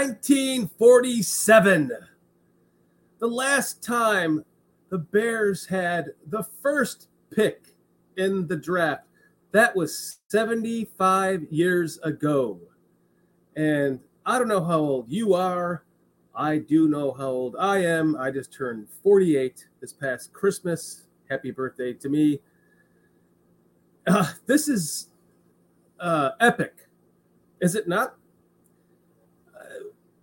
[0.00, 1.92] 1947.
[3.18, 4.42] The last time
[4.88, 7.74] the Bears had the first pick
[8.16, 9.04] in the draft.
[9.52, 12.58] That was 75 years ago.
[13.56, 15.84] And I don't know how old you are.
[16.34, 18.16] I do know how old I am.
[18.16, 21.08] I just turned 48 this past Christmas.
[21.28, 22.40] Happy birthday to me.
[24.06, 25.08] Uh, this is
[25.98, 26.88] uh, epic,
[27.60, 28.14] is it not?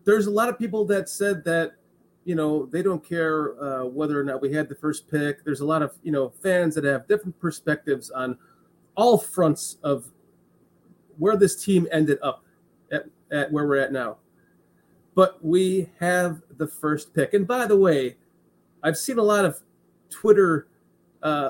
[0.08, 1.74] There's a lot of people that said that,
[2.24, 5.44] you know, they don't care uh, whether or not we had the first pick.
[5.44, 8.38] There's a lot of, you know, fans that have different perspectives on
[8.96, 10.06] all fronts of
[11.18, 12.46] where this team ended up
[12.90, 14.16] at, at where we're at now.
[15.14, 17.34] But we have the first pick.
[17.34, 18.16] And by the way,
[18.84, 19.60] I've seen a lot of
[20.10, 20.68] Twitter
[21.22, 21.50] uh,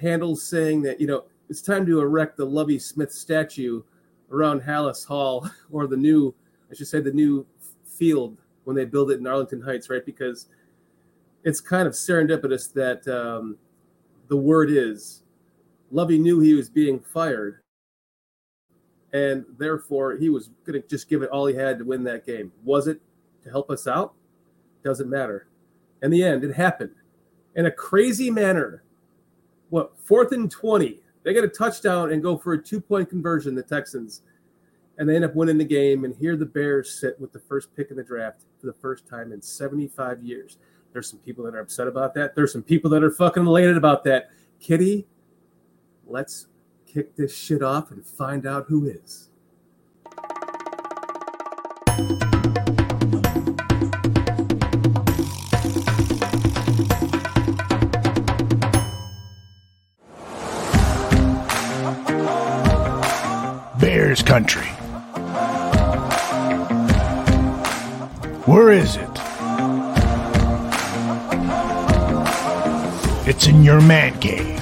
[0.00, 3.82] handles saying that, you know, it's time to erect the Lovie Smith statue
[4.30, 6.34] around Halas Hall or the new,
[6.70, 7.44] I should say, the new
[8.00, 10.04] field when they build it in Arlington Heights, right?
[10.04, 10.46] Because
[11.44, 13.58] it's kind of serendipitous that um,
[14.28, 15.22] the word is
[15.90, 17.60] Lovie knew he was being fired,
[19.12, 22.24] and therefore he was going to just give it all he had to win that
[22.24, 22.50] game.
[22.64, 23.00] Was it
[23.44, 24.14] to help us out?
[24.82, 25.48] Doesn't matter.
[26.02, 26.94] In the end, it happened
[27.54, 28.82] in a crazy manner.
[29.68, 31.00] What, fourth and 20?
[31.22, 34.22] They get a touchdown and go for a two point conversion, the Texans,
[35.00, 36.04] and they end up winning the game.
[36.04, 39.08] And here the Bears sit with the first pick in the draft for the first
[39.08, 40.58] time in 75 years.
[40.92, 42.34] There's some people that are upset about that.
[42.34, 44.28] There's some people that are fucking elated about that.
[44.60, 45.06] Kitty,
[46.06, 46.48] let's
[46.86, 49.30] kick this shit off and find out who is.
[63.80, 64.68] Bears country.
[68.50, 69.08] Where is it?
[73.28, 74.60] It's in your man cave.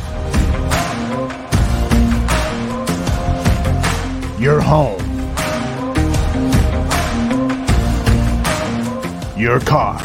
[4.38, 5.00] Your home.
[9.38, 9.98] Your car.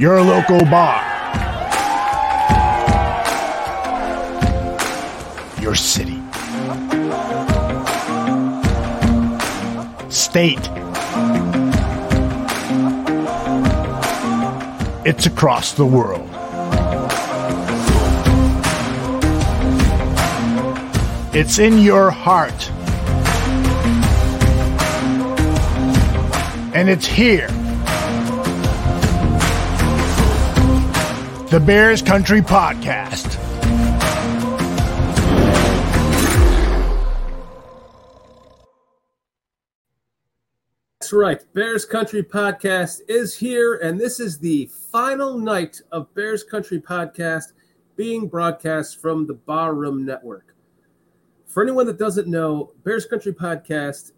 [0.00, 1.04] Your local bar.
[5.62, 6.15] Your city.
[10.36, 10.68] State.
[15.06, 16.28] It's across the world.
[21.34, 22.70] It's in your heart.
[26.74, 27.48] And it's here.
[31.48, 33.35] The Bears Country Podcast.
[41.56, 47.54] Bears Country Podcast is here, and this is the final night of Bears Country Podcast
[47.96, 50.54] being broadcast from the Barroom Network.
[51.46, 54.12] For anyone that doesn't know, Bears Country Podcast,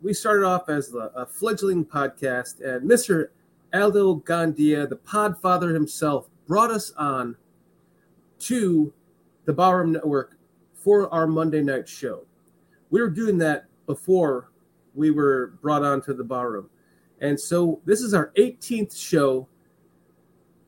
[0.00, 3.26] we started off as a, fledgling podcast, and Mr.
[3.74, 7.36] Aldo Gandia, the podfather himself, brought us on
[8.38, 8.94] to
[9.44, 10.38] the Barroom Network
[10.72, 12.24] for our Monday night show.
[12.88, 14.52] We were doing that before
[14.94, 16.70] we were brought on to the Barroom.
[17.20, 19.48] And so this is our 18th show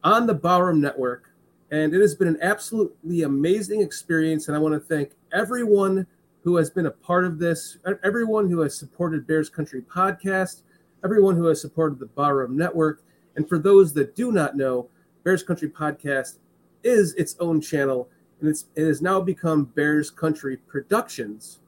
[0.02, 1.30] on the Barroom Network.
[1.70, 4.48] And it has been an absolutely amazing experience.
[4.48, 6.06] And I want to thank everyone
[6.42, 10.62] who has been a part of this, everyone who has supported Bears Country Podcast,
[11.04, 13.02] everyone who has supported the Barroom Network.
[13.36, 14.88] And for those that do not know,
[15.22, 16.38] Bears Country Podcast
[16.82, 18.08] is its own channel,
[18.40, 21.60] and it's, it has now become Bears Country Productions.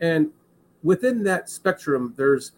[0.00, 0.30] And
[0.82, 2.52] within that spectrum, there's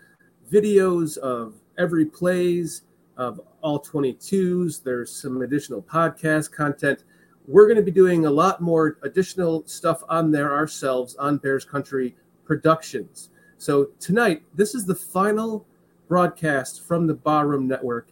[0.50, 2.82] videos of every plays
[3.16, 4.82] of all 22s.
[4.82, 7.04] There's some additional podcast content.
[7.46, 11.64] We're going to be doing a lot more additional stuff on there ourselves on Bears
[11.64, 13.30] Country Productions.
[13.58, 15.66] So tonight, this is the final
[16.08, 18.08] broadcast from the Barroom Network,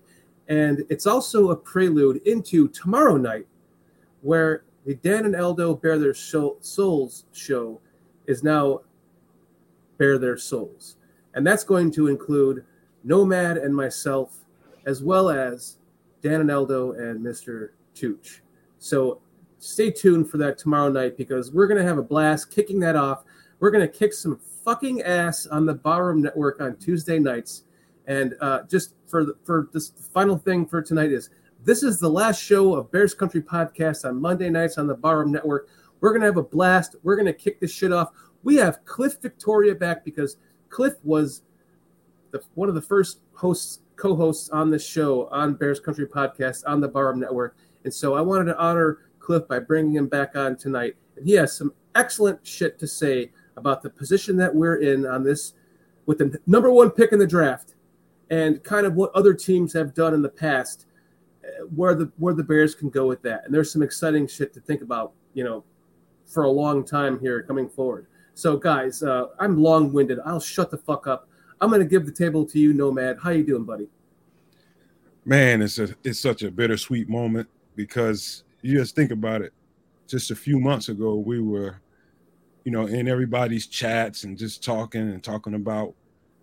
[0.48, 3.46] and it's also a prelude into tomorrow night,
[4.20, 7.80] where the Dan and Eldo Bear Their Souls show
[8.26, 8.82] is now
[9.96, 10.97] Bear Their Souls.
[11.34, 12.64] And that's going to include
[13.04, 14.44] Nomad and myself,
[14.86, 15.76] as well as
[16.22, 17.70] Dan and Eldo and Mr.
[17.94, 18.42] Tooch.
[18.78, 19.20] So
[19.58, 22.96] stay tuned for that tomorrow night because we're going to have a blast kicking that
[22.96, 23.24] off.
[23.60, 27.64] We're going to kick some fucking ass on the Barroom Network on Tuesday nights.
[28.06, 31.30] And uh, just for the, for this final thing for tonight is
[31.64, 35.32] this is the last show of Bears Country Podcast on Monday nights on the Barroom
[35.32, 35.68] Network.
[36.00, 36.96] We're going to have a blast.
[37.02, 38.12] We're going to kick this shit off
[38.44, 40.36] We have Cliff Victoria back because
[40.70, 41.42] Cliff was
[42.30, 46.80] the, one of the first hosts, co-hosts on this show on Bears Country Podcast on
[46.80, 50.56] the Barroom Network, and so I wanted to honor Cliff by bringing him back on
[50.56, 50.96] tonight.
[51.16, 55.24] And he has some excellent shit to say about the position that we're in on
[55.24, 55.54] this
[56.06, 57.74] with the number one pick in the draft
[58.30, 60.86] and kind of what other teams have done in the past
[61.44, 63.44] uh, where the where the bears can go with that.
[63.44, 65.64] And there's some exciting shit to think about you know
[66.26, 68.06] for a long time here coming forward
[68.38, 71.28] so guys uh, i'm long-winded i'll shut the fuck up
[71.60, 73.88] i'm going to give the table to you nomad how you doing buddy
[75.24, 79.52] man it's a it's such a bittersweet moment because you just think about it
[80.06, 81.80] just a few months ago we were
[82.68, 85.94] you know, in everybody's chats and just talking and talking about,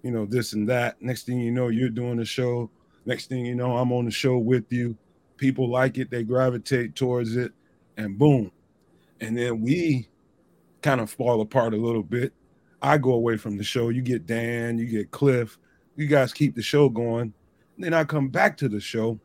[0.01, 0.99] you know, this and that.
[0.99, 2.71] Next thing you know, you're doing the show.
[3.05, 4.97] Next thing you know, I'm on the show with you.
[5.37, 7.51] People like it, they gravitate towards it,
[7.97, 8.51] and boom.
[9.21, 10.09] And then we
[10.85, 12.31] kind of fall apart a little bit.
[12.79, 13.89] I go away from the show.
[13.89, 15.57] You get Dan, you get Cliff.
[15.95, 17.33] You guys keep the show going.
[17.75, 19.19] And then I come back to the show.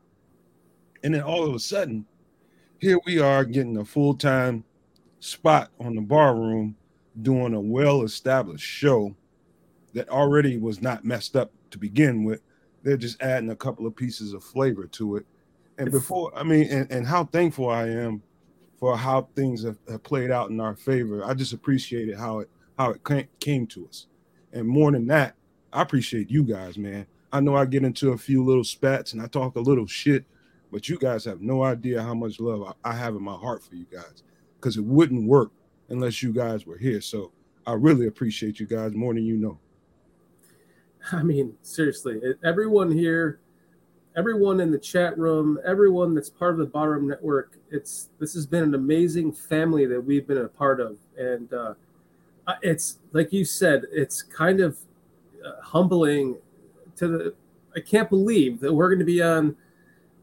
[1.04, 2.06] And then all of a sudden,
[2.78, 4.64] here we are getting a full time
[5.18, 6.76] spot on the bar room
[7.20, 9.14] doing a well established show
[9.92, 12.40] that already was not messed up to begin with.
[12.82, 15.26] They're just adding a couple of pieces of flavor to it.
[15.76, 18.22] And before, I mean, and, and how thankful I am
[18.80, 21.24] for how things have, have played out in our favor.
[21.24, 24.06] I just appreciated how it how it came, to us.
[24.54, 25.34] And more than that,
[25.70, 27.06] I appreciate you guys, man.
[27.30, 30.24] I know I get into a few little spats and I talk a little shit,
[30.72, 33.74] but you guys have no idea how much love I have in my heart for
[33.74, 34.22] you guys
[34.56, 35.50] because it wouldn't work
[35.90, 37.02] unless you guys were here.
[37.02, 37.32] So
[37.66, 39.58] I really appreciate you guys more than you know.
[41.12, 43.40] I mean, seriously, everyone here,
[44.16, 48.46] everyone in the chat room, everyone that's part of the Barroom Network, it's this has
[48.46, 51.74] been an amazing family that we've been a part of, and uh,
[52.62, 54.78] it's like you said, it's kind of
[55.44, 56.36] uh, humbling
[56.96, 57.34] to the.
[57.76, 59.54] I can't believe that we're going to be on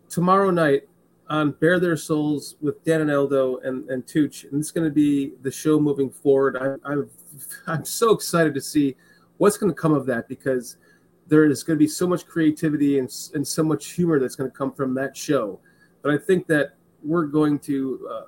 [0.09, 0.87] tomorrow night
[1.29, 4.45] on Bare Their Souls with Dan and Eldo and, and Tooch.
[4.45, 6.57] And it's going to be the show moving forward.
[6.57, 7.09] I'm, I'm,
[7.67, 8.95] I'm so excited to see
[9.37, 10.77] what's going to come of that because
[11.27, 14.49] there is going to be so much creativity and, and so much humor that's going
[14.49, 15.59] to come from that show.
[16.01, 18.21] But I think that we're going to uh,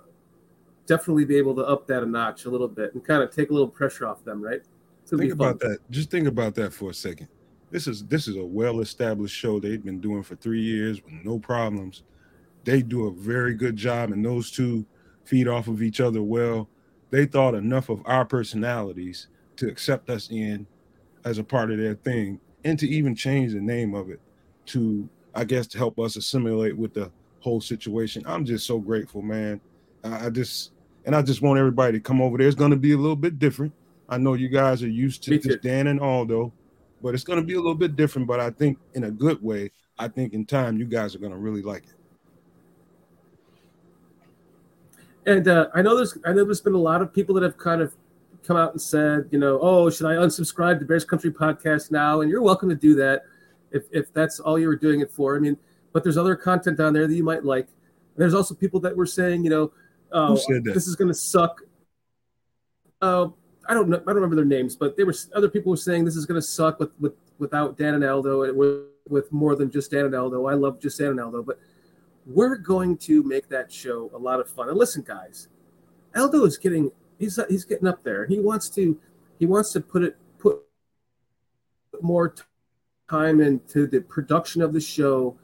[0.86, 3.50] definitely be able to up that a notch a little bit and kind of take
[3.50, 4.62] a little pressure off them, right?
[5.06, 5.80] Think about that.
[5.90, 7.28] Just think about that for a second.
[7.72, 11.40] This is this is a well-established show they've been doing for three years with no
[11.40, 12.04] problems
[12.63, 14.86] they do a very good job, and those two
[15.24, 16.69] feed off of each other well.
[17.10, 20.68] They thought enough of our personalities to accept us in
[21.25, 24.19] as a part of their thing, and to even change the name of it
[24.67, 28.23] to, I guess, to help us assimilate with the whole situation.
[28.25, 29.61] I'm just so grateful, man.
[30.03, 30.71] I just
[31.06, 32.47] and I just want everybody to come over there.
[32.47, 33.73] It's going to be a little bit different.
[34.07, 36.51] I know you guys are used to just Dan and Aldo,
[37.01, 38.27] but it's going to be a little bit different.
[38.27, 39.71] But I think in a good way.
[40.01, 41.99] I think in time you guys are going to really like it.
[45.30, 47.57] and uh, I know there's I know there's been a lot of people that have
[47.57, 47.94] kind of
[48.49, 52.21] come out and said, you know, oh, should I unsubscribe to Bears Country Podcast now?
[52.21, 53.21] And you're welcome to do that
[53.71, 55.35] if if that's all you were doing it for.
[55.35, 55.56] I mean,
[55.94, 57.68] but there's other content on there that you might like.
[57.68, 59.71] And there's also people that were saying, you know,
[60.11, 61.61] oh, this is going to suck.
[63.03, 63.27] Uh,
[63.68, 63.97] I don't know.
[63.97, 66.41] I don't remember their names, but they were other people were saying this is going
[66.41, 70.06] to suck with, with without Dan and Aldo and with, with more than just Dan
[70.06, 70.47] and Aldo.
[70.47, 71.59] I love just Dan and Aldo, but
[72.25, 74.69] we're going to make that show a lot of fun.
[74.69, 75.49] And listen, guys,
[76.15, 78.26] Aldo is getting he's he's getting up there.
[78.26, 78.97] He wants to
[79.38, 80.61] he wants to put it put
[82.02, 82.33] more
[83.09, 85.35] time into the production of the show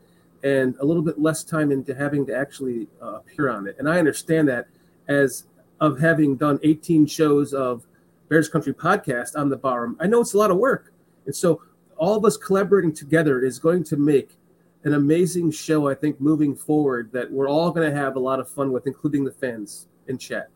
[0.43, 3.75] and a little bit less time into having to actually uh, appear on it.
[3.79, 4.67] And I understand that
[5.07, 5.45] as
[5.81, 7.85] of having done 18 shows of
[8.29, 9.93] Bears Country podcast on the bar.
[9.99, 10.93] I know it's a lot of work.
[11.25, 11.61] And so
[11.97, 14.37] all of us collaborating together is going to make
[14.83, 18.39] an amazing show, I think, moving forward that we're all going to have a lot
[18.39, 20.49] of fun with, including the fans in chat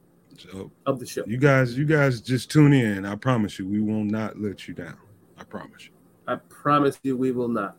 [0.85, 1.23] of the show.
[1.25, 3.05] You guys, you guys just tune in.
[3.05, 4.97] I promise you, we will not let you down.
[5.37, 5.91] I promise you.
[6.27, 7.77] I promise you, we will not.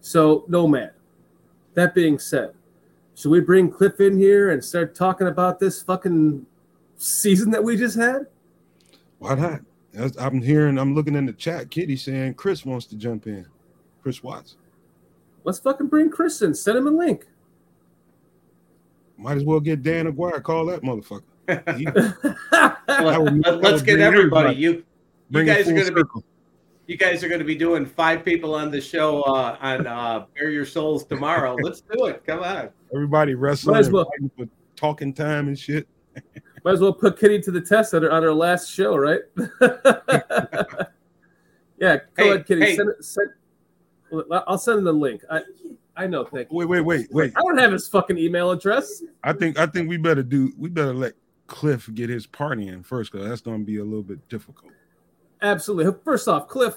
[0.00, 0.92] So, Nomad,
[1.74, 2.54] that being said,
[3.14, 6.44] should we bring Cliff in here and start talking about this fucking
[6.96, 8.26] season that we just had?
[9.18, 9.60] Why not?
[10.18, 11.70] I'm hearing, I'm looking in the chat.
[11.70, 13.46] Kitty saying Chris wants to jump in.
[14.02, 14.56] Chris Watts.
[15.44, 16.54] Let's fucking bring Chris in.
[16.54, 17.26] Send him a link.
[19.16, 20.40] Might as well get Dan Aguirre.
[20.40, 21.22] Call that motherfucker.
[21.48, 21.68] Let,
[22.88, 24.56] us get everybody.
[24.56, 24.84] You,
[25.30, 26.20] you guys are going to be.
[26.86, 30.26] You guys are going to be doing five people on the show uh, on uh,
[30.34, 31.54] Bare Your Souls tomorrow.
[31.62, 32.24] Let's do it.
[32.26, 32.68] Come on.
[32.94, 34.10] Everybody wrestling, well.
[34.36, 34.46] for
[34.76, 35.88] talking time and shit.
[36.64, 39.20] Might as well put Kitty to the test on our, on her last show, right?
[39.38, 39.48] yeah,
[41.78, 42.60] go hey, ahead, Kitty.
[42.62, 42.76] Hey.
[42.76, 43.30] Send, send,
[44.46, 45.22] I'll send the link.
[45.30, 45.40] I,
[45.96, 46.24] I know.
[46.24, 46.56] Thank you.
[46.56, 47.32] Wait, wait, wait, wait.
[47.36, 49.02] I don't have his fucking email address.
[49.22, 50.52] I think I think we better do.
[50.58, 51.14] We better let
[51.46, 54.72] Cliff get his party in first, because that's going to be a little bit difficult.
[55.42, 55.92] Absolutely.
[56.04, 56.74] First off, Cliff,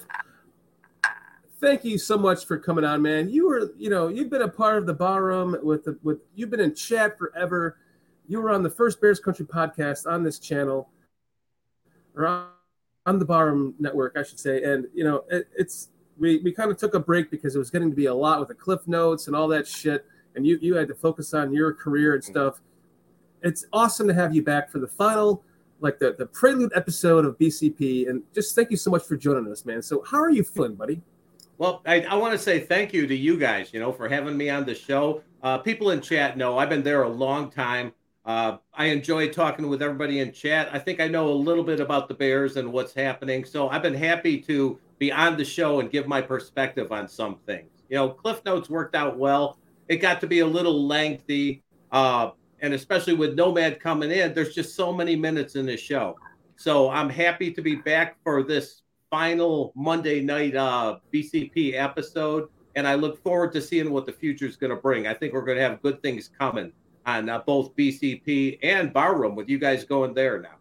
[1.60, 3.30] thank you so much for coming on, man.
[3.30, 6.18] You were, you know, you've been a part of the barroom with the with.
[6.34, 7.78] You've been in chat forever.
[8.26, 10.90] You were on the first Bears Country podcast on this channel,
[12.14, 12.48] or on,
[13.06, 14.62] on the barroom network, I should say.
[14.62, 17.70] And you know, it, it's we, we kind of took a break because it was
[17.70, 20.04] getting to be a lot with the cliff notes and all that shit
[20.38, 22.32] and you you had to focus on your career and mm-hmm.
[22.32, 22.60] stuff
[23.42, 25.42] it's awesome to have you back for the final
[25.80, 29.50] like the, the prelude episode of bcp and just thank you so much for joining
[29.50, 31.00] us man so how are you feeling buddy
[31.58, 34.36] well i, I want to say thank you to you guys you know for having
[34.36, 37.92] me on the show uh, people in chat know i've been there a long time
[38.28, 40.68] uh, I enjoy talking with everybody in chat.
[40.70, 43.42] I think I know a little bit about the Bears and what's happening.
[43.42, 47.36] So I've been happy to be on the show and give my perspective on some
[47.46, 47.70] things.
[47.88, 49.56] You know, Cliff Notes worked out well.
[49.88, 54.54] It got to be a little lengthy, uh, and especially with Nomad coming in, there's
[54.54, 56.16] just so many minutes in this show.
[56.56, 62.86] So I'm happy to be back for this final Monday night uh, BCP episode, and
[62.86, 65.06] I look forward to seeing what the future is going to bring.
[65.06, 66.72] I think we're going to have good things coming
[67.06, 70.56] on uh, both BCP and Barroom with you guys going there now.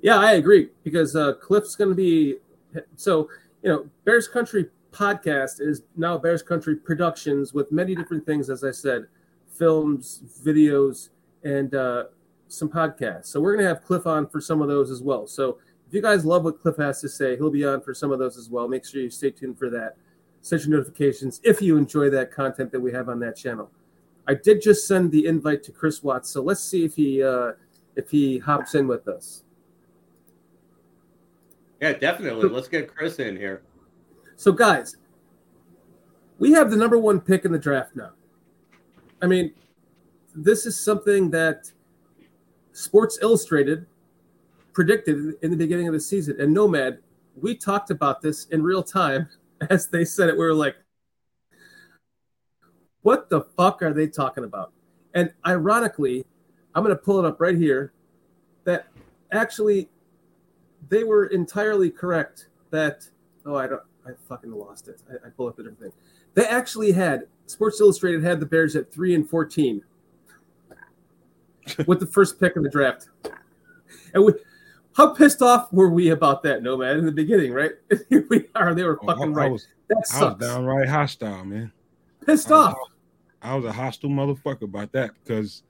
[0.00, 2.36] Yeah, I agree because uh, Cliff's going to be
[2.96, 3.28] so
[3.62, 8.64] you know bears country podcast is now bears country productions with many different things as
[8.64, 9.06] i said
[9.58, 11.10] films videos
[11.44, 12.04] and uh,
[12.48, 15.26] some podcasts so we're going to have cliff on for some of those as well
[15.26, 18.10] so if you guys love what cliff has to say he'll be on for some
[18.10, 19.96] of those as well make sure you stay tuned for that
[20.40, 23.70] set your notifications if you enjoy that content that we have on that channel
[24.26, 27.52] i did just send the invite to chris watts so let's see if he uh,
[27.96, 29.42] if he hops in with us
[31.80, 32.48] yeah, definitely.
[32.48, 33.62] Let's get Chris in here.
[34.36, 34.96] So, guys,
[36.38, 38.10] we have the number one pick in the draft now.
[39.20, 39.52] I mean,
[40.34, 41.72] this is something that
[42.72, 43.86] Sports Illustrated
[44.72, 46.40] predicted in the beginning of the season.
[46.40, 46.98] And Nomad,
[47.40, 49.28] we talked about this in real time
[49.70, 50.32] as they said it.
[50.34, 50.76] We were like,
[53.02, 54.72] what the fuck are they talking about?
[55.14, 56.24] And ironically,
[56.74, 57.92] I'm going to pull it up right here
[58.64, 58.86] that
[59.32, 59.88] actually
[60.88, 63.08] they were entirely correct that
[63.46, 65.00] oh I don't I fucking lost it.
[65.10, 65.92] I, I pull up a different thing.
[66.34, 69.82] They actually had Sports Illustrated had the Bears at three and fourteen
[71.86, 73.08] with the first pick in the draft.
[74.14, 74.32] And we
[74.96, 77.72] how pissed off were we about that, Nomad, in the beginning, right?
[78.10, 78.74] Here we are.
[78.74, 79.52] They were oh, fucking oh, I, right.
[79.52, 80.22] Was, that sucks.
[80.22, 81.72] I was downright hostile, man.
[82.26, 82.76] Pissed I off.
[83.40, 85.62] I was a hostile motherfucker about that because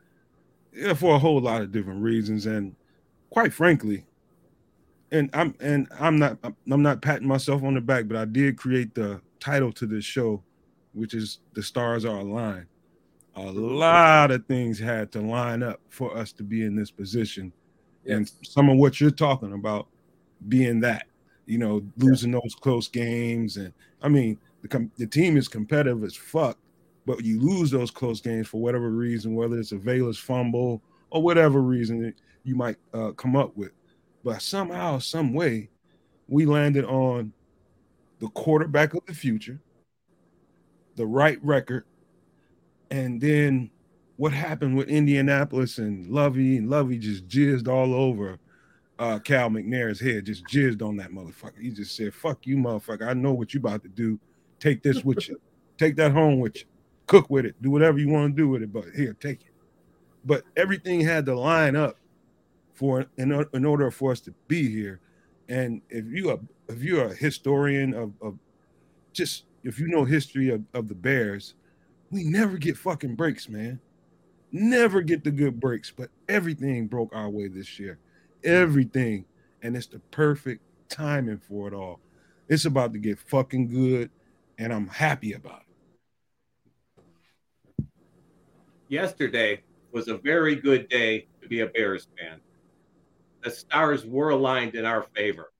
[0.72, 2.46] yeah, for a whole lot of different reasons.
[2.46, 2.74] And
[3.30, 4.06] quite frankly,
[5.12, 8.56] and I'm and I'm not I'm not patting myself on the back, but I did
[8.56, 10.42] create the title to this show,
[10.92, 12.66] which is "The Stars Are Aligned."
[13.36, 17.52] A lot of things had to line up for us to be in this position,
[18.04, 18.16] yes.
[18.16, 19.86] and some of what you're talking about
[20.48, 21.06] being that,
[21.46, 22.40] you know, losing yeah.
[22.42, 26.58] those close games, and I mean, the the team is competitive as fuck,
[27.06, 31.22] but you lose those close games for whatever reason, whether it's a Velus fumble or
[31.22, 32.12] whatever reason
[32.44, 33.72] you might uh, come up with
[34.24, 35.70] but somehow, some way,
[36.28, 37.32] we landed on
[38.18, 39.58] the quarterback of the future,
[40.98, 41.84] the right record,
[42.90, 43.70] and then
[44.16, 48.38] what happened with Indianapolis and Lovie and Lovie just jizzed all over
[48.98, 51.60] uh, Cal McNair's head, just jizzed on that motherfucker.
[51.60, 53.08] He just said, "Fuck you, motherfucker!
[53.08, 54.18] I know what you about to do.
[54.58, 55.40] Take this with you.
[55.78, 56.64] Take that home with you.
[57.06, 57.54] Cook with it.
[57.62, 58.72] Do whatever you want to do with it.
[58.72, 59.52] But here, take it."
[60.24, 61.96] But everything had to line up
[62.74, 65.00] for in, in order for us to be here.
[65.48, 68.38] And if you are if you're a historian of, of
[69.12, 71.54] just if you know history of, of the Bears,
[72.10, 73.80] we never get fucking breaks, man.
[74.50, 77.98] Never get the good breaks, but everything broke our way this year.
[78.42, 79.26] Everything.
[79.62, 82.00] And it's the perfect timing for it all.
[82.48, 84.10] It's about to get fucking good,
[84.56, 85.62] and I'm happy about
[87.78, 87.84] it.
[88.88, 92.40] Yesterday was a very good day to be a Bears fan
[93.42, 95.52] the stars were aligned in our favor.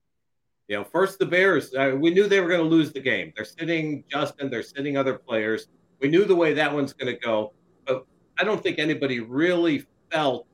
[0.69, 3.33] You know, first the Bears, uh, we knew they were going to lose the game.
[3.35, 5.69] They're sitting Justin, they're sitting other players.
[6.01, 7.53] We knew the way that one's going to go,
[7.87, 8.07] but
[8.39, 10.47] I don't think anybody really felt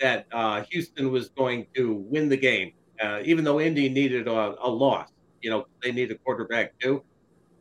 [0.00, 4.54] that uh, Houston was going to win the game, uh, even though Indy needed a,
[4.60, 5.10] a loss.
[5.40, 7.02] You know, they need a quarterback too.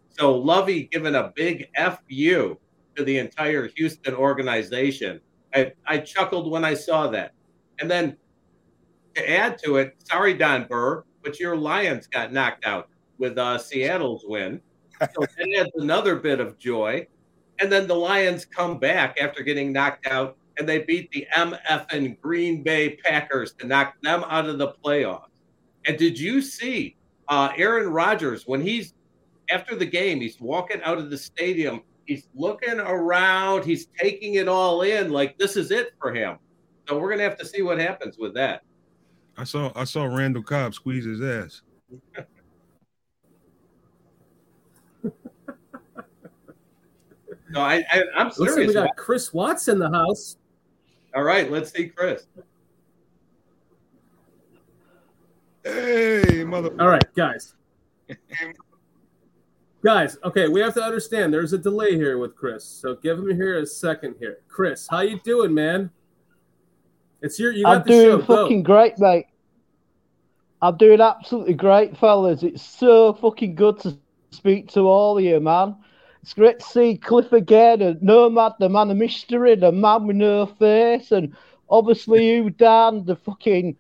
[0.10, 2.58] So Lovie giving a big fu
[2.96, 5.22] to the entire Houston organization
[5.54, 7.34] I, I chuckled when I saw that.
[7.80, 8.18] And then
[9.16, 13.58] to add to it, sorry, Don Burr, but your Lions got knocked out with uh,
[13.58, 14.62] Seattle's win.
[15.02, 17.06] So that adds another bit of joy.
[17.60, 21.86] And then the Lions come back after getting knocked out and they beat the MF
[21.92, 25.28] and Green Bay Packers to knock them out of the playoffs.
[25.86, 26.96] And did you see
[27.28, 28.96] uh, Aaron Rodgers when he's
[29.52, 34.48] after the game, he's walking out of the stadium, he's looking around, he's taking it
[34.48, 36.40] all in like this is it for him.
[36.88, 38.64] So we're gonna have to see what happens with that.
[39.38, 41.62] I saw I saw Randall Cobb squeeze his ass.
[47.50, 48.56] no, I, I am serious.
[48.56, 50.38] Listen, we got Chris Watts in the house.
[51.15, 52.25] All right, let's see Chris.
[55.63, 56.72] Hey, mother.
[56.79, 57.56] All right, guys.
[59.84, 62.63] guys, okay, we have to understand there's a delay here with Chris.
[62.63, 64.39] So give him here a second here.
[64.48, 65.91] Chris, how you doing, man?
[67.22, 68.26] It's your you got I'm the doing show.
[68.26, 68.74] fucking Go.
[68.74, 69.26] great, mate.
[70.62, 72.44] I'm doing absolutely great, fellas.
[72.44, 73.98] It's so fucking good to
[74.32, 75.76] speak to all of you, man.
[76.24, 80.18] It's great to see Cliff again and Nomad, the man of mystery, the man with
[80.18, 81.36] no face, and
[81.70, 83.78] obviously you, Dan, the fucking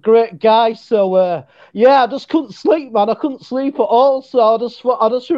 [0.00, 0.72] great guy.
[0.74, 3.08] So uh, yeah, I just couldn't sleep, man.
[3.08, 4.22] I couldn't sleep at all.
[4.22, 5.30] So I just, I just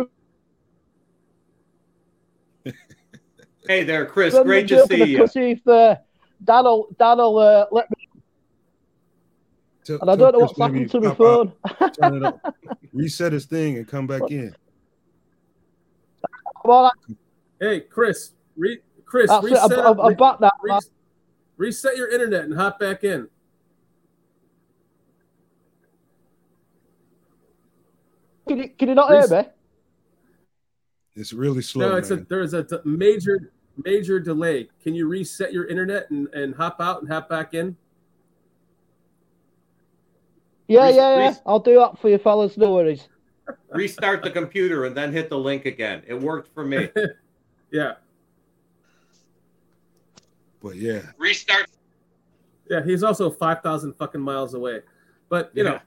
[3.69, 4.35] Hey there, Chris.
[4.35, 5.19] Great to see you.
[5.19, 5.97] cut if uh,
[6.43, 8.09] Dan'll, Dan'll uh, let me.
[9.85, 11.91] Tell- And I don't know what's maybe happened to my pop out, phone.
[11.93, 12.57] turn it up,
[12.93, 14.55] reset his thing, and come back in.
[16.65, 16.91] well,
[17.61, 20.51] Hey, Chris, re, Chris, that's reset, I'm, I'm, I'm re- back now.
[20.63, 20.81] re- man.
[21.57, 23.29] reset your internet and hop back in.
[28.49, 29.49] Can you, can you not Res- hear me?
[31.17, 31.91] It's really slow.
[31.91, 33.53] no, it's a there's a d- major
[33.85, 34.69] major delay.
[34.83, 37.77] Can you reset your internet and, and hop out and hop back in?
[40.69, 41.27] Yeah, Res- yeah, yeah.
[41.29, 42.57] res- I'll do that for you, fellas.
[42.57, 43.09] No worries.
[43.73, 46.03] Restart the computer and then hit the link again.
[46.07, 46.89] It worked for me.
[47.71, 47.95] Yeah,
[50.63, 51.67] but yeah, Restart.
[52.71, 52.85] yeah.
[52.85, 54.83] He's also five thousand fucking miles away,
[55.29, 55.81] but you know,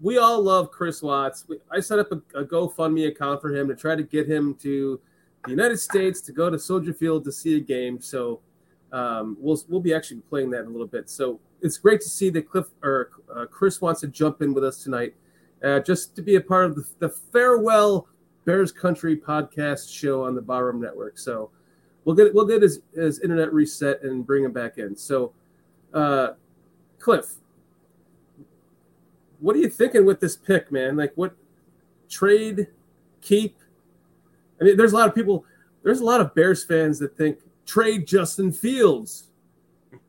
[0.00, 1.44] we all love Chris Watts.
[1.48, 4.54] We, I set up a, a GoFundMe account for him to try to get him
[4.62, 4.98] to
[5.44, 8.00] the United States to go to Soldier Field to see a game.
[8.00, 8.40] So
[8.92, 11.08] um, we'll we'll be actually playing that in a little bit.
[11.08, 14.64] So it's great to see that Cliff or uh, Chris wants to jump in with
[14.64, 15.14] us tonight,
[15.62, 18.08] uh, just to be a part of the, the farewell
[18.44, 21.18] Bears Country podcast show on the Barroom Network.
[21.18, 21.50] So
[22.04, 24.96] we'll get we'll get his, his internet reset and bring him back in.
[24.96, 25.32] So,
[25.94, 26.30] uh,
[26.98, 27.34] Cliff,
[29.38, 30.96] what are you thinking with this pick, man?
[30.96, 31.34] Like, what
[32.08, 32.68] trade,
[33.20, 33.56] keep?
[34.60, 35.44] I mean, there's a lot of people.
[35.82, 39.28] There's a lot of Bears fans that think trade Justin Fields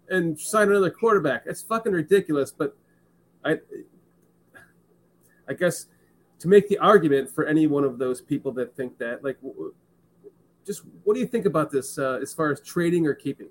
[0.10, 1.44] and sign another quarterback.
[1.46, 2.52] It's fucking ridiculous.
[2.52, 2.76] But
[3.46, 3.60] I,
[5.48, 5.88] I guess
[6.40, 9.38] to make the argument for any one of those people that think that, like,
[10.66, 13.50] just what do you think about this uh, as far as trading or keeping?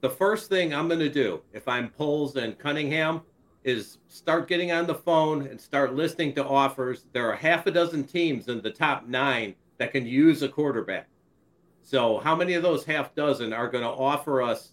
[0.00, 3.22] The first thing I'm going to do if I'm Poles and Cunningham
[3.64, 7.04] is start getting on the phone and start listening to offers.
[7.12, 11.08] There are half a dozen teams in the top nine that can use a quarterback.
[11.82, 14.72] So, how many of those half dozen are going to offer us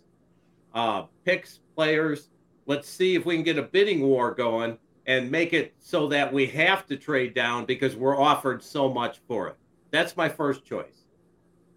[0.73, 2.29] uh, picks, players?
[2.65, 6.33] Let's see if we can get a bidding war going and make it so that
[6.33, 9.55] we have to trade down because we're offered so much for it.
[9.91, 11.05] That's my first choice.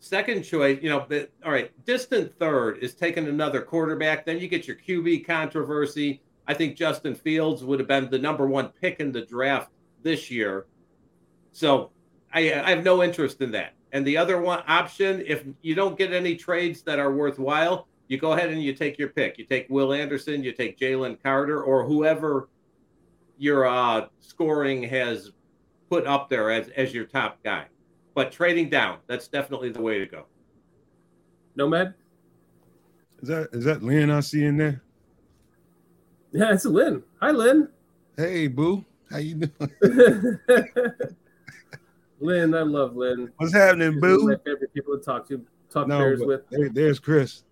[0.01, 4.25] Second choice, you know, but, all right, distant third is taking another quarterback.
[4.25, 6.23] Then you get your QB controversy.
[6.47, 9.71] I think Justin Fields would have been the number one pick in the draft
[10.03, 10.67] this year.
[11.53, 11.91] So
[12.33, 13.75] I, I have no interest in that.
[13.93, 18.19] And the other one option, if you don't get any trades that are worthwhile, you
[18.19, 19.39] go ahead and you take your pick.
[19.39, 22.49] You take Will Anderson, you take Jalen Carter, or whoever
[23.39, 25.31] your uh, scoring has
[25.91, 27.67] put up there as, as your top guy.
[28.15, 30.27] But trading down, that's definitely the way to go.
[31.57, 31.95] Nomad?
[33.21, 34.83] is that is that Lynn I see in there?
[36.33, 37.03] Yeah, it's Lynn.
[37.21, 37.69] Hi, Lynn.
[38.17, 40.39] Hey, boo, how you doing?
[42.21, 43.31] Lynn, I love Lynn.
[43.37, 44.27] What's happening, She's one of boo?
[44.29, 46.49] my favorite people to talk to, talk No, Bears with.
[46.51, 47.45] there- there's Chris.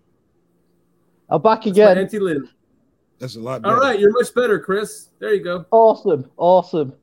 [1.29, 1.97] I'm back It's my again.
[1.97, 2.49] Auntie Lynn.
[3.19, 3.75] That's a lot better.
[3.75, 5.09] All right, you're much better, Chris.
[5.19, 5.65] There you go.
[5.71, 6.93] Awesome, awesome.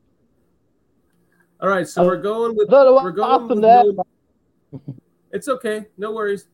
[1.61, 3.83] All right, so Uh, we're going with I don't we're what going happened with there.
[4.87, 4.95] no-
[5.31, 6.47] It's okay, no worries.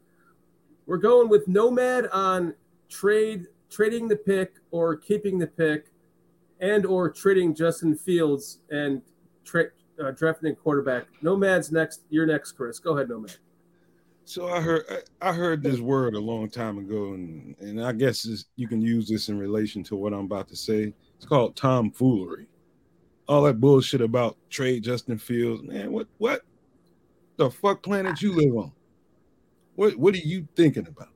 [0.88, 2.56] We're going with Nomad on
[2.90, 5.92] trade trading the pick or keeping the pick,
[6.60, 9.02] and or trading Justin Fields and
[9.46, 9.72] tra-
[10.02, 11.06] uh, drafting quarterback.
[11.22, 12.02] Nomad's next.
[12.10, 12.80] You're next, Chris.
[12.80, 13.36] Go ahead, Nomad.
[14.26, 14.86] So I heard
[15.22, 19.10] I heard this word a long time ago, and and I guess you can use
[19.10, 20.94] this in relation to what I'm about to say.
[21.18, 22.48] It's called tomfoolery.
[23.28, 25.92] All that bullshit about trade Justin Fields, man.
[25.92, 26.42] What what
[27.38, 28.72] the fuck planet you live on?
[29.76, 31.10] What what are you thinking about?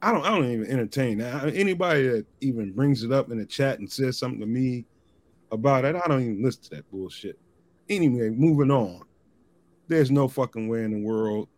[0.00, 1.54] I don't I don't even entertain that.
[1.54, 4.86] Anybody that even brings it up in the chat and says something to me
[5.50, 7.38] about it, I don't even listen to that bullshit.
[7.88, 9.02] Anyway, moving on.
[9.88, 11.48] There's no fucking way in the world.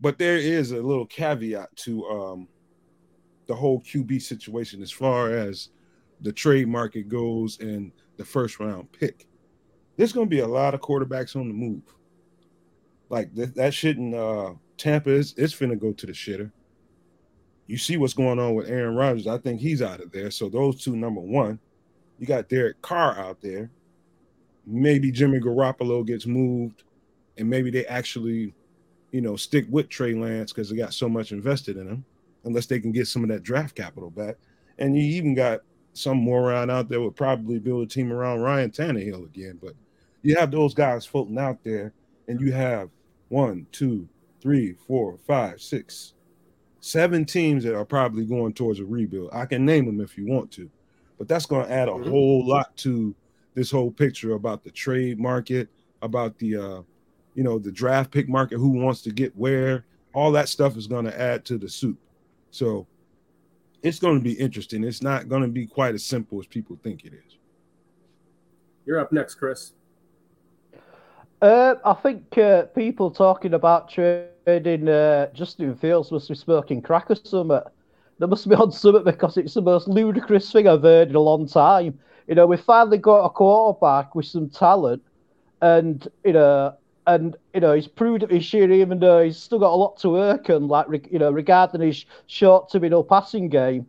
[0.00, 2.48] But there is a little caveat to um
[3.46, 5.70] the whole QB situation as far as
[6.20, 9.26] the trade market goes and the first round pick.
[9.96, 11.82] There's going to be a lot of quarterbacks on the move.
[13.08, 16.52] Like th- that in uh, Tampa is it's finna go to the shitter.
[17.66, 19.26] You see what's going on with Aaron Rodgers.
[19.26, 20.30] I think he's out of there.
[20.30, 21.58] So those two, number one,
[22.18, 23.70] you got Derek Carr out there.
[24.70, 26.82] Maybe Jimmy Garoppolo gets moved,
[27.38, 28.52] and maybe they actually,
[29.12, 32.04] you know, stick with Trey Lance because they got so much invested in him,
[32.44, 34.36] unless they can get some of that draft capital back.
[34.78, 35.60] And you even got
[35.94, 39.58] some moron out there would probably build a team around Ryan Tannehill again.
[39.60, 39.72] But
[40.22, 41.92] you have those guys floating out there,
[42.28, 42.90] and you have
[43.28, 44.06] one, two,
[44.40, 46.12] three, four, five, six,
[46.80, 49.30] seven teams that are probably going towards a rebuild.
[49.32, 50.70] I can name them if you want to,
[51.18, 52.10] but that's going to add a mm-hmm.
[52.10, 53.14] whole lot to
[53.58, 55.68] this whole picture about the trade market,
[56.00, 56.82] about the uh,
[57.34, 60.86] you know, the draft pick market, who wants to get where, all that stuff is
[60.86, 61.98] going to add to the soup.
[62.52, 62.86] So
[63.82, 64.84] it's going to be interesting.
[64.84, 67.38] It's not going to be quite as simple as people think it is.
[68.86, 69.72] You're up next, Chris.
[71.42, 77.10] Uh, I think uh, people talking about trading uh, Justin Fields must be smoking crack
[77.10, 77.60] or something.
[78.18, 81.20] They must be on something because it's the most ludicrous thing I've heard in a
[81.20, 81.98] long time.
[82.28, 85.02] You know, we finally got a quarterback with some talent,
[85.62, 86.74] and you know,
[87.06, 89.96] and you know, he's proved it this year, even though he's still got a lot
[90.00, 93.86] to work on, like you know, regarding his short to middle passing game.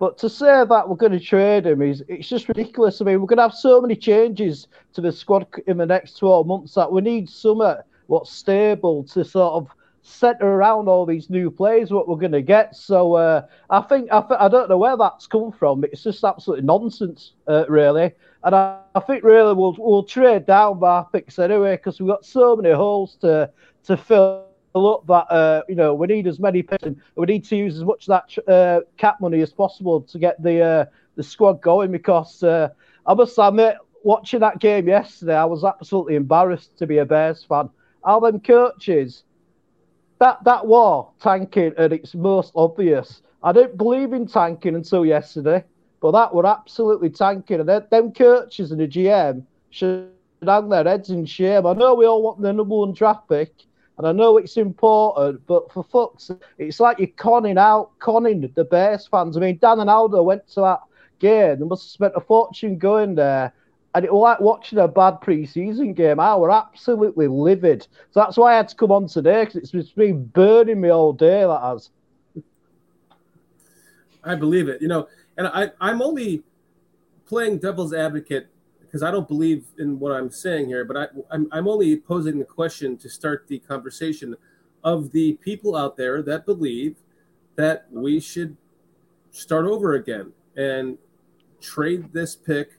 [0.00, 3.00] But to say that we're going to trade him is it's just ridiculous.
[3.00, 6.18] I mean, we're going to have so many changes to the squad in the next
[6.18, 9.68] 12 months that we need somewhat what's stable to sort of
[10.04, 12.76] center around all these new players what we're going to get.
[12.76, 15.82] So uh, I think I, th- I don't know where that's come from.
[15.84, 18.12] It's just absolutely nonsense, uh, really.
[18.44, 22.26] And I, I, think really we'll we'll trade down our picks anyway because we've got
[22.26, 23.50] so many holes to
[23.84, 27.44] to fill up that uh, you know we need as many picks and we need
[27.44, 30.84] to use as much of that uh, cap money as possible to get the uh,
[31.16, 32.68] the squad going because uh,
[33.06, 37.42] I must admit watching that game yesterday I was absolutely embarrassed to be a Bears
[37.42, 37.70] fan.
[38.02, 39.24] All them coaches
[40.18, 43.22] that that war tanking at its most obvious.
[43.42, 45.64] I didn't believe in tanking until yesterday,
[46.00, 47.60] but that were absolutely tanking.
[47.60, 50.10] And them, them coaches and the GM should
[50.42, 51.66] hang their heads in shame.
[51.66, 53.52] I know we all want the number one draft pick,
[53.98, 58.64] and I know it's important, but for fuck's it's like you're conning out, conning the
[58.64, 59.36] Bears fans.
[59.36, 60.80] I mean, Dan and Aldo went to that
[61.18, 61.58] game.
[61.58, 63.52] They must have spent a fortune going there.
[63.94, 66.18] And it was like watching a bad preseason game.
[66.18, 67.82] I were absolutely livid.
[68.10, 71.12] So that's why I had to come on today because it's been burning me all
[71.12, 71.42] day.
[71.42, 71.90] That has.
[74.24, 74.82] I believe it.
[74.82, 76.42] You know, and I, I'm only
[77.26, 78.48] playing devil's advocate
[78.80, 82.38] because I don't believe in what I'm saying here, but I, I'm, I'm only posing
[82.38, 84.36] the question to start the conversation
[84.84, 86.96] of the people out there that believe
[87.56, 88.56] that we should
[89.30, 90.98] start over again and
[91.60, 92.74] trade this pick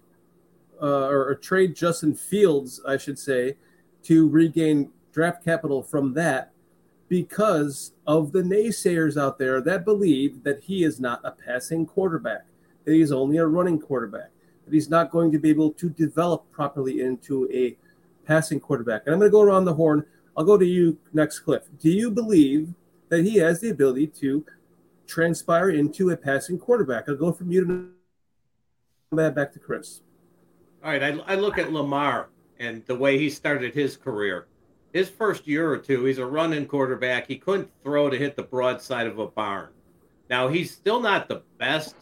[0.81, 3.57] uh, or, or, trade Justin Fields, I should say,
[4.03, 6.51] to regain draft capital from that
[7.07, 12.45] because of the naysayers out there that believe that he is not a passing quarterback,
[12.83, 14.31] that he's only a running quarterback
[14.65, 17.77] that he's not going to be able to develop properly into a
[18.25, 19.03] passing quarterback.
[19.05, 20.05] And I'm going to go around the horn.
[20.35, 21.63] I'll go to you next, Cliff.
[21.79, 22.73] Do you believe
[23.09, 24.45] that he has the ability to
[25.07, 27.07] transpire into a passing quarterback?
[27.07, 27.93] I'll go from you
[29.11, 30.01] to back to Chris.
[30.85, 31.01] All right.
[31.01, 34.45] I, I look at Lamar and the way he started his career.
[34.93, 37.27] His first year or two, he's a running quarterback.
[37.27, 39.69] He couldn't throw to hit the broadside of a barn.
[40.29, 41.95] Now, he's still not the best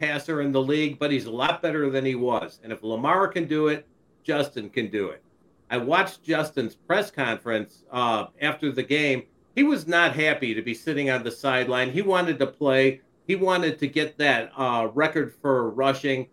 [0.00, 2.58] passer in the league, but he's a lot better than he was.
[2.64, 3.86] And if Lamar can do it,
[4.24, 5.22] Justin can do it.
[5.70, 9.22] I watched Justin's press conference uh, after the game.
[9.54, 11.92] He was not happy to be sitting on the sideline.
[11.92, 13.00] He wanted to play.
[13.28, 16.26] He wanted to get that uh, record for rushing.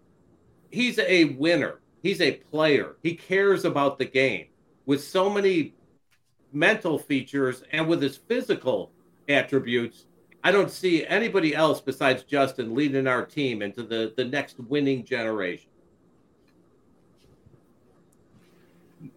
[0.76, 1.80] He's a winner.
[2.04, 2.98] He's a player.
[3.02, 4.48] He cares about the game
[4.86, 5.74] with so many
[6.52, 8.92] mental features and with his physical
[9.30, 10.08] attributes.
[10.44, 15.06] I don't see anybody else besides Justin leading our team into the, the next winning
[15.06, 15.70] generation.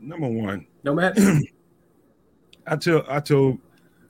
[0.01, 0.65] Number one.
[0.85, 1.19] Nomad.
[2.69, 3.59] I tell I told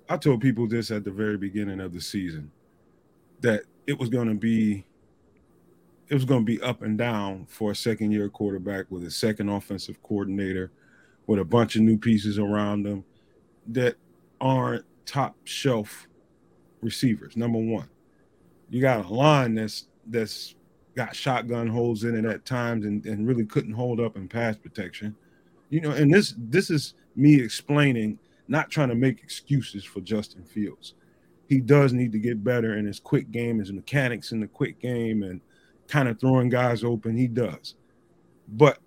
[0.06, 2.50] I told people this at the very beginning of the season
[3.40, 4.84] that it was going to be
[6.08, 9.10] it was going to be up and down for a second year quarterback with a
[9.10, 10.70] second offensive coordinator
[11.26, 13.04] with a bunch of new pieces around them
[13.66, 13.96] that
[14.40, 16.08] aren't top shelf
[16.80, 17.36] receivers.
[17.36, 17.88] Number one,
[18.70, 20.54] you got a line that's that's
[20.96, 24.56] got shotgun holes in it at times and, and really couldn't hold up in pass
[24.56, 25.14] protection.
[25.68, 28.18] You know, and this this is me explaining,
[28.48, 30.94] not trying to make excuses for Justin Fields.
[31.48, 34.80] He does need to get better in his quick game, his mechanics in the quick
[34.80, 35.40] game, and
[35.88, 37.16] kind of throwing guys open.
[37.16, 37.74] He does.
[38.46, 38.78] But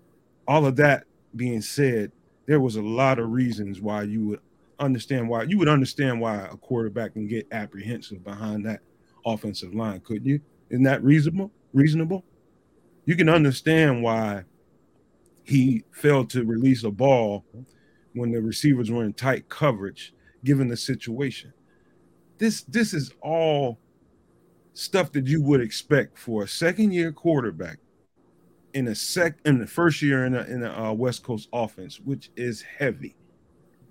[0.48, 1.04] all of that
[1.36, 2.12] being said,
[2.46, 4.40] there was a lot of reasons why you would
[4.78, 8.80] understand why you would understand why a quarterback can get apprehensive behind that
[9.24, 10.40] offensive line, couldn't you?
[10.70, 11.50] Isn't that reasonable?
[11.72, 12.24] Reasonable?
[13.04, 14.44] You can understand why
[15.44, 17.44] he failed to release a ball
[18.14, 21.52] when the receivers were in tight coverage, given the situation.
[22.38, 23.78] This this is all
[24.74, 27.78] stuff that you would expect for a second year quarterback
[28.74, 32.00] in a sec in the first year in a, in a uh, West Coast offense,
[32.00, 33.14] which is heavy.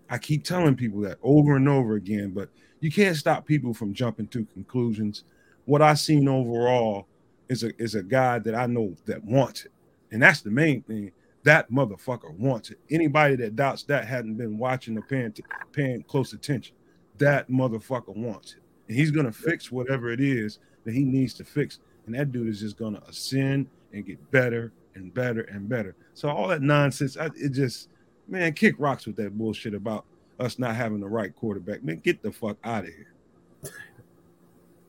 [0.09, 3.93] I keep telling people that over and over again, but you can't stop people from
[3.93, 5.23] jumping to conclusions.
[5.65, 7.07] What I've seen overall
[7.47, 9.71] is a is a guy that I know that wants it,
[10.11, 11.11] and that's the main thing.
[11.43, 12.79] That motherfucker wants it.
[12.89, 15.33] Anybody that doubts that hadn't been watching or paying
[15.71, 16.75] paying close attention.
[17.17, 21.43] That motherfucker wants it, and he's gonna fix whatever it is that he needs to
[21.43, 21.79] fix.
[22.05, 25.95] And that dude is just gonna ascend and get better and better and better.
[26.13, 27.89] So all that nonsense, I, it just
[28.27, 30.05] man, kick rocks with that bullshit about
[30.39, 31.83] us not having the right quarterback.
[31.83, 33.07] Man, get the fuck out of here.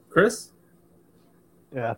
[0.09, 0.51] Chris?
[1.75, 1.95] Yeah.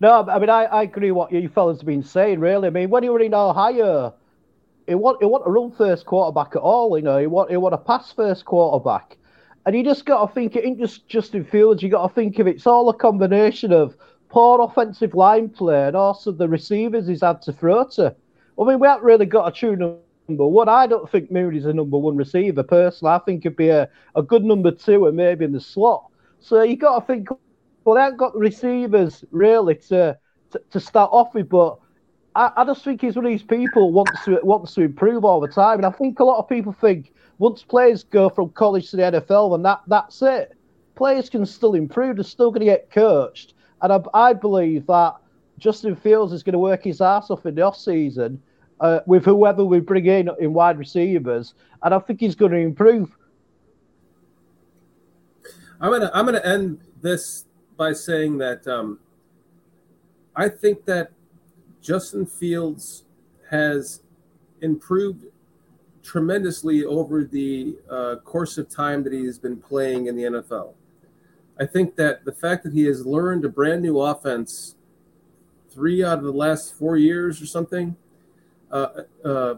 [0.00, 2.40] No, I mean I, I agree what you fellas have been saying.
[2.40, 4.14] Really, I mean when he were in Ohio,
[4.86, 6.96] he want he want a run first quarterback at all.
[6.96, 9.17] You know, he want he want a pass first quarterback.
[9.68, 11.82] And you just got to think it ain't just Justin Fields.
[11.82, 13.98] You got to think of it, it's all a combination of
[14.30, 18.16] poor offensive line play and also the receivers he's had to throw to.
[18.58, 20.70] I mean, we haven't really got a true number one.
[20.70, 23.12] I don't think Mooney's a number one receiver personally.
[23.12, 26.06] I think he'd be a, a good number two and maybe in the slot.
[26.40, 27.28] So you got to think,
[27.84, 30.16] well, they haven't got the receivers really to,
[30.52, 31.76] to, to start off with, but
[32.34, 35.40] I, I, just think he's one of these people wants to wants to improve all
[35.40, 35.76] the time.
[35.76, 39.02] And I think a lot of people think once players go from college to the
[39.02, 40.56] NFL, then that that's it.
[40.94, 42.16] Players can still improve.
[42.16, 45.14] They're still going to get coached, and I, I believe that
[45.58, 48.40] Justin Fields is going to work his ass off in the off season
[48.80, 52.58] uh, with whoever we bring in in wide receivers, and I think he's going to
[52.58, 53.14] improve.
[55.80, 57.44] I'm gonna I'm gonna end this
[57.76, 58.98] by saying that um,
[60.34, 61.12] I think that
[61.80, 63.04] Justin Fields
[63.50, 64.02] has
[64.60, 65.26] improved
[66.08, 70.72] tremendously over the uh, course of time that he has been playing in the NFL.
[71.60, 74.76] I think that the fact that he has learned a brand new offense
[75.70, 77.94] three out of the last four years or something
[78.70, 79.54] uh, uh,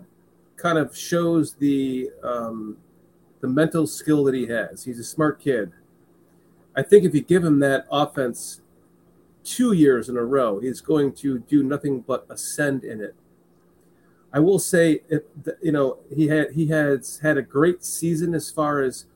[0.57, 2.77] kind of shows the um,
[3.41, 4.83] the mental skill that he has.
[4.83, 5.71] He's a smart kid.
[6.75, 8.61] I think if you give him that offense
[9.45, 13.15] two years in a row, he's going to do nothing but ascend in it.
[14.33, 15.01] I will say,
[15.61, 19.07] you know, he had he has had a great season as far as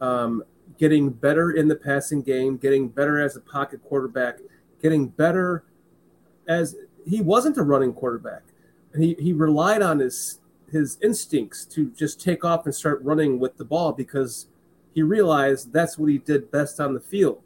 [0.00, 0.42] um,
[0.78, 4.38] getting better in the passing game, getting better as a pocket quarterback,
[4.82, 5.64] getting better
[6.46, 8.42] as he wasn't a running quarterback.
[8.96, 13.56] He he relied on his his instincts to just take off and start running with
[13.56, 14.46] the ball because
[14.94, 17.42] he realized that's what he did best on the field.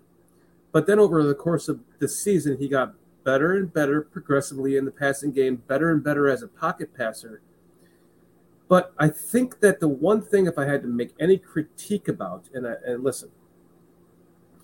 [0.72, 4.84] But then over the course of the season, he got better and better progressively in
[4.84, 7.40] the passing game, better and better as a pocket passer.
[8.68, 12.44] But I think that the one thing, if I had to make any critique about,
[12.54, 13.30] and, I, and listen,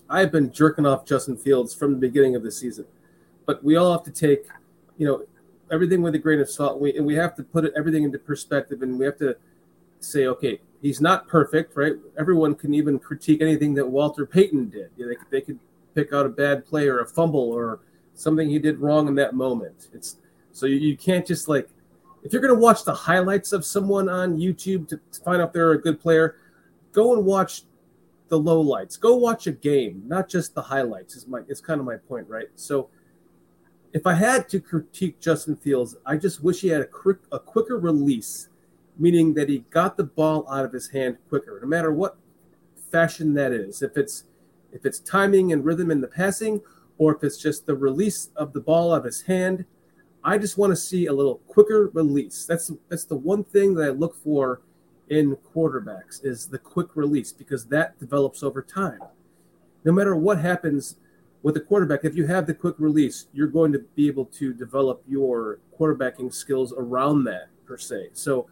[0.09, 2.85] I've been jerking off Justin Fields from the beginning of the season,
[3.45, 4.45] but we all have to take,
[4.97, 5.23] you know,
[5.71, 6.81] everything with a grain of salt.
[6.81, 9.37] We, and we have to put everything into perspective, and we have to
[9.99, 11.93] say, okay, he's not perfect, right?
[12.19, 14.89] Everyone can even critique anything that Walter Payton did.
[14.97, 15.59] You know, they, they could
[15.95, 17.79] pick out a bad play or a fumble or
[18.13, 19.89] something he did wrong in that moment.
[19.93, 20.17] It's
[20.51, 21.69] so you, you can't just like
[22.23, 25.53] if you're going to watch the highlights of someone on YouTube to, to find out
[25.53, 26.35] they're a good player,
[26.91, 27.63] go and watch
[28.31, 28.99] the lowlights.
[28.99, 31.15] Go watch a game, not just the highlights.
[31.15, 32.47] Is my it's kind of my point, right?
[32.55, 32.89] So
[33.93, 37.39] if I had to critique Justin Fields, I just wish he had a quick a
[37.39, 38.49] quicker release,
[38.97, 42.17] meaning that he got the ball out of his hand quicker, no matter what
[42.89, 43.81] fashion that is.
[43.81, 44.23] If it's
[44.71, 46.61] if it's timing and rhythm in the passing,
[47.01, 49.65] or if it's just the release of the ball out of his hand.
[50.23, 52.45] I just want to see a little quicker release.
[52.45, 54.61] That's that's the one thing that I look for
[55.09, 58.99] in quarterbacks is the quick release because that develops over time.
[59.83, 60.97] No matter what happens
[61.41, 64.53] with the quarterback, if you have the quick release, you're going to be able to
[64.53, 68.09] develop your quarterbacking skills around that per se.
[68.13, 68.45] So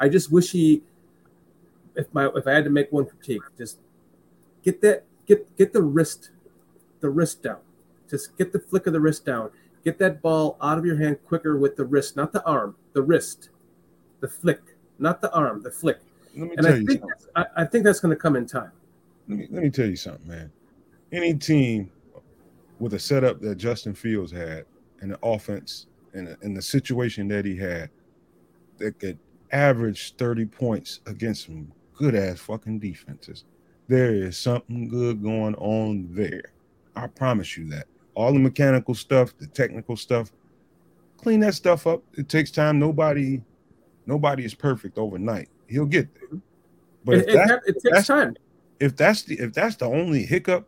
[0.00, 0.82] I just wish he
[1.94, 3.78] if my if I had to make one critique, just
[4.64, 6.30] get that get get the wrist
[6.98, 7.58] the wrist down.
[8.08, 9.50] Just get the flick of the wrist down.
[9.84, 13.02] Get that ball out of your hand quicker with the wrist, not the arm, the
[13.02, 13.50] wrist,
[14.20, 14.60] the flick,
[14.98, 15.98] not the arm, the flick.
[16.36, 17.02] Let me And tell I you think
[17.36, 18.72] I, I think that's going to come in time.
[19.28, 20.50] Let me, let me tell you something, man.
[21.12, 21.90] Any team
[22.78, 24.64] with a setup that Justin Fields had
[25.00, 27.90] and the offense and, and the situation that he had
[28.78, 29.18] that could
[29.52, 33.44] average 30 points against some good ass fucking defenses,
[33.88, 36.52] there is something good going on there.
[36.96, 37.86] I promise you that.
[38.14, 40.32] All the mechanical stuff, the technical stuff,
[41.16, 42.02] clean that stuff up.
[42.16, 42.78] It takes time.
[42.78, 43.42] Nobody,
[44.06, 45.48] nobody is perfect overnight.
[45.68, 46.40] He'll get there.
[47.04, 48.36] But It, if it, it takes time.
[48.80, 50.66] if that's the if that's the only hiccup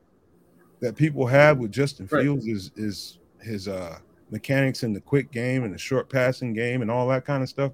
[0.81, 2.23] that people have with Justin Right.
[2.25, 3.99] Fields is is his uh
[4.31, 7.49] mechanics in the quick game and the short passing game and all that kind of
[7.49, 7.73] stuff.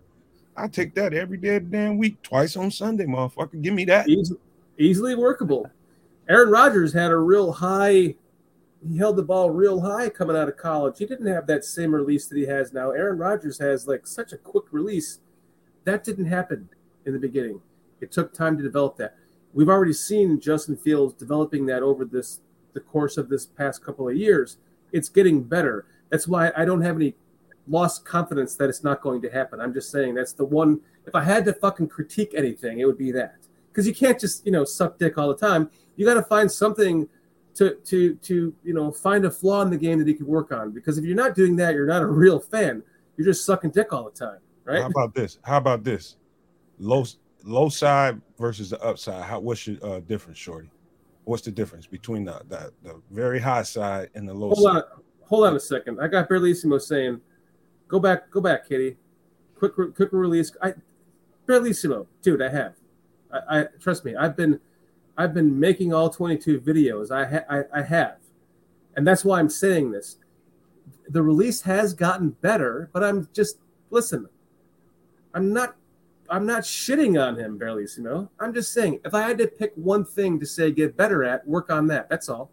[0.57, 3.61] I take that every day damn week, twice on Sunday, motherfucker.
[3.63, 4.07] Give me that.
[4.07, 4.35] Easy,
[4.79, 5.69] easily workable.
[6.29, 8.15] Aaron Rodgers had a real high.
[8.89, 10.99] He held the ball real high coming out of college.
[10.99, 12.91] He didn't have that same release that he has now.
[12.91, 15.21] Aaron Rodgers has like such a quick release.
[15.85, 16.69] That didn't happen
[17.07, 17.61] in the beginning.
[18.01, 19.17] It took time to develop that.
[19.53, 22.41] We've already seen Justin Fields developing that over this
[22.73, 24.57] the course of this past couple of years.
[24.93, 25.87] It's getting better.
[26.11, 27.15] That's why I don't have any
[27.69, 29.61] lost confidence that it's not going to happen.
[29.61, 30.81] I'm just saying that's the one.
[31.07, 33.37] If I had to fucking critique anything, it would be that
[33.71, 35.71] because you can't just you know suck dick all the time.
[35.97, 37.09] You got to find something
[37.55, 40.53] to to to you know find a flaw in the game that he could work
[40.53, 40.73] on.
[40.73, 42.83] Because if you're not doing that, you're not a real fan.
[43.17, 44.81] You're just sucking dick all the time, right?
[44.81, 45.39] How about this?
[45.43, 46.17] How about this?
[46.79, 47.05] Low
[47.45, 49.23] low side versus the upside.
[49.25, 50.71] How what's your uh, difference, Shorty?
[51.25, 54.77] What's the difference between the, the the very high side and the low Hold side?
[54.77, 54.83] on,
[55.25, 56.01] hold on a second.
[56.01, 57.21] I got Berlissimo saying,
[57.89, 58.97] "Go back, go back, Kitty.
[59.57, 60.75] Quick, quick release." I,
[61.47, 62.75] Berlissimo, dude, I have.
[63.33, 64.15] I, I trust me.
[64.17, 64.61] I've been,
[65.17, 67.11] I've been making all 22 videos.
[67.11, 68.17] I, ha- I, I have,
[68.97, 70.19] and that's why I'm saying this.
[71.09, 73.59] The release has gotten better, but I'm just
[73.91, 74.29] listen.
[75.35, 75.77] I'm not.
[76.31, 78.29] I'm not shitting on him, Berlissimo.
[78.41, 81.47] I'm just saying, if I had to pick one thing to say get better at,
[81.47, 82.09] work on that.
[82.09, 82.51] That's all.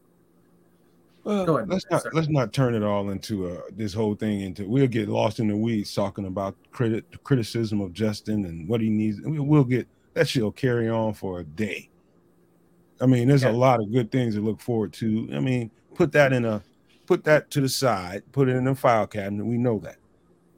[1.24, 2.02] Well, Go ahead, let's man.
[2.04, 4.67] not let's not turn it all into uh, this whole thing into.
[4.67, 8.89] We'll get lost in the weeds talking about credit criticism of Justin and what he
[8.89, 9.22] needs.
[9.22, 11.88] We- We'll get that shit'll carry on for a day.
[13.02, 13.52] I mean, there's Yeah.
[13.52, 15.30] a lot of good things to look forward to.
[15.34, 16.62] I mean, put that in a
[17.06, 19.44] put that to the side, put it in a file cabinet.
[19.46, 19.98] We know that.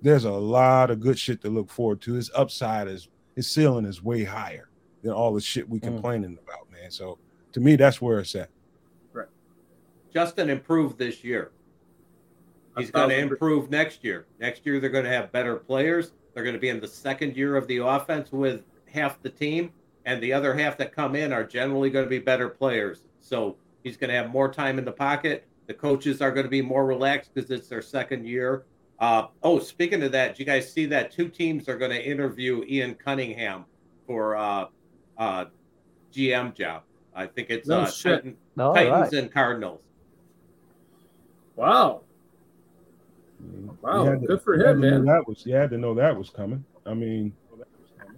[0.02, 2.14] There's a lot of good shit to look forward to.
[2.14, 4.68] His upside is his ceiling is way higher
[5.02, 5.84] than all the shit we Mm.
[5.84, 6.92] complaining about, man.
[6.92, 7.18] So
[7.54, 8.50] to me, that's where it's at.
[9.14, 9.28] Right.
[10.14, 11.52] Justin improved this year.
[12.78, 14.26] He's going to improve next year.
[14.40, 16.12] Next year, they're going to have better players.
[16.34, 19.72] They're going to be in the second year of the offense with half the team,
[20.06, 23.04] and the other half that come in are generally going to be better players.
[23.20, 25.46] So he's going to have more time in the pocket.
[25.68, 28.64] The coaches are going to be more relaxed because it's their second year.
[29.00, 32.04] Uh, oh, speaking of that, did you guys see that two teams are going to
[32.04, 33.66] interview Ian Cunningham
[34.06, 34.66] for uh,
[35.18, 35.46] uh,
[36.14, 36.84] GM job?
[37.16, 38.24] I think it's No uh, shit.
[38.24, 39.14] Titan- All Titans right.
[39.14, 39.82] and Cardinals.
[41.56, 42.02] Wow.
[43.82, 45.06] Wow, You to- good for him, man.
[45.06, 46.64] That was you had to know that was coming.
[46.86, 47.34] I mean,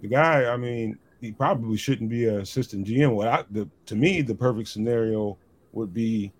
[0.02, 0.44] the guy.
[0.46, 3.14] I mean, he probably shouldn't be an assistant GM.
[3.14, 5.38] What I, the, to me, the perfect scenario
[5.72, 6.32] would be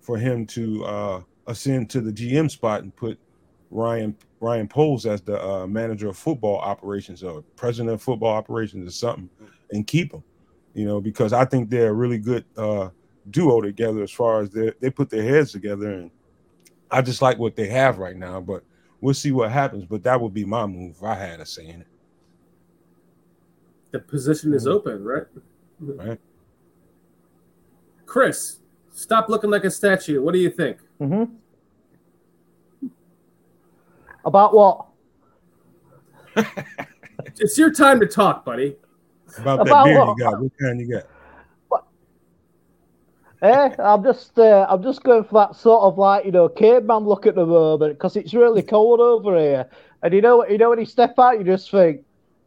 [0.00, 3.18] for him to uh, ascend to the GM spot and put
[3.70, 8.88] Ryan Ryan Poles as the uh, manager of football operations or president of football operations
[8.88, 9.28] or something,
[9.70, 10.24] and keep him.
[10.74, 12.88] You know, because I think they're a really good uh,
[13.30, 16.10] duo together as far as they they put their heads together and
[16.90, 18.64] I just like what they have right now, but
[19.00, 19.84] we'll see what happens.
[19.84, 21.86] But that would be my move if I had a say in it.
[23.90, 25.24] The position is open, right?
[25.80, 26.20] Right.
[28.04, 28.58] Chris,
[28.90, 30.22] stop looking like a statue.
[30.22, 30.78] What do you think?
[30.98, 31.24] hmm
[34.24, 34.86] About what?
[37.40, 38.76] It's your time to talk, buddy.
[39.38, 40.16] About that About beer what?
[40.16, 41.04] you got, what kind you got?
[43.40, 47.04] Eh, I'm just, uh, I'm just going for that sort of like you know caveman
[47.04, 49.68] look at the moment because it's really cold over here,
[50.02, 52.00] and you know, you know when you step out, you just think,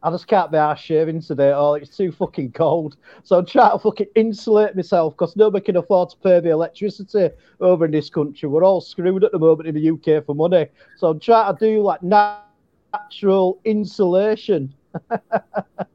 [0.04, 1.52] I just can't be arsed shaving today.
[1.52, 2.96] Oh, it's too fucking cold.
[3.22, 7.30] So I'm trying to fucking insulate myself because nobody can afford to pay the electricity
[7.60, 8.48] over in this country.
[8.48, 10.66] We're all screwed at the moment in the UK for money.
[10.96, 14.74] So I'm trying to do like natural insulation.
[15.08, 15.90] but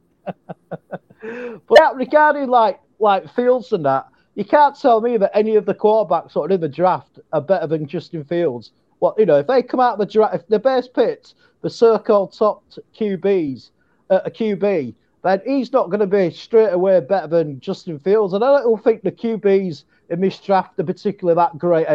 [1.94, 6.32] regarding like like Fields and that, you can't tell me that any of the quarterbacks
[6.32, 8.72] sort of in the draft are better than Justin Fields.
[9.00, 11.70] What you know, if they come out of the draft, if the best picks, the
[11.70, 12.64] so-called top
[12.98, 13.70] QBs,
[14.10, 18.32] uh, a QB, then he's not going to be straight away better than Justin Fields.
[18.34, 21.86] And I don't think the QBs in this draft are particularly that great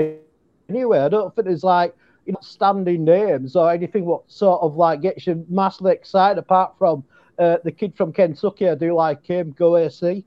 [0.69, 0.99] anyway.
[0.99, 1.95] I don't think there's like
[2.25, 6.73] you know, standing names or anything what sort of like gets you massively excited apart
[6.77, 7.03] from
[7.39, 8.69] uh, the kid from Kentucky.
[8.69, 9.51] I do like him.
[9.51, 10.23] Go AC.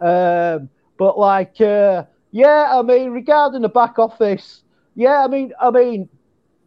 [0.00, 0.68] Um,
[0.98, 4.62] but like, uh, yeah, I mean, regarding the back office,
[4.94, 6.08] yeah, I mean, I mean,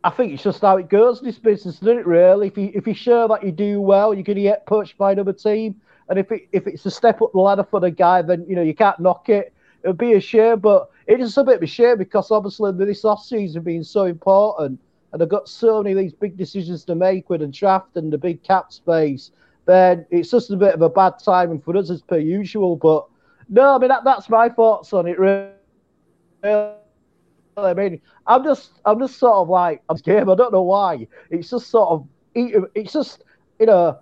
[0.03, 2.05] I think it's just how it goes in this business, isn't it?
[2.05, 4.97] Really, if you if you show that you do well, you're going to get pushed
[4.97, 5.79] by another team,
[6.09, 8.55] and if it, if it's a step up the ladder for the guy, then you
[8.55, 9.53] know you can't knock it.
[9.83, 13.05] It'd be a shame, but it is a bit of a shame because obviously this
[13.05, 14.79] off season being so important,
[15.11, 18.11] and they've got so many of these big decisions to make with the draft and
[18.11, 19.31] the big cap space.
[19.65, 22.75] Then it's just a bit of a bad timing for us as per usual.
[22.75, 23.05] But
[23.47, 25.17] no, I mean that, that's my thoughts on it.
[25.17, 26.73] Really.
[27.57, 30.29] I mean, I'm just, I'm just sort of like, I'm scared.
[30.29, 31.07] I don't know why.
[31.29, 33.23] It's just sort of, it's just,
[33.59, 33.99] you know,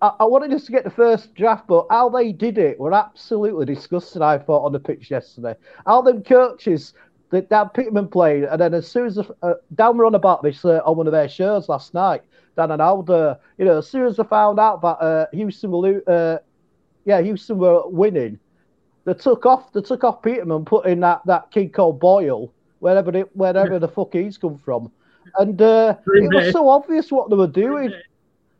[0.00, 2.94] I, I wanted us to get the first draft, but how they did it were
[2.94, 4.22] absolutely disgusting.
[4.22, 5.54] I thought on the pitch yesterday,
[5.86, 6.94] how them coaches
[7.30, 10.42] that Dan Peterman played, and then as soon as the, uh, Dan were on about
[10.42, 12.22] this uh, on one of their shows last night,
[12.56, 16.02] Dan and Aldo, you know, as soon as they found out that uh, Houston were,
[16.06, 16.38] uh,
[17.04, 18.38] yeah, Houston were winning,
[19.08, 23.16] they took off, they took off Peterman, put in that that kid called Boyle, wherever
[23.16, 23.78] it, wherever yeah.
[23.78, 24.92] the fuck he's come from,
[25.38, 27.90] and uh, it was so obvious what they were doing.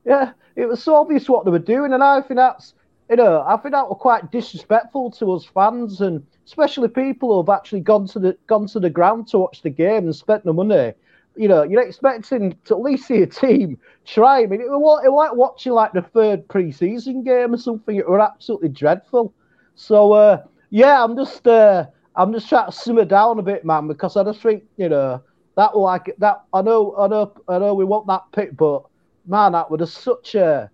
[0.07, 2.73] Yeah, it was so obvious what they were doing, and I think that's
[3.11, 7.43] you know I think that was quite disrespectful to us fans, and especially people who
[7.43, 10.45] have actually gone to the gone to the ground to watch the game and spent
[10.45, 10.95] the money.
[11.37, 14.45] You know, you're expecting to at least see a team try.
[14.45, 17.95] I mean, it was, it was like watching like the third preseason game or something.
[17.95, 19.35] It were absolutely dreadful.
[19.79, 23.87] So uh, yeah, I'm just uh, I'm just trying to simmer down a bit, man,
[23.87, 25.23] because I just think you know
[25.57, 26.43] that like that.
[26.53, 28.83] I know, I know, I know we want that pick, but
[29.25, 30.69] man, that was such a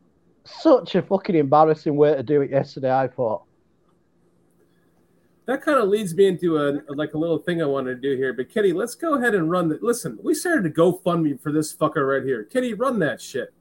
[0.45, 2.93] such a fucking embarrassing way to do it yesterday.
[2.93, 3.43] I thought.
[5.45, 8.17] That kind of leads me into a like a little thing I wanted to do
[8.17, 8.33] here.
[8.33, 9.79] But Kitty, let's go ahead and run the.
[9.83, 12.43] Listen, we started a GoFundMe for this fucker right here.
[12.43, 13.53] Kitty, run that shit.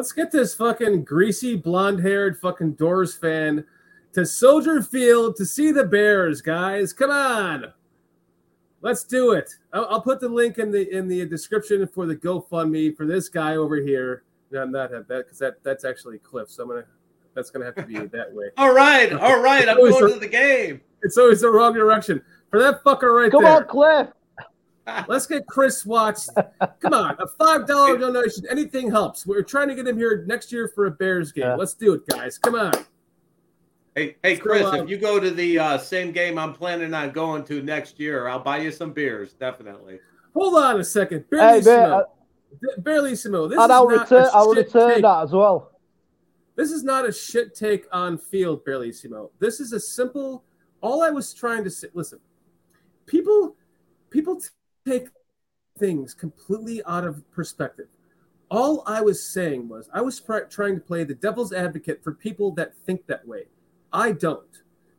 [0.00, 3.66] Let's get this fucking greasy blonde haired fucking Doors fan
[4.14, 6.94] to Soldier Field to see the Bears, guys.
[6.94, 7.74] Come on.
[8.80, 9.50] Let's do it.
[9.74, 13.28] I'll, I'll put the link in the in the description for the GoFundMe for this
[13.28, 14.24] guy over here.
[14.50, 16.48] No, not that because that that's actually Cliff.
[16.48, 16.84] So I'm gonna
[17.34, 18.46] that's gonna have to be that way.
[18.56, 19.68] all right, all right.
[19.68, 20.80] I'm going the, to the game.
[21.02, 23.52] It's always the wrong direction for that fucker right Come there.
[23.52, 24.08] Come on, Cliff.
[25.08, 26.28] Let's get Chris Watts.
[26.80, 28.44] Come on, a five dollar donation.
[28.50, 29.26] Anything helps.
[29.26, 31.44] We're trying to get him here next year for a Bears game.
[31.44, 31.54] Yeah.
[31.54, 32.38] Let's do it, guys.
[32.38, 32.72] Come on.
[33.96, 37.44] Hey, hey, Chris, if you go to the uh, same game I'm planning on going
[37.44, 39.98] to next year, I'll buy you some beers, definitely.
[40.32, 42.00] Hold on a second, barely hey, Simo.
[42.00, 42.04] Uh,
[42.78, 43.48] barely Simo.
[43.48, 44.28] This and I'll return.
[44.32, 45.02] I'll return take.
[45.02, 45.72] that as well.
[46.54, 49.30] This is not a shit take on field, barely Simo.
[49.40, 50.44] This is a simple.
[50.80, 51.88] All I was trying to say.
[51.92, 52.20] Listen,
[53.06, 53.56] people,
[54.10, 54.40] people
[54.86, 55.08] take
[55.78, 57.86] things completely out of perspective.
[58.50, 62.50] All I was saying was I was trying to play the devil's advocate for people
[62.52, 63.44] that think that way.
[63.92, 64.44] I don't.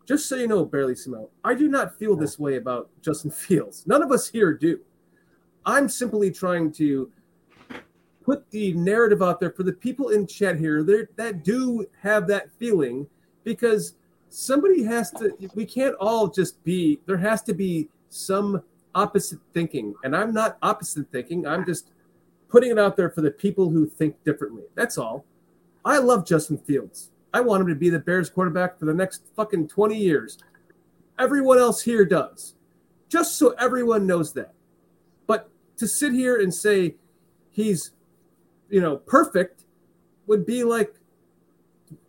[0.06, 3.86] Just so you know, Barely Simo, I do not feel this way about Justin Fields.
[3.86, 4.80] None of us here do.
[5.66, 7.12] I'm simply trying to
[8.24, 10.84] put the narrative out there for the people in chat here
[11.16, 13.08] that do have that feeling
[13.44, 13.96] because
[14.30, 18.64] somebody has to, we can't all just be, there has to be some
[18.96, 19.94] opposite thinking.
[20.04, 21.48] And I'm not opposite thinking.
[21.48, 21.92] I'm just
[22.50, 24.64] putting it out there for the people who think differently.
[24.76, 25.26] That's all.
[25.84, 27.10] I love Justin Fields.
[27.34, 30.38] I want him to be the Bears quarterback for the next fucking 20 years.
[31.18, 32.56] Everyone else here does.
[33.10, 34.54] Just so everyone knows that.
[35.28, 36.96] But to sit here and say
[37.50, 37.92] he's,
[38.70, 39.66] you know, perfect
[40.28, 40.94] would be like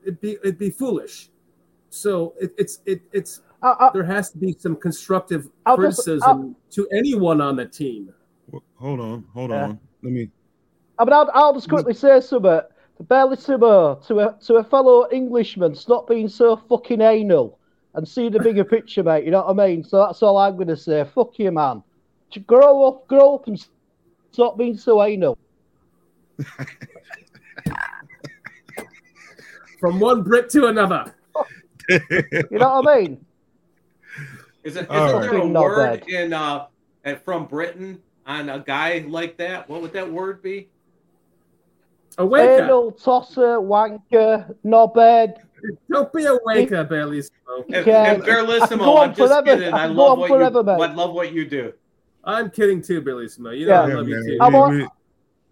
[0.02, 1.30] it'd be it'd be foolish.
[1.90, 6.04] So it, it's it, it's I, I, there has to be some constructive I'll just-
[6.04, 8.12] criticism to anyone on the team.
[8.50, 9.64] Well, hold on, hold Yeah.
[9.64, 9.80] on.
[10.02, 10.24] Let me.
[10.98, 12.60] Uh, I mean, I'll, I'll just quickly say something.
[13.08, 17.58] Barely Simo, to a to a fellow Englishman, stop being so fucking anal
[17.94, 19.24] and see the bigger picture, mate.
[19.24, 19.82] You know what I mean?
[19.82, 21.04] So that's all I'm gonna say.
[21.14, 21.82] Fuck you, man.
[22.30, 23.58] Just grow up, grow up, and
[24.30, 25.36] stop being so anal.
[29.80, 31.14] From one Brit to another.
[31.90, 33.24] You know what I mean?
[34.64, 35.30] Is it, All isn't right.
[35.30, 36.08] there a Not word bad.
[36.08, 36.66] in uh
[37.24, 39.68] from Britain on a guy like that?
[39.68, 40.68] What would that word be?
[42.18, 42.64] A waker.
[42.64, 45.36] Anal, tosser, wanker, knobhead.
[45.90, 47.20] Don't be a waker, Bailey.
[47.22, 47.64] Simo.
[47.68, 49.42] If, Yeah, if Barlissimo, I'm just forever.
[49.44, 49.72] kidding.
[49.72, 50.72] I I love what forever, you mate.
[50.90, 51.72] I love what you do.
[52.24, 53.56] I'm kidding too, Billy Smo.
[53.56, 53.82] You know Yeah.
[53.82, 54.24] I Yeah, love you man.
[54.26, 54.38] too.
[54.40, 54.88] I'm We- on- we-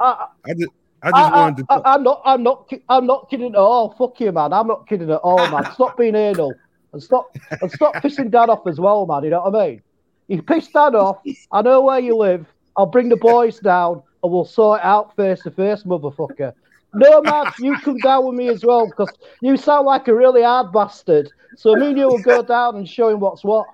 [0.00, 0.70] I, I just,
[1.02, 1.72] I I, just I, wanted to.
[1.72, 2.22] I, am not.
[2.24, 2.72] I'm not.
[2.88, 3.90] I'm not kidding at all.
[3.98, 4.52] Fuck you, man.
[4.52, 5.70] I'm not kidding at all, man.
[5.74, 6.52] Stop being anal
[6.92, 9.24] and stop and stop pissing Dad off as well, man.
[9.24, 9.82] You know what I mean?
[10.28, 11.18] You piss Dad off.
[11.52, 12.46] I know where you live.
[12.76, 16.52] I'll bring the boys down and we'll sort it out face to face, motherfucker.
[16.94, 19.10] No, man, you come down with me as well because
[19.40, 21.30] you sound like a really hard bastard.
[21.56, 23.66] So me and you will go down and show him what's what.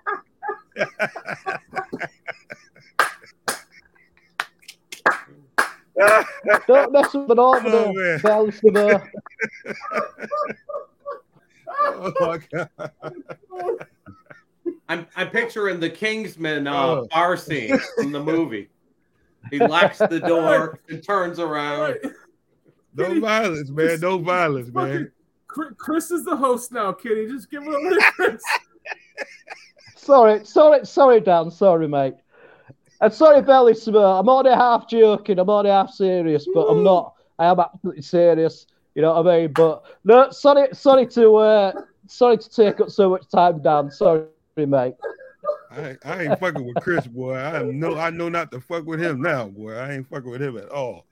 [6.66, 8.20] Don't mess with an over Oh, there, man.
[8.22, 9.08] Bell Simo.
[11.80, 12.70] Oh my god!
[14.88, 17.08] I'm I'm picturing the Kingsman uh, Oh.
[17.10, 18.68] bar scene from the movie.
[19.50, 21.96] He locks the door and turns around.
[22.94, 24.00] No violence, man.
[24.00, 24.86] No violence, man.
[24.88, 25.10] Fucking
[25.46, 27.26] Chris- Chris is the host now, Kitty.
[27.28, 28.42] Just give it a to Chris.
[29.96, 31.50] Sorry, sorry, sorry, Dan.
[31.50, 32.14] Sorry, mate.
[33.00, 33.98] And sorry, Belly Summer.
[33.98, 35.38] I'm only half joking.
[35.40, 37.14] I'm only half serious, but I'm not.
[37.40, 38.66] I am absolutely serious.
[38.96, 39.52] You know what I mean?
[39.52, 41.72] But no, sorry, sorry to, uh,
[42.06, 43.90] sorry to take up so much time, Dan.
[43.90, 44.24] Sorry,
[44.56, 44.94] mate.
[45.70, 47.34] I, ain't- I ain't fucking with Chris, boy.
[47.36, 49.74] I know I know not to fuck with him now, boy.
[49.74, 51.04] I ain't fucking with him at all.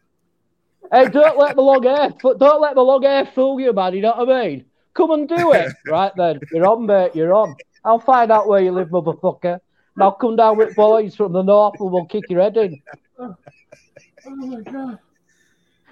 [0.91, 3.93] Hey, don't let the long hair, don't let the long hair fool you, man.
[3.93, 4.65] You know what I mean?
[4.95, 5.71] Come and do it.
[5.87, 7.15] Right then, you're on, mate.
[7.15, 7.55] You're on.
[7.85, 9.61] I'll find out where you live, motherfucker.
[9.97, 12.81] And I'll come down with boys from the north and we'll kick your head in.
[13.19, 13.37] Oh
[14.27, 14.99] my god.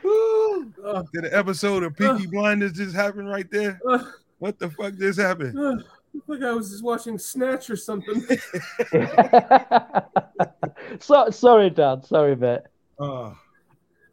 [0.02, 0.72] Woo.
[0.84, 3.80] Uh, Did an episode of Peaky Blinders just happen right there?
[3.88, 4.04] uh,
[4.38, 5.58] What the fuck just happened?
[5.58, 5.82] uh,
[6.14, 8.22] looked like I was just watching Snatch or something.
[11.00, 12.04] so, sorry, Dad.
[12.04, 12.60] Sorry, mate.
[12.98, 13.36] Oh,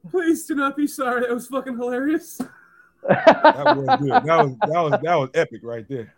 [0.10, 1.22] Please do not be sorry.
[1.22, 2.38] That was fucking hilarious.
[3.08, 4.12] that was good.
[4.12, 6.14] That was that was that was epic right there.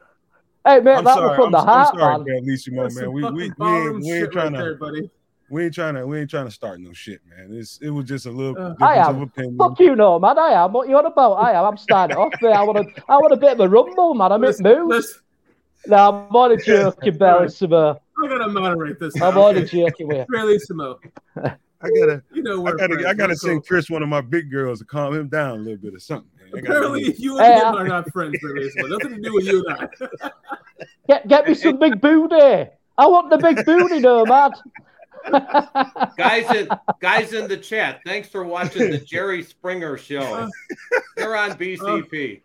[0.65, 1.27] Hey, man, I'm that sorry.
[1.29, 2.25] was from I'm, the I'm sorry, man.
[2.27, 2.45] man.
[2.45, 3.03] Lissimo, That's man.
[3.05, 3.57] some We we, we ain't
[4.01, 5.09] we ain't trying right to there, buddy.
[5.51, 7.49] We ain't trying to we ain't trying to start no shit, man.
[7.51, 9.15] It's it was just a little Uh, difference I am.
[9.17, 9.57] of opinion.
[9.57, 10.39] Fuck you, no, man.
[10.39, 10.71] I am.
[10.73, 11.33] What you on about?
[11.33, 11.65] I am.
[11.65, 12.53] I'm starting off, mate.
[12.53, 14.31] I want a, I want a bit of a rumble, man.
[14.31, 14.89] I'm in Listen, moves.
[14.89, 15.21] listen,
[15.87, 17.97] No, I'm only joking, Belly Summer.
[18.23, 19.13] I gotta moderate this.
[19.21, 19.85] I'm now, only okay?
[19.85, 20.25] joking with.
[20.29, 20.97] Really, Samo.
[21.83, 23.61] I gotta You know I gotta I gotta sing Cool.
[23.61, 26.29] Chris one of my big girls to calm him down a little bit or something.
[26.37, 26.47] man.
[26.55, 28.69] I gotta- Apparently, you Hey, and him I- are not friends, really.
[28.69, 28.89] Samo.
[28.89, 29.89] Nothing to do with you and
[30.21, 30.29] I.
[31.07, 32.69] Get, get me some big booty.
[32.97, 34.51] I want the big booty, no, man.
[36.17, 36.69] Guys in
[36.99, 40.49] guys in the chat, thanks for watching the Jerry Springer show.
[41.17, 42.41] You're on BCP.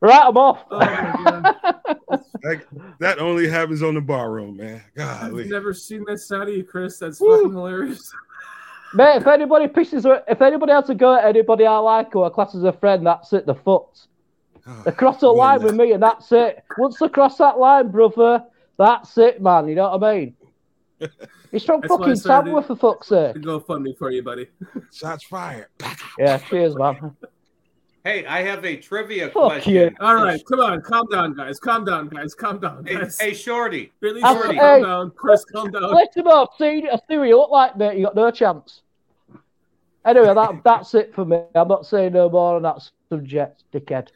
[0.00, 0.64] right, I'm off.
[0.70, 0.86] Oh my
[1.24, 1.56] god.
[2.42, 2.64] that,
[3.00, 4.82] that only happens on the Barroom, man.
[4.98, 6.98] I've never seen that side of you, Chris.
[6.98, 7.36] That's Woo.
[7.36, 8.12] fucking hilarious.
[8.94, 12.54] Mate, if anybody pisses, if anybody has to go at anybody I like or class
[12.54, 13.46] as a friend, that's it.
[13.46, 13.86] The foot.
[13.94, 16.62] Oh, ah, They cross a man, line with me, and that's it.
[16.78, 18.44] Once they cross that line, brother,
[18.78, 19.68] that's it, man.
[19.68, 20.36] You know what I mean?
[21.50, 23.34] He's from That's why I fucking started- Tamworth, for fuck's sake.
[23.34, 24.48] To go fund me for you, buddy.
[24.92, 25.66] Shots fired.
[26.18, 27.16] Yeah, cheers, man.
[28.04, 29.72] Hey, I have a trivia Fuck question.
[29.74, 29.90] you.
[30.00, 31.60] All right, come on, calm down, guys.
[31.60, 32.34] Calm down, guys.
[32.34, 33.16] Calm down, Hey, guys.
[33.20, 33.92] hey, Shorty.
[34.00, 34.58] Billy, I'll- Shorty, hey.
[34.60, 35.10] calm down.
[35.12, 35.82] Chris, calm down.
[35.94, 36.50] Let him up.
[36.58, 37.98] See, I see what you look like, mate.
[37.98, 38.82] You got no chance.
[40.04, 41.42] Anyway, that that's it for me.
[41.54, 42.78] I'm not saying no more on that
[43.08, 44.08] subject, dickhead.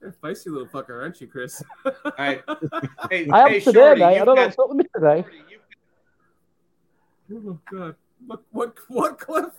[0.00, 1.62] You're a feisty little fucker, aren't you, Chris?
[1.84, 2.42] All right.
[3.10, 4.20] Hey, I am hey, today, Shorty, mate.
[4.20, 5.24] I don't know what's up with me today.
[7.28, 7.94] Shorty, you- oh god.
[8.26, 8.42] What?
[8.50, 8.74] What?
[8.88, 9.18] What?
[9.18, 9.52] Cliff?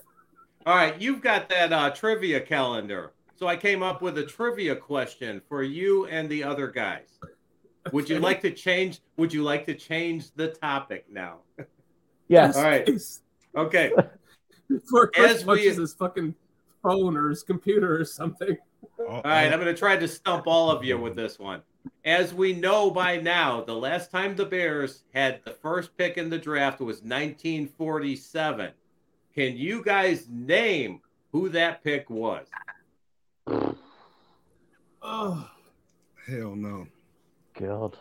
[0.65, 3.13] All right, you've got that uh, trivia calendar.
[3.35, 7.19] So I came up with a trivia question for you and the other guys.
[7.93, 8.99] Would you like to change?
[9.17, 11.39] Would you like to change the topic now?
[12.29, 12.57] Yes.
[12.57, 12.85] All right.
[12.85, 13.21] please.
[13.55, 13.89] Okay.
[14.67, 16.35] Before Chris As we- punches his fucking
[16.83, 18.57] phone or his computer or something.
[18.99, 21.61] All right, I'm going to try to stump all of you with this one.
[22.05, 26.29] As we know by now, the last time the Bears had the first pick in
[26.29, 28.71] the draft was 1947.
[29.35, 32.47] Can you guys name who that pick was?
[35.01, 35.49] Oh,
[36.25, 36.87] Hell no.
[37.59, 37.97] God.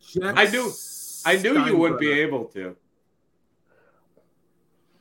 [0.00, 0.70] Jack I knew-
[1.24, 2.76] I knew you wouldn't be able to.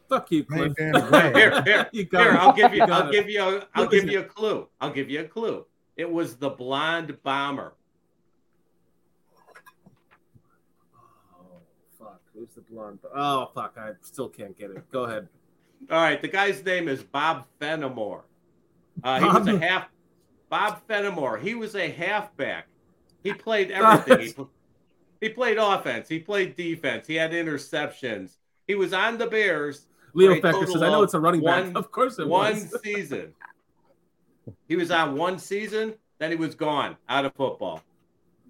[0.10, 0.94] Fuck you, Man, Cliff.
[0.94, 1.34] damn.
[1.34, 2.32] Here, here, here.
[2.38, 2.80] I'll give you.
[2.80, 3.12] got I'll it.
[3.14, 3.42] give you.
[3.42, 4.68] A, I'll give you a clue.
[4.82, 5.66] I'll give you a clue.
[6.02, 7.74] It was the blonde bomber.
[11.36, 11.62] Oh
[12.00, 12.20] fuck!
[12.34, 12.98] Who's the blonde?
[13.16, 13.76] Oh fuck!
[13.78, 14.92] I still can't get it.
[14.92, 15.28] Go ahead.
[15.92, 18.24] All right, the guy's name is Bob Fenimore.
[19.04, 19.90] Uh, he was a half.
[20.50, 21.38] Bob Fenimore.
[21.38, 22.66] He was a halfback.
[23.24, 24.26] He played everything.
[24.26, 24.50] he, pl-
[25.22, 26.10] he played offense.
[26.10, 27.06] He played defense.
[27.06, 28.38] He had interceptions.
[28.66, 29.86] He was on the Bears
[30.16, 32.72] Leo Becker says, "I know it's a running back." one- Of course it one was.
[32.72, 33.34] One season.
[34.72, 37.84] He was on one season, then he was gone out of football.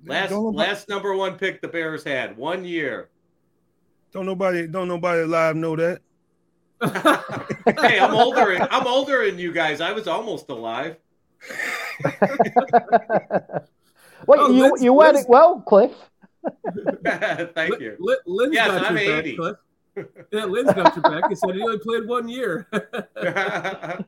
[0.06, 3.10] Last nobody- last number one pick the Bears had one year.
[4.12, 6.02] Don't nobody, don't nobody alive know that.
[7.82, 8.56] hey, I'm older.
[8.70, 9.82] I'm older than you guys.
[9.82, 10.98] I was almost alive.
[12.04, 12.14] Wait,
[14.28, 15.92] Oh, you let's- you went it well, Cliff.
[17.04, 17.96] Thank you.
[18.00, 19.36] Lin, Lynn's Yes, I'm 80.
[19.38, 19.58] Cliff.
[20.32, 21.30] Yeah, Lynn's got your back.
[21.30, 22.68] He said he only played one year.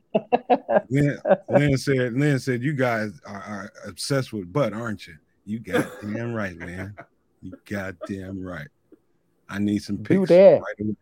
[0.88, 1.18] Lynn,
[1.50, 5.16] Lynn said, Lynn said, you guys are, are obsessed with butt, aren't you?
[5.44, 6.94] You goddamn right, man.
[7.42, 8.68] You got damn right.
[9.48, 10.62] I need some Do that.
[10.62, 10.96] right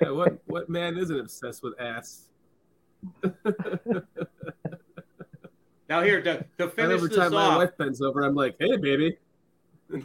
[0.00, 2.28] yeah, what what man isn't obsessed with ass?
[5.88, 8.56] now here to, to And finish every this time my wife bends over, I'm like,
[8.58, 9.16] "Hey, baby."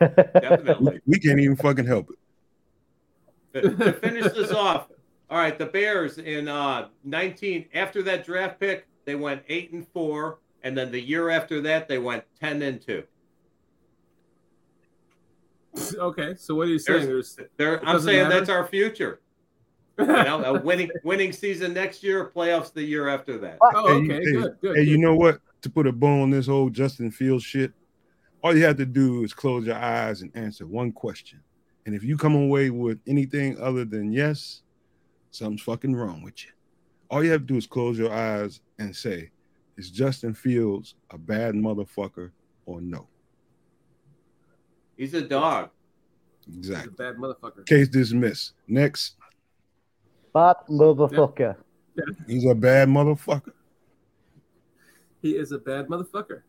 [0.00, 1.00] Definitely.
[1.06, 3.62] we can't even fucking help it.
[3.62, 4.88] to, to finish this off,
[5.30, 9.86] all right, the Bears in uh 19 after that draft pick, they went eight and
[9.88, 13.02] four, and then the year after that, they went 10 and two.
[15.96, 17.06] okay, so what are you saying?
[17.06, 18.38] There's, They're, I'm saying matter?
[18.38, 19.20] that's our future.
[19.96, 23.58] You know, a winning winning season next year, playoffs the year after that.
[23.62, 24.76] oh, you- okay, hey, good, good.
[24.76, 25.38] Hey, you know what?
[25.62, 27.72] To put a bow on this whole Justin Fields shit,
[28.44, 31.40] all you have to do is close your eyes and answer one question.
[31.86, 34.60] And if you come away with anything other than yes,
[35.30, 36.50] something's fucking wrong with you.
[37.10, 39.30] All you have to do is close your eyes and say,
[39.78, 42.32] is Justin Fields a bad motherfucker
[42.66, 43.08] or no?
[44.96, 45.70] He's a dog.
[46.46, 46.92] He's a Exactly.
[46.98, 47.64] bad motherfucker.
[47.66, 48.52] Case dismissed.
[48.68, 49.16] Next,
[50.34, 51.56] Bad motherfucker.
[52.26, 53.52] he's a bad motherfucker.
[55.22, 56.42] He is a bad motherfucker.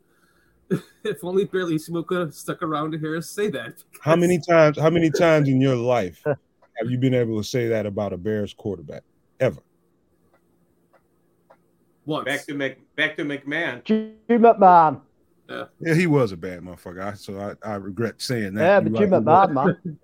[1.03, 3.84] if only Barely Smoke could have stuck around to hear us say that.
[4.01, 4.80] How many times?
[4.80, 8.18] How many times in your life have you been able to say that about a
[8.18, 9.03] Bears quarterback?
[9.39, 9.61] Ever?
[12.05, 12.26] Once.
[12.26, 13.84] Back to Mc, back to McMahon.
[13.84, 15.01] Jim McMahon.
[15.49, 17.03] Yeah, he was a bad motherfucker.
[17.03, 18.63] I, so I, I regret saying that.
[18.63, 19.49] Yeah, but Jim right, he was.
[19.49, 19.99] McMahon, man.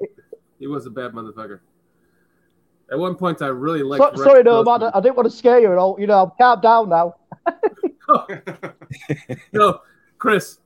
[0.59, 1.59] He was a bad motherfucker.
[2.91, 4.17] At one point, I really So, liked.
[4.17, 4.91] Rex sorry, no, man.
[4.93, 5.97] I didn't want to scare you at all.
[5.99, 7.15] You know, I'm calmed down now.
[8.09, 8.27] Oh.
[9.53, 9.79] no,
[10.21, 10.59] Chris,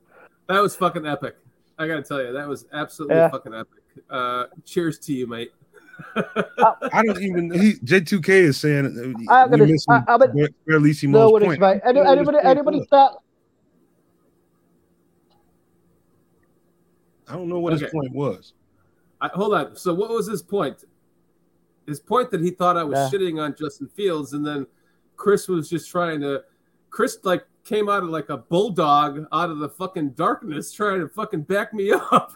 [0.48, 1.34] that was fucking epic.
[1.78, 3.30] I gotta tell you, that was absolutely Yeah.
[3.30, 3.82] fucking epic.
[4.10, 5.50] Uh, cheers to you, mate.
[6.14, 7.50] I don't even.
[7.50, 11.42] He J2K is saying uh, I'm gonna- missing I- I'm gonna- Bear Lisi No Mo's
[11.42, 11.58] point.
[11.58, 11.80] mate.
[11.86, 12.86] Any, Yeah, anybody, anybody good.
[12.86, 13.14] start?
[17.26, 17.84] I don't know what Okay.
[17.84, 18.52] his point was.
[19.22, 19.74] I, hold on.
[19.74, 20.84] So, what was his point?
[21.86, 23.08] His point that he thought I was Yeah.
[23.18, 24.66] shitting on Justin Fields, and then
[25.16, 26.44] Chris was just trying to.
[26.90, 31.08] Chris like came out of like a bulldog out of the fucking darkness, trying to
[31.08, 32.32] fucking back me up.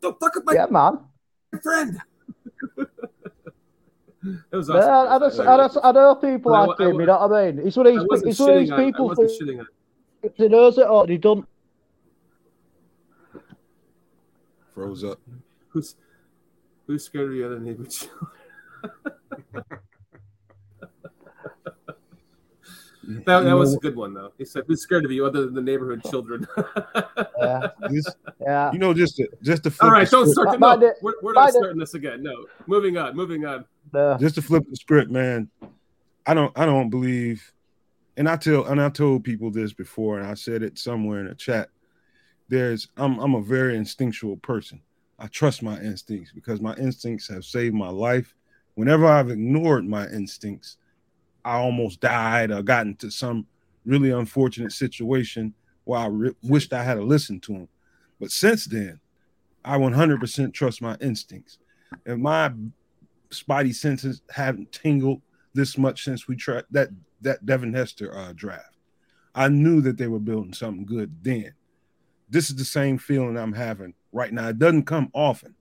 [0.00, 0.98] Don't fuck up my Yeah, man.
[1.62, 1.98] friend.
[2.76, 2.88] it
[4.56, 5.12] was Yeah, awesome.
[5.12, 7.00] I, just, I, just, I know people But I- like I- him.
[7.00, 7.64] You know what I mean?
[7.64, 8.04] He's one of these.
[8.08, 8.80] wasn't He's one of these shitting on.
[8.80, 9.66] I people wasn't who shitting on.
[10.34, 11.46] he knows it or he don't.
[14.74, 15.18] Froze up.
[15.68, 15.94] Who's
[16.86, 17.86] who's scared of the other neighbor?
[23.06, 24.32] That, that was a good one though.
[24.38, 26.46] He said, "Who's scared of you other than the neighborhood children?"
[27.38, 28.06] Yeah, This,
[28.40, 28.72] yeah.
[28.72, 30.80] you know, just to, just to flip All right, the don't script, start.
[30.80, 30.96] To, no, it.
[31.02, 31.58] we're, we're not Mind it.
[31.58, 32.22] starting this again.
[32.22, 33.14] No, moving on.
[33.14, 33.64] Moving on.
[33.92, 34.16] No.
[34.18, 35.48] just to flip the script, man.
[36.26, 37.52] I don't I don't believe,
[38.16, 41.26] and I tell and I told people this before, and I said it somewhere in
[41.28, 41.68] a chat.
[42.48, 44.80] There's I'm I'm a very instinctual person.
[45.18, 48.34] I trust my instincts because my instincts have saved my life.
[48.74, 50.78] Whenever I've ignored my instincts,
[51.46, 53.46] I almost died or got into some
[53.84, 57.68] really unfortunate situation where I re- wished I had listened to him.
[58.20, 58.98] But since then,
[59.64, 61.58] I 100% trust my instincts.
[62.04, 62.52] If my
[63.30, 65.22] spidey senses haven't tingled
[65.54, 66.90] this much since we tried that
[67.22, 68.76] that Devin Hester uh, draft.
[69.34, 71.54] I knew that they were building something good then.
[72.28, 74.48] This is the same feeling I'm having right now.
[74.48, 75.54] It doesn't come often.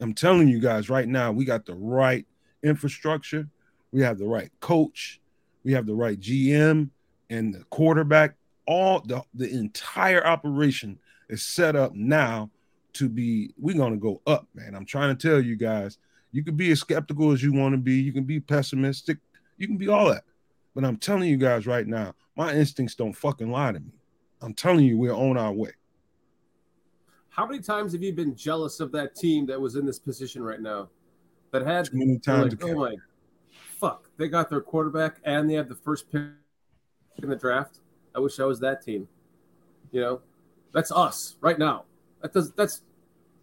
[0.00, 2.26] I'm telling you guys right now, we got the right
[2.62, 3.48] infrastructure,
[3.92, 5.20] we have the right coach,
[5.64, 6.90] We have the right GM
[7.28, 8.36] and the quarterback.
[8.66, 12.50] All the, the entire operation is set up now
[12.94, 14.74] to be, we're going to go up, man.
[14.74, 15.98] I'm trying to tell you guys,
[16.32, 17.94] you can be as skeptical as you want to be.
[17.94, 19.18] You can be pessimistic.
[19.58, 20.24] You can be all that.
[20.74, 23.92] But I'm telling you guys right now, my instincts don't fucking lie to me.
[24.40, 25.72] I'm telling you, we're on our way.
[27.28, 30.42] How many times have you been jealous of that team that was in this position
[30.42, 30.88] right now?
[31.52, 32.52] That had Too many times.
[32.52, 32.94] like, oh my
[34.20, 36.22] they got their quarterback and they have the first pick
[37.22, 37.80] in the draft.
[38.14, 39.08] I wish I was that team.
[39.92, 40.20] You know,
[40.72, 41.84] that's us right now.
[42.20, 42.82] That does that's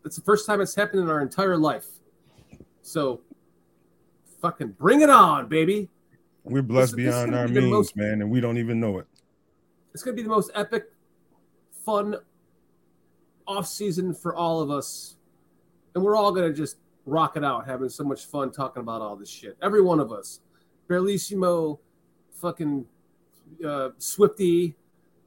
[0.04, 1.88] that's the first time it's happened in our entire life.
[2.84, 3.22] So
[4.40, 5.90] fucking bring it on, baby.
[6.44, 9.00] We're blessed This- this beyond gonna our means, most- man, and we don't even know
[9.00, 9.08] it.
[9.94, 10.92] It's gonna be the most epic,
[11.84, 12.18] fun
[13.48, 15.18] off season for all of us,
[15.96, 19.16] and we're all gonna just rock it out, having so much fun talking about all
[19.16, 19.58] this shit.
[19.62, 20.40] Every one of us,
[20.88, 21.80] Berlissimo,
[22.32, 22.86] fucking
[23.66, 24.76] uh, Swifty,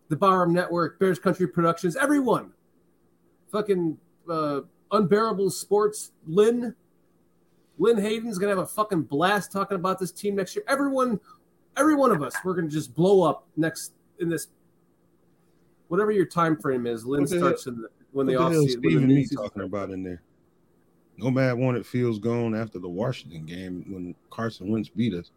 [0.09, 2.53] the Barroom Network, Bears Country Productions, everyone,
[3.51, 3.97] fucking
[4.29, 4.61] uh,
[4.93, 6.75] Unbearable Sports, Lynn.
[7.79, 10.65] Lynn Hayden's gonna have a fucking blast talking about this team next year.
[10.69, 11.19] Everyone,
[11.77, 14.49] every one of us, we're gonna just blow up next in this
[15.89, 17.05] whatever your time frame is.
[17.05, 18.69] Lynn What the starts in the, when the What off season.
[18.69, 20.23] Steve When and the me talking about in there.
[21.17, 25.31] No Nomad wanted feels gone after the Washington game when Carson Wentz beat us.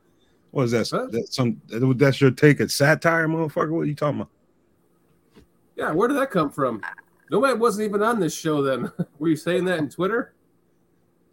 [0.53, 0.87] What is that?
[0.91, 1.07] Huh?
[1.09, 1.59] that some
[1.95, 3.71] that's your take at satire, motherfucker?
[3.71, 4.29] What are you talking about?
[5.75, 6.79] Yeah, where did that come from?
[7.31, 8.91] Nomad wasn't even on this show then.
[9.17, 10.35] Were you saying that in Twitter?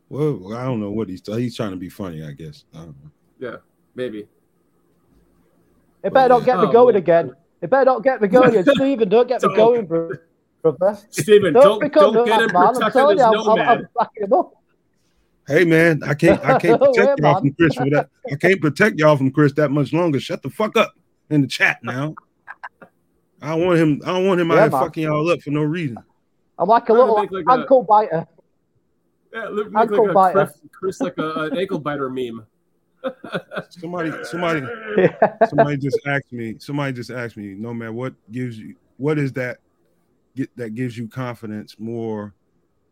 [0.09, 2.65] Well, I don't know what he's he's trying to be funny, I guess.
[2.73, 3.11] I don't know.
[3.39, 3.57] Yeah,
[3.95, 4.27] maybe.
[6.03, 6.97] It better not get me Oh, going well.
[6.97, 7.35] again.
[7.61, 8.75] It better not get me going again.
[8.75, 9.57] Stephen, don't get me Don't.
[9.57, 10.13] going, bro.
[10.63, 10.99] brother.
[11.11, 12.83] Steven, Don't, don't, become don't get that him man.
[12.83, 13.79] I'm telling as you, I'm, I'm, Nomad.
[13.81, 14.55] I'm backing him up.
[15.51, 18.09] Hey man, I can't I can't protect y'all from Chris for that.
[18.31, 20.21] I can't protect y'all from Chris that much longer.
[20.21, 20.93] Shut the fuck up
[21.29, 22.15] in the chat now.
[23.43, 24.01] I don't want him.
[24.05, 25.99] I don't want him out Yeah, here fucking y'all up for no reason.
[26.57, 28.27] I'm like a Trying to little make like a- ankle biter.
[29.33, 30.47] Yeah, look, look Ankle like a biter.
[30.47, 32.47] Chris, Chris like a, an ankle biter meme.
[33.71, 34.63] Somebody, somebody,
[35.49, 36.57] somebody just asked me.
[36.61, 38.77] Somebody just asked me, no man, what gives you?
[38.99, 39.59] What is that?
[40.37, 42.35] Get that gives you confidence more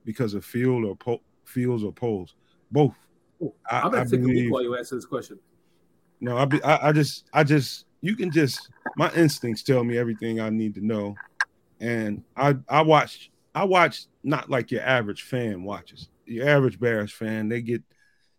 [0.04, 2.34] because of field or po- fields or poles?
[2.70, 2.94] Both.
[3.70, 5.38] I, I'm gonna take a believe- leak while you answer this question.
[6.20, 9.96] No, I, be, I I just I just you can just my instincts tell me
[9.96, 11.14] everything I need to know,
[11.80, 16.08] and I I watch I watch not like your average fan watches.
[16.26, 17.82] Your average Bears fan they get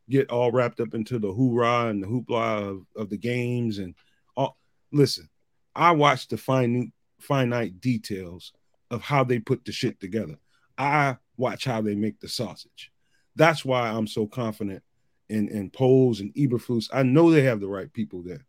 [0.09, 3.95] get all wrapped up into the hoorah and the hoopla of, of the games and
[4.35, 4.57] all.
[4.91, 5.29] Listen,
[5.75, 8.51] I watch the fine finite details
[8.91, 10.37] of how they put the shit together.
[10.77, 12.91] I watch how they make the sausage.
[13.39, 14.83] That's why I'm so confident
[15.29, 16.89] in in Poles and Eberflus.
[16.93, 18.45] I know they have the right people there.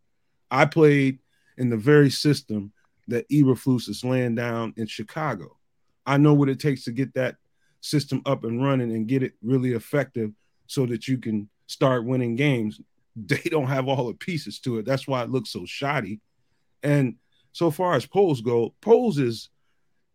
[0.51, 1.19] I played
[1.57, 2.73] in the very system
[3.07, 5.57] that Eberflus is laying down in Chicago.
[6.05, 7.37] I know what it takes to get that
[7.79, 10.31] system up and running and get it really effective
[10.67, 12.79] so that you can start winning games.
[13.13, 14.85] They don't have all the pieces to it.
[14.85, 16.21] That's why it looks so shoddy.
[16.81, 17.15] And
[17.51, 19.49] so far as Poles go, Poles is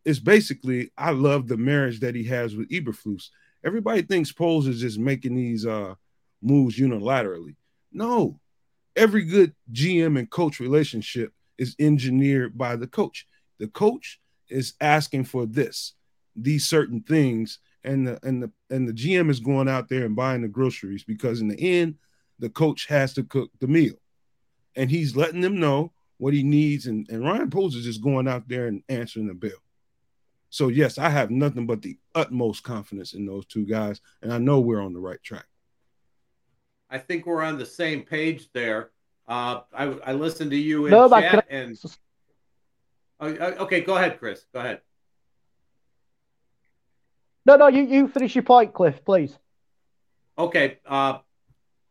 [0.06, 3.28] is basically I love the marriage that he has with Eberflus.
[3.66, 5.96] Everybody thinks Poles is just making these uh
[6.40, 7.56] moves unilaterally.
[7.92, 8.38] No,
[8.94, 13.26] every good GM and coach relationship is engineered by the coach.
[13.58, 15.94] The coach is asking for this,
[16.36, 20.14] these certain things, and the and the and the GM is going out there and
[20.14, 21.96] buying the groceries because in the end,
[22.38, 23.94] the coach has to cook the meal,
[24.76, 26.86] and he's letting them know what he needs.
[26.86, 29.50] And, and Ryan Poles is just going out there and answering the bell.
[30.50, 34.38] So yes, I have nothing but the utmost confidence in those two guys, and I
[34.38, 35.46] know we're on the right track.
[36.88, 38.90] I think we're on the same page there.
[39.28, 41.78] Uh, I, I listened to you in No, chat can I- and
[43.18, 44.44] Oh, uh, okay, go ahead, Chris.
[44.52, 44.82] Go ahead.
[47.46, 49.38] No, no, you, you finish your point, Cliff, please.
[50.36, 51.18] Okay, uh,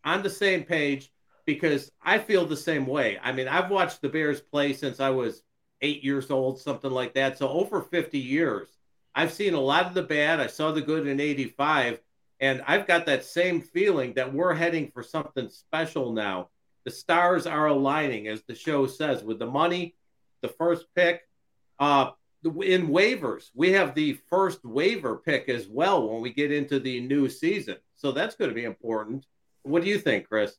[0.03, 1.11] on the same page
[1.45, 3.17] because I feel the same way.
[3.23, 5.41] I mean, I've watched the Bears play since I was
[5.81, 7.37] eight years old, something like that.
[7.37, 8.67] So over 50 years.
[9.13, 10.39] I've seen a lot of the bad.
[10.39, 11.99] I saw the good in 85.
[12.39, 16.49] And I've got that same feeling that we're heading for something special now.
[16.83, 19.95] The stars are aligning, as the show says, with the money,
[20.41, 21.21] the first pick.
[21.79, 22.11] Uh,
[22.43, 26.99] in waivers, we have the first waiver pick as well when we get into the
[26.99, 27.77] new season.
[27.95, 29.25] So that's going to be important.
[29.63, 30.55] What do you think, Chris?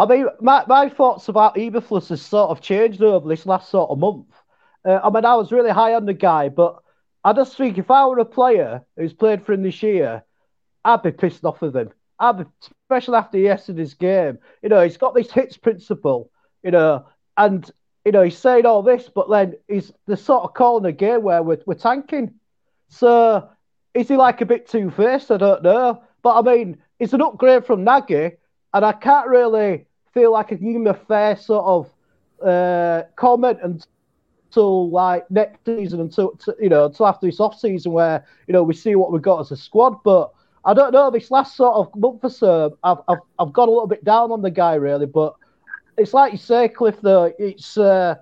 [0.00, 3.90] I mean, my, my thoughts about Eberflus has sort of changed over this last sort
[3.90, 4.32] of month.
[4.82, 6.82] Uh, I mean, I was really high on the guy, but
[7.22, 10.24] I just think if I were a player who's played for him this year,
[10.86, 11.90] I'd be pissed off with him.
[12.18, 12.44] I'd be,
[12.84, 16.30] especially after yesterday's game, you know, he's got this hits principle,
[16.62, 17.04] you know,
[17.36, 17.70] and
[18.06, 21.22] you know he's saying all this, but then he's the sort of calling a game
[21.22, 22.32] where we're, we're tanking.
[22.88, 23.50] So
[23.92, 25.30] is he like a bit two faced?
[25.30, 28.30] I don't know, but I mean, it's an upgrade from Nagy,
[28.72, 33.02] and I can't really feel like I can give him a fair sort of uh,
[33.16, 38.52] comment until like next season, until you know, until after this off season where you
[38.52, 40.32] know we see what we've got as a squad, but.
[40.62, 41.10] I don't know.
[41.10, 44.30] This last sort of month or so, I've, I've I've got a little bit down
[44.30, 45.34] on the guy really, but
[45.96, 47.00] it's like you say, Cliff.
[47.00, 48.16] Though it's uh,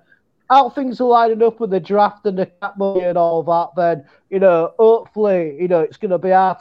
[0.49, 3.69] how things are lining up with the draft and the cap money and all that.
[3.75, 6.57] Then you know, hopefully, you know, it's going to be our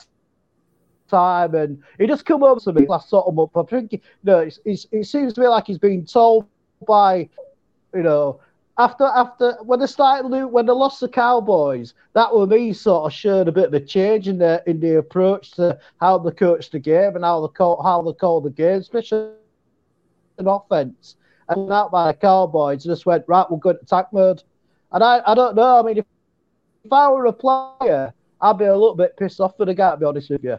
[1.08, 1.54] time.
[1.54, 3.56] And he just come over to me last sort of month.
[3.56, 6.46] I think you know, it seems to me like he's been told
[6.86, 7.28] by,
[7.94, 8.40] you know,
[8.78, 13.12] after after when they started when they lost the Cowboys, that was me sort of
[13.12, 16.70] showed a bit of a change in the in the approach to how they coach
[16.70, 19.32] the game and how they call how they call the game, especially
[20.38, 21.16] in offense.
[21.48, 23.46] And that by the Cowboys just went right.
[23.50, 24.42] We'll go to attack mode,
[24.92, 25.80] and I I don't know.
[25.80, 26.04] I mean, if,
[26.84, 29.90] if I were a player, I'd be a little bit pissed off for the guy.
[29.90, 30.58] To be honest with you.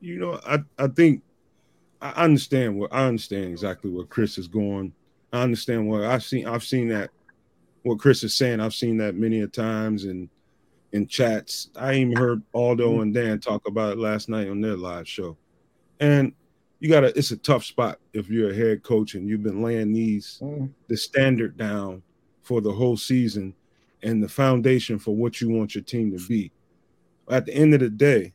[0.00, 1.22] You know, I I think
[2.00, 4.92] I understand what I understand exactly where Chris is going
[5.32, 6.46] I understand what I've seen.
[6.46, 7.10] I've seen that
[7.82, 8.60] what Chris is saying.
[8.60, 10.28] I've seen that many a times in
[10.92, 11.68] in chats.
[11.76, 13.02] I even heard Aldo mm-hmm.
[13.02, 15.36] and Dan talk about it last night on their live show.
[16.00, 16.32] And
[16.80, 19.92] you gotta it's a tough spot if you're a head coach and you've been laying
[19.92, 20.70] these mm.
[20.86, 22.02] the standard down
[22.42, 23.52] for the whole season
[24.02, 26.50] and the foundation for what you want your team to be.
[27.28, 28.32] At the end of the day,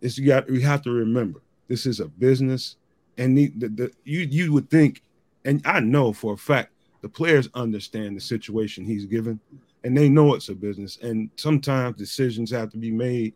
[0.00, 2.76] it's you got you have to remember this is a business
[3.18, 5.02] and the, the, the you you would think
[5.44, 9.40] and I know for a fact the players understand the situation he's given
[9.84, 10.98] and they know it's a business.
[11.02, 13.34] And sometimes decisions have to be made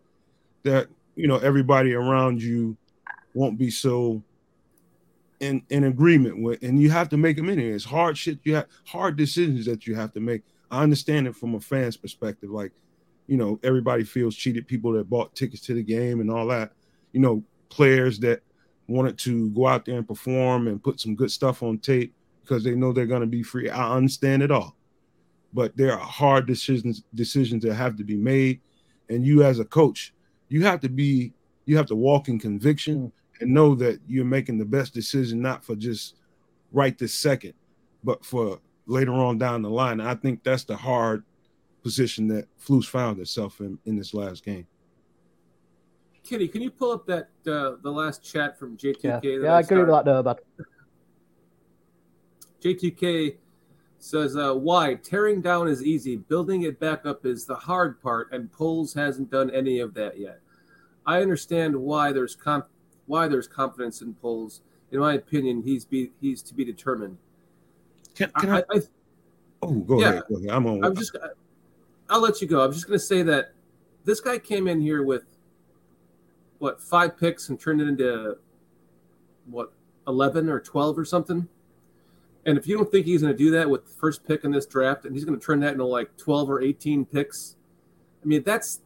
[0.64, 2.76] that, you know, everybody around you
[3.34, 4.22] won't be so
[5.40, 6.62] in, in agreement with.
[6.62, 7.70] And you have to make them anyway.
[7.70, 8.38] It's hard shit.
[8.44, 10.42] You have hard decisions that you have to make.
[10.70, 12.50] I understand it from a fan's perspective.
[12.50, 12.72] Like,
[13.26, 14.66] you know, everybody feels cheated.
[14.66, 16.72] People that bought tickets to the game and all that,
[17.12, 18.42] you know, players that
[18.88, 22.64] wanted to go out there and perform and put some good stuff on tape because
[22.64, 23.70] they know they're going to be free.
[23.70, 24.76] I understand it all,
[25.52, 28.60] but there are hard decisions decisions that have to be made,
[29.08, 30.12] and you as a coach,
[30.48, 31.32] you have to be
[31.64, 33.12] you have to walk in conviction mm.
[33.40, 36.16] and know that you're making the best decision, not for just
[36.72, 37.54] right this second,
[38.04, 40.00] but for later on down the line.
[40.00, 41.24] I think that's the hard
[41.82, 44.66] position that Flus found itself in in this last game.
[46.24, 49.02] Kitty, can you pull up that uh, the last chat from J2K?
[49.02, 50.06] Yeah, yeah I, I agree with that.
[50.06, 50.44] No, but
[52.62, 53.36] J2K
[53.98, 58.32] says, uh, "Why tearing down is easy, building it back up is the hard part,
[58.32, 60.40] and Poles hasn't done any of that yet.
[61.04, 62.68] I understand why there's comp-
[63.06, 64.62] why there's confidence in Poles.
[64.92, 67.18] In my opinion, he's be he's to be determined.
[68.14, 68.80] Can, can I, I, I,
[69.62, 70.22] Oh, go yeah, ahead.
[70.28, 70.50] Go ahead.
[70.50, 70.84] I'm on.
[70.84, 71.16] I'm just.
[72.12, 72.62] I'll let you go.
[72.62, 73.52] I'm just going to say that
[74.04, 75.22] this guy came in here with
[76.58, 78.36] what five picks and turned it into
[79.46, 79.72] what
[80.06, 81.48] 11 or 12 or something.
[82.44, 84.50] And if you don't think he's going to do that with the first pick in
[84.50, 87.56] this draft, and he's going to turn that into like 12 or 18 picks,
[88.22, 88.80] I mean, that's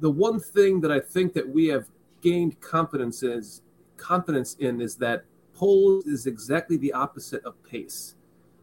[0.00, 1.86] the one thing that I think that we have
[2.22, 3.62] gained confidence is
[3.96, 5.24] confidence in is that
[5.54, 8.16] Poles is exactly the opposite of Pace.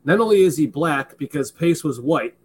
[0.03, 2.35] Not only is he black because Pace was white,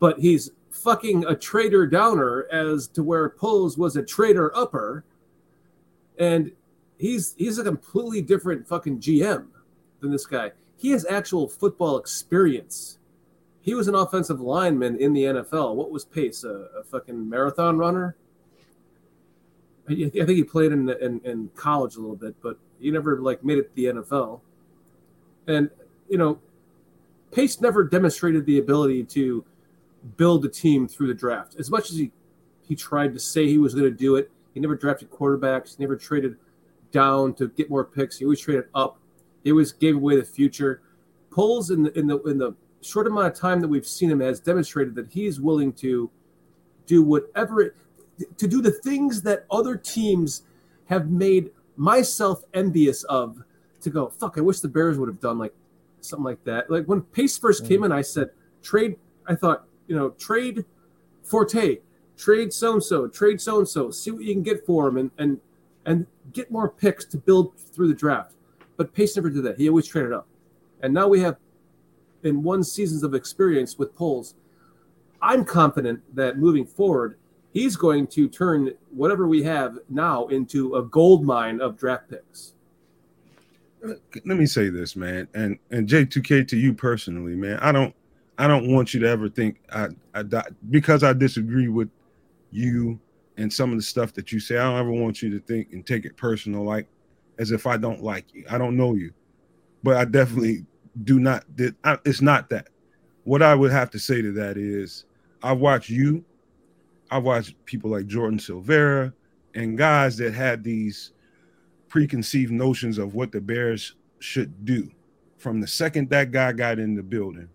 [0.00, 5.04] but he's fucking a trader downer as to where Poles was a trader upper,
[6.18, 6.50] and
[6.98, 9.46] he's he's a completely different fucking GM
[10.00, 10.52] than this guy.
[10.76, 12.98] He has actual football experience.
[13.60, 15.74] He was an offensive lineman in the NFL.
[15.74, 16.44] What was Pace?
[16.44, 18.16] A, a fucking marathon runner?
[19.86, 23.20] I, I think he played in, in in college a little bit, but he never
[23.20, 24.40] like made it to the NFL.
[25.46, 25.68] And
[26.08, 26.38] you know,
[27.32, 29.44] Pace never demonstrated the ability to
[30.16, 31.56] build a team through the draft.
[31.58, 32.12] As much as he
[32.62, 35.76] he tried to say he was going to do it, he never drafted quarterbacks.
[35.76, 36.36] He never traded
[36.92, 38.18] down to get more picks.
[38.18, 38.98] He always traded up.
[39.42, 40.82] He always gave away the future.
[41.30, 44.20] Poles in the in the in the short amount of time that we've seen him
[44.20, 46.10] has demonstrated that he's willing to
[46.86, 47.76] do whatever it
[48.36, 50.42] to do the things that other teams
[50.86, 53.42] have made myself envious of
[53.80, 55.54] to go fuck i wish the bears would have done like
[56.00, 57.86] something like that like when pace first came mm.
[57.86, 58.30] in i said
[58.62, 58.96] trade
[59.26, 60.64] i thought you know, trade
[61.24, 61.78] Forte,
[62.16, 64.96] trade so and so, trade so and so, see what you can get for him,
[64.96, 65.40] and and
[65.84, 68.34] and get more picks to build through the draft.
[68.76, 69.58] But Pace never did that.
[69.58, 70.28] He always traded up,
[70.80, 71.36] and now we have
[72.22, 74.36] in one seasons of experience with Poles.
[75.20, 77.18] I'm confident that moving forward,
[77.52, 82.54] he's going to turn whatever we have now into a gold mine of draft picks.
[83.84, 87.58] Uh, let me say this, man, and and J2K to you personally, man.
[87.58, 87.94] I don't
[88.40, 90.22] I don't want you to ever think I, I
[90.70, 91.90] because I disagree with
[92.50, 92.98] you
[93.36, 94.56] and some of the stuff that you say.
[94.56, 96.86] I don't ever want you to think and take it personal, like
[97.38, 98.44] as if I don't like you.
[98.50, 99.12] I don't know you,
[99.82, 100.64] but I definitely
[101.04, 101.44] do not.
[101.58, 102.68] It's not that.
[103.24, 105.04] What I would have to say to that is,
[105.42, 106.24] I watch you
[107.10, 109.12] I've watched people like Jordan Silvera
[109.54, 111.12] and guys that had these
[111.88, 114.90] preconceived notions of what the Bears should do
[115.38, 117.48] from the second that guy got in the building.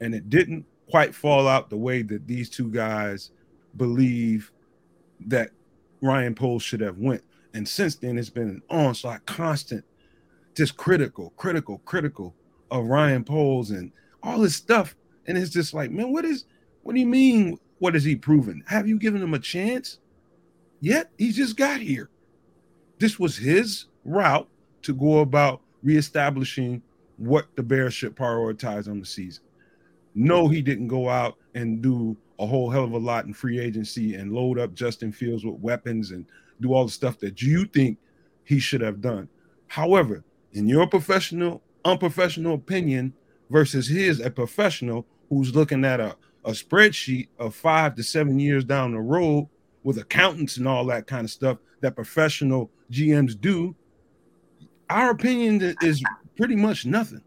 [0.00, 3.30] And it didn't quite fall out the way that these two guys
[3.76, 4.52] believe
[5.26, 5.50] that
[6.00, 7.22] Ryan Poles should have went.
[7.54, 9.84] And since then, it's been an onslaught, constant,
[10.56, 12.34] just critical, critical, critical
[12.70, 13.92] of Ryan Poles and
[14.22, 14.94] all this stuff.
[15.26, 16.44] And it's just like, man, what is,
[16.82, 18.62] what do you mean what has he proven?
[18.66, 19.98] Have you given him a chance?
[20.80, 22.10] Yet he just got here.
[22.98, 24.48] This was his route
[24.82, 26.82] to go about reestablishing
[27.16, 29.44] what the Bears should prioritize on the season.
[30.14, 33.58] No, he didn't go out and do a whole hell of a lot in free
[33.58, 36.26] agency and load up Justin Fields with weapons and
[36.60, 37.98] do all the stuff that you think
[38.44, 39.28] he should have done.
[39.66, 43.12] However, in your professional, unprofessional opinion
[43.50, 48.64] versus his, a professional who's looking at a a spreadsheet of five to seven years
[48.64, 49.48] down the road
[49.82, 53.76] with accountants and all that kind of stuff that professional GMs do,
[54.88, 56.02] our opinion is
[56.36, 57.22] pretty much nothing.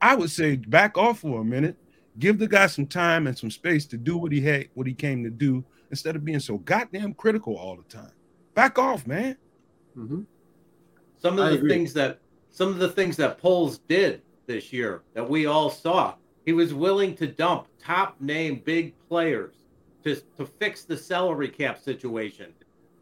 [0.00, 1.76] I would say back off for a minute,
[2.18, 4.94] give the guy some time and some space to do what he had, what he
[4.94, 8.12] came to do, instead of being so goddamn critical all the time.
[8.54, 9.36] Back off, man.
[9.96, 10.22] Mm-hmm.
[11.18, 11.70] Some of I the agree.
[11.70, 12.18] things that
[12.50, 16.74] some of the things that Poles did this year that we all saw he was
[16.74, 19.54] willing to dump top name big players
[20.04, 22.52] to, to fix the salary cap situation.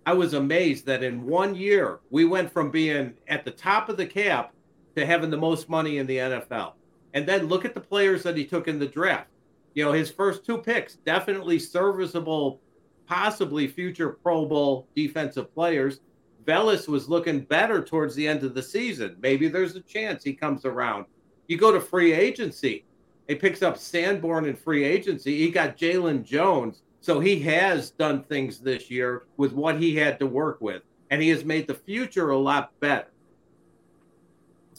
[0.07, 3.97] I was amazed that in one year we went from being at the top of
[3.97, 4.53] the cap
[4.97, 6.75] to having the most money in the NFL.
[7.15, 9.29] And then look at the players that he took in the draft.
[9.75, 12.61] You know, his first two picks, definitely serviceable,
[13.07, 16.01] possibly future Pro Bowl defensive players.
[16.45, 19.17] Velus was looking better towards the end of the season.
[19.21, 21.07] Maybe there's a chance he comes around.
[21.47, 22.85] You go to free agency.
[23.29, 25.39] He picks up Sanborn in free agency.
[25.39, 26.83] He got Jalen Jones.
[27.01, 31.21] So he has done things this year with what he had to work with, and
[31.21, 33.09] he has made the future a lot better.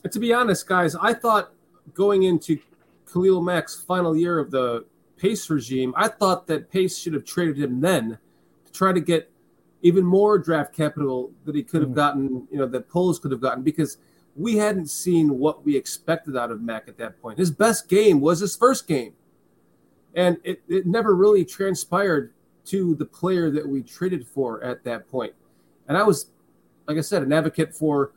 [0.10, 1.53] To be honest, guys, I thought
[1.94, 2.60] going into
[3.12, 4.86] Khalil Mack's final year of the
[5.18, 8.18] Pace regime, I thought that Pace should have traded him then
[8.66, 9.32] to try to get
[9.82, 11.96] even more draft capital that he could have mm.
[11.96, 13.98] gotten, you know, that Poles could have gotten because–
[14.36, 17.38] we hadn't seen what we expected out of Mack at that point.
[17.38, 19.14] His best game was his first game.
[20.16, 22.34] And it, it never really transpired
[22.66, 25.34] to the player that we traded for at that point.
[25.88, 26.28] And I was,
[26.88, 28.12] like I said, an advocate for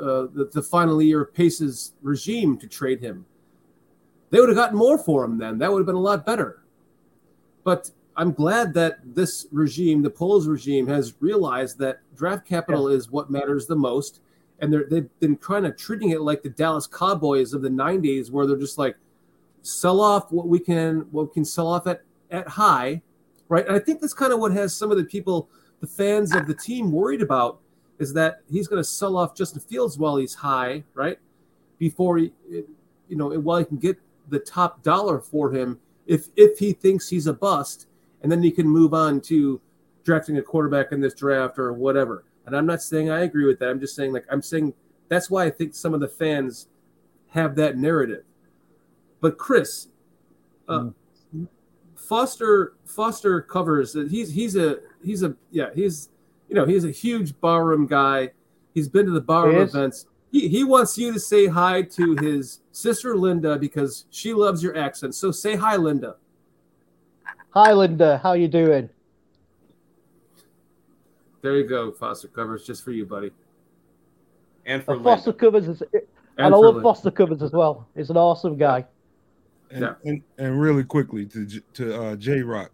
[0.00, 3.26] uh, the, the final year of Pace's regime to trade him.
[4.30, 5.58] They would have gotten more for him then.
[5.58, 6.62] That would have been a lot better.
[7.64, 12.96] But I'm glad that this regime, the Poles regime, has realized that draft capital yeah.
[12.96, 14.20] is what matters the most
[14.58, 18.30] and they're they've been kind of treating it like the Dallas Cowboys of the '90s,
[18.30, 18.96] where they're just like
[19.62, 23.02] sell off what we can what we can sell off at at high,
[23.48, 23.66] right?
[23.66, 25.48] And I think that's kind of what has some of the people,
[25.80, 27.60] the fans of the team, worried about
[27.98, 31.18] is that he's going to sell off Justin Fields while he's high, right?
[31.78, 36.58] Before he, you know, while he can get the top dollar for him, if if
[36.58, 37.86] he thinks he's a bust,
[38.22, 39.60] and then he can move on to
[40.04, 42.24] drafting a quarterback in this draft or whatever.
[42.46, 43.68] And I'm not saying I agree with that.
[43.68, 44.72] I'm just saying, like, I'm saying
[45.08, 46.68] that's why I think some of the fans
[47.30, 48.24] have that narrative.
[49.20, 49.88] But Chris,
[50.68, 50.90] uh,
[51.34, 51.44] mm-hmm.
[51.96, 53.92] Foster Foster covers.
[53.92, 56.10] That he's he's a he's a yeah he's
[56.48, 58.30] you know he's a huge barroom guy.
[58.74, 60.06] He's been to the barroom events.
[60.30, 64.76] He, he wants you to say hi to his sister Linda because she loves your
[64.76, 65.14] accent.
[65.14, 66.16] So say hi, Linda.
[67.50, 68.18] Hi, Linda.
[68.22, 68.90] How you doing?
[71.40, 73.30] There you go, Foster Covers, just for you, buddy.
[74.66, 76.02] And for Foster Covers is, and,
[76.38, 76.82] and I love Linda.
[76.82, 77.86] Foster Covers as well.
[77.96, 78.84] He's an awesome guy.
[79.70, 79.94] And, yeah.
[80.04, 82.72] and, and really quickly to to uh, J Rock,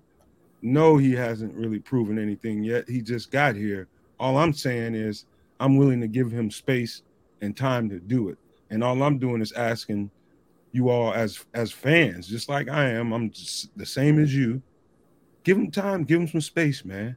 [0.62, 2.88] no, he hasn't really proven anything yet.
[2.88, 3.88] He just got here.
[4.18, 5.26] All I'm saying is
[5.60, 7.02] I'm willing to give him space
[7.40, 8.38] and time to do it.
[8.70, 10.10] And all I'm doing is asking
[10.70, 14.62] you all as as fans, just like I am, I'm just the same as you.
[15.44, 17.16] Give him time, give him some space, man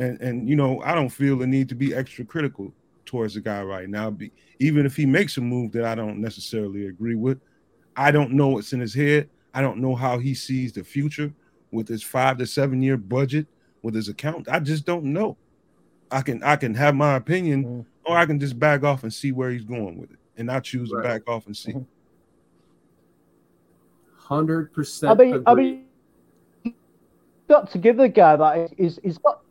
[0.00, 2.72] and and you know I don't feel the need to be extra critical
[3.04, 4.10] towards the guy right now.
[4.10, 7.38] Be, even if he makes a move that I don't necessarily agree with,
[7.96, 9.28] I don't know what's in his head.
[9.52, 11.32] I don't know how he sees the future
[11.70, 13.46] with his five to seven year budget
[13.82, 14.48] with his account.
[14.48, 15.36] I just don't know.
[16.10, 17.80] I can I can have my opinion, mm-hmm.
[18.04, 20.60] or I can just back off and see where he's going with it, and I
[20.60, 21.02] choose right.
[21.02, 21.72] to back off and see.
[21.72, 21.82] Mm-hmm.
[24.16, 25.12] Hundred percent.
[25.12, 25.84] I mean, I mean,
[27.48, 29.42] got to give the guy that is he's got.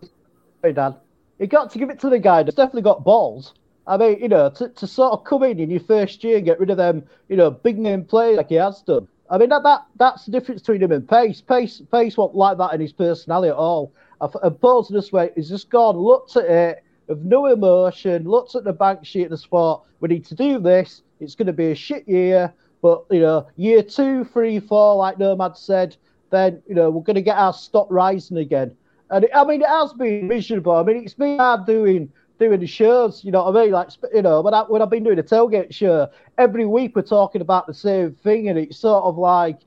[0.61, 0.95] Hey, Dan,
[1.37, 3.53] you got to give it to the guy that's definitely got balls.
[3.87, 6.45] I mean, you know, to, to sort of come in in your first year and
[6.45, 9.07] get rid of them, you know, big name players like he has done.
[9.29, 11.41] I mean, that, that that's the difference between him and Pace.
[11.41, 13.93] Pace Pace won't like that in his personality at all.
[14.21, 18.63] And Poles this way, he's just gone, looked at it with no emotion, looked at
[18.63, 19.83] the bank sheet and the sport.
[19.99, 21.03] We need to do this.
[21.19, 22.53] It's going to be a shit year.
[22.81, 25.97] But, you know, year two, three, four, like Nomad said,
[26.29, 28.75] then, you know, we're going to get our stock rising again.
[29.09, 30.75] And it, I mean, it has been miserable.
[30.75, 33.23] I mean, it's been hard doing doing the shows.
[33.23, 33.71] You know what I mean?
[33.71, 37.01] Like, you know, when I when I've been doing a tailgate show, every week we're
[37.01, 39.59] talking about the same thing, and it's sort of like,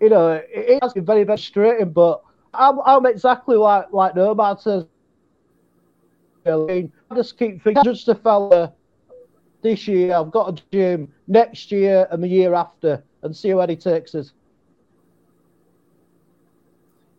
[0.00, 1.92] you know, it, it has been very very frustrating.
[1.92, 2.22] But
[2.52, 4.84] I'm I'm exactly like like Nomad says.
[6.46, 8.72] I just keep thinking, just a fella
[9.62, 10.14] this year.
[10.14, 14.14] I've got a gym next year and the year after, and see where he takes
[14.14, 14.32] us.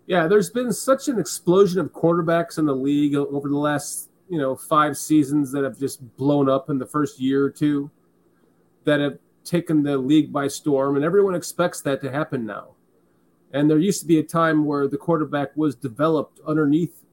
[0.10, 4.40] Yeah, there's been such an explosion of quarterbacks in the league over the last, you
[4.40, 7.92] know, five seasons that have just blown up in the first year or two
[8.86, 12.70] that have taken the league by storm, and everyone expects that to happen now.
[13.54, 17.06] And there used to be a time where the quarterback was developed underneath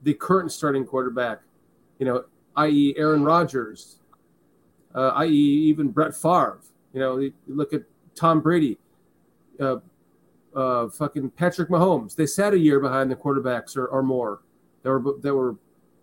[0.00, 1.42] the current starting quarterback,
[1.98, 2.24] you know,
[2.56, 3.98] i.e., Aaron Rodgers,
[4.94, 6.60] uh, i.e., even Brett Favre.
[6.94, 7.82] You know, look at
[8.14, 8.78] Tom Brady.
[9.60, 9.76] Uh,
[10.54, 12.14] uh, fucking Patrick Mahomes.
[12.14, 14.40] They sat a year behind the quarterbacks or, or more
[14.82, 15.56] that were that were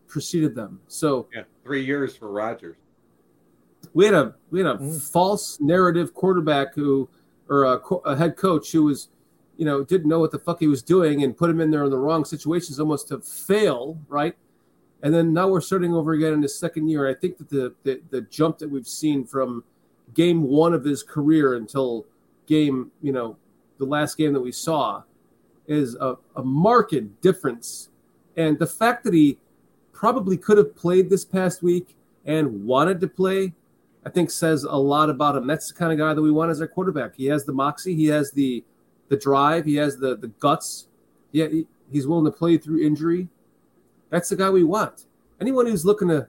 [0.07, 0.79] preceded them.
[0.87, 2.77] So yeah, three years for Rodgers.
[3.93, 5.01] We had a we had a mm.
[5.11, 7.09] false narrative quarterback who
[7.49, 9.09] or a, a, head coach who was,
[9.57, 11.83] you know, didn't know what the fuck he was doing and put him in there
[11.83, 14.35] in the wrong situations, almost to fail, right?
[15.01, 17.07] And then now we're starting over again in his second year.
[17.07, 19.63] I think that the, the the jump that we've seen from
[20.13, 22.05] game one of his career until
[22.45, 23.37] game, you know,
[23.79, 25.01] the last game that we saw
[25.67, 27.89] is a, a marked difference.
[28.37, 29.37] And the fact that he
[29.93, 33.53] probably could have played this past week and wanted to play,
[34.05, 35.47] I think says a lot about him.
[35.47, 37.15] That's the kind of guy that we want as our quarterback.
[37.15, 38.63] He has the moxie, he has the
[39.09, 40.87] the drive, he has the the guts.
[41.31, 43.27] Yeah, he, he's willing to play through injury.
[44.09, 45.05] That's the guy we want.
[45.41, 46.27] Anyone who's looking to,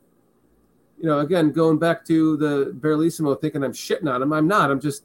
[0.98, 4.32] you know, again going back to the Bellissimo, thinking I'm shitting on him.
[4.32, 4.70] I'm not.
[4.70, 5.04] I'm just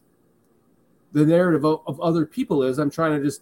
[1.12, 2.78] the narrative of, of other people is.
[2.78, 3.41] I'm trying to just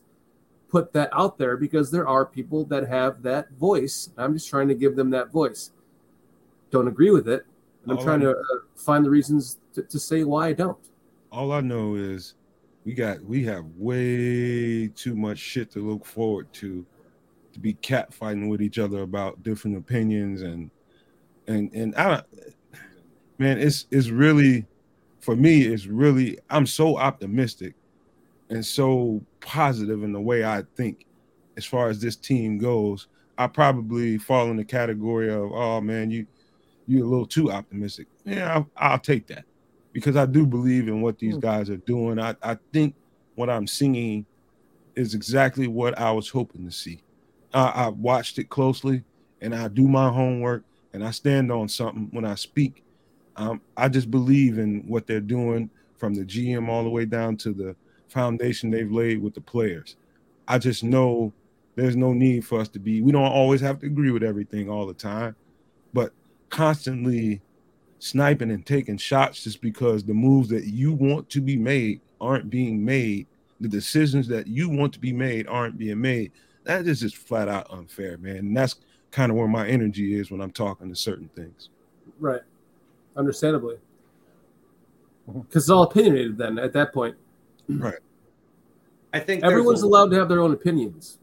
[0.70, 4.10] put that out there because there are people that have that voice.
[4.18, 5.72] I'm just trying to give them that voice.
[6.72, 7.46] Don't agree with it.
[7.84, 8.44] And I'm trying to uh,
[8.76, 10.78] find the reasons to, to say why I don't.
[11.32, 12.36] All I know is
[12.86, 16.86] we got we have way too much shit to look forward to
[17.54, 20.72] to be cat fighting with each other about different opinions and
[21.48, 22.26] and and I don't
[23.38, 24.66] man it's it's really
[25.24, 27.76] for me is really I'm so optimistic
[28.50, 31.06] and so positive in the way I think
[31.56, 33.08] as far as this team goes.
[33.38, 36.28] I probably fall in the category of oh man, you
[36.88, 38.08] you're a little too optimistic.
[38.26, 39.46] Yeah, I'll, I'll take that
[39.94, 41.40] because I do believe in what these hmm.
[41.40, 42.20] guys are doing.
[42.20, 42.94] I, I think
[43.36, 44.26] what I'm seeing
[44.96, 47.02] is exactly what I was hoping to see.
[47.54, 49.04] I, I watched it closely
[49.40, 52.83] and I do my homework and I stand on something when I speak
[53.36, 57.38] um, I just believe in what they're doing from the GM all the way down
[57.38, 57.76] to the
[58.08, 59.96] foundation they've laid with the players.
[60.48, 61.34] I just know
[61.76, 64.70] there's no need for us to be, we don't always have to agree with everything
[64.70, 65.36] all the time,
[65.94, 66.14] but
[66.50, 67.42] constantly
[68.00, 72.50] sniping and taking shots just because the moves that you want to be made aren't
[72.50, 73.26] being made,
[73.60, 76.32] the decisions that you want to be made aren't being made.
[76.66, 78.36] That is just flat out unfair, man.
[78.38, 78.76] And that's
[79.10, 81.70] kind of where my energy is when I'm talking to certain things.
[82.20, 82.42] Right
[83.16, 83.78] understandably,
[85.28, 86.38] because it's all opinionated.
[86.38, 87.16] Then at that point,
[87.68, 88.00] right?
[89.14, 91.20] I think everyone's a, allowed to have their own opinions.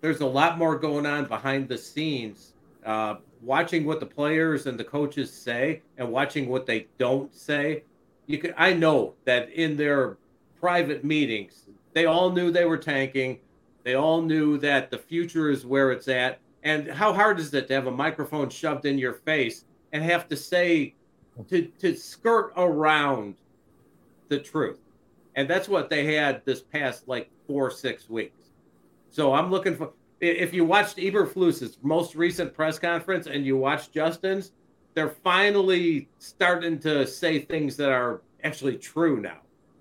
[0.00, 2.54] There's a lot more going on behind the scenes.
[2.84, 7.84] Uh, watching what the players and the coaches say, and watching what they don't say,
[8.26, 8.54] you can.
[8.56, 10.16] I know that in their
[10.60, 13.38] private meetings, they all knew they were tanking.
[13.84, 16.38] They all knew that the future is where it's at.
[16.62, 20.28] And how hard is it to have a microphone shoved in your face and have
[20.28, 20.94] to say
[21.48, 23.34] to to skirt around
[24.28, 24.78] the truth.
[25.34, 28.50] And that's what they had this past like four, six weeks.
[29.10, 33.90] So I'm looking for if you watched Eberflus's most recent press conference and you watch
[33.90, 34.52] Justin's,
[34.94, 39.38] they're finally starting to say things that are actually true now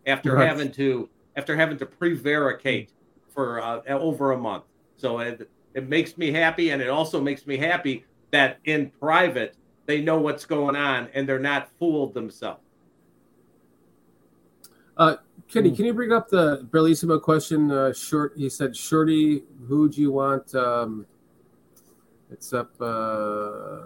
[0.07, 0.47] after right.
[0.47, 2.89] having to after having to prevaricate
[3.33, 4.63] for uh, over a month.
[4.97, 9.55] So it, it makes me happy, and it also makes me happy that in private
[9.85, 12.61] they know what's going on and they're not fooled themselves.
[14.97, 15.15] Uh,
[15.47, 17.71] Kenny, can you bring up the Bellissimo question?
[17.71, 21.05] Uh, short, he said, "Shorty, who do you want?" Um,
[22.29, 22.69] it's up.
[22.79, 23.81] Uh,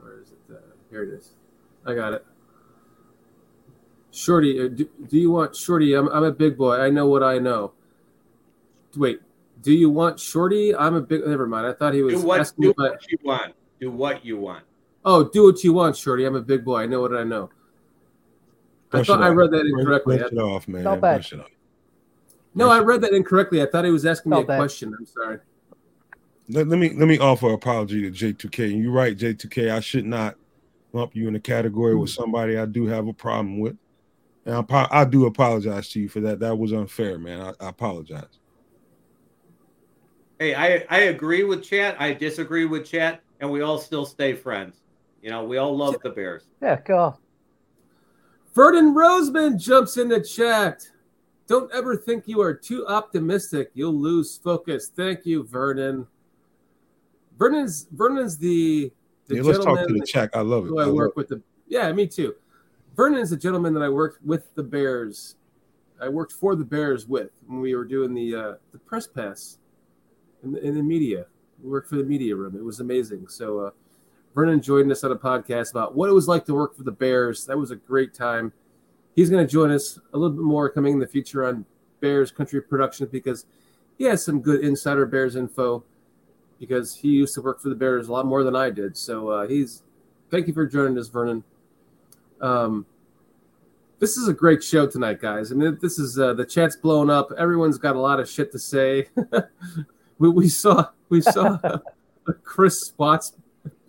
[0.00, 0.38] where is it?
[0.54, 0.58] Uh,
[0.90, 1.30] here it is.
[1.84, 2.24] I got it.
[4.12, 5.94] Shorty, uh, do, do you want Shorty?
[5.94, 6.76] I'm, I'm a big boy.
[6.76, 7.72] I know what I know.
[8.96, 9.20] Wait,
[9.60, 10.74] do you want Shorty?
[10.74, 11.26] I'm a big.
[11.26, 11.66] Never mind.
[11.66, 13.54] I thought he was Do what, asking do if I- what you want.
[13.80, 14.64] Do what you want.
[15.04, 16.24] Oh, do what you want, Shorty.
[16.24, 16.80] I'm a big boy.
[16.80, 17.50] I know what I know.
[18.90, 19.36] I Brush thought I off.
[19.36, 20.18] read that incorrectly.
[20.18, 20.84] Brush it off, man.
[20.84, 21.16] Not bad.
[21.16, 21.50] Brush it off.
[22.54, 23.60] No, I read that incorrectly.
[23.60, 24.58] I thought he was asking me Not a bad.
[24.58, 24.94] question.
[24.98, 25.38] I'm sorry.
[26.48, 28.72] Let, let me let me offer an apology to J2K.
[28.72, 29.70] And you're right, J2K.
[29.70, 30.36] I should not
[30.92, 32.22] lump you in a category with hmm.
[32.22, 33.76] somebody I do have a problem with.
[34.46, 36.38] And I, I do apologize to you for that.
[36.40, 37.40] That was unfair, man.
[37.40, 38.38] I, I apologize.
[40.38, 41.96] Hey, I, I agree with chat.
[41.98, 44.83] I disagree with chat, and we all still stay friends.
[45.24, 46.44] You know, we all love the Bears.
[46.60, 47.16] Yeah, God.
[48.54, 50.86] Vernon Roseman jumps in the chat.
[51.46, 53.70] Don't ever think you are too optimistic.
[53.72, 54.90] You'll lose focus.
[54.94, 56.06] Thank you, Vernon.
[57.38, 58.92] Vernon's Vernon's the
[59.26, 60.28] the Yeah, let's talk to the chat.
[60.34, 60.68] I love it.
[60.68, 61.16] who I I work it.
[61.16, 61.28] with.
[61.28, 62.34] The yeah, me too.
[62.94, 65.36] Vernon's the gentleman that I worked with the Bears.
[66.02, 69.56] I worked for the Bears with when we were doing the uh, the press pass
[70.42, 71.24] in the, in the media.
[71.62, 72.56] We worked for the media room.
[72.56, 73.28] It was amazing.
[73.28, 73.70] So uh,
[74.34, 76.92] Vernon joined us on a podcast about what it was like to work for the
[76.92, 77.46] Bears.
[77.46, 78.52] That was a great time.
[79.14, 81.64] He's going to join us a little bit more coming in the future on
[82.00, 83.46] Bears Country Productions because
[83.96, 85.84] he has some good insider Bears info
[86.58, 88.96] because he used to work for the Bears a lot more than I did.
[88.96, 89.82] So uh, he's
[90.30, 91.44] thank you for joining us, Vernon.
[92.40, 92.86] Um,
[94.00, 95.52] this is a great show tonight, guys.
[95.52, 97.30] I mean, this is uh, the chat's blown up.
[97.38, 99.08] Everyone's got a lot of shit to say.
[100.18, 101.58] we, we saw we saw
[102.42, 103.32] Chris Watts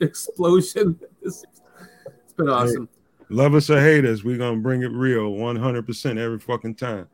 [0.01, 0.99] explosion.
[1.22, 1.43] It's,
[2.23, 2.89] it's been awesome.
[3.30, 7.07] Love us or hate us, we're gonna bring it real 100% every fucking time.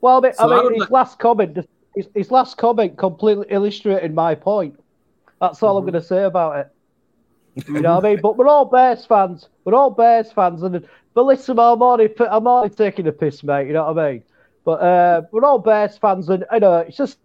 [0.00, 1.58] Well, I mean, So I I mean his like- last comment,
[1.94, 4.78] his, his last comment completely illustrated my point.
[5.40, 5.90] That's all I'm Mhm.
[5.92, 7.66] going to say about it.
[7.68, 8.20] You know what I mean?
[8.22, 9.48] But we're all Bears fans.
[9.64, 10.62] We're all Bears fans.
[10.62, 13.66] And but listen, I'm only, I'm only taking a piss, mate.
[13.66, 14.22] You know what I mean?
[14.64, 16.28] But uh, we're all Bears fans.
[16.28, 17.18] And I know it's just,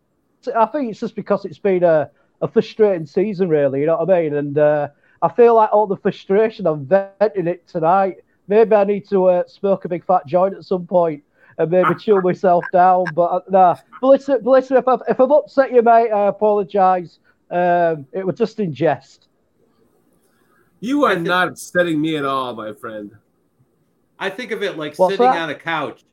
[0.56, 2.10] I think it's just because it's been a,
[2.46, 3.82] a frustrating season, really.
[3.82, 4.36] You know what I mean?
[4.36, 4.88] And uh,
[5.22, 8.18] I feel like all the frustration, I'm venting it tonight.
[8.48, 11.24] Maybe I need to uh, smoke a big fat joint at some point
[11.58, 13.06] and maybe chill myself down.
[13.14, 13.76] But uh, nah.
[14.00, 17.20] But listen, but listen if, I've, if I've upset you, mate, I apologise.
[17.50, 19.28] Um, it was just in jest.
[20.80, 23.12] You are think- not upsetting me at all, my friend.
[24.18, 25.42] I think of it like What's sitting that?
[25.42, 26.06] on a couch.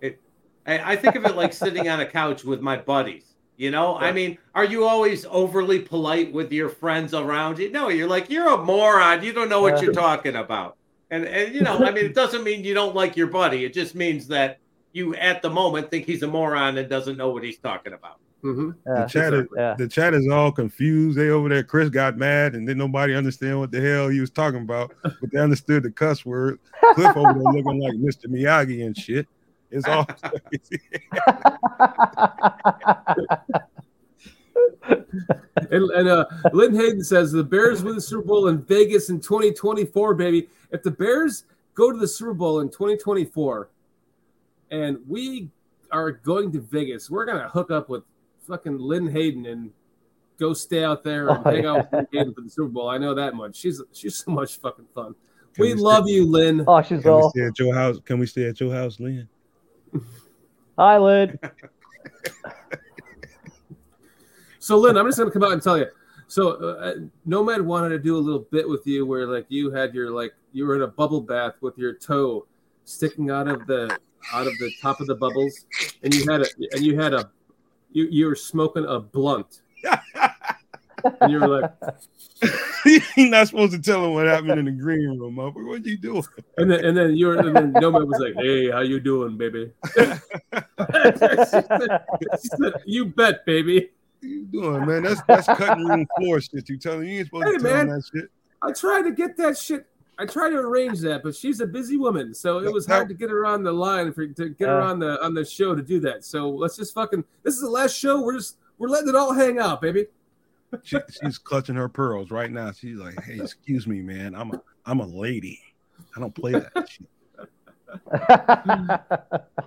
[0.00, 0.20] It,
[0.66, 3.27] I, I think of it like sitting on a couch with my buddies.
[3.58, 7.72] You know, I mean, are you always overly polite with your friends around you?
[7.72, 9.24] No, you're like you're a moron.
[9.24, 10.76] You don't know what you're talking about.
[11.10, 13.64] And and you know, I mean, it doesn't mean you don't like your buddy.
[13.64, 14.60] It just means that
[14.92, 18.20] you at the moment think he's a moron and doesn't know what he's talking about.
[18.42, 19.06] hmm The Yeah.
[19.06, 19.74] chat is Yeah.
[19.76, 21.18] the chat is all confused.
[21.18, 21.64] They over there.
[21.64, 25.32] Chris got mad, and then nobody understand what the hell he was talking about, but
[25.32, 26.60] they understood the cuss word.
[26.94, 28.26] Cliff over there looking like Mr.
[28.28, 29.26] Miyagi and shit.
[29.70, 30.06] It's all
[35.70, 39.20] And, and uh, Lynn Hayden says the Bears win the Super Bowl in Vegas in
[39.20, 40.48] 2024, baby.
[40.70, 43.68] If the Bears go to the Super Bowl in 2024
[44.70, 45.50] and we
[45.90, 48.02] are going to Vegas, we're going to hook up with
[48.46, 49.70] fucking Lynn Hayden and
[50.38, 51.92] go stay out there and Oh, hang out with.
[51.92, 52.88] Lynn Hayden for the Super Bowl.
[52.88, 53.56] I know that much.
[53.56, 55.14] She's she's so much fucking fun.
[55.54, 56.64] Can we we love you, Lynn.
[56.66, 57.30] oh, she's Can we all.
[57.30, 57.98] stay at your house?
[58.04, 59.28] Can we stay at your house, Lynn?
[60.78, 61.38] Hi, Lynn.
[64.60, 65.86] So, Lynn, I'm just going to come out and tell you.
[66.26, 66.94] So, uh,
[67.24, 70.34] Nomad wanted to do a little bit with you where, like, you had your like
[70.52, 72.46] you were in a bubble bath with your toe
[72.84, 73.98] sticking out of the
[74.34, 75.64] out of the top of the bubbles,
[76.02, 77.30] and you had a and you had a
[77.92, 79.62] you you were smoking a blunt,
[81.20, 81.70] and you were like,
[83.16, 85.66] You're not supposed to tell him what happened in the green room, motherfucker.
[85.66, 86.22] What you doing?
[86.56, 89.36] and then and then you were and then Nomad was like, "Hey, how you doing,
[89.36, 92.00] baby?" She said-
[92.40, 93.90] she said, you bet, baby.
[94.20, 95.02] What you doing, man?
[95.02, 96.68] That's that's cutting room floor shit.
[96.68, 97.96] You telling you ain't supposed Hey, to tell him man.
[97.96, 98.30] that shit.
[98.62, 99.86] I tried to get that shit.
[100.20, 103.14] I tried to arrange that, but she's a busy woman, so it was hard to
[103.14, 105.82] get her on the line for to get her on the on the show to
[105.82, 106.24] do that.
[106.24, 107.22] So let's just fucking.
[107.44, 108.20] This is the last show.
[108.22, 110.06] We're just we're letting it all hang out, baby.
[110.82, 112.72] She, she's clutching her pearls right now.
[112.72, 114.34] She's like, "Hey, excuse me, man.
[114.34, 115.60] I'm a I'm a lady.
[116.16, 117.06] I don't play that shit."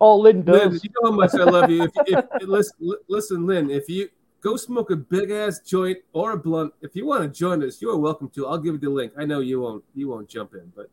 [0.00, 1.84] Oh, Lynn Lynn, you know how much I love you.
[1.84, 4.08] If, if, listen, li- listen, Lynn, if you
[4.40, 7.82] go smoke a big ass joint or a blunt, if you want to join us,
[7.82, 8.46] you are welcome to.
[8.46, 9.12] I'll give you the link.
[9.18, 10.86] I know you won't, you won't jump in, but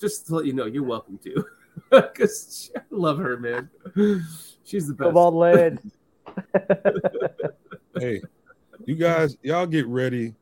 [0.00, 1.44] just to let you know, you're welcome to.
[1.90, 3.68] Because I love her, man.
[4.64, 5.08] She's the best.
[5.08, 5.78] Come on, Lynn.
[7.98, 8.22] hey,
[8.86, 10.34] you guys, y'all get ready.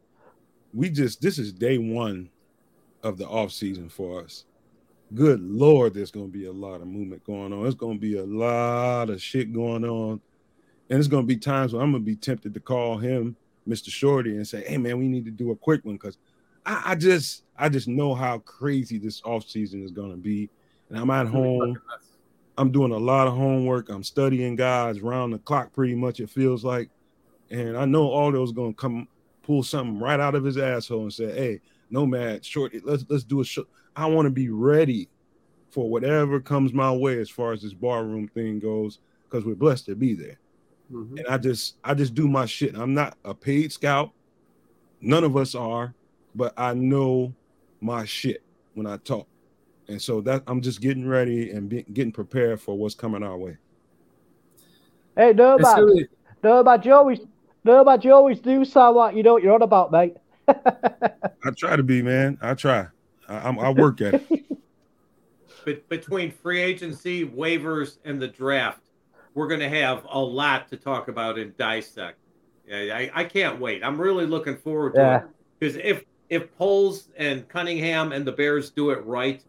[0.75, 2.31] We just this is day one
[3.03, 4.45] of the off season for us.
[5.15, 7.63] Good lord, there's gonna be a lot of movement going on.
[7.63, 10.21] There's gonna be a lot of shit going on.
[10.89, 13.37] And it's gonna be times where I'm gonna be tempted to call him
[13.69, 13.91] Mr.
[13.91, 16.19] Shorty and say, hey man, we need to do a quick one because
[16.65, 20.49] I, I just I just know how crazy this off season is gonna be.
[20.89, 21.79] And I'm at home.
[22.59, 23.89] I'm doing a lot of homework.
[23.89, 26.21] I'm studying guys round the clock, pretty much.
[26.21, 26.91] It feels like,
[27.53, 29.07] and I know Aldo's gonna come
[29.43, 31.61] pull something right out of his asshole and say, "Hey,
[31.91, 33.65] Nomad, short, let's let's do a show."
[33.95, 35.09] I want to be ready
[35.71, 39.87] for whatever comes my way as far as this barroom thing goes, because we're blessed
[39.87, 40.39] to be there.
[40.93, 41.19] Mhm.
[41.19, 42.75] And I just I just do my shit.
[42.77, 44.11] I'm not a paid scout.
[45.01, 45.95] None of us are,
[46.35, 47.35] but I know
[47.81, 48.43] my shit
[48.75, 49.27] when I talk.
[49.89, 53.37] And so that I'm just getting ready and be, getting prepared for what's coming our
[53.37, 53.59] way.
[55.17, 55.85] Hey, no, It's man.
[55.85, 56.09] really-
[56.85, 57.21] You always,
[57.65, 60.17] no, but You always do sound like you know what you're on about, mate.
[60.49, 62.39] I try to be, man.
[62.43, 62.87] I try.
[63.29, 64.45] I, I'm, I work at it.
[65.65, 68.81] But between free agency, waivers, and the draft,
[69.35, 72.19] we're going to have a lot to talk about and dissect.
[72.67, 73.85] Yeah, I, I can't wait.
[73.85, 75.17] I'm really looking forward to Yeah.
[75.19, 75.25] it
[75.61, 79.45] because if if Poles and Cunningham and the Bears do it right,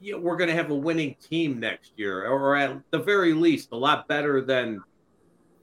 [0.00, 3.76] we're going to have a winning team next year, or at the very least, a
[3.76, 4.82] lot better than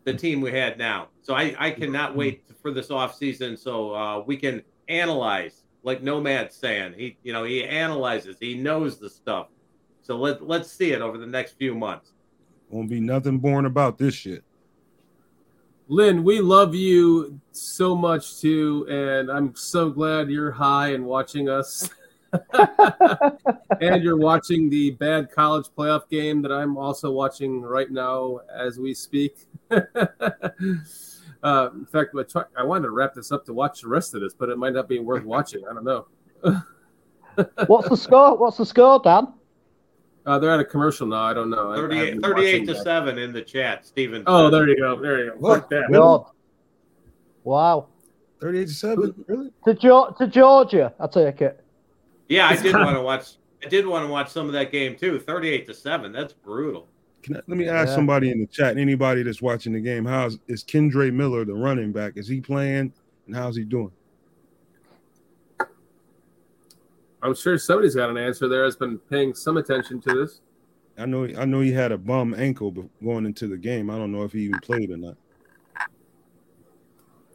[0.03, 1.07] the team we had now.
[1.21, 6.55] So I, I cannot wait for this offseason so uh, we can analyze, like Nomad's
[6.55, 6.93] saying.
[6.97, 9.47] He you know he analyzes, he knows the stuff.
[10.01, 12.11] So let let's see it over the next few months.
[12.69, 14.43] Won't be nothing born about this shit.
[15.87, 21.49] Lynn, we love you so much too, and I'm so glad you're high and watching
[21.49, 21.89] us.
[23.81, 28.79] and you're watching the bad college playoff game that I'm also watching right now as
[28.79, 29.45] we speak.
[29.71, 29.85] uh,
[30.63, 34.33] in fact, I try- wanted to wrap this up to watch the rest of this,
[34.33, 35.63] but it might not be worth watching.
[35.69, 36.07] I don't know.
[37.67, 38.37] What's the score?
[38.37, 39.33] What's the score, Dan?
[40.25, 41.23] Uh, they're at a commercial now.
[41.23, 41.71] I don't know.
[41.71, 42.83] I- I 38, 38 to that.
[42.83, 44.23] 7 in the chat, Steven.
[44.25, 44.51] Oh, says.
[44.51, 45.01] there you go.
[45.01, 45.37] There you go.
[45.37, 45.59] What?
[45.61, 45.91] Fuck that.
[45.91, 46.25] God.
[47.43, 47.87] Wow.
[48.39, 49.25] 38 to 7?
[49.27, 49.51] Really?
[49.65, 51.62] To, Geo- to Georgia, I take it.
[52.29, 53.33] Yeah, I did want to watch.
[53.63, 55.19] I did want to watch some of that game too.
[55.19, 56.11] 38 to 7.
[56.11, 56.87] That's brutal.
[57.21, 57.95] Can I, let me ask Yeah.
[57.95, 61.91] somebody in the chat, anybody that's watching the game, how's is Kendre Miller, the running
[61.93, 62.13] back?
[62.17, 62.91] Is he playing
[63.27, 63.91] and how's he doing?
[67.21, 68.65] I'm sure somebody's got an answer there.
[68.65, 70.41] Has been paying some attention to this.
[70.97, 72.71] I know I know he had a bum ankle
[73.01, 73.89] going into the game.
[73.89, 75.15] I don't know if he even played or not.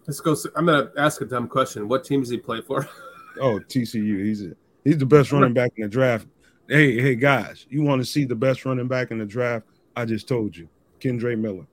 [0.07, 0.37] Let's go.
[0.57, 1.89] I'm gonna ask a dumb question.
[1.89, 2.89] What team does he play for?
[3.41, 4.25] Oh, TCU.
[4.25, 4.57] He's a,
[4.89, 6.27] he's the best running back in the draft.
[6.67, 9.67] Hey, hey guys, you want to see the best running back in the draft?
[9.95, 10.69] I just told you,
[11.01, 11.67] Kendre Miller.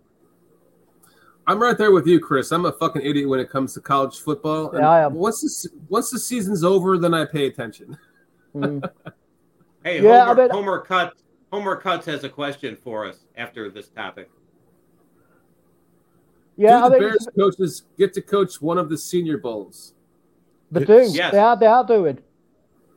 [1.48, 2.52] I'm right there with you, Chris.
[2.52, 4.72] I'm a fucking idiot when it comes to college football.
[4.72, 5.14] And Yeah, I am.
[5.14, 7.98] Once the once the season's over, then I pay attention.
[8.56, 8.90] Mm.
[9.84, 11.22] Hey, Yeah, Homer, I Homer Cuts.
[11.52, 14.30] Homer Cuts has a question for us after this topic.
[16.56, 19.94] Yeah, do I the mean, Bears coaches get to coach one of the Senior Bowls?
[20.72, 21.06] they do.
[21.10, 21.34] Yes.
[21.34, 21.58] They are.
[21.58, 22.20] They are doing.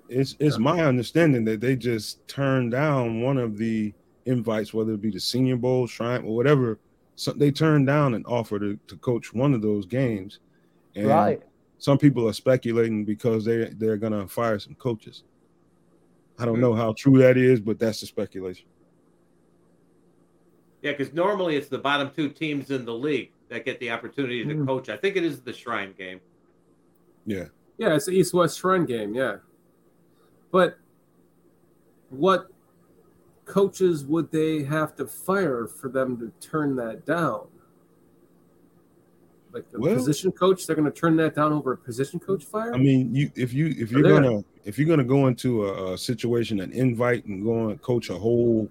[0.08, 3.92] It's it's my understanding that they just turned down one of the
[4.26, 6.78] invites, whether it be the Senior Bowl, Shrine, or whatever.
[7.14, 10.38] So they turned down an offer to, to coach one of those games.
[10.94, 11.42] And Right.
[11.78, 15.24] some people are speculating because they they're gonna fire some coaches.
[16.38, 18.66] I don't know how true that is, but that's the speculation.
[20.82, 24.44] Yeah, because normally it's the bottom two teams in the league that get the opportunity
[24.44, 24.66] to Hmm.
[24.66, 24.88] coach.
[24.88, 26.20] I think it is the Shrine game.
[27.26, 27.46] Yeah.
[27.78, 29.14] Yeah, it's the East West Shrine game.
[29.14, 29.38] Yeah,
[30.50, 30.78] but
[32.10, 32.48] what
[33.44, 37.46] coaches would they have to fire for them to turn that down?
[39.52, 42.44] Like the Well- position coach, they're going to turn that down over a position coach
[42.44, 42.74] fire.
[42.74, 45.98] I mean, you if you if you're gonna if you're gonna go into a, a
[45.98, 48.68] situation and invite and go and coach a whole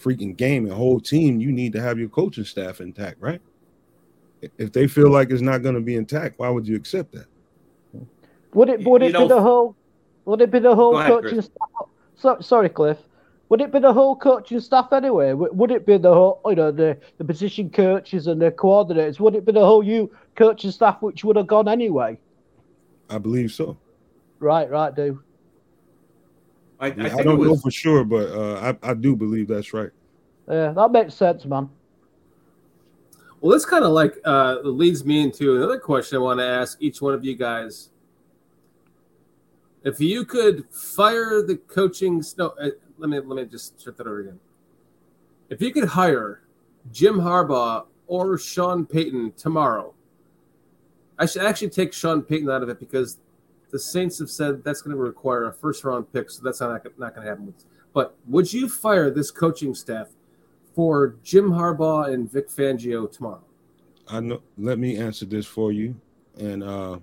[0.00, 3.40] freaking game, a whole team, you need to have your coaching staff intact, right?
[4.58, 7.26] If they feel like it's not going to be intact, why would you accept that?
[8.54, 8.84] Would it?
[8.84, 9.76] Would You it know- be the whole?
[10.30, 11.88] Would it be the whole ahead, coaching staff?
[12.14, 12.98] So, sorry, Cliff.
[13.48, 15.32] Would it be the whole coaching staff anyway?
[15.32, 19.18] Would, would it be the whole, you know, the, the position coaches and the coordinators?
[19.18, 22.16] Would it be the whole you coaching staff which would have gone anyway?
[23.08, 23.76] I believe so.
[24.38, 25.20] Right, right, do.
[26.78, 26.92] I, I I,
[27.22, 29.90] don't it know for sure, but uh, I, I do believe that's right.
[30.48, 31.68] Yeah, that makes sense, man.
[33.40, 36.78] Well, this kind of like uh, leads me into another question I want to ask
[36.80, 37.89] each one of you guys.
[39.82, 44.06] If you could fire the coaching, no, uh, let me let me just start that
[44.06, 44.40] over again.
[45.48, 46.42] If you could hire
[46.92, 49.94] Jim Harbaugh or Sean Payton tomorrow,
[51.18, 53.18] I should actually take Sean Payton out of it because
[53.70, 56.84] the Saints have said that's going to require a first round pick, so that's not
[56.98, 57.54] not going to happen.
[57.92, 60.08] But would you fire this coaching staff
[60.74, 63.42] for Jim Harbaugh and Vic Fangio tomorrow?
[64.08, 64.42] I know.
[64.58, 65.98] Let me answer this for you,
[66.38, 66.98] and uh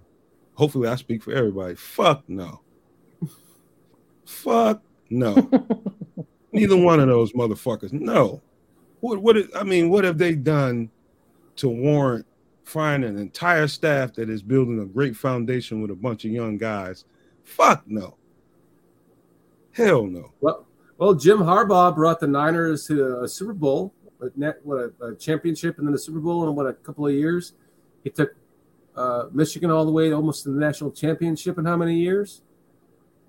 [0.54, 1.76] hopefully I speak for everybody.
[1.76, 2.62] Fuck no.
[4.28, 5.36] Fuck no.
[6.52, 7.94] Neither one of those motherfuckers.
[7.94, 8.42] No.
[9.00, 9.22] What?
[9.22, 9.38] What?
[9.38, 10.90] is- I mean, what have they done
[11.56, 12.26] to warrant
[12.66, 16.58] firing an entire staff that is building a great foundation with a bunch of young
[16.58, 17.06] guys?
[17.44, 18.18] Fuck no.
[19.72, 20.34] Hell no.
[20.42, 20.66] Well,
[20.98, 25.16] well, Jim Harbaugh brought the Niners to a Super Bowl, a net, what a, a
[25.16, 27.54] championship, and then a Super Bowl in what a couple of years.
[28.04, 28.32] He took
[28.96, 32.42] uh, Michigan all the way almost to the national championship in how many years?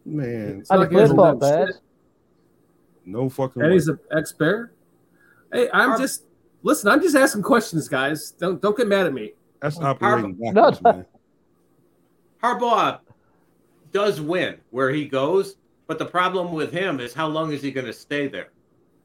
[0.09, 1.75] Man, It's And not he like played he for hasn't done Bears.
[1.75, 1.83] shit.
[3.05, 3.75] no fucking And way.
[3.77, 4.73] he's an ex-bear.
[5.53, 6.25] Hey, I'm Har- just
[6.63, 6.91] listen.
[6.91, 8.33] I'm just asking questions, guys.
[8.33, 9.33] Don't don't get mad at me.
[9.61, 10.93] That's operating No, backwards, no.
[10.93, 11.07] man.
[12.43, 13.01] Harbaugh
[13.93, 15.57] does win where he goes,
[15.87, 18.51] but the problem with him is how long is he going to stay there?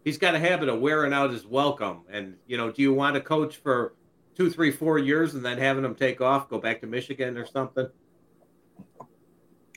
[0.03, 2.01] He's got a habit of wearing out his welcome.
[2.11, 3.93] And, you know, do you want to coach for
[4.35, 7.45] two, three, four years and then having him take off, go back to Michigan or
[7.45, 7.87] something?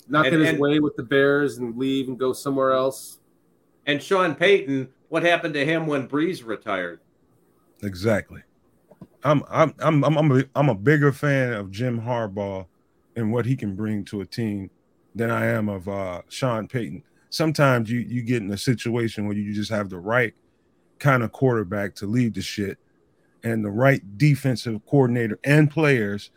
[0.09, 3.19] Not And- get his and- way with the Bears and leave and go somewhere else.
[3.87, 7.01] And Sean Payton, what happened to him when Brees retired?
[7.83, 8.43] Exactly.
[9.25, 12.67] I'm I'm I'm I'm I'm a, I'm a bigger fan of Jim Harbaugh
[13.17, 14.71] and what he can bring to a team
[15.15, 17.03] than I am of uh Sean Payton.
[17.31, 20.35] Sometimes you you get in a situation where you just have the right
[20.99, 22.79] kind of quarterback to lead the shit
[23.45, 26.31] and the right defensive coordinator and players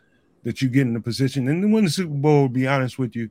[0.43, 1.47] that you get in the position.
[1.47, 3.29] And then win the Super Bowl, to be honest with you,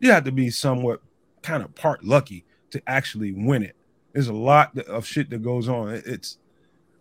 [0.00, 1.00] you have to be somewhat
[1.42, 3.76] kind of part lucky to actually win it.
[4.12, 6.02] There's a lot of shit that goes on.
[6.06, 6.38] It's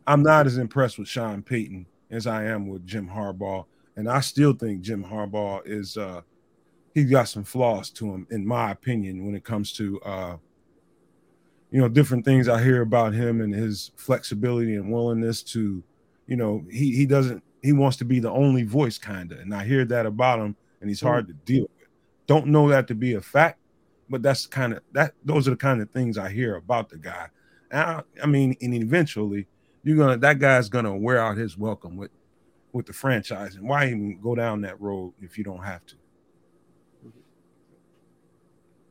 [0.08, 3.66] I'm not as impressed with Sean Payton as I am with Jim Harbaugh,
[3.96, 6.22] and I still think Jim Harbaugh is uh
[6.94, 10.38] he's got some flaws to him, in my opinion, when it comes to uh
[11.72, 15.84] you know different things I hear about him and his flexibility and willingness to,
[16.28, 19.54] you know, he he doesn't he wants to be the only voice kind of, and
[19.54, 21.72] I hear that about him, and he's hard to deal with.
[22.27, 23.60] Don't know that to be a fact,
[24.10, 25.14] but that's kind of that.
[25.23, 27.27] Those are the kind of things I hear about the guy.
[27.72, 29.47] And I, I mean, and eventually
[29.84, 32.11] you're gonna that guy's gonna wear out his welcome with
[32.73, 33.56] with the franchise.
[33.56, 35.95] And why even go down that road if you don't have to?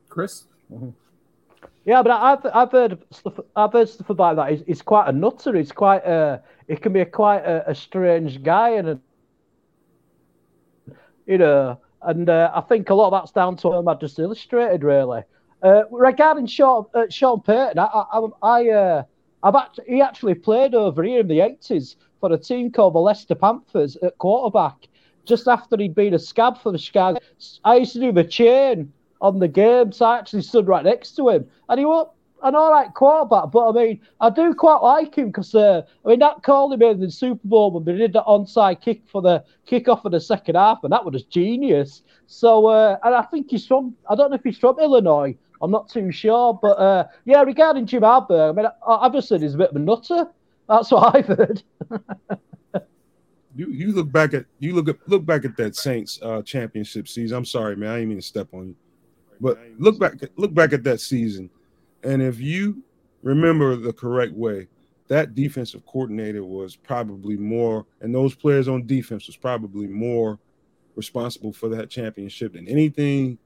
[0.09, 0.91] Chris, mm-hmm.
[1.85, 3.41] Yeah, but I've I've heard stuff.
[3.55, 4.51] I've heard stuff about that.
[4.51, 5.55] He's, he's quite a nutter.
[5.55, 6.43] He's quite a.
[6.67, 8.99] He can be a quite a, a strange guy, and a,
[11.27, 13.89] you know, and uh, I think a lot of that's down to him.
[13.89, 15.23] I just illustrated really.
[15.63, 19.03] Uh, regarding Sean uh, Sean Payton, I I, I uh,
[19.43, 22.99] I've actually, he actually played over here in the eighties for a team called the
[22.99, 24.89] Leicester Panthers at quarterback.
[25.25, 27.19] Just after he'd been a scab for the Chicago,
[27.65, 31.17] I used to do the chain on the game, so I actually stood right next
[31.17, 32.09] to him, and he was
[32.45, 33.51] an all right quarterback.
[33.51, 36.83] But I mean, I do quite like him because uh, I mean that called him
[36.83, 40.21] in the Super Bowl when they did the onside kick for the kickoff of the
[40.21, 42.03] second half, and that was genius.
[42.27, 45.37] So, uh, and I think he's from I don't know if he's from Illinois.
[45.61, 49.29] I'm not too sure, but uh, yeah, regarding Jim Harbaugh, I mean, I, I've just
[49.29, 50.27] said he's a bit of a nutter.
[50.69, 51.63] That's what I've heard.
[53.57, 57.09] You you look back at you look at look back at that Saints uh championship
[57.09, 57.39] season.
[57.39, 57.91] I'm sorry, man.
[57.91, 58.77] I didn't mean to step on you.
[59.41, 61.51] But look back look back at that season.
[62.05, 62.83] And if you
[63.23, 64.69] remember the correct way,
[65.09, 70.39] that defensive coordinator was probably more, and those players on defense was probably more
[70.97, 73.39] responsible for that championship than anything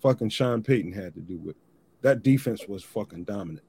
[0.00, 1.56] fucking Sean Payton had to do with.
[2.02, 3.64] That defense was fucking dominant.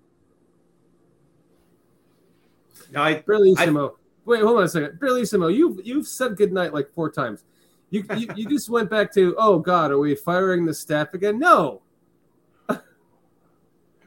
[2.91, 3.95] No, I, Bellissimo.
[4.25, 4.99] Wait, hold on a second.
[4.99, 7.43] Bellissimo, you've you've said good night like four times.
[7.89, 11.39] You, you you just went back to oh God, are we firing the staff again?
[11.39, 11.81] No,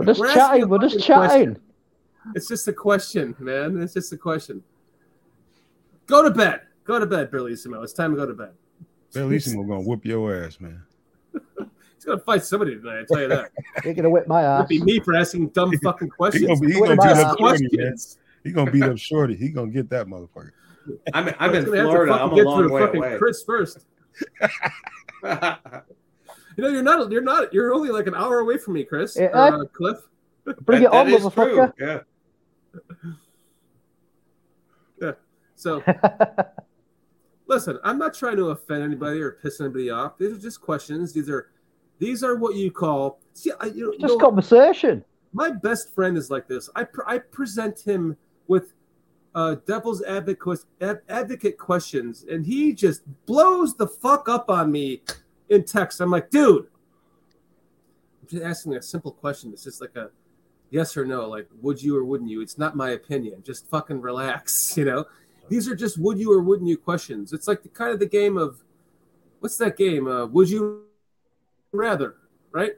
[0.01, 0.67] We're just We're chatting.
[0.67, 1.29] We're just chatting.
[1.29, 1.63] question.
[2.35, 3.79] it's just a question, man.
[3.83, 4.63] It's just a question.
[6.07, 6.63] Go to bed.
[6.85, 7.85] Go to bed, Bellissimo.
[7.85, 8.53] It's time to go to bed.
[9.13, 10.83] Bellissimo gonna whoop your ass, man.
[11.35, 13.01] He's gonna fight somebody tonight.
[13.01, 13.51] I tell you that.
[13.85, 14.61] You're gonna whip my ass.
[14.61, 16.47] It'd be me for asking dumb fucking He questions.
[16.47, 17.97] gonna, he gonna beat up Shorty, man.
[18.43, 19.37] He gonna beat up Shorty.
[19.37, 20.53] He gonna get that motherfucker.
[21.13, 22.15] I'm, I'm in gonna have Florida.
[22.15, 23.19] I'm a get long way fucking away.
[23.19, 23.81] Chris first.
[26.57, 27.11] You know, you're not.
[27.11, 27.53] You're not.
[27.55, 29.17] You're only like an hour away from me, Chris.
[29.19, 29.27] Yeah.
[29.27, 29.99] Or, uh, Cliff.
[30.63, 31.73] Bring That- it on, that is true, motherfucker.
[31.79, 31.99] Yeah.
[35.01, 35.13] yeah.
[35.55, 35.83] So
[37.47, 40.19] listen, I'm not trying to offend anybody or piss anybody off.
[40.19, 41.13] These are just questions.
[41.13, 41.51] These are
[41.99, 43.53] these are what you call see.
[43.61, 45.05] I, you know, Just no, conversation.
[45.33, 46.71] my best friend is like this.
[46.75, 48.17] I pre- I present him
[48.49, 48.73] with
[49.35, 55.03] uh, devil's advocate ad- advocate questions, and he just blows the fuck up on me
[55.51, 56.01] in text.
[56.01, 56.67] I'm like, dude,
[58.23, 59.53] I'm just asking a simple question.
[59.53, 60.11] It's just like a
[60.71, 62.41] yes or no, like would you or wouldn't you?
[62.41, 63.43] It's not my opinion.
[63.43, 65.05] Just fucking relax, you know.
[65.49, 67.33] These are just would you or wouldn't you questions.
[67.33, 68.63] It's like the kind of the game of
[69.41, 70.07] what's that game?
[70.07, 70.85] Uh, would you
[71.73, 72.15] rather?
[72.53, 72.75] Right?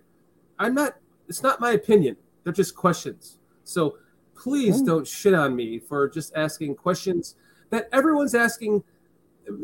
[0.59, 0.97] I'm not.
[1.28, 2.16] It's not my opinion.
[2.44, 3.39] They're just questions.
[3.65, 3.99] So
[4.35, 4.86] please Mm.
[4.86, 7.36] don't shit on me for just asking questions
[7.70, 8.82] that everyone's asking.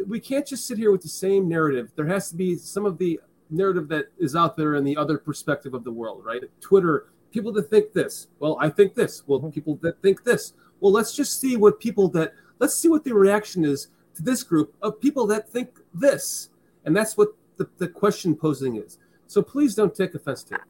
[0.07, 1.91] We can't just sit here with the same narrative.
[1.97, 5.19] There has to be some of the narrative that is out there in the other
[5.19, 6.43] perspective of the world, right?
[6.61, 8.29] Twitter, people that think this.
[8.39, 9.23] Well, I think this.
[9.27, 10.55] Well, people that think this.
[10.81, 14.43] Well, let's just see what people that let's see what the reaction is to this
[14.43, 16.51] group of people that think this.
[16.85, 18.99] And that's what the, the question posing is.
[19.27, 20.61] So please don't take offense to it.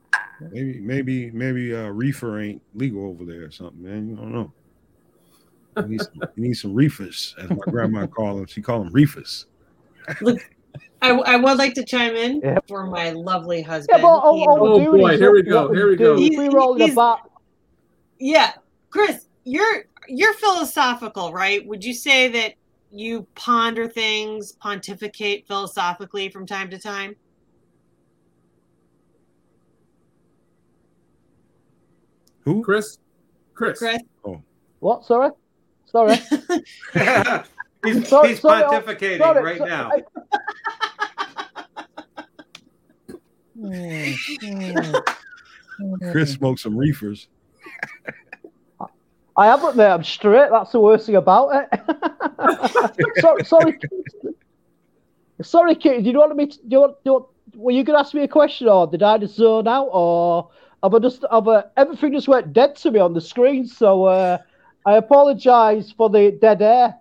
[0.40, 4.08] Maybe, maybe, maybe uh, reefer ain't legal over there or something, man.
[4.08, 4.52] You don't know.
[5.76, 8.46] You need some, you need some reefers, as my grandma called them.
[8.46, 9.46] She called them reefers.
[11.00, 12.58] I, I would like to chime in Yeah.
[12.66, 13.98] for my lovely husband.
[13.98, 16.16] Yeah, but all, He- all Oh, boy, here we go, here we go.
[16.18, 17.18] If we roll the He's-
[18.18, 18.54] yeah,
[18.90, 21.64] Chris, you're you're philosophical, right?
[21.66, 22.54] Would you say that
[22.90, 27.14] you ponder things, pontificate philosophically from time to time?
[32.40, 32.62] Who?
[32.64, 32.98] Chris?
[33.54, 33.78] Chris.
[33.78, 34.40] Chris, oh.
[34.80, 35.04] what?
[35.04, 35.30] Sorry,
[35.90, 36.16] sorry.
[37.84, 39.70] he's Sorry- he's sorry, pontificating sorry, right sorry.
[39.70, 39.90] now.
[43.60, 44.12] Hmm.
[46.10, 47.28] Chris smoked some reefers.
[49.36, 49.86] I haven't, mate.
[49.86, 50.50] I'm straight.
[50.50, 51.68] That's the worst thing about it.
[53.20, 53.78] sorry, sorry,
[55.42, 56.02] sorry, Kit.
[56.02, 56.46] Do you want me?
[56.46, 56.96] To, do you want?
[56.96, 59.36] Do you want, were you going to ask me a question, or did I just
[59.36, 60.50] zone out, or
[60.82, 63.64] have I just have I, everything just went dead to me on the screen?
[63.66, 64.38] So uh,
[64.88, 66.94] I apologise for the dead air.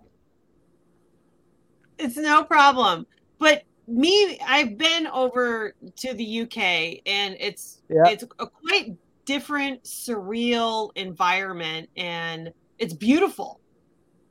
[1.98, 3.06] it's no problem.
[3.38, 8.06] But me, I've been over to the UK, and it's Yeah.
[8.10, 8.94] it's a quite
[9.24, 13.58] different, surreal environment, and it's beautiful.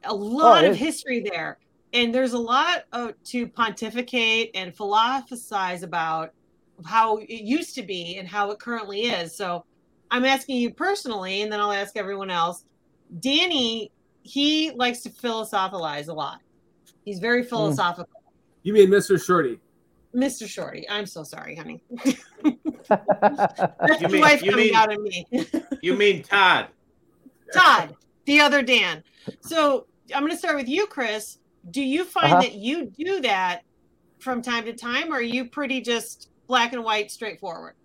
[0.04, 0.78] A lot oh, it of is.
[0.78, 1.58] history there,
[1.94, 6.32] and there's a lot of, to pontificate and philosophize about
[6.86, 9.36] how it used to be and how it currently is.
[9.36, 9.66] So,
[10.12, 12.64] I'm asking you personally, and then I'll ask everyone else.
[13.20, 13.92] Danny,
[14.24, 16.40] he likes to philosophize a lot.
[17.06, 18.10] He's very philosophical.
[18.64, 19.24] You mean Mr.
[19.24, 19.60] Shorty?
[20.16, 20.48] Mr.
[20.48, 21.84] Shorty, I'm so sorry, honey.
[22.44, 22.58] You
[22.90, 25.26] That's the mean- wife you coming mean- out of me.
[25.82, 26.68] You mean Todd?
[27.54, 29.04] Todd, the other Dan.
[29.42, 31.38] So I'm going to start with you, Chris.
[31.72, 32.42] Do you find Uh-huh.
[32.44, 33.62] that you do that
[34.20, 37.76] from time to time, or are you pretty just black and white, straightforward?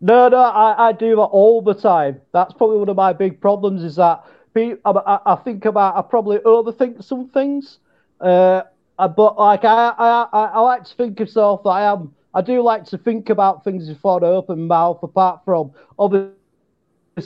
[0.00, 2.20] No, no, I, I do that all the time.
[2.32, 4.24] That's probably one of my big problems is that
[4.56, 7.78] I, I, think about, I probably overthink some things.
[8.20, 8.62] Uh,
[8.98, 12.42] uh, but like I, I, I, like to think of myself that I am, I
[12.42, 15.02] do like to think about things before I open mouth.
[15.02, 16.34] Apart from obviously,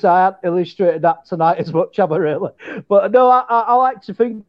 [0.05, 2.51] I haven't illustrated that tonight as much, have I really?
[2.89, 4.45] But no, I, I, like to think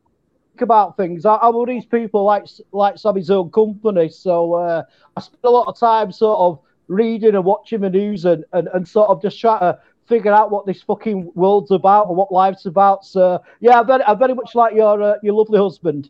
[0.59, 1.25] about things.
[1.25, 4.83] I, I'm one of these people like like to have his own company, so uh,
[5.17, 8.67] I spend a lot of time sort of reading and watching the news and, and,
[8.73, 12.31] and sort of just trying to figure out what this fucking world's about and what
[12.31, 13.05] life's about.
[13.05, 16.09] So yeah, I very, I very much like your uh, your lovely husband.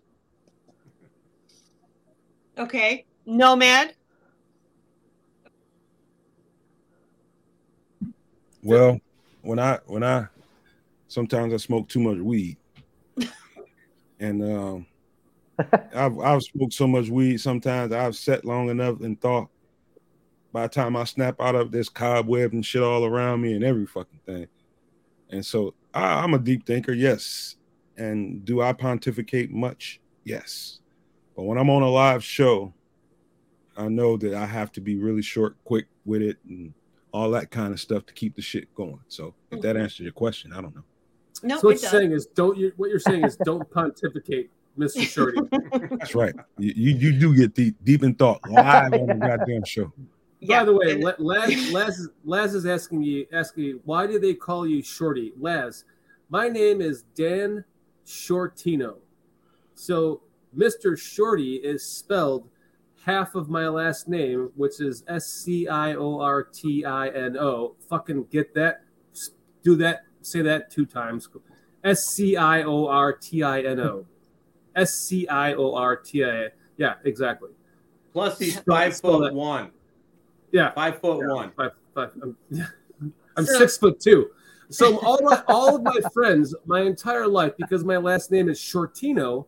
[2.57, 3.06] Okay.
[3.26, 3.95] Nomad.
[8.64, 8.99] Well,
[9.41, 10.27] when I when I
[11.07, 12.57] sometimes I smoke too much weed,
[14.19, 14.85] and um,
[15.93, 17.38] I've I've smoked so much weed.
[17.38, 19.49] Sometimes I've sat long enough and thought.
[20.56, 23.61] By the time I snap out of this cobweb and shit all around me and
[23.61, 24.48] every fucking thing,
[25.30, 27.57] and so I, I'm a deep thinker, yes.
[27.98, 29.99] And do I pontificate much?
[30.23, 30.80] Yes.
[31.36, 32.73] But when I'm on a live show,
[33.76, 36.73] I know that I have to be really short, quick with it, and
[37.11, 39.02] all that kind of stuff to keep the shit going.
[39.10, 39.84] So if that mm-hmm.
[39.84, 40.86] answers your question, I don't know.
[41.44, 44.49] No, so what you're saying is don't you what you're saying is don't pontificate,
[44.80, 45.02] Mr.
[45.02, 45.41] Shorty.
[45.98, 46.34] That's right.
[46.57, 49.91] You you, you do get deep deep in thought live on the goddamn show.
[50.40, 54.06] Yeah, By the way, and- La- Laz, Laz, Laz is asking you, asking you, why
[54.06, 55.34] do they call you Shorty?
[55.40, 55.86] Laz,
[56.30, 57.64] my name is Dan
[58.06, 58.95] Sciortino.
[59.74, 60.22] So
[60.56, 60.98] Mr.
[60.98, 62.49] Shorty is spelled
[63.06, 67.38] half of my last name, which is S C I O R T I N
[67.38, 67.76] O.
[67.90, 68.82] Fucking get that?
[69.64, 70.03] Do that.
[70.22, 71.28] Say that two times.
[71.84, 74.06] S C I O R T I N O.
[74.76, 76.48] S C I O R T I A.
[76.78, 77.49] Yeah, exactly.
[78.14, 79.34] Plus, he's five spell foot that.
[79.34, 79.72] one.
[80.56, 81.52] Yeah, Five foot Yeah, one.
[81.57, 82.38] Five, five, I'm,
[83.36, 84.30] I'm So- six foot two.
[84.69, 88.57] So all my, all of my friends, my entire life, because my last name is
[88.60, 89.45] Sciortino,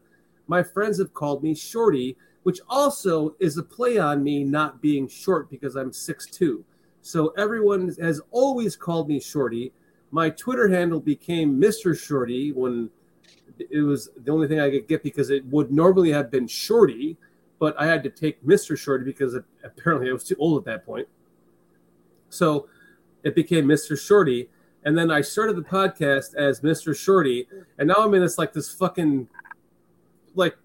[0.47, 5.07] my friends have called me Shorty, which also is a play on me not being
[5.07, 6.63] short because I'm six two.
[7.01, 9.71] So everyone has always called me Shorty.
[10.11, 11.97] My Twitter handle became Mr.
[11.97, 12.89] Shorty when
[13.57, 17.17] it was the only thing I could get because it would normally have been Shorty,
[17.59, 18.77] but I had to take Mr.
[18.77, 21.07] Shorty because it, apparently I was too old at that point.
[22.29, 22.67] So
[23.23, 23.99] it became Mr.
[23.99, 24.49] Shorty.
[24.83, 26.95] And then I started the podcast as Mr.
[26.95, 27.47] Shorty.
[27.77, 29.27] And now I'm in this like this fucking
[30.35, 30.55] like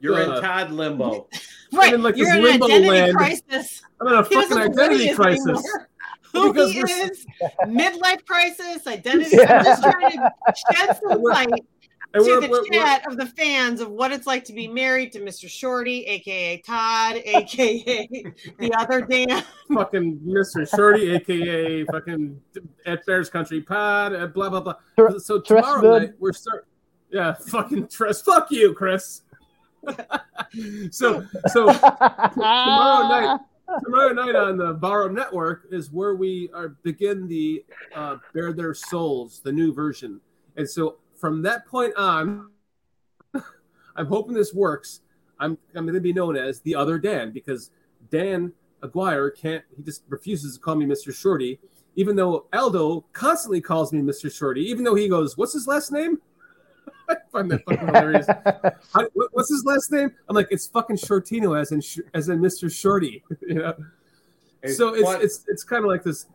[0.00, 1.28] You're Uh, in Todd limbo.
[1.72, 3.16] Right, in, like, you're this in limbo identity land.
[3.16, 3.82] crisis.
[4.00, 5.46] I'm in a He fucking know what he identity crisis.
[5.48, 5.88] anymore.
[6.32, 7.26] Who Because he is,
[7.66, 9.30] midlife crisis, identity.
[9.36, 9.58] Yeah.
[9.58, 10.32] I'm just trying to
[10.72, 11.60] shed some light And
[12.22, 14.68] to we're, the we're, we're, chat of the fans of what it's like to be
[14.68, 15.48] married to Mr.
[15.48, 18.06] Shorty, aka Todd, aka
[18.58, 19.44] the other Dan.
[19.72, 20.68] fucking Mr.
[20.68, 22.40] Shorty, aka fucking
[22.86, 24.74] at Bears Country Pod, uh, blah blah blah.
[24.98, 26.02] Tr- so tomorrow Bird.
[26.02, 26.66] night we're start.
[27.10, 28.22] Yeah, fucking Tress.
[28.22, 29.22] Fuck you, Chris.
[30.90, 33.40] so so tomorrow night
[33.82, 37.64] tomorrow night on the Barroom Network is where we are begin the
[37.94, 40.20] uh, Bear Their Souls, the new version.
[40.56, 42.50] And so from that point on,
[43.96, 45.00] I'm hoping this works.
[45.40, 47.70] I'm I'm going to be known as the other Dan because
[48.10, 48.52] Dan
[48.82, 49.64] Aguirre can't.
[49.74, 51.14] He just refuses to call me Mr.
[51.14, 51.58] Shorty,
[51.96, 54.30] even though Aldo constantly calls me Mr.
[54.30, 54.68] Shorty.
[54.68, 56.18] Even though he goes, "What's his last name?"
[57.08, 58.26] I find that fucking hilarious.
[58.92, 60.12] How, what's his last name?
[60.28, 61.80] I'm like, it's fucking Sciortino, as in
[62.12, 62.70] as in Mr.
[62.70, 63.24] Shorty.
[63.40, 63.74] you know.
[64.62, 66.26] It's so it's it's it's kind of like this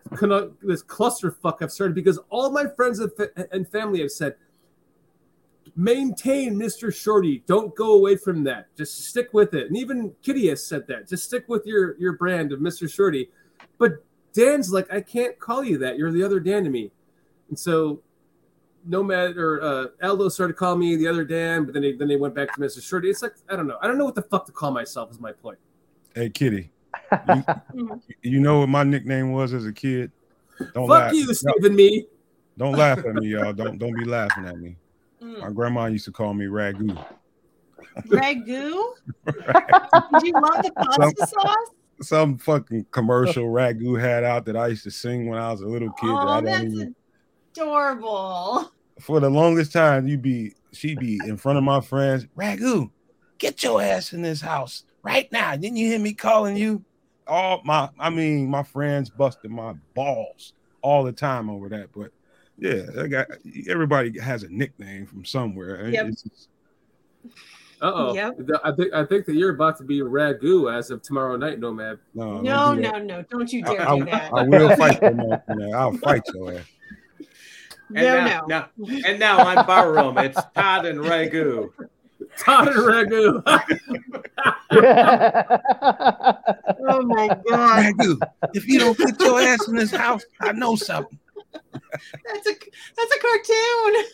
[0.64, 4.36] this clusterfuck I've started because all my friends and, fa- and family have said,
[5.80, 6.94] maintain Mr.
[6.94, 7.42] Shorty.
[7.48, 8.68] Don't go away from that.
[8.76, 9.68] Just stick with it.
[9.68, 11.08] And even Kitty has said that.
[11.08, 12.92] Just stick with your your brand of Mr.
[12.92, 13.30] Shorty.
[13.78, 14.04] But
[14.34, 15.98] Dan's like, I can't call you that.
[15.98, 16.92] You're the other Dan to me.
[17.48, 18.02] And so
[18.86, 22.18] Nomad or uh, Aldo started calling me the other Dan, but then they then they
[22.18, 22.84] went back to Mr.
[22.84, 23.10] Shorty.
[23.10, 23.78] It's like I don't know.
[23.82, 25.12] I don't know what the fuck to call myself.
[25.12, 25.58] Is my point.
[26.14, 26.72] Hey, Kitty,
[27.74, 30.12] you, you know what my nickname was as a kid?
[30.74, 31.14] Don't fuck laugh.
[31.14, 31.76] you, No, Stephen.
[31.76, 32.06] Me.
[32.58, 33.54] don't laugh at me, y'all.
[33.54, 34.76] Don't don't be laughing at me.
[35.30, 35.42] Mm.
[35.42, 36.90] My grandma used to call me Ragu.
[38.08, 38.94] Ragu?
[39.26, 41.56] Did you love the pasta sauce?
[42.02, 45.68] Some fucking commercial Ragu had out that I used to sing when I was a
[45.68, 46.08] little kid.
[46.10, 46.96] that I Oh, don't that's even,
[47.54, 48.72] adorable.
[49.02, 52.26] for the longest time, you'd be she'd be in front of my friends.
[52.38, 52.90] Ragu,
[53.38, 55.56] get your ass in this house right now.
[55.56, 56.84] Didn't you hear me calling you?
[57.28, 61.90] All my, I mean, my friends busted my balls all the time over that.
[61.94, 62.12] But
[62.60, 63.28] yeah, I got
[63.68, 65.90] everybody has a nickname from somewhere.
[65.90, 66.12] Yep.
[67.82, 68.14] Uh oh.
[68.14, 68.40] Yep.
[68.64, 72.00] I think I think that you're about to be Ragu as of tomorrow night, Nomad.
[72.14, 73.24] no, don't No, no, no.
[73.30, 74.34] Don't you dare I- do that.
[74.34, 75.74] I will fight you, man.
[75.74, 76.66] I'll fight your ass.
[77.96, 78.66] and No, now, no.
[78.86, 81.70] now- and now on Barroom, it's Todd and Ragu.
[82.38, 83.44] Todd and Ragu.
[86.92, 87.94] Oh my god.
[87.98, 88.18] Ragu,
[88.54, 91.20] if you don't get your ass in this house, I know something.
[91.74, 92.54] That's a
[92.96, 94.06] that's a cartoon.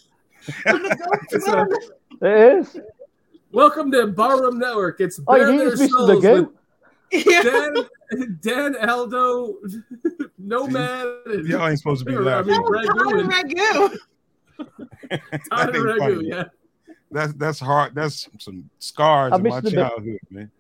[1.32, 1.68] It's a-
[2.22, 2.80] it is.
[3.52, 5.02] Welcome to Barroom Network.
[5.02, 6.56] It's Oh, Bear you Their just missed Souls the with goat.
[8.42, 9.56] Dan, Dan Aldo,
[10.38, 12.54] Nomad, and Y'all ain't supposed to be laughing.
[12.54, 12.72] I laughing.
[12.72, 13.98] mean, Ragu Todd and- and Ragu.
[15.50, 15.98] Todd and Ragu.
[16.00, 16.28] funny.
[16.28, 16.44] Yeah.
[17.12, 17.96] That's that's hard.
[17.96, 19.74] That's some scars I in my missed bit.
[19.74, 20.52] childhood, man.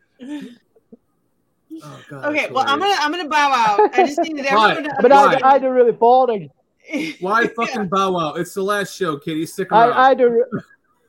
[1.83, 3.89] Oh, God, Okay, well I'm gonna I'm gonna bow out.
[3.93, 4.71] I just needed Why?
[4.71, 5.39] everyone to But Why?
[5.43, 6.49] I, I do really boring.
[7.19, 8.39] Why fucking bow out?
[8.39, 9.45] It's the last show, Kitty.
[9.45, 9.93] Stick around.
[9.93, 10.45] I, I do.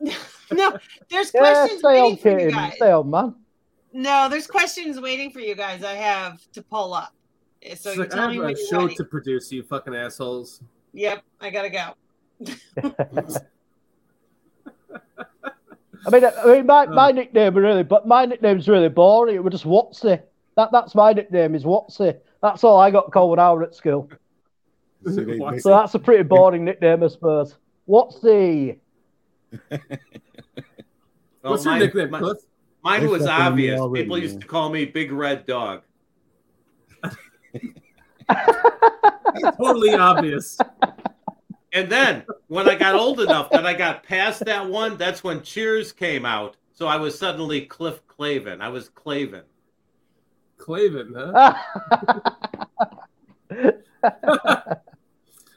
[0.53, 0.77] no,
[1.11, 2.74] there's questions stay on, waiting for you guys.
[2.77, 3.35] Stay on, man.
[3.93, 5.82] No, there's questions waiting for you guys.
[5.82, 7.12] I have to pull up.
[7.62, 8.94] Eh, so It's you like, tell I me have when a you're show ready.
[8.97, 10.61] to produce, you fucking assholes.
[10.93, 11.94] Yep, I gotta go.
[16.07, 16.94] I mean, I mean, my, Oh.
[16.94, 19.35] my nickname really, but my nickname's really boring.
[19.35, 20.20] It was just Watsy.
[20.57, 22.16] That that's my nickname is Watsy.
[22.43, 24.09] That's all I got called when I was at school.
[25.07, 27.57] See, they- they- So that's a pretty boring nickname, I suppose.
[27.89, 28.78] Watsy.
[31.43, 32.23] Well, What's your mine- nickname, mine-
[32.83, 33.81] Mine was fucking with me obvious.
[33.81, 35.83] already, People used to call me Big Red Dog.
[39.57, 40.59] Totally obvious.
[41.73, 45.41] And then when I got old enough that I got past that one, that's when
[45.43, 46.57] Cheers came out.
[46.73, 48.61] So I was suddenly Cliff Clavin.
[48.61, 49.43] I was Clavin.
[50.59, 51.55] Clavin, huh?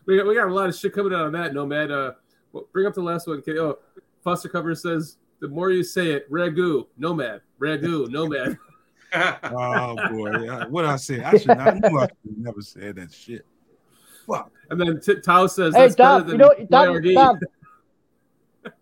[0.09, 1.53] we got we got a lot of shit coming out on that.
[1.53, 2.13] Nomad, uh,
[2.51, 3.41] well, bring up the last one.
[3.41, 3.59] Kitty.
[3.59, 3.77] Oh,
[4.23, 8.57] Foster Cover says The more you say it, ragu, nomad, ragu, nomad.
[9.11, 11.23] Oh boy, what I say?
[11.23, 11.83] I should not.
[11.83, 13.43] I I should never said that shit.
[14.27, 14.51] Fuck.
[14.69, 17.39] And then T- Tao says, Hey, that's better Dad, than you know, Dad, YRD.
[18.63, 18.73] Dad,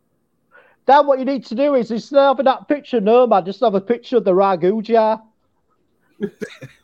[0.86, 3.80] Dad, what you need to do is instead of that picture, Nomad, just have a
[3.80, 5.24] picture of the ragu jar.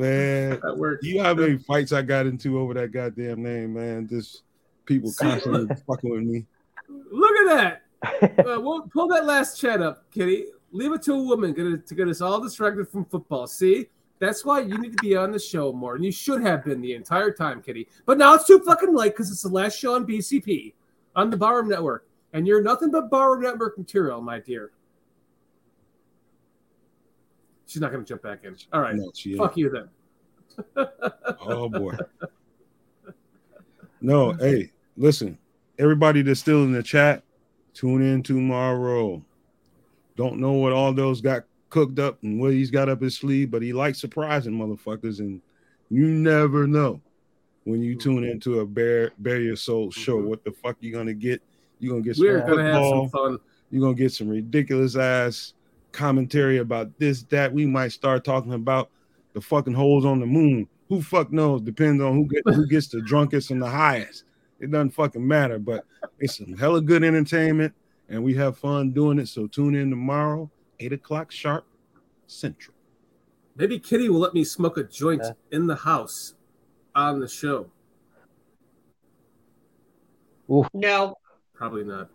[0.00, 1.06] Man, That works.
[1.06, 4.08] you know how many fights I got into over that goddamn name, man.
[4.08, 4.42] Just
[4.86, 6.46] people constantly fucking with me.
[6.88, 7.82] Look at that.
[8.38, 10.46] Uh, we'll pull that last chat up, Kitty.
[10.72, 13.46] Leave it to a woman get it- to get us all distracted from football.
[13.46, 16.64] See, that's why you need to be on the show more, and you should have
[16.64, 17.88] been the entire time, Kitty.
[18.06, 20.72] But now it's too fucking late because it's the last show on BCP
[21.14, 24.70] on the Barroom Network, and you're nothing but Barroom Network material, my dear.
[27.70, 28.56] She's not going to jump back in.
[28.72, 29.88] All right, No, fuck you then.
[31.40, 31.94] Oh boy.
[34.00, 35.38] No, hey, listen,
[35.78, 37.22] everybody that's still in the chat,
[37.74, 39.22] tune in tomorrow.
[40.16, 43.52] Don't know what all those got cooked up and what he's got up his sleeve,
[43.52, 45.40] but he likes surprising motherfuckers, and
[45.90, 47.00] you never know
[47.64, 50.24] when you tune into a bear bear your soul show Mhm.
[50.24, 51.40] what the fuck you're gonna get.
[51.78, 53.08] You're gonna get some We're going to have football.
[53.08, 53.38] some fun.
[53.70, 55.54] You're gonna get some ridiculous ass
[55.92, 57.52] commentary about this, that.
[57.52, 58.90] We might start talking about
[59.32, 60.68] the fucking holes on the moon.
[60.88, 61.62] Who fuck knows?
[61.62, 64.24] Depends on who get who gets the drunkest and the highest.
[64.58, 65.84] It doesn't fucking matter, but
[66.18, 67.72] it's some hella good entertainment,
[68.08, 69.28] and we have fun doing it.
[69.28, 70.50] So tune in tomorrow,
[70.80, 71.64] eight o'clock sharp,
[72.26, 72.74] central.
[73.56, 75.32] Maybe Kitty will let me smoke a joint Yeah.
[75.52, 76.34] in the house
[76.94, 77.70] on the show.
[80.74, 81.16] No,
[81.54, 82.10] Probably not.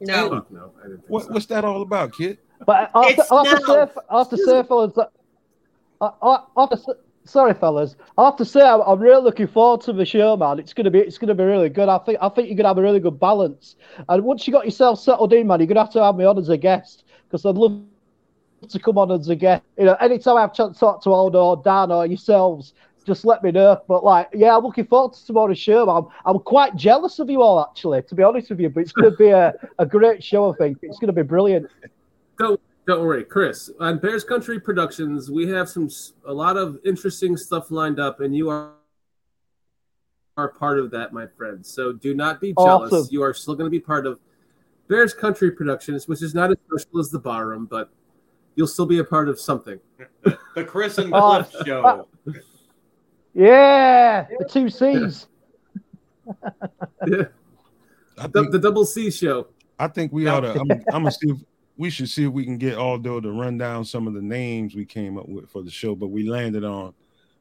[0.00, 0.30] no.
[0.30, 0.72] Fuck no.
[0.78, 1.32] I didn't think What so.
[1.32, 2.38] what's that all about, kid?
[2.64, 3.86] But after, have It's to, I have to now.
[3.86, 5.10] say, I have to say, fellas, that-
[6.00, 6.92] I, I, I have to say,
[7.24, 10.58] sorry, fellas, I have to say, I'm, I'm really looking forward to the show, man.
[10.58, 11.88] It's gonna be, it's gonna be really good.
[11.88, 13.76] I think, I think you're gonna have a really good balance.
[14.08, 16.38] And once you got yourself settled in, man, you're gonna have to have me on
[16.38, 17.82] as a guest because I'd love
[18.68, 19.62] to come on as a guest.
[19.78, 22.74] You know, anytime I have a chance to talk to Aldo or Dan or yourselves,
[23.06, 23.80] just let me know.
[23.86, 25.86] But like, yeah, I'm looking forward to tomorrow's show.
[25.86, 25.96] Man.
[25.96, 28.68] I'm, I'm quite jealous of you all, actually, to be honest with you.
[28.68, 30.52] But it's going to be a, a great show.
[30.52, 31.70] I think it's going to be brilliant.
[32.38, 33.70] Don't don't worry, Chris.
[33.80, 35.88] On Bears Country Productions, we have some
[36.24, 38.72] a lot of interesting stuff lined up, and you are
[40.36, 41.64] are part of that, my friend.
[41.64, 42.92] So do not be jealous.
[42.92, 43.08] Awesome.
[43.10, 44.20] You are still going to be part of
[44.88, 47.90] Bears Country Productions, which is not as special as the Barroom, but
[48.54, 49.80] you'll still be a part of something.
[50.54, 51.82] The Chris and Oh, Cliff uh, show.
[51.82, 52.32] Uh,
[53.34, 55.26] yeah, the two C's.
[57.06, 57.24] Yeah,
[58.18, 59.48] I the, think, the Double C show.
[59.78, 60.52] I think we ought to.
[60.52, 61.38] I'm, I'm gonna see if
[61.76, 64.74] we should see if we can get Aldo to run down some of the names
[64.74, 66.94] we came up with for the show, but we landed on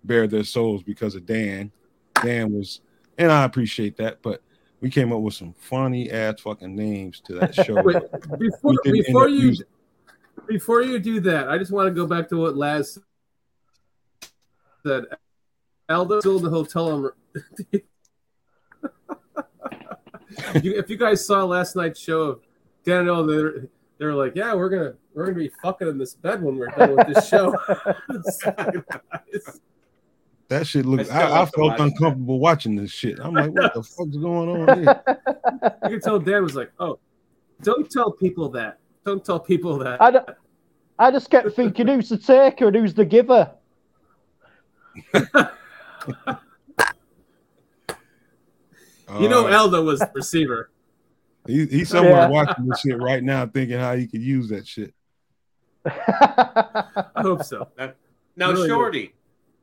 [0.04, 1.72] Bare Their Souls because of Dan.
[2.22, 2.82] Dan was,
[3.18, 4.42] and I appreciate that, but
[4.82, 7.82] we came up with some funny ass fucking names to that show.
[7.82, 7.96] Wait,
[8.38, 9.66] before We didn't end before you using-
[10.48, 13.00] before you do that, I just want to go back to what Laz
[14.86, 15.06] said.
[15.90, 17.12] Aldo still in the hotel room.
[20.56, 22.42] if you guys saw last night's show of
[22.84, 23.68] Dan and Aldo,
[23.98, 26.68] they're, they're like, "Yeah, we're gonna we're gonna be fucking in this bed when we're
[26.68, 27.52] done with this show."
[30.48, 31.06] that shit I looked.
[31.06, 31.84] still I, I felt watch that.
[31.84, 33.20] uncomfortable watching this shit.
[33.20, 35.04] I'm like, what the fuck's going on here?
[35.84, 37.00] you can tell Dan was like, "Oh,
[37.62, 38.80] don't tell people that.
[39.06, 40.22] Don't tell people that." I,
[40.98, 43.52] I just kept thinking, who's the taker and who's the giver?
[45.14, 45.30] you
[49.30, 50.70] know, uh, Elda was the receiver.
[51.48, 52.28] He, he's somewhere Yeah.
[52.30, 54.94] watching this shit right now, thinking how he could use that shit.
[55.86, 57.68] I hope so.
[58.36, 58.70] Now, Really good.
[58.70, 59.14] Shorty,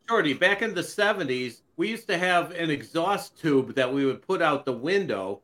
[0.09, 4.23] Shorty, back in the 70s, we used to have an exhaust tube that we would
[4.23, 5.41] put out the window,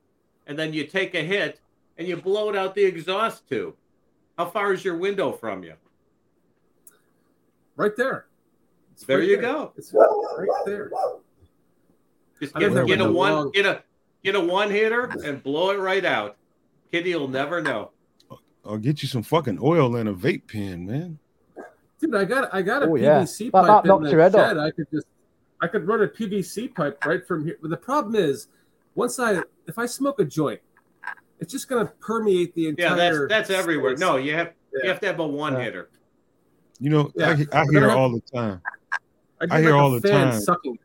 [0.46, 1.60] and then you take a hit
[1.96, 3.74] and you blow it out the exhaust tube.
[4.36, 5.74] How far is your window from you?
[7.76, 8.26] Right there.
[8.92, 9.72] It's There right you go.
[9.76, 10.90] It's right there.
[12.40, 13.82] Just get, get a a one long- get a
[14.32, 16.36] get a one hitter and blow it right out.
[16.92, 17.90] Kitty will never know.
[18.64, 21.18] I'll get you some fucking oil in a vape pen, man.
[22.00, 22.90] Dude, I got I got a Oh.
[22.90, 24.32] PVC That- pipe that in the your off.
[24.32, 24.58] shed.
[24.58, 25.06] I could just
[25.60, 27.56] I could run a PVC pipe right from here.
[27.60, 28.48] But the problem is,
[28.94, 30.60] once I if I smoke a joint,
[31.40, 33.28] it's just gonna permeate the Yeah, entire.
[33.28, 33.92] that's that's everywhere.
[33.96, 34.00] space.
[34.00, 34.52] No, you have
[34.82, 35.62] you have to have a one Yeah.
[35.62, 35.88] hitter.
[36.78, 37.28] You know, Yeah.
[37.28, 38.60] I, I hear gonna have- all the time.
[39.40, 40.38] I, I hear like all the time.
[40.40, 40.78] sucking.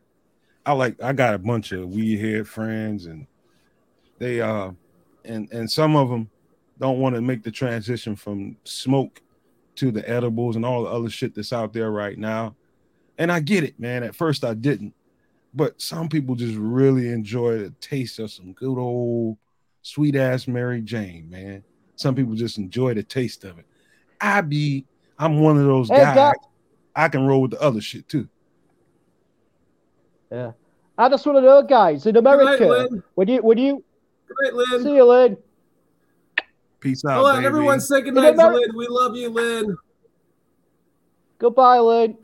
[0.66, 3.26] I like I got a bunch of weed head friends and
[4.18, 4.70] they uh
[5.24, 6.28] and and some of them
[6.78, 9.20] don't want to make the transition from smoke
[9.76, 12.54] to the edibles and all the other shit that's out there right now.
[13.18, 14.02] And I get it, man.
[14.02, 14.94] At first I didn't.
[15.54, 19.36] but some people just really enjoy the taste of some good old
[19.82, 21.62] sweet ass Mary Jane, man.
[21.96, 23.66] Some people just enjoy the taste of it.
[24.20, 24.84] I be,
[25.18, 26.14] I'm one of those Hey, guys.
[26.16, 26.32] guy-
[26.96, 28.28] I can roll with the other shit too.
[30.30, 30.52] Yeah.
[30.96, 33.02] I just want to know, guys, in America, Lynn.
[33.14, 33.82] when you when you
[34.26, 34.82] Good night, Lynn.
[34.82, 35.36] see you, Lynn.
[36.80, 37.46] Peace out, Hold on, baby.
[37.46, 38.76] everyone say good night to Lynn.
[38.76, 39.76] We love you, Lynn.
[41.38, 42.18] Goodbye, Lynn.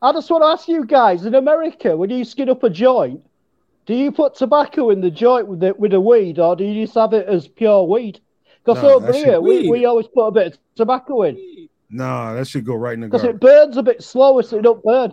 [0.00, 3.20] I just want to ask you guys, in America, when you skin up a joint,
[3.86, 6.84] do you put tobacco in the joint with the with the weed, or do you
[6.84, 8.20] just have it as pure weed?
[8.64, 12.46] Because No, over here, we, we always put a bit of tobacco in Nah, that
[12.48, 15.12] should go right in the because it burns a bit slower, so it don't burn.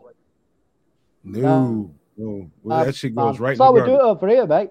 [1.23, 2.49] No, no.
[2.63, 4.47] Well, Uh, that shit man, goes right in That's how we do it over here,
[4.47, 4.69] mate.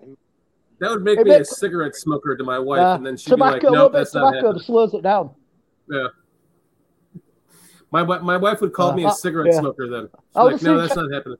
[0.80, 3.34] That would make It me a cigarette smoker to my wife, Uh, and then she'd
[3.34, 5.02] be like, tobacco, a "No, little bit of that's not tobacco happening." that slows it
[5.02, 5.30] down.
[5.90, 6.06] Yeah.
[7.90, 9.60] My my wife would call Uh, me a uh, cigarette yeah.
[9.60, 9.88] smoker.
[9.88, 11.38] Then she's I like, "No, thinking- that's not happening."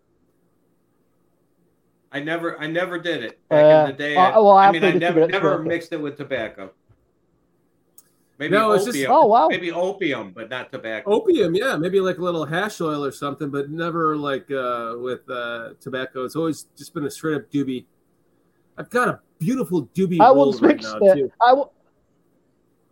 [2.11, 4.17] I never, I never did it back Uh, in the day.
[4.17, 5.63] uh, I, well, I I've mean, I never, never smoker.
[5.63, 6.71] mixed it with tobacco.
[8.39, 9.13] Maybe No, it's just- opium.
[9.13, 9.49] Oh wow!
[9.49, 11.11] Maybe opium, but not tobacco.
[11.13, 15.29] Opium, yeah, maybe like a little hash oil or something, but never like uh, with
[15.29, 16.25] uh, tobacco.
[16.25, 17.85] It's always just been a straight up doobie.
[18.79, 21.15] I've got a beautiful doobie I roll once right mixed now it.
[21.15, 21.33] too.
[21.41, 21.69] I, w-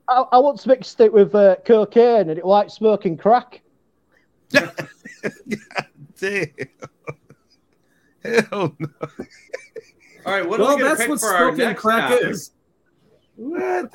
[0.08, 3.62] I, I once mixed it with uh, cocaine, and it like smoking crack.
[4.50, 4.70] Damn.
[8.24, 8.88] Hell no.
[10.24, 12.26] All right, what Well, are we that's pick what for smoking crack topic?
[12.30, 12.52] is.
[13.36, 13.90] What?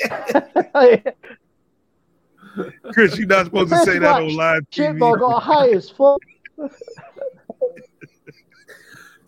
[0.00, 1.16] Shit,
[2.92, 5.18] Chris, you're not supposed to say that on live bro, TV.
[5.18, 6.18] got high as fuck.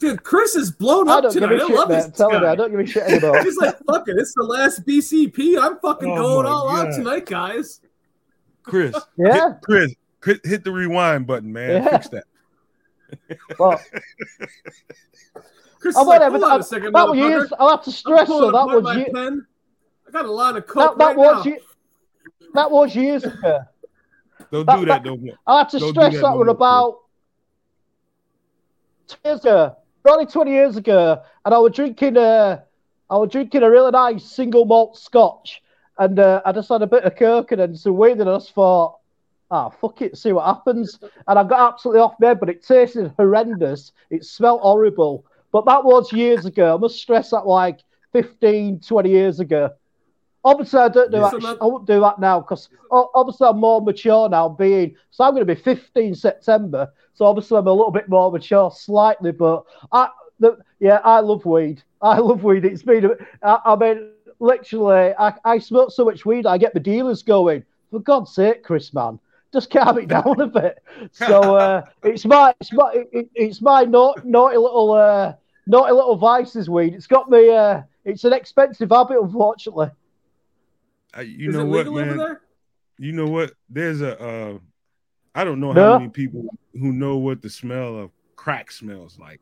[0.01, 1.53] Dude, Chris is blown I up don't tonight.
[1.53, 1.99] a I shit, love man.
[1.99, 2.53] this I'm telling you, guy.
[2.53, 3.43] I don't give a shit anymore.
[3.43, 5.61] He's like, fuck it, it's the last BCP.
[5.61, 7.81] I'm fucking Oh going my all out tonight, guys.
[8.63, 9.51] Chris, Yeah.
[9.51, 11.83] hit, Chris, Chris, hit the rewind button, man.
[11.83, 11.91] Yeah.
[11.99, 12.25] Fix that.
[13.59, 13.81] Well,
[15.81, 16.39] Chris oh, is like, whatever.
[16.39, 17.53] hold on a second, that was years.
[17.59, 19.47] I'll have to stress pulling so that was my pen.
[20.09, 21.53] I got a lot of coke that, that right was now.
[21.53, 21.59] ye-
[22.55, 23.61] that was years ago.
[24.51, 25.35] Don't That- do that, that- no more.
[25.47, 26.99] I'll have to Don't stress that that, no was about
[29.09, 32.63] two years ago, probably 20 years ago, and I was drinking a,
[33.09, 35.63] I was drinking a really nice single malt scotch,
[35.99, 38.37] and uh, I just had a bit of coke and then some weed, and I
[38.37, 38.99] just thought,
[39.51, 40.99] ah, fuck it, see what happens.
[41.27, 43.93] And I got absolutely off there, but it tasted horrendous.
[44.11, 45.25] It smelled horrible.
[45.53, 46.75] But that was years ago.
[46.75, 47.81] I must stress that like
[48.13, 49.71] 15, 20 years ago.
[50.45, 51.59] Obviously, I don't do that.
[51.61, 54.49] I won't do that now because obviously I'm more mature now.
[54.49, 56.89] Being so, I'm going to be 15 September.
[57.15, 59.33] So obviously, I'm a little bit more mature, slightly.
[59.33, 60.09] But I,
[60.39, 61.83] the, yeah, I love weed.
[62.01, 62.65] I love weed.
[62.65, 63.11] It's been,
[63.43, 67.65] I, I mean, literally, I, I smoke so much weed, I get the dealers going.
[67.91, 69.19] For God's sake, Chris, man,
[69.53, 70.83] just calm it down a bit.
[71.13, 75.35] So uh, it's my, it's my, it, it's my naughty, naughty little, uh,
[75.67, 76.95] naughty little vices weed.
[76.95, 77.51] It's got me.
[77.51, 79.91] Uh, it's an expensive habit, unfortunately.
[81.17, 82.17] Uh, you Is know it what, legal over man?
[82.19, 82.41] there?
[82.99, 83.53] You know what?
[83.69, 84.59] There's a, uh,
[85.35, 85.93] I don't know No.
[85.93, 89.41] how many people who know what the smell of crack smells like.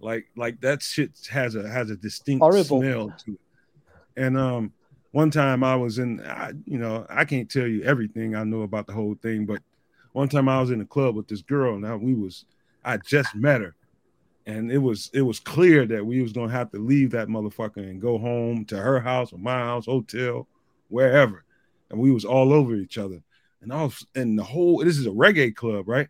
[0.00, 2.80] Like, like that shit has a has a distinct Horrible.
[2.80, 3.40] smell to it.
[4.16, 4.72] And um,
[5.12, 8.62] one time I was in, I, you know, I can't tell you everything I know
[8.62, 9.60] about the whole thing, but
[10.12, 11.74] one time I was in a club with this girl.
[11.74, 12.44] And now we was,
[12.84, 13.74] I just met her,
[14.46, 17.78] and it was it was clear that we was gonna have to leave that motherfucker
[17.78, 20.46] and go home to her house or my house, hotel,
[20.88, 21.44] wherever,
[21.90, 23.22] and we was all over each other.
[23.60, 26.08] And was, and the whole this is a reggae club, right?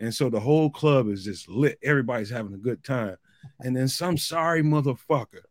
[0.00, 1.78] And so the whole club is just lit.
[1.82, 3.16] Everybody's having a good time.
[3.60, 5.42] And then some sorry motherfucker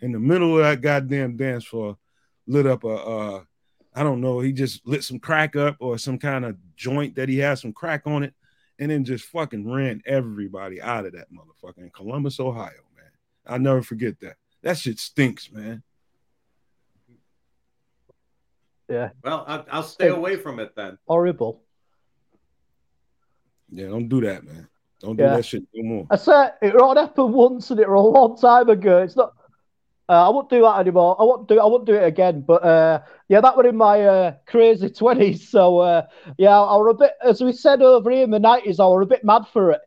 [0.00, 1.96] in the middle of that goddamn dance floor
[2.46, 3.44] lit up a uh
[3.94, 7.28] I don't know, he just lit some crack up or some kind of joint that
[7.28, 8.34] he has some crack on it,
[8.78, 13.10] and then just fucking ran everybody out of that motherfucker in Columbus, Ohio, man.
[13.46, 14.36] I'll never forget that.
[14.62, 15.82] That shit stinks, man.
[18.90, 20.98] Yeah, Well, I'll, I'll stay away from it then.
[21.06, 21.62] horrible.
[23.70, 24.68] Yeah, don't do that, man.
[25.00, 25.36] Don't do Yeah.
[25.36, 26.06] that shit no more.
[26.10, 28.98] I said it only happened once, and it was a long time ago.
[29.02, 29.32] It's not.
[30.08, 31.14] Uh, I won't do that anymore.
[31.20, 31.60] I won't do.
[31.60, 32.40] I won't do it again.
[32.40, 35.48] But uh, yeah, that was in my uh, crazy twenties.
[35.48, 36.06] So uh,
[36.36, 39.04] yeah, I was a bit, as we said over here in the nineties, I was
[39.04, 39.80] a bit mad for it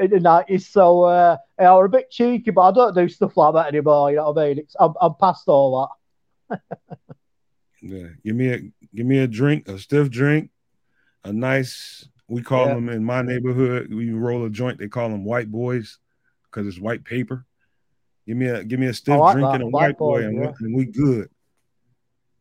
[0.00, 0.66] in the nineties.
[0.66, 3.68] So uh, yeah, I was a bit cheeky, but I don't do stuff like that
[3.68, 4.10] anymore.
[4.10, 4.58] You know what I mean?
[4.58, 5.88] It's, I'm, I'm past all
[6.50, 6.60] that.
[7.80, 8.58] Yeah, give me a
[8.94, 10.50] give me a drink, a stiff drink,
[11.24, 12.08] a nice.
[12.26, 12.74] We call Yeah.
[12.74, 13.92] them in my neighborhood.
[13.92, 14.78] We roll a joint.
[14.78, 15.98] They call them white boys
[16.44, 17.46] because it's white paper.
[18.26, 19.98] Give me a give me a stiff oh, like drink that, and a white white
[19.98, 20.52] boy, boy, and, yeah.
[20.60, 21.30] we, and we good.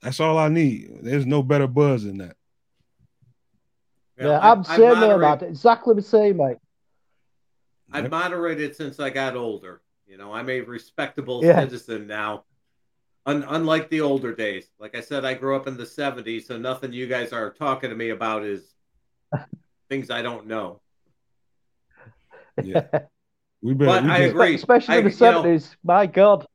[0.01, 0.89] That's all I need.
[1.01, 2.35] There's no better buzz than that.
[4.19, 5.49] Yeah, I- I'm I same there, moderate- man.
[5.49, 6.57] Exactly the same, mate.
[7.91, 9.81] I've moderated since I got older.
[10.05, 11.61] You know, I'm a respectable Yeah.
[11.61, 12.43] citizen now.
[13.27, 14.67] Un- unlike the older days.
[14.79, 17.89] Like I said, I grew up in the 70s, so nothing you guys are talking
[17.91, 18.73] to me about is
[19.89, 20.81] things I don't know.
[22.63, 22.87] Yeah.
[23.63, 23.89] We better.
[23.91, 24.55] But we I better- agree.
[24.55, 25.77] Especially in I- the you know- seventies.
[25.83, 26.45] My God.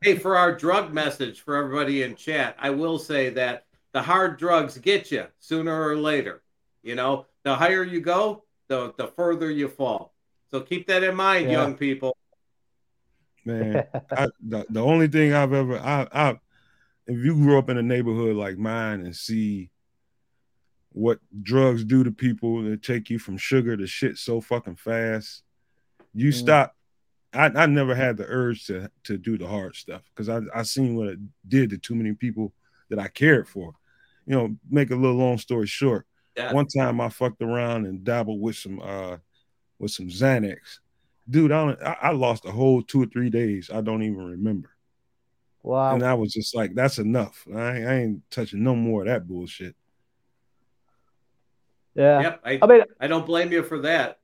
[0.00, 4.38] Hey, for our drug message for everybody in chat, I will say that the hard
[4.38, 6.42] drugs get you sooner or later.
[6.82, 10.14] You know, the higher you go, the the further you fall.
[10.50, 11.60] So keep that in mind, Yeah.
[11.60, 12.16] young people.
[13.44, 13.84] Man.
[14.10, 16.30] I, the, the only thing I've ever I, I
[17.06, 19.70] if you grew up in a neighborhood like mine and see
[20.92, 25.42] what drugs do to people that take you from sugar to shit so fucking fast,
[26.14, 26.34] you Mm.
[26.34, 26.76] stop.
[27.32, 30.62] I, I never had the urge to to do the hard stuff because I I
[30.62, 31.18] seen what it
[31.48, 32.52] did to too many people
[32.90, 33.74] that I cared for.
[34.24, 36.06] You know, make a little long story short.
[36.36, 36.52] Yeah.
[36.52, 39.16] One time I fucked around and dabbled with some uh
[39.80, 40.78] with some Xanax.
[41.28, 43.70] Dude, I, don't, I I lost a whole two or three days.
[43.72, 44.70] I don't even remember.
[45.62, 45.94] Wow.
[45.94, 47.46] And I was just like, that's enough.
[47.54, 49.74] I, ain't- I ain't touching no more of that bullshit.
[51.94, 52.20] yeah.
[52.20, 54.18] Yep, I, I mean, I don't blame you for that.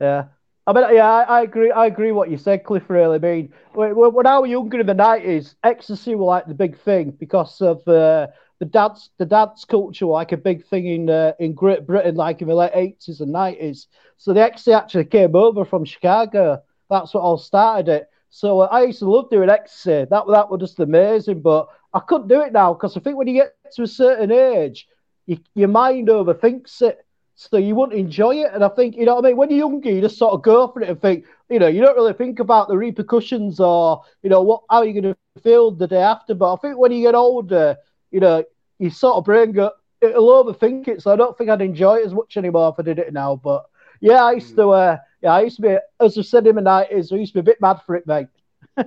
[0.00, 0.24] Yeah.
[0.66, 1.70] I mean, yeah, I, I agree.
[1.70, 2.82] I agree what you said, Cliff.
[2.88, 6.46] Really, I mean, when, when when I was younger in the nineties, ecstasy was like
[6.48, 8.26] the big thing because of uh,
[8.58, 9.10] the dance.
[9.18, 12.48] The dance culture, was like a big thing in uh, in Great Britain, like in
[12.48, 13.86] the late eighties and nineties.
[14.16, 16.62] So the ecstasy actually came over from Chicago.
[16.90, 18.10] That's what all started it.
[18.30, 20.06] So uh, I used to love doing ecstasy.
[20.10, 21.40] That that was just amazing.
[21.42, 24.30] But I couldn't do it now because I think when you get to a certain
[24.30, 24.88] age,
[25.26, 27.06] you, your mind overthinks it
[27.36, 28.50] so you wouldn't enjoy it.
[28.52, 29.36] And I think, you know what I mean?
[29.36, 31.82] When you're younger, you just sort of go for it and think, you know, you
[31.82, 35.70] don't really think about the repercussions or, you know, what how you're going to feel
[35.70, 36.34] the day after.
[36.34, 37.76] But I think when you get older,
[38.10, 38.42] you know,
[38.78, 39.70] you sort of brain go,
[40.00, 41.02] it'll overthink it.
[41.02, 43.36] So I don't think I'd enjoy it as much anymore if I did it now.
[43.36, 43.66] But
[44.00, 46.62] yeah, I used to, uh, yeah, I used to be, as I said in the
[46.62, 48.28] 90s, I used to be a bit mad for it, mate.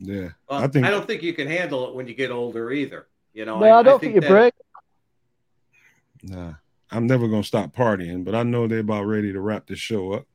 [0.00, 0.30] Yeah.
[0.48, 3.06] Well, I think I don't think you can handle it when you get older either.
[3.34, 4.54] You know, No, I, don't think, you that- break.
[6.22, 6.54] Nah,
[6.90, 10.12] I'm never gonna stop partying, but I know they're about ready to wrap this show
[10.12, 10.26] up.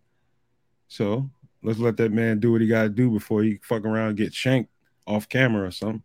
[0.87, 1.29] So
[1.63, 4.33] let's let that man do what he gotta do before he fuck around and get
[4.33, 4.71] shanked
[5.07, 6.03] off camera or something.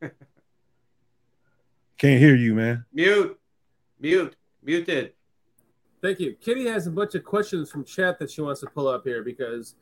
[1.98, 2.84] Can't hear you, man.
[2.92, 3.38] Mute,
[4.00, 5.12] mute, muted.
[6.00, 6.34] Thank you.
[6.40, 9.22] Kitty has a bunch of questions from chat that she wants to pull up here
[9.22, 9.74] because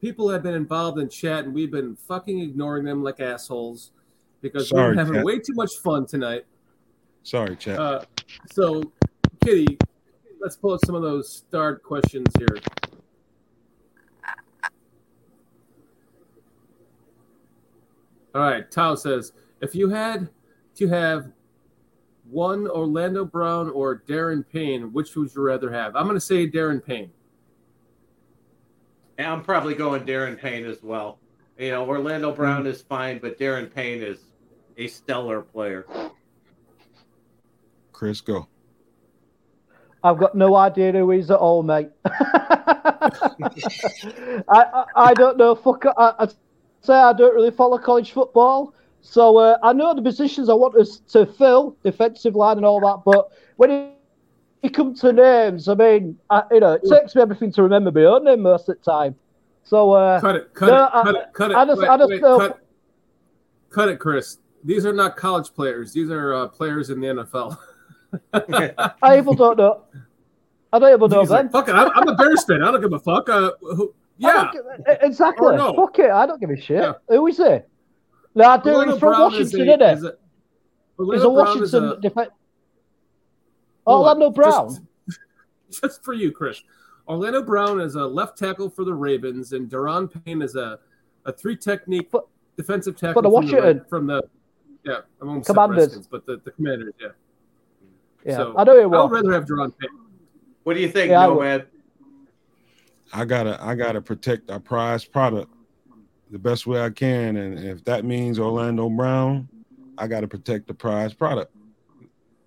[0.00, 3.92] people have been involved in chat and we've been fucking ignoring them like assholes
[4.42, 5.24] because Sorry, we're having chat.
[5.24, 6.44] way too much fun tonight.
[7.22, 7.78] Sorry, chat.
[7.78, 8.02] Uh,
[8.52, 8.92] so,
[9.42, 9.78] Kitty,
[10.40, 12.58] let's pull up some of those starred questions here.
[18.34, 20.28] All right, Tao says, if you had
[20.74, 21.32] to have
[22.30, 25.96] one Orlando Brown or Daron Payne, which would you rather have?
[25.96, 27.10] I'm going to say Daron Payne.
[29.18, 31.18] And I'm probably going Daron Payne as well.
[31.58, 32.68] You know, Orlando Brown hmm.
[32.68, 34.18] is fine, but Daron Payne is
[34.76, 35.86] a stellar player.
[37.92, 38.46] Chris, go.
[40.04, 41.88] I've got no idea who he's at all, mate.
[42.04, 43.10] I,
[44.48, 45.54] I I don't know.
[45.54, 45.84] Fuck.
[45.86, 46.28] I, I
[46.80, 48.74] say I don't really follow college football,
[49.08, 52.80] so uh, I know the positions I want us to fill, defensive line and all
[52.80, 53.02] that.
[53.04, 53.92] But when it,
[54.62, 57.92] it comes to names, I mean, I, you know, it takes me everything to remember
[57.92, 59.14] my own name most of the time.
[59.62, 61.56] So uh, Cut it, cut No, it, I- cut it, cut it.
[61.56, 62.60] I just- Wait, I just wait, cut,
[63.70, 64.38] cut it, Chris.
[64.64, 65.92] These are not college players.
[65.92, 67.56] These are uh, players in the NFL.
[69.02, 69.82] I even don't know.
[70.72, 71.74] I don't even know He's like, fuck it.
[71.76, 72.62] I'm, I'm a Bears fan.
[72.64, 73.28] I don't give a fuck.
[73.28, 74.32] Uh, who, I yeah.
[74.32, 74.52] don't
[74.84, 75.56] give- exactly.
[75.56, 75.74] No.
[75.74, 76.10] Fuck it.
[76.10, 76.82] I don't give a shit.
[76.82, 76.94] Yeah.
[77.08, 77.58] Who is he?
[78.36, 78.68] No, I do.
[78.70, 80.02] Orlando He's from Brown is Washington, a- isn't is
[80.98, 81.12] he?
[81.12, 82.30] He's a Brown is Washington a- defense.
[83.86, 84.68] Orlando Brown.
[84.68, 85.20] Just,
[85.82, 86.62] just for you, Chris.
[87.08, 90.78] Orlando Brown is a left tackle for the Ravens, and Daron Payne is a,
[91.24, 92.26] a three technique For-
[92.56, 94.22] defensive tackle the from, the, from the
[94.84, 95.78] yeah, I won't Commanders.
[95.78, 96.92] Redskins, but the, the Commanders.
[97.00, 97.08] Yeah.
[98.24, 99.88] Yeah, So, I know he I would rather have Daron Payne.
[100.64, 101.66] What do you think, Yeah, I Nomad?
[103.12, 105.52] I gotta I gotta protect our prized product
[106.36, 109.48] the best way I can, and if that means Orlando Brown,
[109.96, 111.50] I gotta protect the prize product.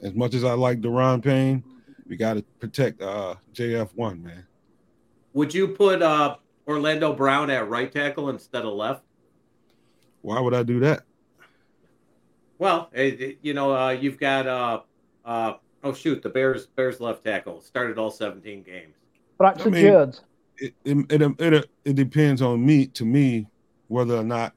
[0.02, 1.64] As much as I like Daron Payne,
[2.08, 4.46] we gotta protect uh JF one man.
[5.34, 6.36] Would you put uh,
[6.68, 9.04] Orlando Brown at right tackle instead of left?
[10.22, 11.02] Why would I do that?
[12.60, 14.82] Well, it, it- you know, uh, you've got uh,
[15.26, 15.54] uh,
[15.84, 18.94] oh shoot, the Bears Bears left tackle started all 17 games.
[19.40, 20.22] But I mean- Jones.
[20.62, 23.48] It it, it it it depends on me to me
[23.90, 24.54] whether or not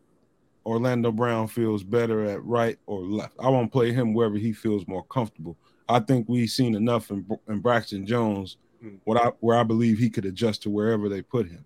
[0.65, 3.35] Orlando Brown feels better at right or left.
[3.41, 5.57] I won't play him wherever he feels more comfortable.
[5.89, 8.99] I think we've seen enough in, in Braxton Jones Mm.
[9.05, 11.65] what I where I believe he could adjust to wherever they put him.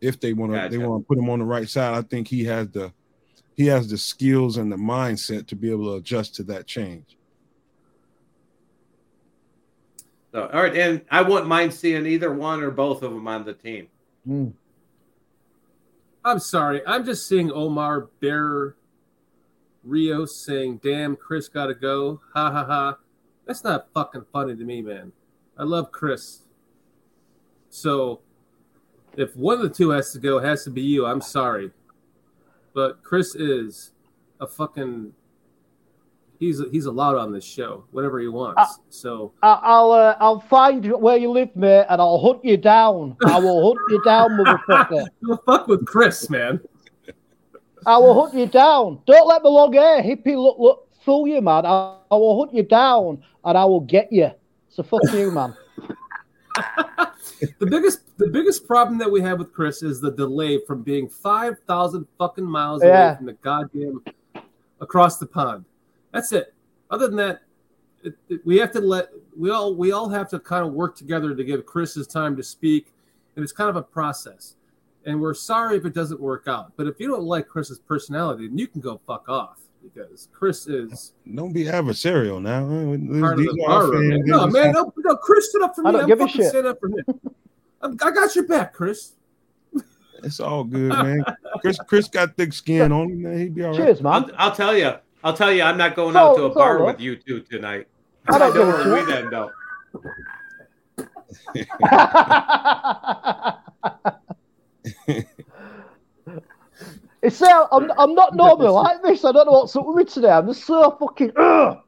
[0.00, 1.94] If they want to, they want to put him on the right side.
[1.94, 2.92] I think he has the
[3.54, 7.16] he has the skills and the mindset to be able to adjust to that change.
[10.32, 13.44] So, all right, and I wouldn't mind seeing either one or both of them on
[13.44, 13.86] the team.
[14.28, 14.52] Mm.
[16.24, 16.80] I'm sorry.
[16.86, 18.76] I'm just seeing Omar Bear
[19.82, 22.96] Rios saying, "Damn, Chris got to go." Ha ha ha.
[23.44, 25.12] That's not fucking funny to me, man.
[25.58, 26.42] I love Chris.
[27.68, 28.20] So,
[29.16, 31.04] if one of the two has to go, it has to be you.
[31.04, 31.72] I'm sorry,
[32.72, 33.92] but Chris is
[34.40, 35.12] a fucking.
[36.44, 38.78] He's he's allowed on this show, whatever he wants.
[38.90, 43.16] So I- I'll uh, I'll find where you live, mate, and I'll hunt you down.
[43.24, 45.06] I will hunt you down, motherfucker.
[45.46, 46.60] fuck with Chris, man.
[47.86, 49.00] I will hunt you down.
[49.06, 51.64] Don't let the long hair hippie look, look fool you, man.
[51.64, 54.30] I, I will hunt you down and I will get you.
[54.68, 55.54] So fuck you, man.
[57.58, 61.08] the biggest the biggest problem that we have with Chris is the delay from being
[61.08, 63.08] five thousand fucking miles Yeah.
[63.08, 64.04] away from the goddamn
[64.80, 65.64] across the pond.
[66.14, 66.54] That's it.
[66.90, 67.42] Other than that,
[68.02, 70.96] it, it- we have to let we all we all have to kind of work
[70.96, 72.92] together to give Chris his time to speak,
[73.36, 74.54] and it's kind of a process.
[75.06, 76.72] And we're sorry if it doesn't work out.
[76.76, 80.66] But if you don't like Chris's personality, then you can go fuck off because Chris
[80.66, 82.60] is Don't be adversarial now.
[82.64, 83.20] huh?
[83.20, 84.08] part of the Barroom.
[84.08, 84.22] man.
[84.24, 85.88] No, man, no, no, Chris stood up for me.
[85.90, 86.48] I don't I'm give a fucking shit.
[86.50, 87.04] standing up for him.
[87.82, 89.12] I'm, I got your back, Chris.
[90.22, 91.22] It's all good, man.
[91.60, 93.38] Chris Chris got thick skin on him, man.
[93.40, 93.76] He'd be all right.
[93.76, 94.12] Cheers, man.
[94.12, 94.94] I'll, I'll tell you.
[95.24, 95.62] I'll tell you.
[95.62, 96.96] I'm not going So- out to a so bar what?
[96.96, 97.88] with you two tonight.
[98.28, 99.06] I don't give a where shit.
[99.08, 99.52] we end up.
[107.22, 109.24] It's uh, I'm, I'm not normally like this.
[109.24, 110.28] I don't know what's up with me today.
[110.30, 111.32] I'm just so fucking.
[111.36, 111.78] Ugh.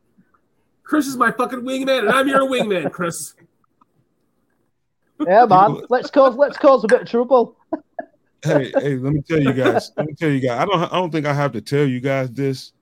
[0.83, 3.35] Chris is my fucking wingman, and I'm your wingman, Chris.
[5.27, 5.83] Yeah, man.
[5.91, 7.57] Let's cause let's cause a bit of trouble.
[8.43, 9.91] hey, hey, let me tell you guys.
[9.97, 10.61] Let me tell you guys.
[10.61, 10.83] I don't.
[10.83, 12.73] I don't think I have to tell you guys this,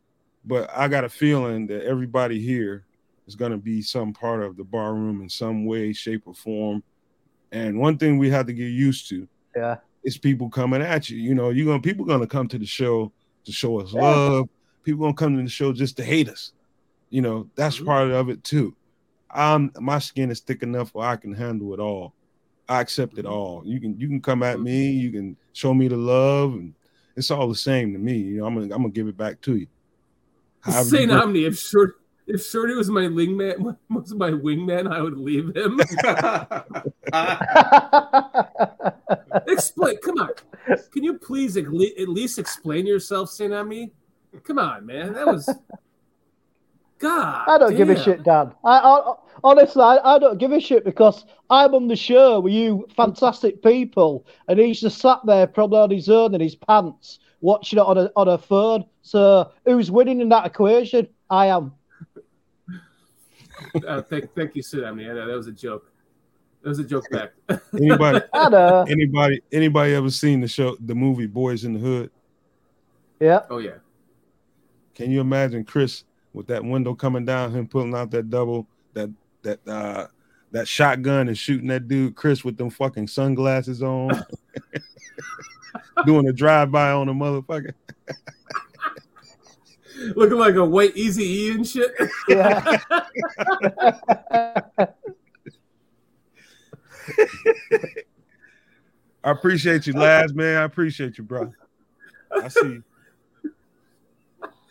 [0.45, 2.85] but I got a feeling that everybody here
[3.27, 6.83] is going to be some part of the Barroom in some way, shape, or form.
[7.53, 9.77] And one thing we have to get used to Yeah.
[10.03, 11.19] is people coming at you.
[11.19, 13.13] You know, you're gonna people gonna come to the show
[13.45, 14.01] to show us Yeah.
[14.03, 14.49] love.
[14.83, 16.53] People gonna come to the show just to hate us.
[17.11, 17.87] You know, that's Mhm.
[17.87, 18.75] part of it too.
[19.31, 22.13] I'm my skin is thick enough where I can handle it all.
[22.69, 23.63] I accept it all.
[23.65, 26.75] You can you can come at me, you can show me the love, and
[27.17, 28.19] it's all the same to me.
[28.19, 29.69] You know, I'm gonna I'm gonna give it back to you.
[30.65, 35.19] However you Omni, if Short if Shorty was my wingman was my wingman, I would
[35.19, 35.79] leave him.
[39.49, 40.31] Explain, come on.
[40.91, 43.93] Can you please at least explain yourself, Saint Omni?
[44.43, 45.13] Come on, man.
[45.13, 45.51] That was
[46.99, 47.45] God.
[47.47, 48.55] I don't give a shit, Dan.
[48.65, 52.55] I, I honestly, I, I don't give a shit because I'm on the show with
[52.55, 57.19] you fantastic people, and he's just sat there probably on his own in his pants
[57.45, 58.87] watching it on a on a phone.
[59.03, 61.07] So who's winning in that equation?
[61.31, 61.73] I am.
[63.87, 65.09] Uh, thank, thank you, Saint Omni.
[65.09, 65.91] I know that was a joke.
[66.63, 67.31] That was a joke back.
[67.73, 68.21] anybody
[68.93, 72.11] anybody anybody ever seen the show the movie Boys in the Hood?
[73.21, 73.41] Yeah.
[73.51, 73.77] oh yeah.
[74.97, 76.03] Can you imagine Chris
[76.33, 79.11] with that window coming down, him pulling out that double, that
[79.43, 80.09] that uh
[80.55, 84.25] that shotgun and shooting that dude, Chris with them fucking sunglasses on,
[86.07, 87.75] doing a drive-by on a motherfucker.
[90.15, 91.91] Looking like a white easy E and shit.
[92.29, 92.79] Yeah.
[99.25, 100.59] I appreciate you, lads, man.
[100.59, 101.53] I appreciate you, bro.
[102.31, 102.81] I see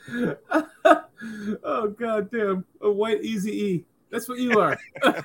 [0.10, 0.38] you.
[1.64, 2.64] oh god damn.
[2.82, 3.86] A white easy E.
[4.14, 4.78] That's what you are.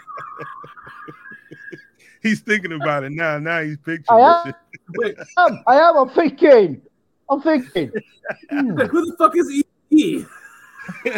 [2.22, 3.38] He's thinking about it now.
[3.38, 4.46] Now he's picturing I this am.
[4.46, 4.56] shit.
[4.96, 5.62] Wait, I am.
[5.66, 5.98] I am.
[5.98, 6.80] I'm thinking.
[7.30, 7.92] I'm thinking.
[8.50, 8.78] Hmm.
[8.78, 10.24] who the fuck is E?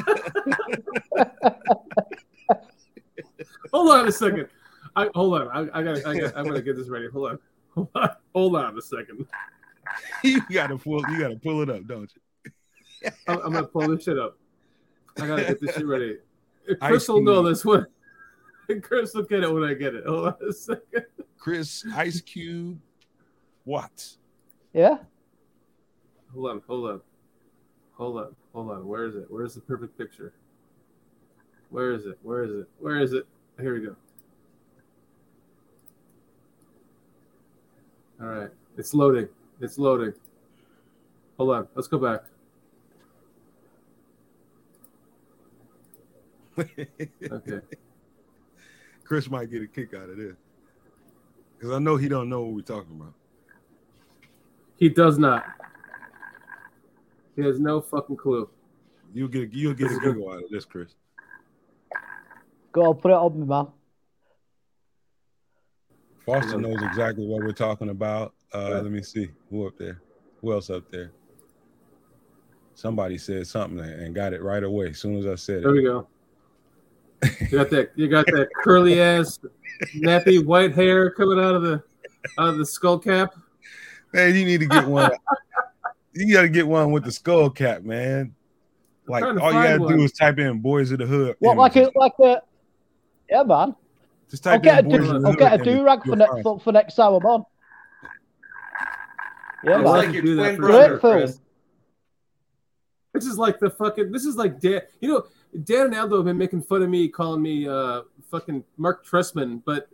[3.73, 4.49] hold on a second.
[4.97, 5.49] I hold on.
[5.49, 6.07] I, I gotta.
[6.07, 7.09] I gotta I'm gonna get this ready.
[7.09, 7.39] Hold on.
[7.75, 8.11] Hold on.
[8.35, 9.27] Hold on a second.
[10.25, 11.03] You gotta pull.
[11.09, 12.21] You gotta pull it up, don't you?
[13.29, 14.37] I'm, I'm gonna pull this shit up.
[15.19, 16.19] I gotta get this shit ready.
[16.81, 17.87] Ice Chris will know this one.
[18.83, 20.05] Chris will get it when I get it.
[20.07, 21.07] Hold on a second.
[21.39, 22.79] Chris Ice Cube
[23.65, 24.17] what?
[24.73, 24.99] Yeah.
[26.35, 26.63] Hold on.
[26.67, 27.01] Hold on.
[27.95, 28.37] Hold on.
[28.55, 28.87] Hold on.
[28.87, 29.27] Where is it?
[29.29, 30.33] Where's the perfect picture?
[31.71, 32.19] Where is it?
[32.23, 32.69] Where is it?
[32.79, 33.27] Where is it?
[33.61, 33.97] Here we go.
[38.21, 38.51] All right.
[38.77, 39.29] It's loading.
[39.61, 40.15] It's loading.
[41.37, 41.69] Hold on.
[41.75, 42.25] Let's go back.
[46.61, 47.61] Okay.
[49.05, 50.37] Chris might get a kick out of this
[51.59, 53.13] because I know he don't know what we're talking about.
[54.77, 55.45] He does not.
[57.37, 58.49] He has no fucking clue.
[59.13, 60.95] You'll get you'll get a giggle out of this, Chris.
[62.73, 63.67] Go on, put it on me, man.
[66.25, 68.35] Foster knows exactly what we're talking about.
[68.55, 70.01] Uh, let me see who up there.
[70.41, 71.11] Who else up there?
[72.75, 75.75] Somebody said something and got it right away as soon as I said There it.
[75.75, 76.07] we go.
[77.23, 77.91] You got that.
[77.97, 79.39] You got that curly ass,
[79.97, 81.83] nappy white hair coming out of the
[82.39, 83.35] out of the skull cap.
[84.13, 85.11] Man, you need to get one.
[86.15, 88.35] you got to get one with the skull cap, man.
[89.07, 89.97] Like all you got to one.
[89.99, 91.93] do is type in "Boys of the Hood." What, like images.
[91.95, 92.43] a, like a,
[93.29, 93.75] yeah, man.
[94.31, 95.65] Just I'll type get a, in "Boys do, of the I'll Hood." get a and
[95.65, 97.45] do rag for, you'll ne- find for, for next time I'm on.
[99.63, 100.07] Yeah, It's Well, I man.
[100.07, 100.89] like your twin brother.
[100.99, 101.41] Great Chris.
[103.13, 104.11] This is like the fucking.
[104.13, 104.83] This is like Dan.
[105.01, 105.25] You know,
[105.65, 109.63] Dan and Aldo have been making fun of me, calling me uh fucking Mark Tressman.
[109.65, 109.89] But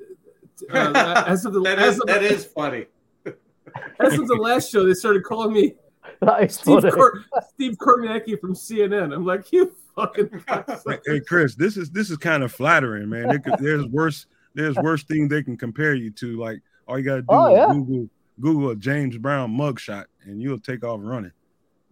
[0.72, 2.86] uh, as of the that as is of, that is funny.
[3.24, 5.74] as of the last show, they started calling me
[6.48, 6.84] Steve.
[6.92, 7.24] Cor-
[7.54, 9.14] Steve Kornacki from CNN.
[9.14, 10.44] I'm like, you fucking.
[10.48, 13.28] Hey, hey, Chris, this is this is kind of flattering, man.
[13.28, 16.38] There could, there's worse there's worse things they can compare you to.
[16.38, 17.66] Like all you got to do Oh, is yeah.
[17.72, 18.08] Google
[18.40, 21.32] Google a James Brown mugshot, and you'll take off running.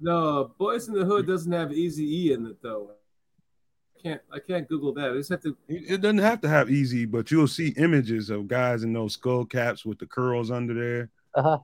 [0.00, 2.92] No, Boys in the Hood doesn't have Easy E in it though.
[4.04, 4.20] I can't.
[4.32, 5.10] I can't Google that.
[5.12, 5.56] I just have to.
[5.68, 9.14] It it doesn't have to have easy, but you'll see images of guys in those
[9.14, 11.10] skull caps with the curls under there.
[11.34, 11.58] Uh-huh.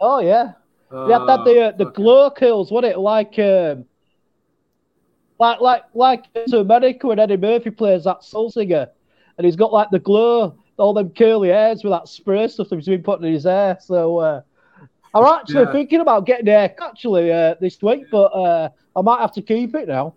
[0.00, 0.52] Oh, yeah.
[0.90, 2.98] Uh, They had that the uh, the fucking- glow kills, wasn't it?
[2.98, 3.84] Like um,
[5.38, 8.88] like like like to America when Eddie Murphy plays that soul singer,
[9.38, 12.76] and he's got like the glow, all them curly hairs with that spray stuff that
[12.76, 13.78] he's been putting in his hair.
[13.80, 14.40] So uh,
[15.14, 15.72] I'm actually Yeah.
[15.72, 19.42] thinking about getting a haircut actually uh, this week, but uh, I might have to
[19.42, 20.14] keep it now.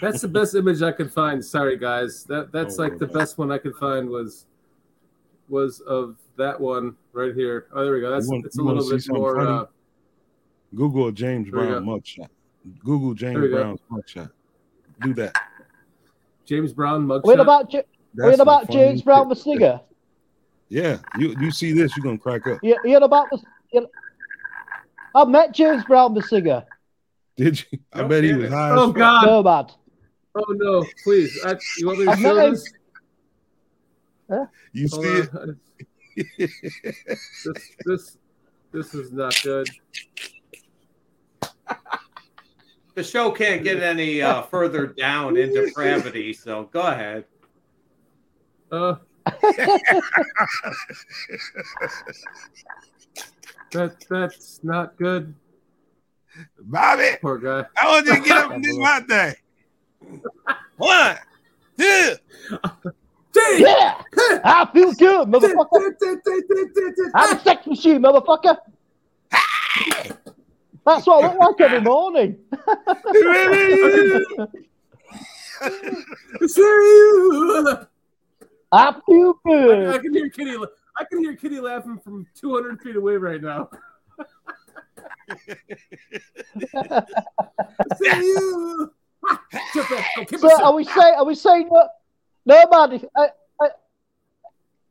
[0.00, 1.44] That's the best image I could find.
[1.44, 2.24] Sorry, guys.
[2.24, 4.46] That that's Don't like the best one I could find was
[5.48, 7.66] was of that one right here.
[7.72, 8.10] Oh, there we go.
[8.10, 9.40] That's want- it's a little bit more.
[9.40, 9.66] Uh,
[10.74, 12.28] Google James There we Brown mugshot.
[12.84, 13.54] Google James There we go.
[13.62, 14.30] Brown's mugshot.
[15.02, 15.34] Do that.
[16.44, 17.24] James Brown mugshot.
[17.24, 17.84] What about J-
[18.14, 19.80] That's what about James funniest Brown the singer?
[20.68, 22.58] Yeah, you you see this, you're gonna crack up.
[22.62, 23.40] You, you're about the.
[23.72, 23.86] You
[25.14, 26.64] I met James Brown the singer.
[27.36, 27.78] Did you?
[27.92, 28.70] I bet he was high.
[28.70, 28.96] Oh as fuck.
[28.96, 29.26] God!
[29.26, 29.66] No, man.
[30.34, 30.86] Oh no!
[31.04, 32.52] Please, I, you want me to show met him.
[32.52, 32.72] this?
[34.72, 35.30] You Hold see it?
[36.36, 38.18] This this
[38.72, 39.68] this is not good.
[42.94, 47.26] The show can't get any uh, further down in depravity, so go ahead.
[48.72, 48.94] Uh,
[53.72, 55.34] that that's not good.
[56.60, 57.64] Bobby, Poor guy.
[57.80, 59.34] I want you to get up and do my thing.
[60.76, 61.16] One,
[61.78, 62.14] two.
[63.32, 63.60] Dave!
[63.60, 64.02] Yeah,
[64.44, 67.10] I feel good, motherfucker.
[67.14, 68.56] I'm a sex machine, motherfucker.
[70.86, 72.38] That's what I look like every morning.
[76.38, 77.86] It's you.
[78.72, 80.02] I feel I, I good.
[80.02, 80.56] can hear Kitty.
[80.98, 83.70] I can hear Kitty laughing from 200 feet away right now.
[85.28, 85.44] It's
[88.00, 88.92] you.
[89.24, 89.42] Ha!
[89.74, 90.06] Jump back.
[90.16, 91.14] Go, keep So are we saying?
[91.16, 91.88] Are we saying that?
[92.44, 92.92] No, man.
[92.92, 93.28] If, I,
[93.60, 93.68] I,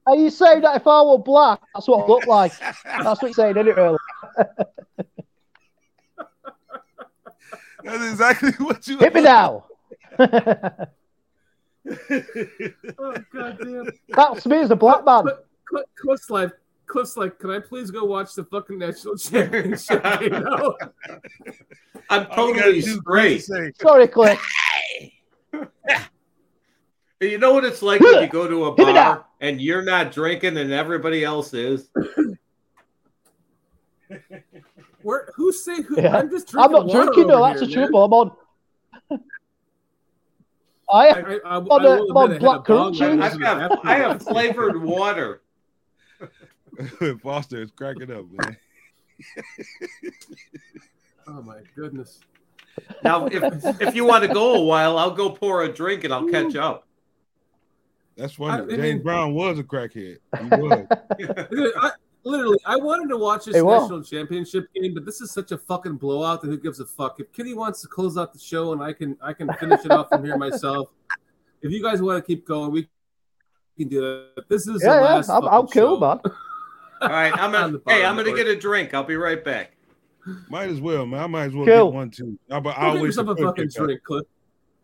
[0.07, 2.51] are you saying that if I were black, that's what I look like?
[2.59, 3.77] That's what you're saying, isn't it?
[3.77, 3.97] Really?
[7.83, 9.65] That's exactly what you Hit me now.
[12.97, 13.85] Oh god damn.
[14.09, 15.21] That's me as a black man.
[15.23, 15.37] Cliff,
[15.69, 16.51] Cliff, Cliff's like,
[16.85, 20.75] Cliff's like, can I please go watch the fucking national championship game now?
[22.09, 23.03] I'm oh, All you gotta totally do, straight.
[23.03, 24.39] Chris, is say, Sorry, Cliff.
[27.21, 30.57] You know what it's like when you go to a bar and you're not drinking
[30.57, 31.89] and everybody else is.
[35.01, 35.29] Where?
[35.35, 36.01] Who say who?
[36.01, 36.17] Yeah.
[36.17, 36.65] I'm just drinking.
[36.65, 37.43] I'm not water drinking, though.
[37.43, 37.89] over That's the here, man.
[37.89, 38.03] trouble.
[38.03, 38.31] I'm on.
[40.91, 41.25] I I, am.
[41.25, 43.23] I, I, I On on I black currant juice.
[43.23, 45.41] I've to got the I have flavored water.
[47.23, 48.57] Foster is cracking up, man.
[51.27, 52.19] Oh my goodness.
[53.03, 53.41] Now, if
[53.81, 56.55] if you want to go a while, I'll go pour a drink and I'll catch
[56.55, 56.87] up.
[58.15, 58.61] That's funny.
[58.61, 60.17] I- I James mean- Brown was a crackhead.
[60.39, 60.85] He was.
[61.81, 61.91] I,
[62.23, 63.81] literally, I wanted to watch this Hey, Will.
[63.81, 67.19] national championship game, but this is such a fucking blowout that who gives a fuck?
[67.19, 69.89] If Kitty wants to close out the show and I can, I can finish it
[69.91, 70.89] off from here myself.
[71.63, 72.87] If you guys want to keep going, we
[73.79, 74.01] can do
[74.35, 74.47] that.
[74.47, 75.23] This is the Yeah, yeah.
[75.35, 75.99] I'm, I'm cool, show.
[75.99, 76.19] man.
[77.05, 78.93] All right, I'm On the gonna hey, I'm gonna get a drink.
[78.93, 79.71] I'll be right back.
[80.49, 81.21] Might as well, man.
[81.21, 81.85] I might as well Cool.
[81.91, 82.39] get one too.
[82.49, 83.75] I, but Go I'll get wait yourself a fucking back.
[83.75, 84.23] drink, Cliff.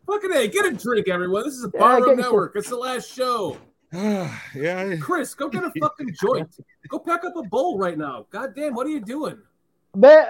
[0.08, 1.44] Fucking hey, get a drink, everyone.
[1.44, 2.56] This is a Yeah, Bar get Room Network.
[2.56, 3.58] It's the last show.
[3.92, 6.48] yeah, I- Chris, go get a fucking joint.
[6.90, 8.26] Go pack up a bowl right now.
[8.30, 9.38] God damn, what are you doing?
[9.96, 10.28] Mate,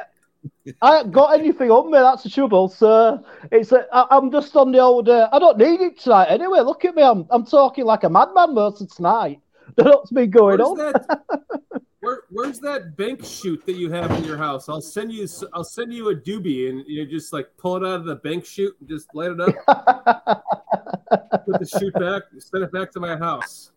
[0.81, 1.97] I ain't got anything on me.
[1.97, 2.69] That's the trouble.
[2.69, 3.21] sir.
[3.51, 5.09] it's a, I, I'm just on the old.
[5.09, 6.61] Uh, I don't need it tonight anyway.
[6.61, 7.03] Look at me.
[7.03, 9.39] I'm I'm talking like a madman most of tonight.
[9.77, 10.77] That's been going Where's on.
[10.77, 11.21] that?
[12.01, 14.67] Where, where's that bank chute that you have in your house?
[14.67, 15.27] I'll send you.
[15.53, 18.43] I'll send you a doobie, and you just like pull it out of the bank
[18.43, 19.53] chute and just light it up.
[21.45, 22.23] Put the chute back.
[22.39, 23.71] Send it back to my house.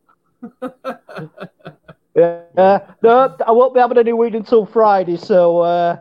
[2.17, 5.19] Yeah, no, I won't be having any weed until Friday.
[5.19, 5.99] So uh,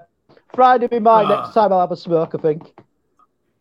[0.53, 1.26] Friday be mine.
[1.28, 1.41] Ah.
[1.44, 2.36] Next time I'll have a smoke.
[2.36, 2.72] I think.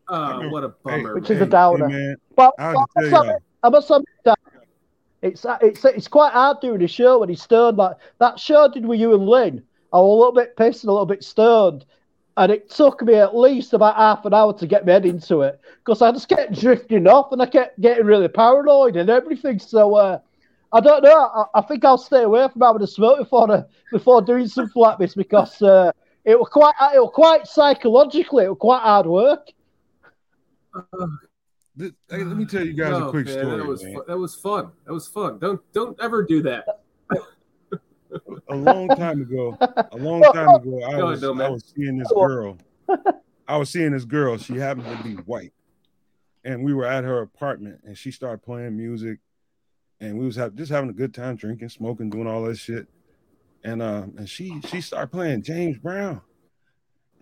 [0.08, 1.14] Oh, what a bummer.
[1.14, 1.48] Which is man.
[1.48, 1.88] a downer.
[1.88, 4.38] Hey, man, But I have but to must admit- I must admit that
[5.22, 7.78] it's it's it's quite hard doing a show when he's stoned.
[7.78, 9.62] Like that show did with you and Lynn.
[9.92, 11.84] I was a little bit pissed and a little bit stoned,
[12.36, 15.42] and it took me at least about half an hour to get my head into
[15.42, 19.58] it because I just kept drifting off and I kept getting really paranoid and everything.
[19.58, 20.18] So uh,
[20.72, 21.30] I don't know.
[21.34, 24.98] I, I think I'll stay away from having a smoke before before doing something like
[24.98, 25.92] this because uh,
[26.24, 29.48] it was quite it was quite psychologically it was quite hard work.
[31.78, 33.56] Th- hey, let me tell you guys a quick man, story.
[33.56, 33.94] That was man.
[33.94, 34.72] fu- that was fun.
[34.84, 35.38] That was fun.
[35.38, 36.66] Don't don't ever do that.
[38.48, 41.72] a long time ago, a long time ago, I Go was, ahead, though, I was
[41.74, 42.58] seeing this girl.
[43.48, 44.36] I was seeing this girl.
[44.36, 45.52] She happened to be white,
[46.44, 49.18] and we were at her apartment, and she started playing music,
[50.00, 52.86] and we was have, just having a good time, drinking, smoking, doing all that shit,
[53.64, 56.20] and um, and she she started playing James Brown,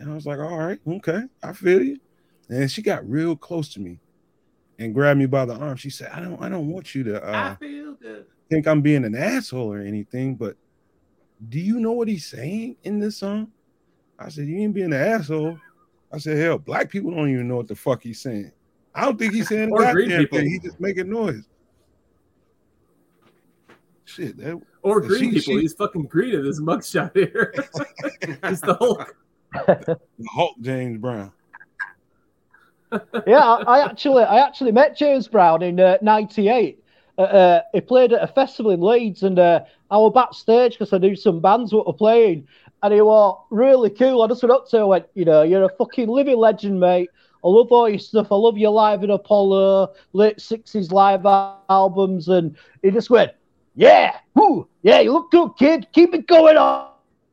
[0.01, 2.01] and I was like, all right, okay, I feel you,
[2.48, 4.01] and she got real close to me,
[4.81, 5.77] and grabbed me by the arm.
[5.77, 7.23] She said, I don't I don't want you to.
[7.24, 8.27] Uh, I feel good.
[8.48, 10.57] think I'm being an asshole or anything, but
[11.48, 13.52] do you know what he's saying in this song?
[14.19, 15.57] I said, You ain't being an asshole.
[16.12, 18.51] I said, Hell, black people don't even know what the fuck he's saying.
[18.94, 20.39] I don't think he's saying Or green goddamn people.
[20.39, 20.48] thing.
[20.51, 21.44] He's just making noise.
[24.05, 25.40] Shit, that Or She- green people.
[25.40, 27.55] she- He's fucking green in this mugshot here.
[28.48, 29.15] He's the Hulk.
[30.35, 31.32] Hulk James Brown.
[33.27, 36.83] Yeah, I, I actually, I actually met James Brown in '98.
[37.19, 39.61] Uh, uh, he played at a festival in Leeds, and uh,
[39.91, 42.47] I was backstage because I knew some bands were playing,
[42.83, 44.23] and he was really cool.
[44.23, 47.11] I just went up to him, went, you know, you're a fucking living legend, mate.
[47.45, 48.31] I love all your stuff.
[48.31, 51.27] I love your live in Apollo, late '60s live
[51.69, 53.33] albums, and he just went,
[53.75, 55.87] yeah, woo, yeah, you look good, kid.
[55.93, 56.91] Keep it going on.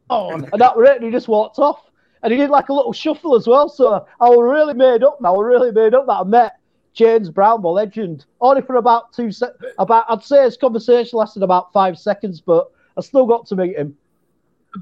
[0.09, 0.97] And that was it.
[0.97, 1.86] And he just walked off.
[2.23, 3.69] And he did like a little shuffle as well.
[3.69, 5.19] So I was really made up.
[5.23, 6.59] I was really made up that I met
[6.93, 9.51] James Brown, the legend, only for about two sec.
[9.77, 13.75] About I'd say his conversation lasted about five seconds, but I still got to meet
[13.77, 13.95] him.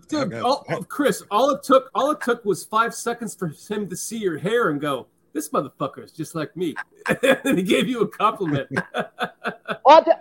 [0.07, 0.39] Dude, Okay.
[0.39, 4.17] all, Chris, all it took all it took was five seconds for him to see
[4.17, 6.75] your hair and go, This motherfucker is just like me.
[7.21, 8.69] and he gave you a compliment.
[8.95, 10.13] I, did,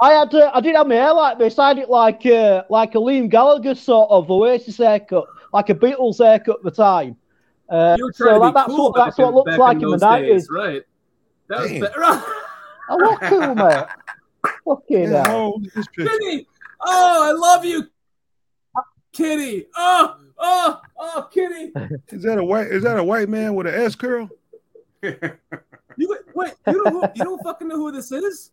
[0.00, 1.58] I had uh, I did have my hair like this.
[1.58, 5.74] I had it like uh, like a Liam Gallagher sort of Oasis haircut, like a
[5.74, 7.16] Beatles haircut at the time.
[7.68, 9.90] Uh, so trying to that, that's cool what that's what it looked like in the
[9.90, 10.30] those nineties.
[10.42, 10.82] days, right?
[11.48, 12.02] That was better.
[12.04, 13.86] I look cool, mate.
[14.64, 15.24] Fucking Yeah, hell.
[15.24, 16.10] how old is this picture?
[16.18, 16.48] Kitty!
[16.80, 17.84] Oh, I love you,
[19.12, 19.66] Kitty.
[19.76, 21.72] Oh, oh, oh, Kitty.
[22.08, 24.28] Is that a white is that a white man with an S curl?
[25.02, 28.50] You wait, you know who, you don't fucking know who this is?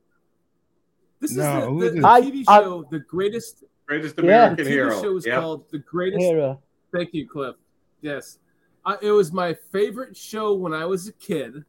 [1.20, 2.02] This No, who is is the, this?
[2.04, 3.64] the I- TV I- show, The Greatest.
[3.88, 4.22] Greatest Yeah.
[4.22, 5.02] The American TV hero.
[5.02, 5.40] show is Yep.
[5.42, 6.22] called The Greatest.
[6.22, 6.62] Hero.
[6.94, 7.56] Thank you, Cliff.
[8.02, 8.40] Yes,
[8.86, 11.64] I, it was my favorite show when I was a kid,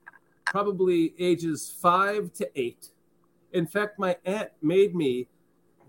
[0.46, 2.88] probably ages five to eight.
[3.52, 5.28] In fact, my aunt made me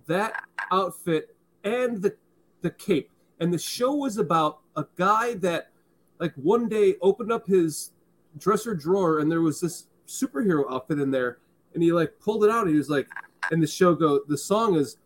[0.07, 2.15] that outfit and the
[2.61, 3.09] the cape.
[3.39, 5.71] And the show was about a guy that,
[6.19, 7.91] like, one day opened up his
[8.37, 11.39] dresser drawer and there was this superhero outfit in there,
[11.73, 12.65] and he like pulled it out.
[12.65, 13.07] And he was like,
[13.51, 14.21] and the show go.
[14.27, 14.97] The song is,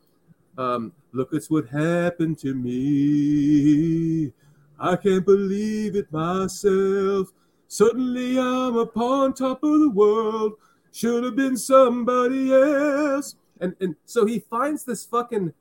[0.58, 4.34] um, "Look, it's what happened to me.
[4.80, 7.32] I can't believe it myself.
[7.68, 10.54] Suddenly I'm upon top of the world.
[10.92, 15.54] Should have been somebody else." And and so he finds this fucking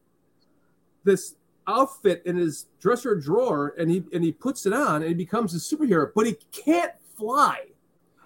[1.05, 5.15] this outfit in his dresser drawer and he and he puts it on and he
[5.15, 7.67] becomes a superhero, but he can't fly.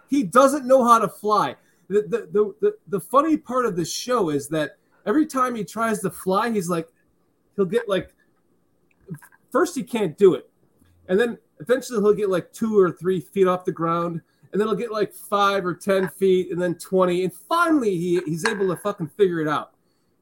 [0.09, 1.57] He doesn't know how to fly.
[1.89, 4.78] The the the, the, the funny part of this show is that
[5.09, 6.89] every time he tries to fly, he's like
[7.57, 8.15] he'll get like
[9.51, 10.49] first he can't do it.
[11.09, 14.21] And then eventually he'll get like two or three feet off the ground.
[14.53, 17.25] And then he'll get like five or ten feet and then 20.
[17.25, 19.73] And finally he, he's able to fucking figure it out.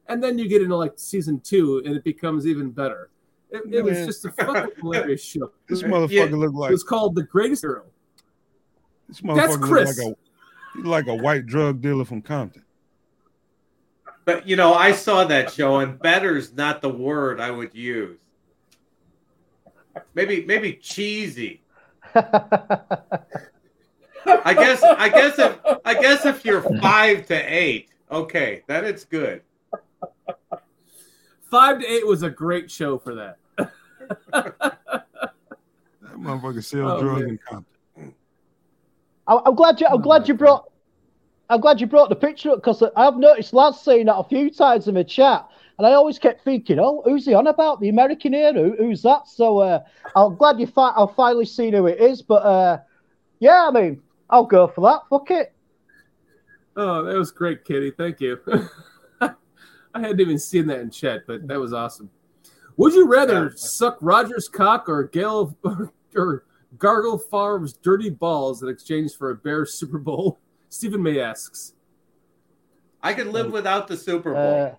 [0.07, 3.09] And then you get into like season two and it becomes even better.
[3.49, 5.51] It, it was just a fucking hilarious show.
[5.67, 6.25] This Yeah.
[6.25, 6.69] looked like.
[6.69, 7.83] It was called The Greatest Hero.
[9.07, 9.97] this motherfucker look Chris.
[9.99, 10.15] like a
[10.87, 12.63] like a white drug dealer from Compton.
[14.27, 18.19] But you know, I saw that show, and better's not the word I would use.
[20.13, 21.61] Maybe maybe cheesy.
[22.13, 23.23] I
[24.53, 29.43] guess I guess if I guess if you're five to eight, okay, then it's good.
[31.49, 33.37] Five to eight was a great show for that.
[33.57, 34.51] That
[36.17, 37.29] motherfucker sells Oh, drugs man.
[37.29, 38.13] in Compton.
[39.25, 39.87] I- I'm glad you.
[39.87, 40.65] I'm glad you brought.
[41.49, 44.49] I'm glad you brought the picture up because I've noticed lads saying that a few
[44.49, 45.47] times in the chat,
[45.77, 47.79] and I always kept thinking, "Oh, who's he on about?
[47.79, 48.53] The American here?
[48.53, 49.83] Who, who's that?" So uh,
[50.15, 50.67] I'm glad you.
[50.67, 52.21] Fi- I've finally seen who it is.
[52.21, 52.79] But uh,
[53.39, 55.01] yeah, I mean, I'll go for that.
[55.09, 55.53] Fuck it.
[56.75, 57.91] Oh, that was great, Kitty.
[57.91, 58.39] Thank you.
[59.21, 62.09] I hadn't even seen that in chat, but that was awesome.
[62.75, 63.49] Would you rather Yeah.
[63.55, 65.57] suck Rodgers' cock or Gail
[66.15, 66.43] or
[66.77, 70.39] gargle Favre's dirty balls in exchange for a Bears Super Bowl?
[70.69, 71.73] Stephen May asks.
[73.01, 74.65] I could live without the Super Bowl.
[74.65, 74.75] Uh,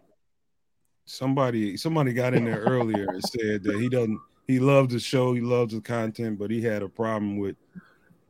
[1.05, 5.33] Somebody somebody got in there earlier and said that he doesn't he loves the show,
[5.33, 7.57] he loves the content, but he had a problem with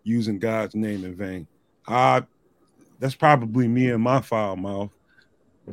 [0.05, 1.49] using God's name in vain.
[1.89, 2.21] Uh
[3.01, 4.91] that's probably me and my foul mouth.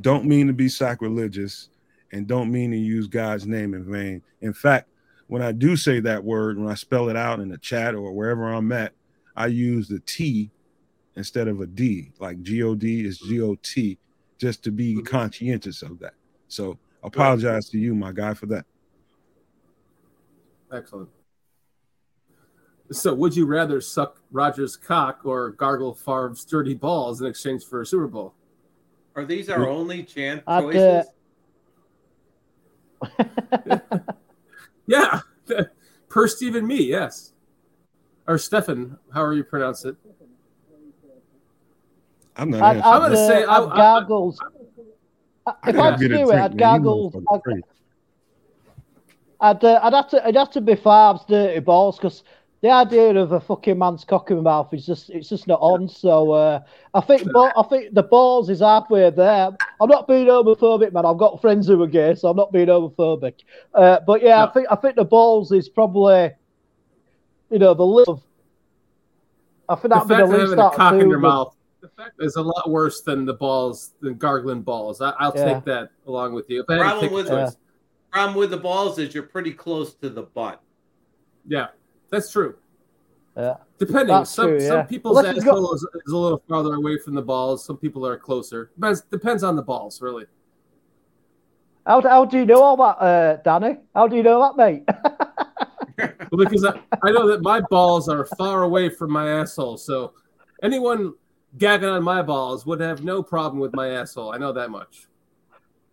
[0.02, 1.70] Don't mean to be sacrilegious
[2.12, 4.24] and don't mean to use God's name in vain.
[4.42, 4.90] In fact,
[5.28, 8.12] when I do say that word, when I spell it out in the chat or
[8.12, 8.94] wherever I'm at,
[9.36, 10.50] I use the T
[11.16, 12.12] instead of a D.
[12.20, 13.98] Like G O D is G O T,
[14.38, 15.04] just to be mm-hmm.
[15.04, 16.14] conscientious of that.
[16.48, 18.66] So apologize to you, my guy, for that.
[20.72, 21.10] Excellent.
[22.92, 27.82] So, would you rather suck Rodgers' cock or gargle Favre's dirty balls in exchange for
[27.82, 28.36] a Super Bowl?
[29.16, 31.06] Are these our only chance I'd, choices?
[34.88, 35.22] Yeah,
[36.10, 37.34] per Stephen Me, yes.
[38.28, 39.96] Or Stefan, however you pronounce it.
[42.38, 43.28] I'm not I'd, answering I'm I'd, gonna that.
[43.28, 44.40] say I- I'd I- gargles.
[45.48, 46.52] I if gotta I had to get a do it, I'd man.
[46.54, 47.12] You gargle.
[47.12, 47.62] motherfuckers
[49.42, 49.56] I'd.
[49.58, 52.24] I'd, uh, I'd have to, it'd have to be Favre's dirty balls because
[52.62, 55.60] the idea of a fucking man's cock in my mouth is just, it's just not
[55.62, 55.88] on.
[55.88, 56.62] So uh,
[56.96, 59.50] I think, but I think the balls is halfway there.
[59.80, 61.06] I'm not being homophobic, man.
[61.06, 63.36] I've got friends who are gay, so I'm not being homophobic.
[63.74, 66.32] Uh, but yeah, I think, I think the balls is probably,
[67.52, 68.24] you know, the little.
[69.70, 71.20] I think The that'd be the of least a out of cock in two, your
[71.20, 71.55] mouth
[72.20, 75.02] is a lot worse than the balls, than gargling balls.
[75.02, 75.54] I, I'll Yeah.
[75.54, 76.62] take that along with you.
[76.62, 77.58] If I had to Problem with- choice.
[78.12, 80.62] Problem with the balls is you're pretty close to the butt.
[81.48, 81.68] Yeah,
[82.10, 82.56] that's true.
[83.36, 83.56] Yeah.
[83.78, 86.98] Depending, That's some true, some people's Unless it's asshole is, is a little farther away
[86.98, 87.66] from the balls.
[87.66, 88.72] Some people are closer.
[88.76, 90.26] Depends, depends on the balls, really.
[91.86, 93.78] How, how do you know all that, uh, Danny?
[93.94, 94.84] How do you know that, mate?
[96.32, 100.12] Well, because I, I know that my balls are far away from my asshole, so
[100.62, 101.14] anyone
[101.58, 104.34] gagging on my balls would have no problem with my asshole.
[104.34, 105.08] I know that much.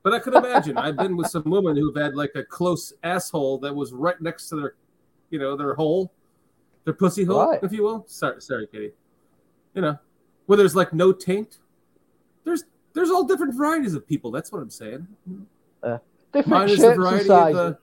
[0.02, 3.58] But I could imagine I've been with some women who've had like a close asshole
[3.58, 4.74] that was right next to their,
[5.30, 6.12] you know, their hole,
[6.84, 7.60] their pussy hole, Right.
[7.62, 8.04] if you will.
[8.08, 8.92] Sorry, sorry, Katie.
[9.74, 9.98] You know,
[10.46, 11.58] where there's like no taint.
[12.44, 12.64] There's
[12.94, 14.30] there's all different varieties of people.
[14.32, 15.06] That's what I'm saying.
[16.32, 17.78] Different Mine is the variety of the.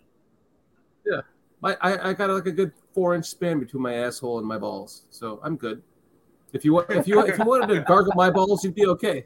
[1.06, 1.22] Yeah,
[1.62, 4.58] my I, I got like a good four inch span between my asshole and my
[4.58, 5.82] balls, so I'm good.
[6.54, 9.26] If you want, if you if you wanted to gargle my balls, you'd be okay.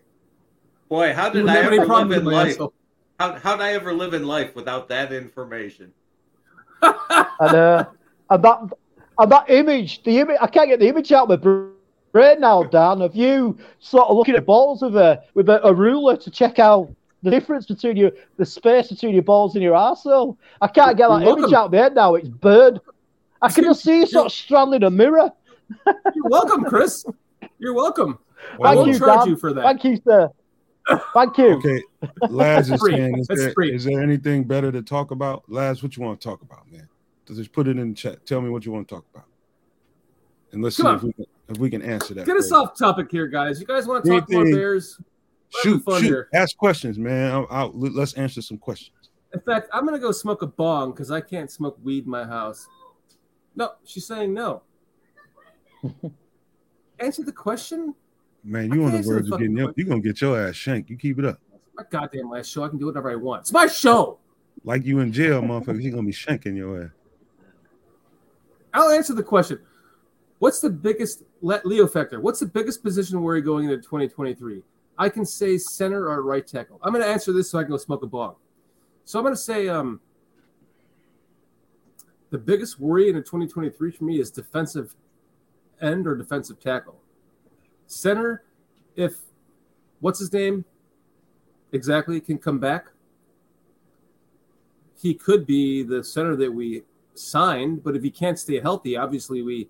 [0.89, 2.51] Boy, how did I ever live in life?
[2.51, 2.73] asshole.
[3.19, 5.93] How how did I ever live in life without that information?
[6.81, 7.85] and uh,
[8.29, 8.59] and that
[9.19, 11.67] and that image, the image, I can't get the image out of my
[12.11, 13.01] brain now, Dan.
[13.01, 16.59] Of you sort of looking at balls with a with a, a ruler to check
[16.59, 20.37] out the difference between your the space between your balls and your arsehole.
[20.61, 21.55] I can't get that You're image welcome.
[21.55, 22.15] out of my head now.
[22.15, 22.81] It's burned.
[23.41, 25.31] I can just see you sort of straddling a mirror.
[26.15, 27.05] You're welcome, Chris.
[27.59, 28.19] You're welcome.
[28.53, 29.27] I Well, won't you, charge Dan.
[29.29, 29.63] you for that.
[29.63, 30.29] Thank you, sir.
[31.13, 31.53] Thank you.
[31.57, 31.81] Okay,
[32.29, 32.91] Laz is Free.
[32.97, 33.73] saying, is That's there, free.
[33.73, 35.43] is there anything better to talk about?
[35.47, 36.87] Laz, what you want to talk about, man?
[37.25, 38.25] Just put it in the chat.
[38.25, 39.27] Tell me what you want to talk about,
[40.51, 42.25] and let's Come see if we can, if we can answer that.
[42.25, 43.61] Get us off topic here, guys.
[43.61, 44.99] You guys want to talk more Anything- Bears?
[45.61, 46.07] Shoot, fun shoot.
[46.07, 46.29] here.
[46.33, 47.31] Ask questions, man.
[47.31, 48.97] I'll, I'll, let's answer some questions.
[49.35, 52.25] In fact, I'm gonna go smoke a bong because I can't smoke weed in my
[52.25, 52.67] house.
[53.55, 54.63] No, she's saying no.
[56.99, 57.95] Answer the question.
[58.43, 59.73] Man, you on the can't answer the verge of getting question.
[59.77, 60.89] you're gonna get your ass shanked.
[60.89, 61.39] You keep it up.
[61.75, 62.63] My goddamn last show.
[62.63, 63.41] I can do whatever I want.
[63.41, 64.19] It's my show.
[64.63, 65.81] Like you in jail, motherfucker.
[65.81, 66.89] You're gonna be shanking your ass.
[68.73, 69.59] I'll answer the question.
[70.39, 72.19] What's the biggest let Leo factor?
[72.19, 74.61] What's the biggest position worry going into 2023?
[74.97, 76.79] I can say center or right tackle.
[76.83, 78.35] I'm going to answer this so I can go smoke a bong.
[79.05, 79.99] So I'm going to say um,
[82.29, 84.95] the biggest worry into 2023 for me is defensive
[85.81, 86.99] end or defensive tackle.
[87.87, 88.43] Center,
[88.95, 89.15] if
[89.99, 90.65] what's his name
[91.71, 92.87] exactly can come back,
[94.99, 96.83] he could be the center that we
[97.13, 97.83] signed.
[97.83, 99.69] But if he can't stay healthy, obviously we.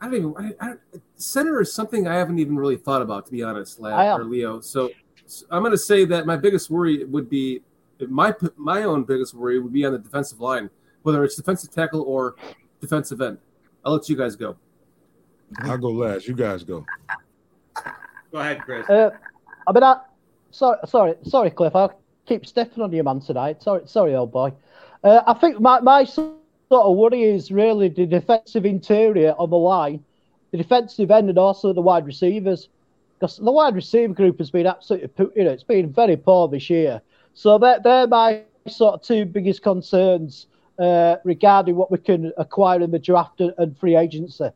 [0.00, 0.34] I don't even.
[0.60, 0.74] I, I,
[1.16, 4.60] center is something I haven't even really thought about, to be honest, Lad, or Leo.
[4.60, 4.90] So,
[5.26, 7.60] so I'm going to say that my biggest worry would be
[8.08, 10.70] my my own biggest worry would be on the defensive line,
[11.02, 12.36] whether it's defensive tackle or
[12.80, 13.38] defensive end.
[13.84, 14.56] I'll let you guys go.
[15.62, 16.28] I'll go last.
[16.28, 16.84] You guys go.
[18.32, 18.88] Go ahead, Chris.
[18.88, 19.10] Uh,
[19.66, 20.00] I mean, I,
[20.50, 21.74] sorry, sorry, sorry, Cliff.
[21.74, 23.62] I'll keep stepping on you, man, tonight.
[23.62, 24.52] Sorry, sorry, old boy.
[25.02, 26.34] Uh, I think my, my sort
[26.70, 30.04] of worry is really the defensive interior of the line,
[30.52, 32.68] the defensive end, and also the wide receivers.
[33.18, 36.70] Because the wide receiver group has been absolutely, you know, it's been very poor this
[36.70, 37.02] year.
[37.34, 40.46] So they're, they're my sort of two biggest concerns
[40.80, 44.48] uh, regarding what we can acquire in the draft and free agency.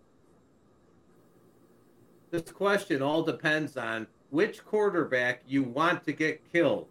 [2.30, 6.88] This question all depends on which quarterback you want to get killed.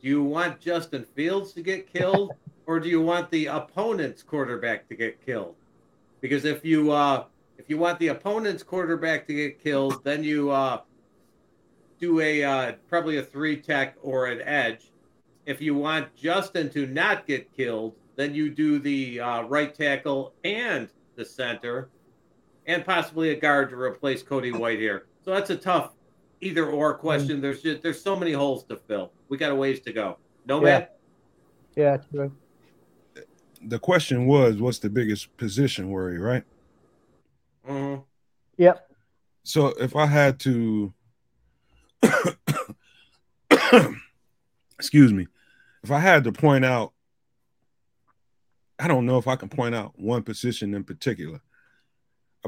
[0.00, 2.32] Do you want Justin Fields to get killed,
[2.66, 5.56] or do you want the opponent's quarterback to get killed?
[6.20, 7.24] Because if you uh,
[7.58, 10.82] if you want the opponent's quarterback to get killed, then you uh,
[11.98, 14.90] do a uh, probably a three tech or an edge.
[15.46, 20.34] If you want Justin to not get killed, then you do the uh, right tackle
[20.44, 21.90] and the center,
[22.66, 25.06] and possibly a guard to replace Cody White here.
[25.24, 25.92] So that's a tough
[26.40, 27.40] either or question.
[27.40, 29.12] There's just there's so many holes to fill.
[29.28, 30.18] We got a ways to go.
[30.46, 30.64] No yeah.
[30.64, 30.86] man.
[31.76, 32.32] Yeah, true.
[33.62, 36.44] The question was, what's the biggest position worry, right?
[37.68, 38.02] Mm-hmm.
[38.56, 38.90] Yep.
[39.42, 40.92] So if I had to,
[44.78, 45.26] excuse me,
[45.82, 46.92] if I had to point out,
[48.78, 51.40] I don't know if I can point out one position in particular,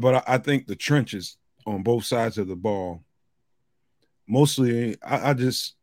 [0.00, 1.36] but I, I think the trenches
[1.66, 3.02] on both sides of the ball.
[4.26, 5.74] Mostly, I, I just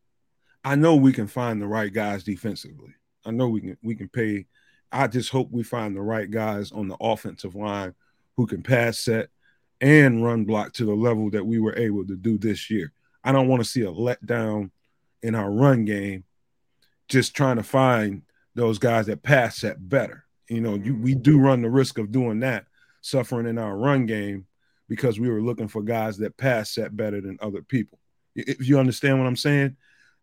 [0.64, 2.94] I know we can find the right guys defensively.
[3.26, 4.48] I know we can we can pay.
[4.92, 7.94] I just hope we find the right guys on the offensive line
[8.38, 9.30] who can pass set
[9.82, 12.92] and run block to the level that we were able to do this year.
[13.24, 14.72] I don't want to see a letdown
[15.22, 16.24] in our run game.
[17.08, 18.24] Just trying to find
[18.54, 20.25] those guys that pass set better.
[20.50, 22.66] You know, you, we do run the risk of doing that,
[23.02, 24.46] suffering in our run game
[24.88, 28.00] because we were looking for guys that pass set better than other people.
[28.36, 29.78] If you understand what I'm saying,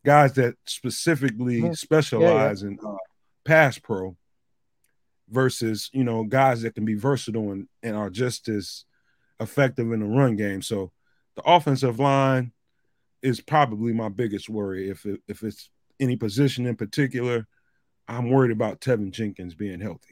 [0.05, 1.73] guys that specifically Yeah.
[1.73, 2.97] specialize in uh,
[3.45, 4.17] pass pro
[5.29, 8.85] versus you know guys that can be versatile and, and are just as
[9.41, 10.63] effective in the run game.
[10.63, 10.93] So
[11.35, 12.53] the offensive line
[13.23, 14.91] is probably my biggest worry.
[14.91, 17.47] If it, if it's any position in particular,
[18.09, 20.12] I'm worried about Teven Jenkins being healthy.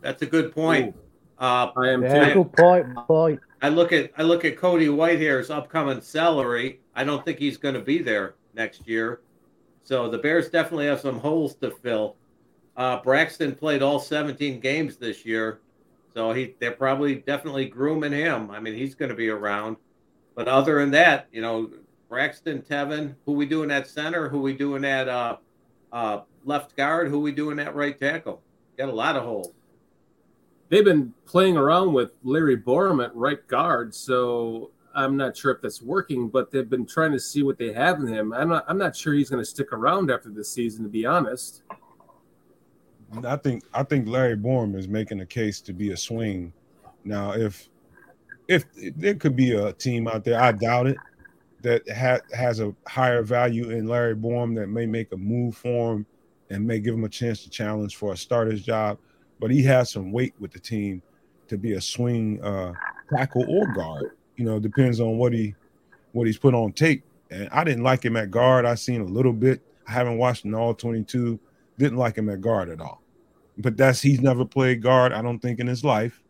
[0.00, 0.94] That's a good point.
[1.38, 2.44] Uh, I am Yeah, too.
[2.44, 2.94] good point.
[2.94, 3.40] good Point.
[3.62, 6.80] I look at I look at Cody Whitehair's upcoming salary.
[6.94, 9.20] I don't think he's going to be there next year.
[9.82, 12.16] So the Bears definitely have some holes to fill.
[12.76, 15.60] Uh, Braxton played all 17 games this year,
[16.14, 18.50] so he they're probably definitely grooming him.
[18.50, 19.76] I mean, he's going to be around.
[20.34, 21.70] But other than that, you know,
[22.08, 25.36] Braxton, Teven, who we doing at center, who we doing at uh,
[25.92, 28.42] uh, left guard, who we doing at right tackle.
[28.80, 29.52] Got a lot of holes.
[30.70, 35.60] They've been playing around with Larry Borom at right guard, so I'm not sure if
[35.60, 36.30] that's working.
[36.30, 38.32] But they've been trying to see what they have in him.
[38.32, 38.64] I'm not.
[38.66, 41.60] I'm not sure he's going to stick around after this season, to be honest.
[43.22, 46.50] I think I think Larry Borom is making a case to be a swing.
[47.04, 47.68] Now, if
[48.48, 50.96] if, if there could be a team out there, I doubt it,
[51.60, 55.96] that ha- has a higher value in Larry Borom that may make a move for
[55.96, 56.06] him
[56.50, 58.98] and may give him a chance to challenge for a starter's job.
[59.38, 61.02] But he has some weight with the team
[61.48, 62.72] to be a swing uh,
[63.14, 64.12] tackle or guard.
[64.36, 65.54] You know, depends on what he
[66.12, 67.04] what he's put on tape.
[67.30, 68.64] And I didn't like him at guard.
[68.64, 69.62] I seen a little bit.
[69.86, 71.38] I haven't watched an all 22.
[71.78, 73.00] Didn't like him at guard at all.
[73.58, 76.20] But that's he's never played guard, I don't think, in his life.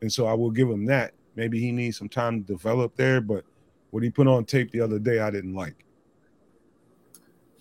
[0.00, 1.14] And so I will give him that.
[1.36, 3.44] Maybe he needs some time to develop there, but
[3.90, 5.84] what he put on tape the other day, I didn't like.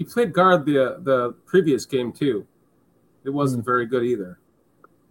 [0.02, 2.48] He played guard the the previous game too.
[3.24, 3.66] It wasn't hmm.
[3.66, 4.40] very good either.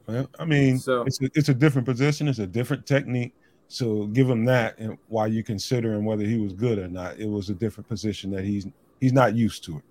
[0.08, 3.32] Well, I mean, So- it's a, it's a different position, it's a different technique.
[3.68, 7.28] So give him that, and while you considering whether he was good or not, it
[7.28, 8.66] was a different position that he's
[9.00, 9.84] he's not used to it.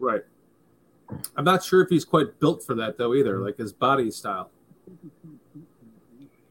[0.00, 0.24] Right.
[1.36, 4.50] I'm not sure if he's quite built for that though either, like his body style.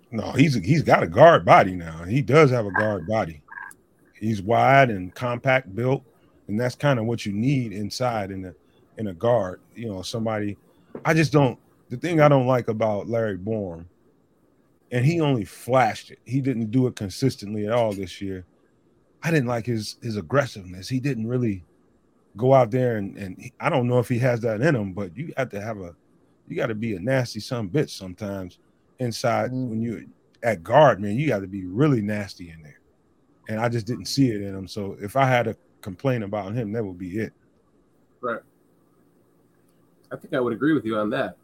[0.10, 2.06] No, he's he's got a guard body now.
[2.06, 3.42] He does have a guard body.
[4.14, 6.06] He's wide and compact built,
[6.48, 8.54] and that's kind of what you need inside in a
[8.98, 9.62] in a guard.
[9.76, 10.58] You know, somebody.
[11.06, 11.60] I just don't.
[11.90, 13.86] The thing I don't like about Larry Borom
[14.92, 16.20] and he only flashed it.
[16.26, 18.46] He didn't do it consistently at all this year.
[19.24, 20.88] I didn't like his his aggressiveness.
[20.90, 21.64] He didn't really
[22.36, 24.94] go out there and and he- I don't know if he has that in him,
[24.94, 25.96] but you have to have a
[26.48, 28.60] you got to be a nasty some bitch sometimes
[29.00, 29.68] inside Mm.
[29.70, 30.02] when you're
[30.44, 31.18] at guard, man.
[31.18, 32.80] You got to be really nasty in there,
[33.50, 34.68] and I just didn't see it in him.
[34.68, 35.58] So if I had to
[35.88, 37.32] complain about him, that would be it.
[38.20, 38.42] Right.
[40.12, 41.38] I think I would agree with you on that.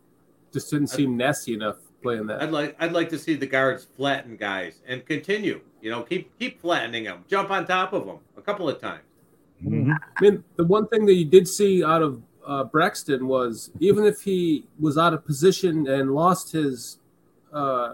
[0.52, 2.42] Just didn't seem nasty enough playing that.
[2.42, 5.62] I'd like I'd like to see the guards flatten guys and continue.
[5.82, 7.24] You know, keep keep flattening them.
[7.30, 9.04] Jump on top of them a couple of times.
[9.64, 9.96] Mhm.
[10.18, 14.04] I mean, the one thing that you did see out of uh, Braxton was even
[14.04, 17.00] if he was out of position and lost his,
[17.54, 17.94] uh,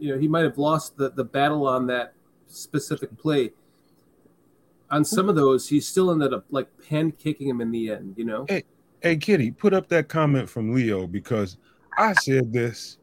[0.00, 2.14] you know, he might have lost the, the battle on that
[2.48, 3.52] specific play.
[4.90, 8.14] On some of those, he still ended up like pancaking him in the end.
[8.16, 8.64] You know, Hey,
[9.02, 11.56] hey Kitty, put up that comment from Leo because
[11.96, 12.98] I said this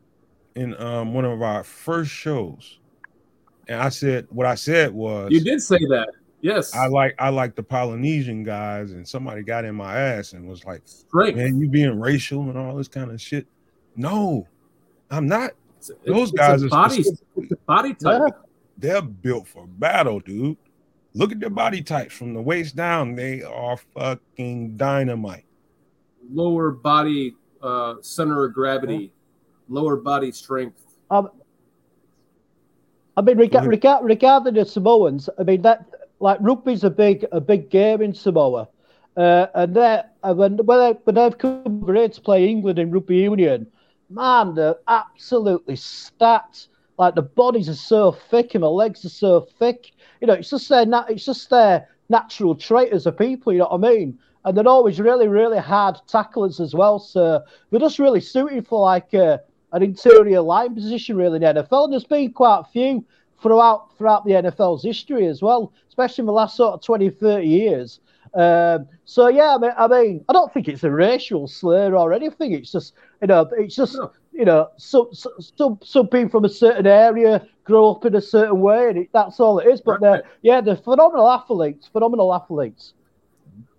[0.55, 2.79] in um, one of our first shows,
[3.67, 6.09] and I said what I said was you did say that.
[6.41, 10.47] Yes, I like I like the Polynesian guys, and somebody got in my ass and
[10.47, 11.37] was like, strength.
[11.37, 13.45] "Man, you being racial and all this kind of shit."
[13.95, 14.47] No,
[15.11, 15.51] I'm not.
[15.79, 17.03] It's- Those it's guys are body,
[17.67, 18.33] body type.
[18.77, 20.57] They're built for battle, dude.
[21.13, 23.15] Look at their body types from the waist down.
[23.15, 25.45] They are fucking dynamite.
[26.31, 29.11] lower body uh, center of gravity,
[29.67, 30.81] lower body strength.
[31.09, 31.29] Um,
[33.17, 33.69] I mean, rega- ahead.
[33.69, 35.85] rega- regarding the Samoans, I mean that
[36.19, 38.69] like rugby's a big a big game in Samoa,
[39.17, 42.79] uh, and they and when when, they, when they've come over here to play England
[42.79, 43.67] in rugby union,
[44.09, 46.69] man, they're absolutely stacked.
[46.97, 49.91] Like the bodies are so thick and the legs are so thick.
[50.21, 53.51] You know, it's just their it's just their natural trait as a people.
[53.51, 54.19] You know what I mean?
[54.45, 56.99] And they're always really really hard tacklers as well.
[56.99, 59.13] So they're just really suited for like.
[59.13, 59.39] Uh,
[59.73, 61.85] an interior line position really in the NFL.
[61.85, 63.05] And there's been quite a few
[63.41, 67.47] throughout throughout the NFL's history as well, especially in the last sort of 20, 30
[67.47, 67.99] years.
[68.33, 72.13] Um, so yeah, I mean, I mean, I don't think it's a racial slur or
[72.13, 72.53] anything.
[72.53, 73.97] It's just you know, it's just
[74.31, 78.21] you know, some some some, some people from a certain area grow up in a
[78.21, 79.81] certain way, and it, that's all it is.
[79.81, 82.93] But they're yeah, they're phenomenal athletes, phenomenal athletes.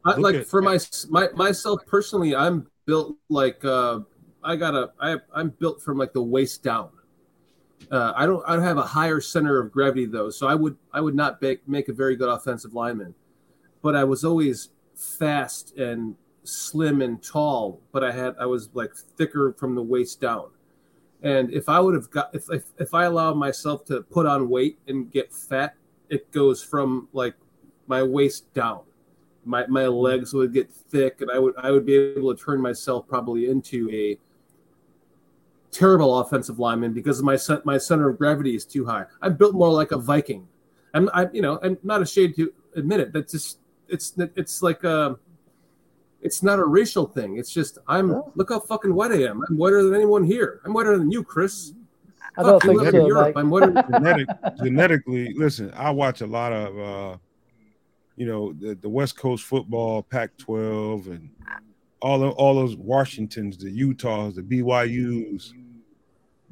[0.04, 4.00] I, like at- for my, my myself personally, I'm built like uh,
[4.44, 6.90] I got a I I'm built from like the waist down.
[7.90, 10.76] Uh, I don't I don't have a higher center of gravity though, so I would
[10.92, 13.14] I would not make make a very good offensive lineman.
[13.82, 18.94] But I was always fast and slim and tall, but I had I was like
[18.94, 20.50] thicker from the waist down.
[21.22, 24.48] And if I would have got if if, if I allowed myself to put on
[24.48, 25.74] weight and get fat,
[26.08, 27.34] it goes from like
[27.86, 28.80] my waist down
[29.44, 29.92] my my hmm.
[29.92, 33.48] legs would get thick and I would I would be able to turn myself probably
[33.48, 34.18] into a
[35.70, 39.06] terrible offensive lineman because my my center of gravity is too high.
[39.20, 40.46] I'm built more like a Viking.
[40.94, 43.12] I'm I you know I'm not ashamed to admit it.
[43.12, 45.18] That's just it's it's like a
[46.20, 47.36] it's not a racial thing.
[47.36, 48.20] It's just I'm Yeah.
[48.34, 49.42] look how fucking white I am.
[49.48, 50.60] I'm whiter than anyone here.
[50.64, 51.72] I'm whiter than you, Chris.
[52.36, 53.34] I don't Fuck, you think live in so, Europe.
[53.34, 53.40] mate.
[53.40, 53.72] I'm whiter.
[53.92, 54.28] Genetic,
[54.62, 57.18] genetically, listen, I watch a lot of, uh,
[58.16, 61.28] you know, the, the West Coast football, Pac-12, and
[62.00, 65.52] all of, all those Washingtons, the Utahs, the BYU's.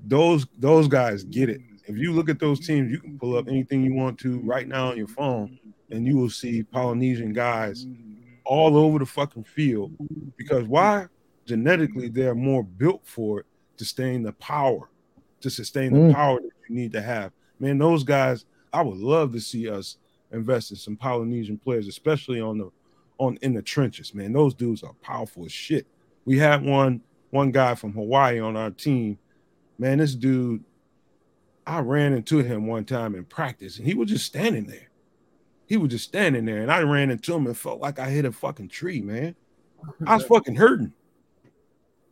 [0.07, 1.61] Those those guys get it.
[1.87, 4.67] If you look at those teams, you can pull up anything you want to right
[4.69, 5.59] now on your phone,
[5.91, 7.87] and you will see Polynesian guys
[8.45, 9.93] all over the fucking field.
[10.37, 11.07] Because why?
[11.47, 13.47] Genetically, they're more built for it
[13.77, 14.89] to sustain the power,
[15.41, 16.15] to sustain the Mm.
[16.15, 17.33] power that you need to have.
[17.59, 19.99] Man, those guys, I would love to see us
[20.33, 22.71] invest in some Polynesian players, especially on the
[23.19, 24.15] on in the trenches.
[24.15, 25.87] Man, those dudes are powerful as shit.
[26.25, 29.19] We had one one guy from Hawaii on our team.
[29.79, 30.65] Man, this dude,
[31.67, 34.89] I ran into him one time in practice, and he was just standing there.
[35.71, 38.25] He was just standing there, and I ran into him and felt like I hit
[38.25, 39.37] a fucking tree, man.
[40.05, 40.93] I was fucking hurting.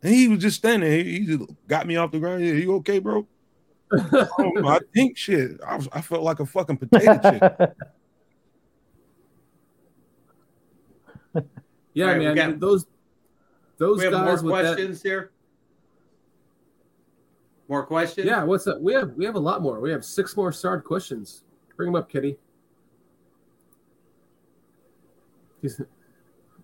[0.01, 1.03] And he was just standing there.
[1.03, 2.41] He just got me off the ground.
[2.45, 3.27] Yeah, you okay, bro?
[3.91, 5.59] Oh, I think shit.
[5.67, 7.77] I, was, I felt like a fucking potato chip.
[11.93, 12.35] Yeah, All right, we man.
[12.35, 12.85] got- those
[13.77, 14.61] those we have more guys with that.
[14.75, 15.31] questions here.
[17.67, 18.25] More questions?
[18.25, 18.79] Yeah, what's up?
[18.79, 19.81] We have we have a lot more.
[19.81, 21.43] We have six more starred questions.
[21.75, 22.37] Bring them up, Kitty.
[25.61, 25.81] He's,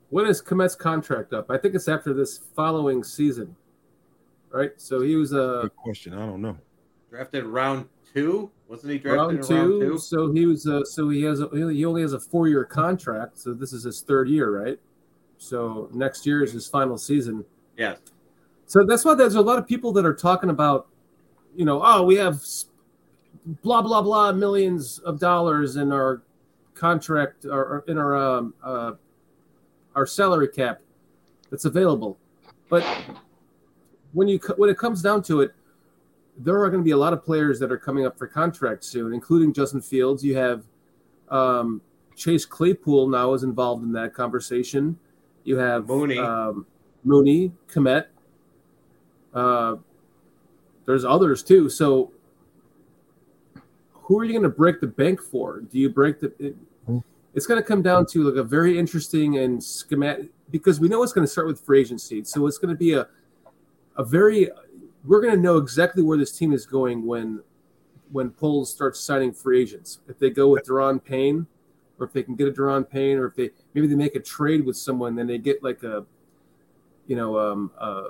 [0.10, 1.50] when is Kmet's contract up?
[1.50, 3.56] I think it's after this following season.
[4.52, 4.72] Right?
[4.78, 6.14] So he was a Good question.
[6.14, 6.58] I don't know.
[7.10, 8.52] Drafted round two?
[8.68, 9.98] Wasn't he drafted round in two, round two?
[9.98, 13.38] So he was uh so he has a, he only has a four year contract.
[13.38, 14.80] So this is his third year, right?
[15.38, 17.44] So next year is his final season.
[17.78, 18.00] Yes.
[18.68, 20.88] So that's why there's a lot of people that are talking about
[21.56, 22.42] you know, oh, we have
[23.64, 26.22] blah blah blah millions of dollars in our
[26.76, 28.92] contract or, in our um, uh,
[29.96, 30.82] our salary cap
[31.50, 32.18] that's available,
[32.70, 32.84] but
[34.14, 35.54] when you when it comes down to it,
[36.38, 38.84] there are going to be a lot of players that are coming up for contract
[38.84, 40.24] soon, including Justin Fields.
[40.24, 40.64] You have
[41.30, 41.82] um,
[42.16, 44.98] Chase Claypool now is involved in that conversation.
[45.44, 46.18] You have Mooney.
[46.18, 46.66] um,
[47.04, 48.08] Mooney, Kmet.
[49.34, 49.76] Uh,
[50.86, 51.70] there's others too.
[51.70, 52.12] So,
[54.06, 55.62] who are you going to break the bank for?
[55.62, 56.32] Do you break the?
[56.40, 56.56] It,
[57.34, 61.04] it's going to come down to like a very interesting and schematic because we know
[61.04, 62.24] it's going to start with free agency.
[62.24, 63.08] So it's going to be a
[63.98, 64.50] a very
[65.04, 67.42] we're going to know exactly where this team is going when
[68.12, 70.00] when Poles starts signing free agents.
[70.08, 71.48] If they go with Daron Payne,
[72.00, 74.20] or if they can get a Daron Payne, or if they maybe they make a
[74.20, 76.06] trade with someone, then they get like a,
[77.08, 78.10] you know, um, uh,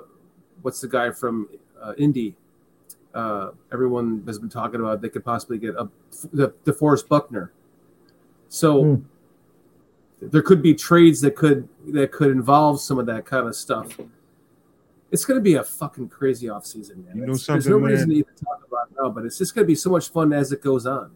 [0.60, 1.48] what's the guy from
[1.82, 2.36] uh, Indy?
[3.16, 5.88] Uh, everyone has been talking about they could possibly get a
[6.32, 7.50] the DeForest Buckner.
[8.48, 9.02] So Hmm.
[10.20, 13.98] there could be trades that could that could involve some of that kind of stuff.
[15.10, 17.16] It's going to be a fucking crazy offseason, man.
[17.16, 17.92] You know It's- There's no man?
[17.92, 20.10] reason to even talk about it now, but it's just going to be so much
[20.10, 21.12] fun as it goes on.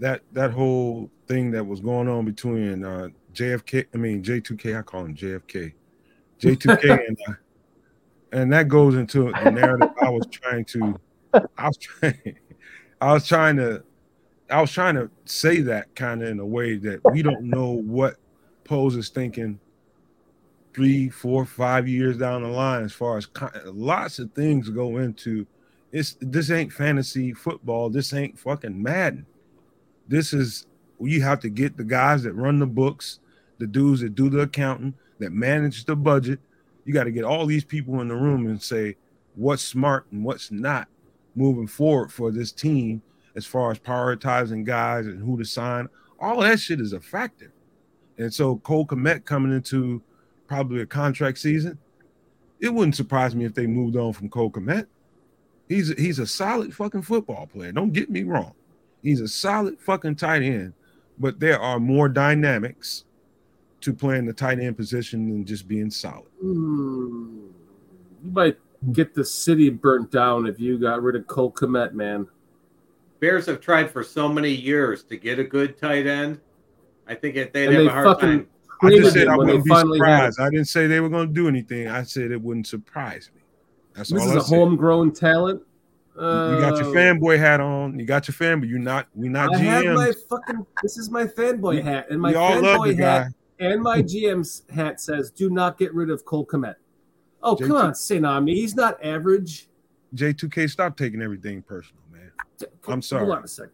[0.00, 4.82] that that whole thing that was going on between uh, JFK, I mean J2K, I
[4.82, 5.72] call him JFK,
[6.40, 7.32] J2K, and uh,
[8.32, 11.00] and that goes into the narrative I was trying to,
[11.34, 12.36] I was trying,
[13.00, 13.82] I was trying to,
[14.50, 17.70] I was trying to say that kind of in a way that we don't know
[17.70, 18.16] what
[18.64, 19.60] Poles is thinking
[20.74, 24.98] three, four, five years down the line as far as con- lots of things go
[24.98, 25.46] into.
[25.92, 27.90] It's this ain't fantasy football.
[27.90, 29.26] This ain't fucking Madden
[30.08, 30.66] this is
[30.98, 33.20] you have to get the guys that run the books,
[33.58, 36.40] the dudes that do the accounting, that manage the budget.
[36.84, 38.96] You got to get all these people in the room and say
[39.36, 40.88] what's smart and what's not
[41.38, 43.00] moving forward for this team
[43.36, 45.88] as far as prioritizing guys and who to sign.
[46.20, 47.52] All that shit is a factor.
[48.18, 50.02] And so Cole Kmet coming into
[50.48, 51.78] probably a contract season,
[52.60, 54.86] it wouldn't surprise me if they moved on from Cole Kmet.
[55.68, 57.72] He's he's a solid fucking football player.
[57.72, 58.54] Don't get me wrong.
[59.02, 60.72] He's a solid fucking tight end,
[61.18, 63.04] but there are more dynamics
[63.82, 66.26] to playing the tight end position than just being solid.
[66.40, 67.46] Hmm.
[68.24, 68.58] You might
[68.92, 72.26] get the city burnt down if you got rid of Cole Kmet, man.
[73.20, 76.40] Bears have tried for so many years to get a good tight end.
[77.08, 78.48] I think if they'd And have they a hard fucking time.
[78.80, 80.40] I just said I wouldn't be finally had surprised.
[80.40, 81.88] I didn't say they were going to do anything.
[81.88, 83.40] I said it wouldn't surprise me.
[83.94, 84.56] That's This all is I a said.
[84.56, 85.62] homegrown talent.
[86.14, 87.98] You got your Uh, fanboy hat on.
[87.98, 88.68] You got your fanboy.
[88.68, 89.06] You're not.
[89.14, 90.64] We're not I have my fucking.
[90.82, 93.18] This is my fanboy hat, and my we all fanboy guy.
[93.24, 96.74] hat and my GM's hat says, "Do not get rid of Cole Kmet."
[97.42, 98.30] Oh JT come on, say no.
[98.30, 99.68] I mean, he's not average.
[100.14, 102.30] J2K, stop taking everything personal, man.
[102.88, 103.24] I'm sorry.
[103.26, 103.72] Hold on a second.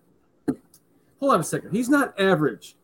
[1.20, 1.70] Hold on a second.
[1.72, 2.76] He's not average.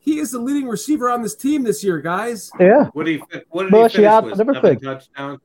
[0.00, 2.50] He is the leading receiver on this team this year, guys.
[2.58, 2.86] Yeah.
[2.92, 3.40] What did he?
[3.50, 4.40] What did Most he finish with?
[4.40, 5.40] and Seven touchdowns.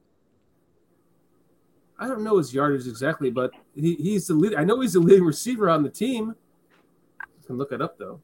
[2.00, 4.56] I don't know his yardage exactly, but he, he's the lead.
[4.56, 6.36] I know he's the leading receiver on the team.
[7.22, 8.20] I can look it up though.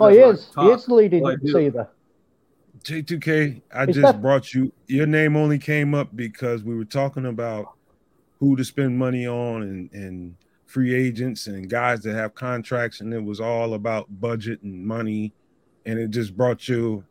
[0.00, 0.50] Oh, he wanna is.
[0.58, 1.42] He is the leading Well, I do.
[1.54, 1.88] receiver.
[2.84, 6.84] J2K, I Is just that- brought you your name only came up because we were
[6.84, 7.66] talking about
[8.38, 13.12] who to spend money on and, and free agents and guys that have contracts, and
[13.14, 15.32] it was all about budget and money,
[15.86, 17.04] and it just brought you.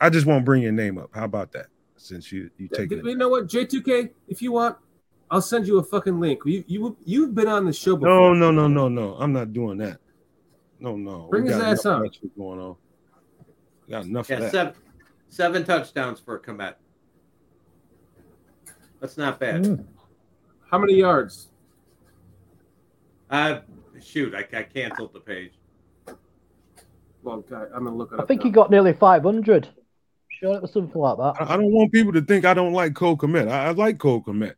[0.00, 1.10] I just won't bring your name up.
[1.14, 1.66] How about that?
[1.96, 3.16] Since you you take You it.
[3.16, 4.10] know what, J2K?
[4.26, 4.76] If you want,
[5.30, 6.40] I'll send you a fucking link.
[6.44, 8.34] You you you've been on the show before.
[8.34, 9.14] No, no, no, no, no.
[9.20, 9.98] I'm not doing that.
[10.80, 11.28] No, no.
[11.30, 12.02] Bring We his got ass enough of on.
[12.22, 12.76] that going on.
[13.86, 14.50] We got enough Yeah, of that.
[14.50, 14.74] seven,
[15.32, 16.74] seven touchdowns for Kmet.
[19.00, 19.64] That's not bad.
[19.64, 19.84] Mm.
[20.70, 21.48] How many yards?
[23.30, 23.60] Uh,
[24.00, 25.52] shoot, I, I canceled the page.
[27.22, 28.28] Well, God, I'm gonna look it I up.
[28.28, 29.68] think he got nearly 500.
[30.28, 31.40] Sure, it was something like that.
[31.40, 33.50] I I don't want people to think I don't like Cole Kmet.
[33.50, 34.54] I, I like Cole Kmet,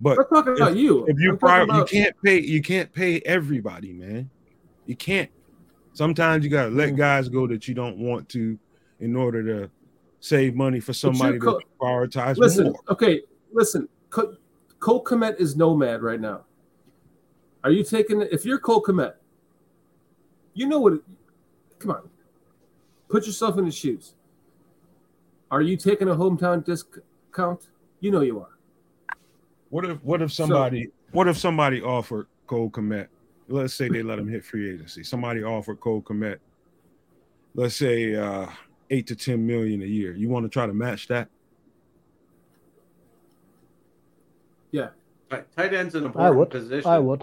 [0.00, 1.04] but I'm talking about you.
[1.08, 4.30] if you prior, talking you can't pay you can't pay everybody, man.
[4.86, 5.30] You can't.
[5.92, 8.58] Sometimes you gotta let guys go that you don't want to
[9.00, 9.70] in order to
[10.24, 12.80] save money for somebody Co- that you prioritize Listen, more.
[12.88, 13.20] okay,
[13.52, 13.86] listen.
[14.08, 14.34] Co-
[14.80, 16.44] Cole Kmet is nomad right now.
[17.62, 19.14] Are you taking if you're Cole Kmet?
[20.54, 20.94] You know what?
[21.78, 22.08] Come on,
[23.10, 24.14] put yourself in his shoes.
[25.50, 27.68] Are you taking a hometown discount?
[28.00, 28.56] You know you are.
[29.68, 33.08] What if what if somebody what if somebody offered Cole Kmet?
[33.46, 35.04] Let's say they let him hit free agency.
[35.04, 36.38] Somebody offered Cole Kmet,
[37.54, 38.46] let's say uh
[38.90, 40.14] eight to ten million a year.
[40.14, 41.28] You want to try to match that?
[44.70, 44.88] Yeah.
[45.30, 45.44] Right.
[45.56, 46.50] Tight end's an I important would.
[46.50, 46.90] position.
[46.90, 47.22] I would.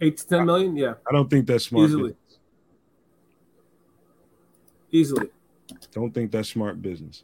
[0.00, 1.88] Eight to ten million, yeah, I don't think that's smart.
[1.88, 2.10] Easily.
[2.10, 2.38] business.
[4.90, 5.30] easily.
[5.92, 7.22] Don't think that's smart business.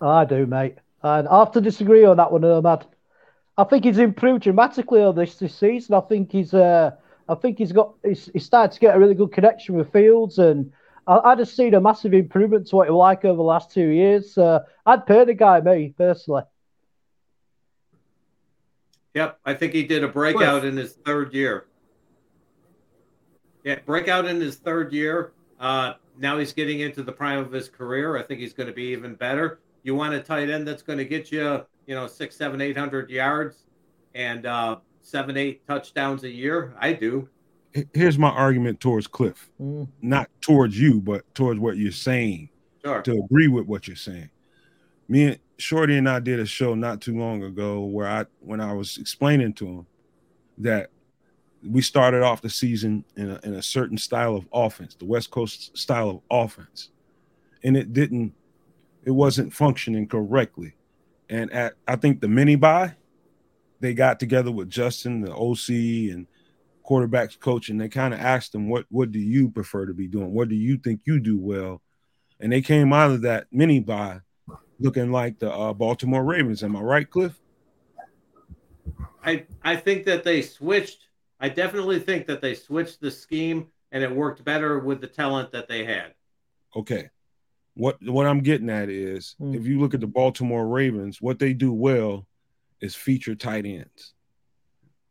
[0.00, 0.76] I do, mate.
[1.02, 2.84] And I have to disagree on that one, Ermad.
[3.56, 5.94] I think he's improved dramatically on this this season.
[5.94, 6.92] I think he's uh,
[7.28, 10.38] I think he's got he's, he's started to get a really good connection with Fields,
[10.38, 10.70] and
[11.06, 13.70] I, I just seen a massive improvement to what he was like over the last
[13.70, 14.36] two years.
[14.36, 16.42] Uh, I'd pay the guy, me personally.
[19.14, 21.66] Yep, I think he did a breakout in his third year.
[23.62, 25.32] Yeah, breakout in his third year.
[25.60, 28.16] Uh, now he's getting into the prime of his career.
[28.18, 29.60] I think he's going to be even better.
[29.84, 32.76] You want a tight end that's going to get you, you know, six, seven, eight
[32.76, 33.64] hundred yards
[34.14, 36.74] and uh, seven, eight touchdowns a year.
[36.78, 37.28] I do.
[37.74, 39.88] H- Here's my argument towards Cliff, Mm.
[40.02, 42.50] not towards you, but towards what you're saying.
[42.84, 43.00] Sure.
[43.00, 44.28] to agree with what you're saying.
[45.08, 48.60] Me and Shorty and I did a show not too long ago where I when
[48.60, 49.86] I was explaining to him
[50.58, 50.90] that
[51.66, 55.30] we started off the season in a, in a certain style of offense, the West
[55.30, 56.90] Coast style of offense,
[57.62, 58.34] and it didn't,
[59.04, 60.74] it wasn't functioning correctly.
[61.30, 62.96] And at I think the mini buy,
[63.80, 66.26] they got together with Justin, the OC, and
[66.84, 70.06] quarterbacks coach, and they kind of asked him, "What what do you prefer to be
[70.06, 70.32] doing?
[70.32, 71.82] What do you think you do well?"
[72.40, 74.20] And they came out of that mini buy
[74.78, 76.62] looking like the uh, Baltimore Ravens.
[76.62, 77.40] Am I right, Cliff?
[79.22, 81.08] I I think that they switched.
[81.40, 85.52] I definitely think that they switched the scheme and it worked better with the talent
[85.52, 86.14] that they had.
[86.76, 87.10] Okay.
[87.74, 89.54] What what I'm getting at is Hmm.
[89.54, 92.26] if you look at the Baltimore Ravens, what they do well
[92.80, 94.13] is feature tight ends.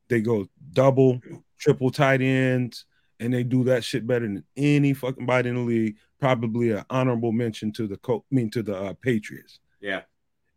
[0.09, 1.19] They go double,
[1.57, 2.85] triple tight ends,
[3.19, 5.97] and they do that shit better than any fucking body in the league.
[6.19, 9.59] Probably an honorable mention to the co- I mean to the uh, Patriots.
[9.81, 10.01] Yeah.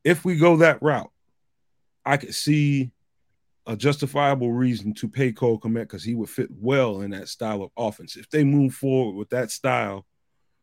[0.05, 1.11] if we go that route,
[2.05, 2.93] I could see
[3.67, 7.63] a justifiable reason to pay Cole Kmet because he would fit well in that style
[7.63, 8.17] of offense.
[8.17, 10.07] If they move forward with that style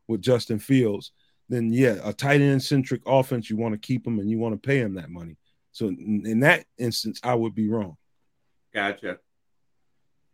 [0.07, 1.11] with Justin Fields,
[1.49, 4.53] then yeah, a tight end centric offense, you want to keep him and you want
[4.53, 5.35] to pay him that money.
[5.73, 7.97] So in that instance, I would be wrong.
[8.73, 9.19] Gotcha.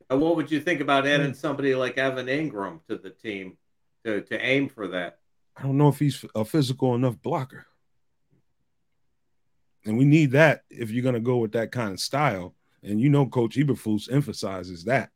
[0.09, 1.33] And what would you think about adding hmm.
[1.33, 3.57] somebody like Evan Engram to the team
[4.05, 5.19] to, to aim for that?
[5.55, 7.65] I don't know if he's a physical enough blocker.
[9.85, 12.55] And we need that if you're going to go with that kind of style.
[12.83, 15.09] And you know, Coach Eberflus emphasizes that.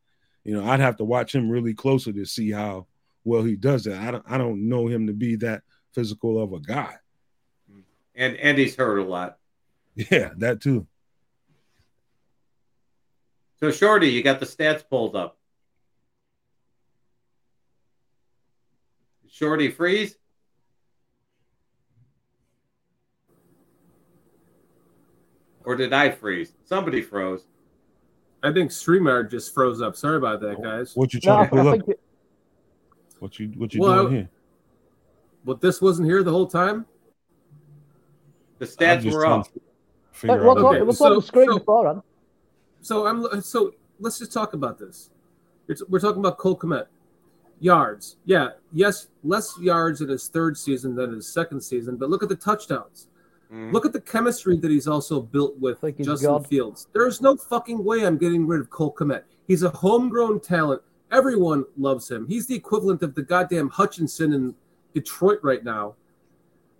[0.44, 2.86] You know, I'd have to watch him really closer to see how
[3.24, 4.00] well he does that.
[4.00, 5.62] I don't, I don't know him to be that
[5.92, 6.94] physical of a guy.
[7.70, 7.80] Hmm.
[8.14, 9.38] And and he's hurt a lot.
[9.94, 10.86] Yeah, that too.
[13.64, 15.38] So Shorty, you got the stats pulled up.
[19.26, 20.18] Shorty freeze.
[25.64, 26.52] Or did I freeze?
[26.64, 27.44] Somebody froze.
[28.42, 29.96] I think StreamYard just froze up.
[29.96, 30.94] Sorry about that, guys.
[30.94, 31.88] What you trying I, to pull up?
[31.88, 32.00] it,
[33.20, 34.30] What you what you Well, doing here?
[35.46, 36.84] But this wasn't here the whole time.
[38.58, 39.48] The stats were trying up.
[40.12, 42.02] figure it out- on, Okay, it was so- on the screen so- beforehand.
[42.84, 45.08] So I'm so let's just talk about this.
[45.68, 46.86] It's, we're talking about Cole Kmet.
[47.60, 52.22] Yards, yeah, yes, less yards in his third season than his second season, but look
[52.22, 53.08] at the touchdowns.
[53.50, 53.72] Mhm.
[53.72, 56.44] Look at the chemistry that he's also built with Think he's Justin gone.
[56.44, 56.88] Fields.
[56.92, 59.22] There's no fucking way I'm getting rid of Cole Kmet.
[59.46, 60.82] He's a homegrown talent.
[61.10, 62.26] Everyone loves him.
[62.26, 64.54] He's the equivalent of the goddamn Hutchinson in
[64.92, 65.94] Detroit right now.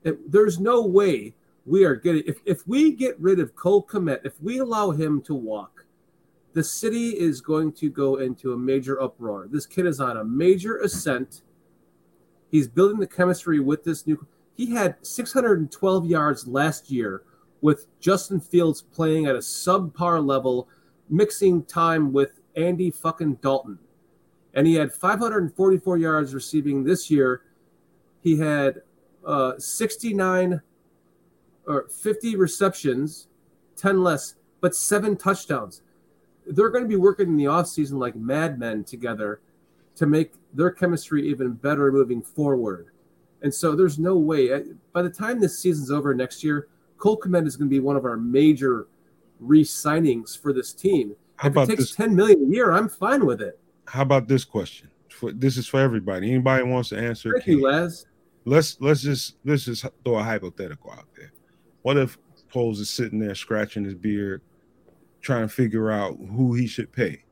[0.02, 1.34] It- there's no way
[1.65, 5.23] we are getting if, if we get rid of Cole Kmet, if we allow him
[5.23, 5.74] to walk,
[6.55, 9.49] the city is going to go into a major uproar.
[9.50, 11.42] This kid is on a major ascent.
[12.50, 14.24] He's building the chemistry with this new.
[14.55, 17.24] He had 612 yards last year
[17.60, 20.68] with Justin Fields playing at a subpar level,
[21.10, 23.78] mixing time with Andy fucking Dalton.
[24.55, 27.42] And he had 544 yards receiving this year.
[28.23, 28.83] He had
[29.26, 30.60] uh, 69
[31.66, 33.26] or 50 receptions,
[33.76, 35.83] 10 less, but seven touchdowns.
[36.47, 39.41] They're going to be working in the offseason like madmen together
[39.97, 42.89] to make their chemistry even better moving forward.
[43.43, 44.63] And so there's no way.
[44.93, 47.97] By the time this season's over next year, Cole Kmet is going to be one
[47.97, 48.89] of our major
[49.41, 51.15] re-signings for this team.
[51.37, 51.95] How if about it takes this?
[51.95, 53.59] 10 million a year, I'm fine with it.
[53.87, 54.91] How about this question?
[55.11, 56.31] For, this is for everybody.
[56.31, 57.33] Anybody wants to answer?
[57.33, 58.07] Thank you, Les.
[58.45, 61.33] let's let's just let's just throw a hypothetical out there.
[61.83, 64.41] What if Poles is sitting there scratching his beard,
[65.25, 67.25] trying to figure out who he should pay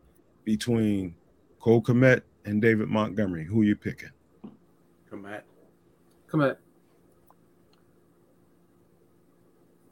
[0.45, 1.15] between
[1.61, 3.45] Cole Kmet and David Montgomery?
[3.45, 4.09] Who you picking?
[5.09, 5.45] Come at.
[6.29, 6.57] Kmet.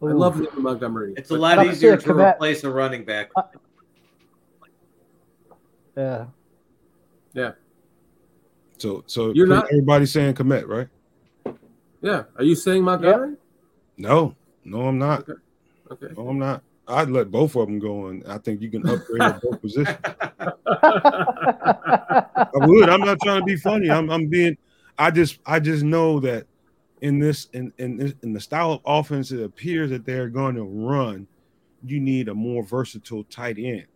[0.03, 1.12] I love David Montgomery.
[1.17, 2.35] It's a lot That's easier to Kmet.
[2.37, 3.31] replace a running back.
[5.97, 6.27] Yeah.
[7.35, 7.53] Yeah,
[8.79, 10.89] So so You're not- everybody's saying commit, right?
[12.01, 12.25] yeah.
[12.37, 13.37] Are you saying Montgomery?
[13.97, 15.20] No, no, I'm not.
[15.29, 15.33] Okay.
[15.93, 16.15] Okay.
[16.17, 16.65] No, I'm not.
[16.91, 19.97] I'd let both of them go, and I think you can upgrade both positions.
[22.43, 22.89] I would.
[22.89, 23.91] I'm not trying to be funny.
[23.91, 24.57] I'm I'm being.
[24.99, 26.47] I just I just know that
[27.01, 30.57] in this in in this, in the style of offense, it appears that they're going
[30.57, 31.27] to run.
[31.85, 33.86] You need a more versatile tight end.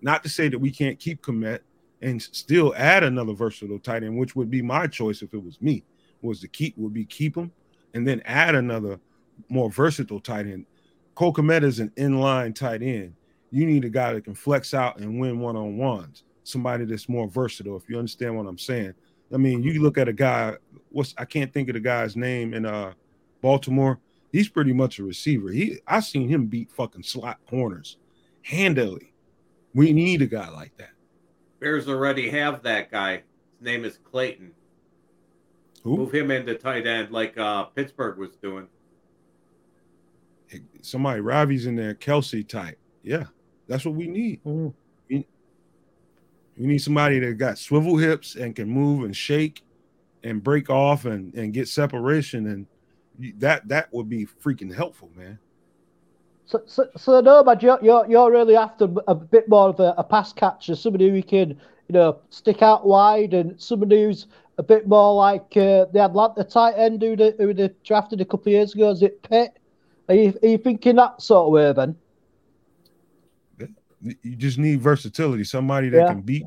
[0.00, 1.60] Not to say that we can't keep Kmet
[2.02, 5.60] and still add another versatile tight end, which would be my choice if it was
[5.60, 5.84] me.
[6.20, 7.50] Was to keep would be keep him
[7.94, 9.00] and then add another
[9.48, 10.66] more versatile tight end.
[11.14, 13.14] Cole Kmet is an inline tight end.
[13.50, 16.24] You need a guy that can flex out and win one on ones.
[16.44, 17.76] Somebody that's more versatile.
[17.76, 18.94] If you understand what I'm saying.
[19.32, 20.56] I mean, you look at a guy.
[20.90, 22.92] What's I can't think of the guy's name in uh
[23.40, 23.98] Baltimore.
[24.30, 25.50] He's pretty much a receiver.
[25.50, 27.98] He I seen him beat fucking slot corners
[28.42, 29.12] handily.
[29.74, 30.90] We need a guy like that.
[31.60, 33.22] Bears already have that guy.
[33.58, 34.52] His name is Clayton.
[35.84, 35.96] Who?
[35.96, 38.68] Move him into tight end like uh, Pittsburgh was doing.
[40.82, 42.78] Somebody Ravi's in there, Kelce type.
[43.02, 43.24] Yeah,
[43.68, 44.42] that's what we need.
[44.44, 44.74] Mm.
[45.08, 49.64] We need somebody that got swivel hips and can move and shake
[50.22, 52.66] and break off and, and get separation and
[53.38, 55.38] that that would be freaking helpful, man.
[56.44, 60.04] So, so, so Nomad, you're, you're, you're really after a bit more of a, a
[60.04, 64.26] pass catcher, somebody who can, you know, stick out wide and somebody who's
[64.58, 68.24] a bit more like uh, the Atlanta tight end who they, who they drafted a
[68.24, 68.90] couple of years ago.
[68.90, 69.58] Is it Pitt?
[70.08, 71.96] Are you, are you thinking that sort of way then?
[74.22, 75.44] You just need versatility.
[75.44, 76.08] Somebody that Yeah.
[76.08, 76.44] can beat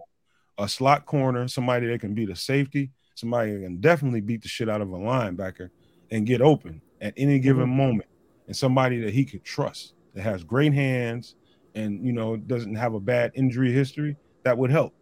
[0.57, 4.49] a slot corner, somebody that can beat a safety, somebody that can definitely beat the
[4.49, 5.69] shit out of a linebacker
[6.11, 8.09] and get open at any given moment,
[8.47, 11.35] and somebody that he could trust that has great hands
[11.75, 14.17] and you know doesn't have a bad injury history.
[14.43, 14.93] That would help.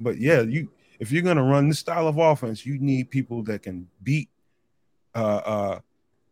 [0.00, 0.70] But yeah, you
[1.00, 4.30] if you're gonna run this style of offense, you need people that can beat
[5.14, 5.80] uh, uh,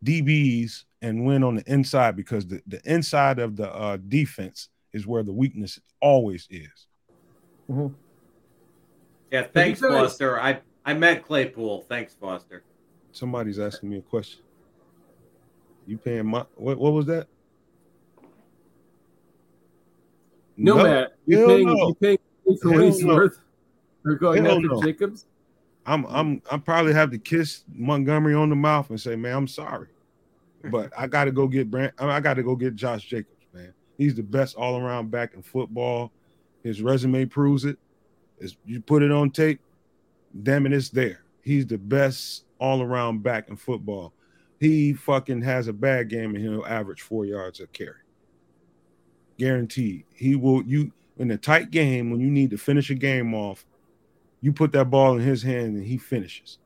[0.03, 5.05] DBs and win on the inside because the, the inside of the uh, defense is
[5.05, 6.87] where the weakness always is.
[9.31, 10.39] Yeah, thanks, guys- Foster.
[10.39, 11.81] I I meant Claypool.
[11.89, 12.63] Thanks, Foster.
[13.11, 14.41] Somebody's asking me a question.
[15.85, 16.77] You paying my what?
[16.77, 17.27] What was that?
[20.55, 21.15] No, Matt.
[21.25, 21.87] You hell paying, no.
[21.87, 22.17] you paying
[22.61, 23.15] for Hell what he's no.
[23.15, 23.39] worth?
[24.05, 24.81] Or going Hell after no.
[24.81, 25.25] Jacobs?
[25.87, 26.15] I'm mm-hmm.
[26.15, 29.87] I'm I probably have to kiss Montgomery on the mouth and say, man, I'm sorry,
[30.65, 31.93] but I got to go get Brand.
[31.97, 33.73] I got to go get Josh Jacobs, man.
[33.97, 36.11] He's the best all around back in football.
[36.61, 37.79] His resume proves it.
[38.39, 38.45] it.
[38.45, 39.61] Is you put it on tape,
[40.43, 41.23] damn it, it's there.
[41.41, 44.13] He's the best all around back in football.
[44.59, 48.01] He fucking has a bad game and he'll average four yards a carry.
[49.37, 50.03] Guaranteed.
[50.13, 53.65] He will you in a tight game when you need to finish a game off.
[54.41, 56.59] You put that ball in his hand and he finishes.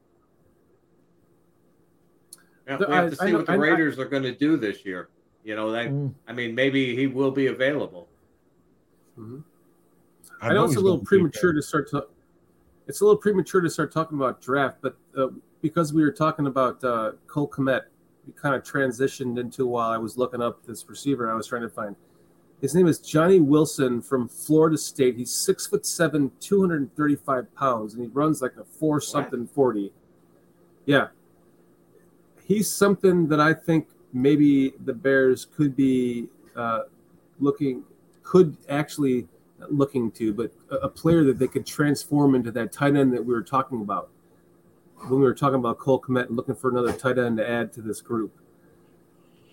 [2.67, 4.23] Yeah, The- we have I- to I see what the I- I- Raiders are going
[4.23, 5.09] to do this year.
[5.43, 6.13] You know, they, Mm.
[6.27, 8.07] I mean, maybe he will be available.
[10.41, 12.07] I know it's a little premature to start to.
[12.87, 15.27] It's a little premature to start talking about draft, but uh,
[15.61, 17.83] because we were talking about uh, Cole Kmet,
[18.25, 21.61] we kind of transitioned into while I was looking up this receiver I was trying
[21.61, 21.95] to find.
[22.61, 25.17] His name is Johnny Wilson from Florida State.
[25.17, 29.01] He's six foot seven, two hundred and thirty-five pounds, and he runs like a four
[29.01, 29.91] something forty.
[30.85, 31.07] Yeah,
[32.45, 36.81] he's something that I think maybe the Bears could be uh,
[37.39, 37.83] looking,
[38.21, 39.27] could actually
[39.69, 43.25] looking to, but a, a player that they could transform into that tight end that
[43.25, 44.09] we were talking about
[45.07, 47.73] when we were talking about Cole Kmet and looking for another tight end to add
[47.73, 48.37] to this group.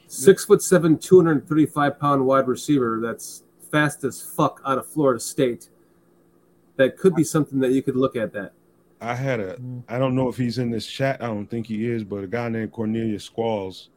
[0.09, 5.69] Six foot seven, 235 pound wide receiver that's fast as fuck out of Florida State.
[6.77, 8.53] That could be something that you could look at that.
[9.03, 11.23] I had a I don't know if he's in this chat.
[11.23, 13.91] I don't think he is, but a guy named Cornelius Squalls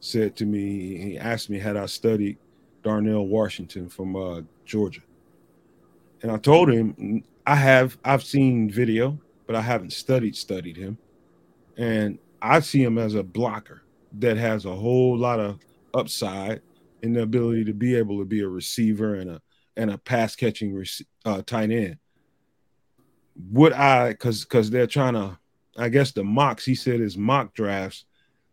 [0.00, 2.36] said to me, he asked me had I studied
[2.82, 5.00] Darnell Washington from uh, Georgia.
[6.22, 10.98] And I told him I have I've seen video, but I haven't studied studied him.
[11.78, 13.82] And I see him as a blocker
[14.18, 15.58] that has a whole lot of
[15.94, 16.60] upside
[17.02, 19.40] in the ability to be able to be a receiver and a
[19.76, 21.98] and a pass catching rec- uh, tight end
[23.50, 25.38] would I because because they're trying to
[25.76, 28.06] I guess the mocks he said his mock drafts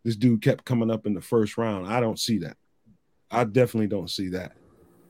[0.03, 1.88] this dude kept coming up in the first round.
[1.88, 2.58] I don't see that.
[3.32, 4.51] I definitely don't see that.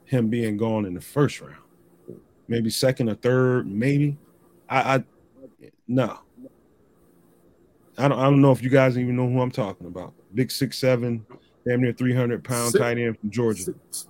[0.05, 1.57] Him being gone in the first round.
[2.47, 4.17] Maybe second or third, maybe.
[4.69, 5.03] I, I
[5.87, 6.19] no.
[7.97, 10.13] I don't I don't know if you guys even know who I'm talking about.
[10.33, 11.25] Big six seven,
[11.67, 13.63] damn near 300 pound Six- tight end from Georgia.
[13.63, 14.07] Six,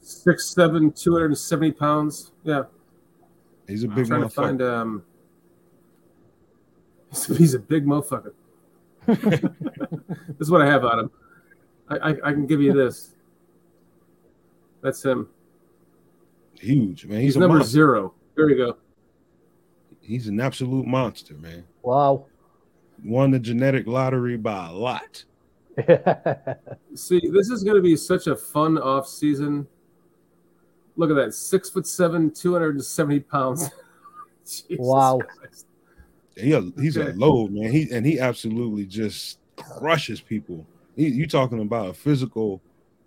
[0.00, 2.32] six seven, 270 pounds.
[2.42, 2.64] Yeah.
[3.66, 4.32] He's a I'm big trying to motherfucker.
[4.34, 5.02] find um
[7.10, 8.32] he's a, he's a big motherfucker.
[9.06, 11.10] this is what I have on him.
[11.88, 13.14] I, I, I can give you this.
[14.82, 15.28] That's him.
[16.58, 17.20] Huge, man.
[17.20, 17.72] He's, He's, a number monster.
[17.72, 18.14] zero.
[18.36, 18.76] There you go.
[20.00, 21.64] He's an absolute monster, man.
[21.82, 22.26] Wow.
[23.02, 25.24] Won the genetic lottery by a lot.
[26.94, 29.66] See, this is going to be such a fun off season.
[30.96, 33.70] Look at that, six foot seven, two hundred and seventy pounds.
[34.72, 35.20] Wow.
[35.26, 35.64] Christ.
[36.36, 37.12] He a, he's a Okay.
[37.12, 37.72] load, man.
[37.72, 40.66] He and he absolutely just crushes people.
[40.96, 42.60] He, you talking about a physical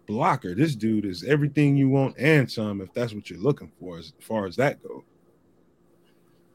[0.08, 0.56] blocker?
[0.56, 2.82] This dude is everything you want and some.
[2.82, 5.04] If that's what you're looking for, as far as that goes.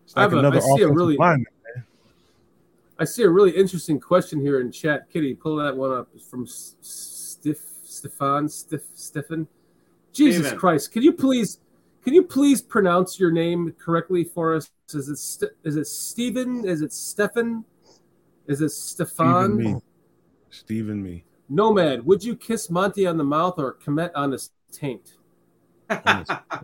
[0.05, 1.47] It's I like have a- another I see a really- lineman.
[2.99, 5.11] I see a really interesting question here in chat.
[5.11, 6.09] Kitty, pull that one up.
[6.15, 9.49] It's from S- Stiff Stefan Stiff Stefan.
[10.13, 10.59] Jesus Steven.
[10.59, 10.93] Christ!
[10.93, 11.59] Can you please,
[12.05, 14.71] can you please pronounce your name correctly for us?
[14.93, 16.65] Is it St- is it Stephen?
[16.67, 17.65] Is it Stefan?
[18.47, 19.57] Is it Stephen Stefan?
[19.57, 19.77] me.
[20.51, 21.25] Stephen me.
[21.49, 25.15] Nomad, would you kiss Monty on the mouth or Kmet on his taint?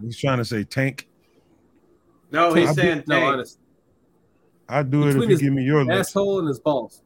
[0.03, 1.09] He's trying to say tank.
[2.31, 3.33] no, he's I do- saying No, tank.
[3.33, 3.59] honest.
[4.69, 6.11] I'd do it if you give me your lips.
[6.11, 7.03] Asshole and his balls.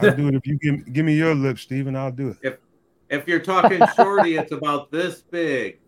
[0.00, 1.94] I'd do it if you give, give me your lips, Stephen.
[1.96, 2.60] I'll do it.
[3.08, 5.78] If you're talking shorty, it's about this big.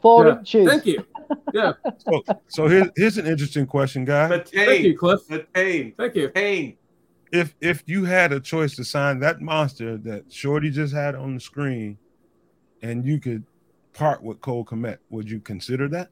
[0.00, 0.38] Four Yeah.
[0.38, 0.68] inches.
[0.68, 1.04] Thank you.
[1.54, 4.28] Yeah, So, so here's, here's an interesting question, guy.
[4.28, 4.98] The thank you.
[4.98, 5.20] Cliff.
[5.28, 5.96] The taint.
[5.96, 6.28] Thank you.
[6.30, 6.76] Taint.
[7.32, 11.34] if if you had a choice to sign that monster that Shorty just had on
[11.34, 11.96] the screen,
[12.82, 13.44] and you could
[13.94, 16.10] part with Cole Kmet, would you consider that?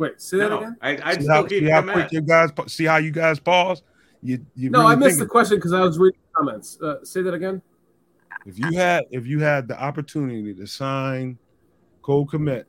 [0.00, 0.76] Wait, say that No, again.
[0.80, 1.92] I, I'd see still how, keep see how Kmet.
[1.92, 3.82] quick you guys see how you guys pause.
[4.22, 6.78] You, you No, really I missed think the question because I was reading comments.
[6.80, 7.60] Uh, say that again.
[8.46, 11.36] If you had if you had the opportunity to sign
[12.00, 12.64] Cole Kmet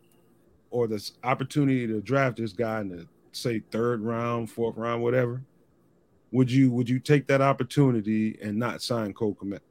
[0.72, 5.01] or the s- opportunity to draft this guy in the say third round, fourth round,
[5.01, 5.42] whatever,
[6.34, 9.61] would you would you take that opportunity and not sign Cole Kmet?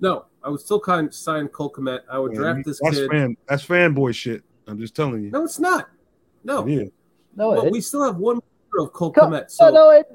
[0.00, 2.00] No, I would still kind of sign Cole Kmet.
[2.10, 3.10] I would Man, draft you- this that's kid.
[3.10, 4.42] fan that's fanboy shit.
[4.66, 5.30] I'm just telling you.
[5.30, 5.88] No, it's not.
[6.44, 6.90] No, It is.
[7.36, 8.36] No, but it we still have one
[8.72, 9.50] year of Cole Co- Kmet.
[9.50, 10.06] So no, it,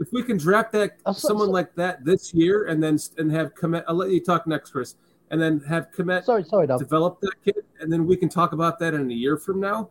[0.00, 2.98] if we can draft that Uh, so- someone so- like that this year and then
[3.18, 4.96] and have Kmet, I'll let you talk next, Chris,
[5.30, 6.78] and then have Kmet sorry, sorry, Dom.
[6.78, 9.90] develop that kid, and then we can talk about that in a year from now.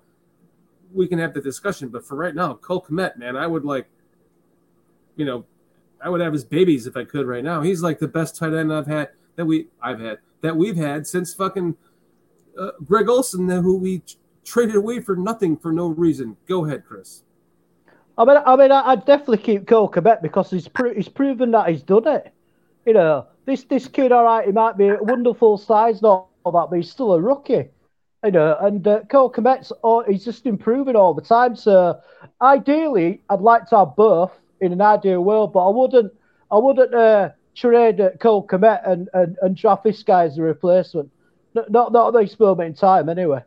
[0.94, 3.88] We can have the discussion, but for right now, Cole Kmet, man, I would like,
[5.16, 5.46] you know,
[6.02, 7.62] I would have his babies if I could right now.
[7.62, 11.08] He's like the best tight end I've had that we I've had that we've had
[11.08, 11.76] since fucking
[12.60, 16.38] uh, Greg Olsen, who we t- traded away for nothing for no reason.
[16.48, 17.24] Go ahead, Chris.
[18.18, 21.70] I mean, I mean, I'd definitely keep Cole Quebec because he's pro- he's proven that
[21.70, 22.32] he's done it.
[22.86, 26.30] You know, this this kid, all right, he might be a wonderful size, and all
[26.46, 27.70] that, but he's still a rookie.
[28.24, 31.58] You know, and uh, Cole Quebec's, oh, he's just improving all the time.
[31.58, 32.00] So,
[32.42, 34.32] ideally, I'd like to have both
[34.62, 36.14] in an ideal world, but I wouldn't,
[36.50, 40.42] I wouldn't uh, trade uh, Cole Quebec and, and and draft this guy as a
[40.42, 41.10] replacement.
[41.54, 43.44] Not not, not at this moment in time, anyway.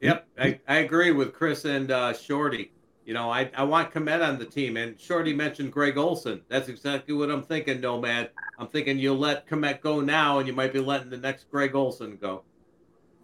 [0.00, 2.72] Yep, I, I agree with Chris and uh, Shorty.
[3.04, 4.76] You know, I, I want Kmet on the team.
[4.76, 6.42] And Shorty mentioned Greg Olsen.
[6.48, 8.30] That's exactly what I'm thinking, Nomad.
[8.58, 11.74] I'm thinking you'll let Kmet go now, and you might be letting the next Greg
[11.74, 12.42] Olsen go.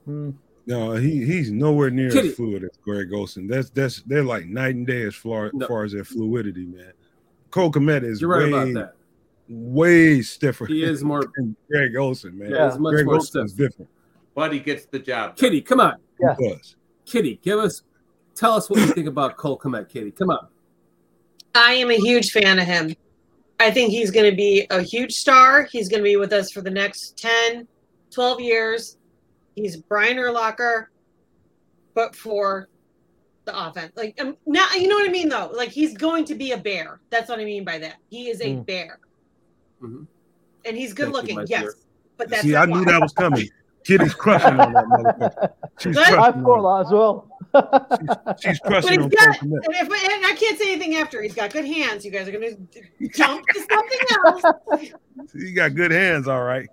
[0.04, 0.30] Hmm.
[0.64, 2.28] No, he he's nowhere near Kitty.
[2.28, 3.48] as fluid as Greg Olsen.
[3.48, 5.66] That's that's they're like night and day as far, No.
[5.66, 6.92] far as their fluidity, man.
[7.50, 8.94] Cole Kmet is You're right way, about that.
[9.48, 10.66] way stiffer.
[10.66, 11.24] He is more.
[11.36, 12.50] than Greg Olsen, man.
[12.52, 13.90] Yeah, he's much Greg more Olson is different.
[14.34, 15.36] But he gets the job.
[15.36, 15.36] done.
[15.36, 16.34] Kitty, come on, Yeah.
[17.04, 17.82] Kitty, give us,
[18.34, 20.10] tell us what you think about Cole Kmet, Kitty.
[20.12, 20.48] Come on.
[21.54, 22.94] I am a huge fan of him.
[23.60, 25.64] I think he's going to be a huge star.
[25.70, 27.66] He's going to be with us for the next 10,
[28.10, 28.96] 12 years.
[29.54, 30.86] He's Brian Urlacher,
[31.94, 32.68] but for
[33.44, 33.92] the offense.
[33.96, 35.50] Like, um, now, you know what I mean, though?
[35.54, 37.00] Like, he's going to be a bear.
[37.10, 37.96] That's what I mean by that.
[38.08, 38.66] He is a Mm.
[38.66, 38.98] bear.
[39.82, 40.06] Mhm.
[40.64, 41.62] And he's good Thank looking, my yes.
[41.62, 41.74] dear.
[42.16, 42.92] But that's See, I knew why.
[42.92, 43.48] that was coming.
[43.84, 45.52] Kitty's crushing on that motherfucker.
[45.78, 48.36] She's crushing, I on, thought that as well.
[48.40, 51.22] she's But crushing he's on got, and, if, and I can't say anything after.
[51.22, 52.04] He's got good hands.
[52.04, 54.92] You guys are going to jump to something else.
[55.32, 56.68] He got good hands, all right.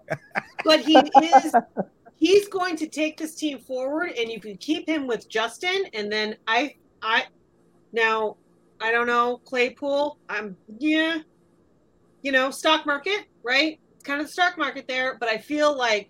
[0.64, 1.54] but he is
[2.20, 6.12] he's going to take this team forward and you can keep him with justin and
[6.12, 7.24] then i i
[7.94, 8.36] now
[8.82, 11.20] i don't know claypool i'm yeah
[12.22, 15.76] you know stock market right it's kind of the stock market there but i feel
[15.76, 16.10] like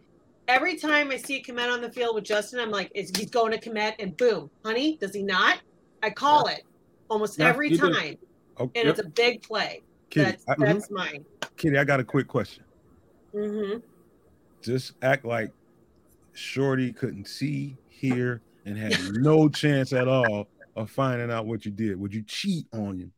[0.50, 3.52] every time i see Kmet on the field with justin i'm like is he's going
[3.52, 5.60] to Kmet and boom honey does he not
[6.04, 6.64] i call it
[7.10, 8.18] almost Yeah, every time
[8.60, 8.82] Okay.
[8.82, 11.24] and it's a big play Kitty, That's I, that's mine.
[11.56, 12.64] Kitty, I got a quick question.
[13.34, 13.78] Mm-hmm.
[14.62, 15.52] Just act like
[16.34, 21.72] Shorty couldn't see, hear, and had no chance at all of finding out what you
[21.72, 22.00] did.
[22.00, 23.12] Would you cheat on him?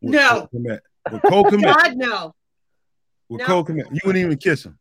[0.00, 0.28] With No.
[0.28, 0.78] Cole Kmet?
[1.10, 1.62] With Cole Kmet?
[1.76, 2.34] God no.
[3.28, 3.46] With No.
[3.46, 4.78] Cole Kmet, you wouldn't even kiss him.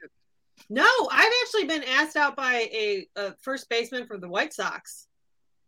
[0.69, 5.07] No, I've actually been asked out by a, a first baseman for the White Sox,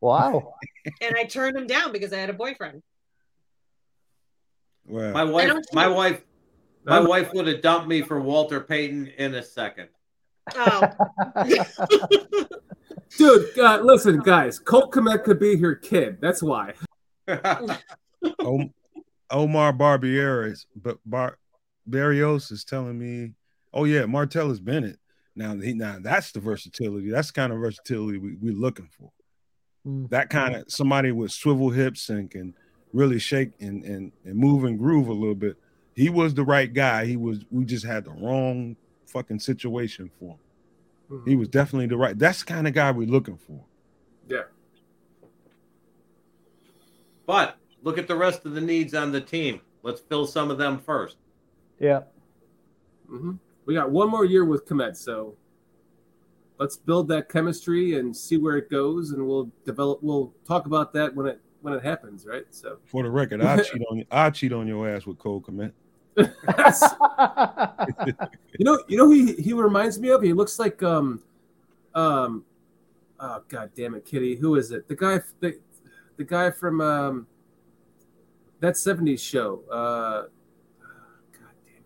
[0.01, 0.53] Wow.
[1.01, 2.81] and I turned him down because I had a boyfriend.
[4.85, 5.95] Well, My wife, my cheat.
[5.95, 6.21] wife,
[6.85, 9.89] my wife would have dumped me for Walter Payton in a second.
[10.55, 10.87] Oh,
[13.17, 16.17] Dude, uh, listen, guys, Colt Kmet could be your kid.
[16.21, 16.73] That's why.
[18.39, 18.73] Om-
[19.31, 21.37] Omar Barbieres, but Bar-
[21.85, 23.33] Barrios is telling me,
[23.73, 24.99] oh yeah, Martellus Bennett.
[25.35, 27.09] Now he now that's the versatility.
[27.09, 29.11] That's the kind of versatility we, we're looking for.
[29.88, 30.09] Mm.
[30.09, 32.53] That kind of somebody with swivel hips and can
[32.93, 35.57] really shake and, and and move and groove a little bit.
[35.95, 37.06] He was the right guy.
[37.06, 38.75] He was we just had the wrong
[39.07, 40.38] fucking situation for
[41.09, 41.23] him.
[41.25, 42.17] He was definitely the right.
[42.17, 43.64] That's the kind of guy we're looking for.
[44.27, 44.43] Yeah.
[47.25, 49.61] but look at the rest of the needs on the team.
[49.81, 51.17] Let's fill some of them first.
[51.80, 52.01] yeah.
[53.07, 53.33] hmm
[53.69, 55.35] We got one more year with Kmet, so
[56.57, 59.99] let's build that chemistry and see where it goes, and we'll develop.
[60.01, 62.45] We'll talk about that when it when it happens, right?
[62.49, 64.03] So, For the record, I cheat on.
[64.09, 65.72] I cheat on your ass with Cole Kmet.
[68.57, 70.23] you know, you know, who he he reminds me of.
[70.23, 71.22] He looks like um,
[71.93, 72.45] um,
[73.19, 74.35] oh god damn it, Kitty.
[74.35, 74.88] Who is it?
[74.88, 75.59] The guy, the,
[76.17, 77.27] the guy from um,
[78.61, 79.61] that '70s show.
[79.72, 80.22] Uh,
[81.33, 81.83] god damn it,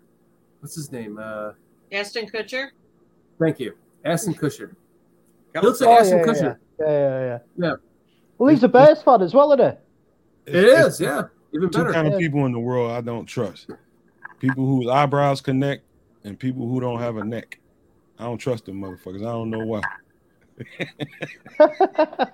[0.61, 1.19] what's his name?
[1.21, 1.51] Uh,
[1.93, 2.69] Ashton Kutcher.
[3.39, 4.69] thank you, Ashton Kutcher.
[4.69, 6.57] He Come looks Oh, like yeah, Ashton yeah, Kutcher.
[6.79, 7.39] yeah, yeah, yeah.
[7.69, 7.75] Yeah.
[8.37, 9.77] Well, he's a Bears fan as well, isn't
[10.47, 11.23] It is, yeah,
[11.53, 11.93] even two better.
[11.93, 13.69] kind of people in the world I don't trust.
[14.39, 15.83] People whose eyebrows connect
[16.23, 17.59] and people who don't have a neck.
[18.19, 19.21] I don't trust them motherfuckers.
[19.21, 19.81] I don't know why.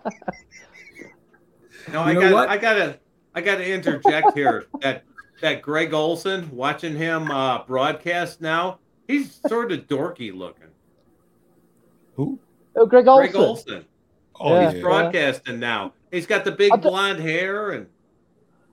[1.92, 2.50] No, I got.
[2.50, 3.00] I gotta,
[3.34, 4.66] I gotta interject here.
[4.82, 5.04] that
[5.42, 8.80] that Greg Olsen, watching him uh, broadcast now,
[9.10, 10.68] he's sort of dorky looking.
[12.16, 12.40] Who?
[12.76, 13.32] oh, Greg Olsen.
[13.32, 13.86] Greg Olsen,
[14.40, 14.62] Oh Yeah.
[14.62, 14.72] yeah.
[14.74, 15.94] he's broadcasting now.
[16.12, 17.88] He's got the big I do- blonde hair, and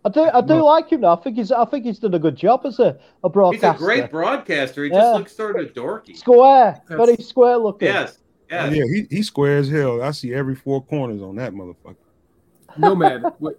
[0.04, 0.64] I do, I do No.
[0.66, 1.00] like him.
[1.00, 1.12] Though.
[1.12, 3.72] I think he's, I think he's done a good job as a, a broadcaster.
[3.72, 4.84] he's a great broadcaster.
[4.84, 5.00] He Yeah.
[5.00, 6.16] just looks sort of dorky.
[6.16, 7.88] square, That's- very square looking.
[7.88, 8.18] Yes,
[8.50, 8.74] yes.
[8.74, 10.02] yeah, he, he square as hell.
[10.02, 11.96] I see every four corners on that motherfucker.
[12.78, 13.24] Nomad.
[13.38, 13.58] what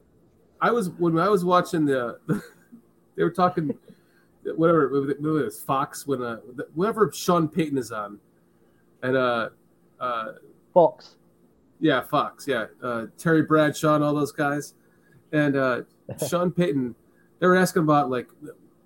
[0.61, 2.19] I was when I was watching the,
[3.15, 3.77] they were talking,
[4.55, 6.37] whatever it was Fox when uh
[6.75, 8.19] whatever Sean Payton is on,
[9.03, 9.49] and uh
[9.99, 10.33] uh
[10.73, 11.15] Fox.
[11.79, 14.75] yeah Fox yeah uh Terry Bradshaw and all those guys,
[15.31, 15.81] and uh
[16.29, 16.95] Sean Payton,
[17.39, 18.27] they were asking about like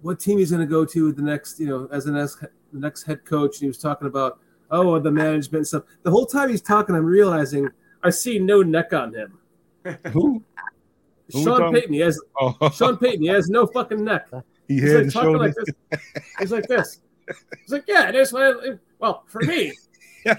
[0.01, 2.79] what team he's going to go to the next you know as the next the
[2.79, 4.39] next head coach, and he was talking about
[4.71, 5.83] oh the management and stuff.
[6.03, 7.69] The whole time he's talking, I'm realizing
[8.03, 9.37] I see no neck on him.
[10.11, 10.43] Who?
[11.33, 14.27] Who Sean Payton, he has Oh, Sean Payton, he has no fucking neck.
[14.75, 15.75] he He's had like to talking show like this.
[15.91, 16.23] this.
[16.39, 16.99] He's like this.
[17.27, 19.73] He's like, yeah, it is what I, well for me.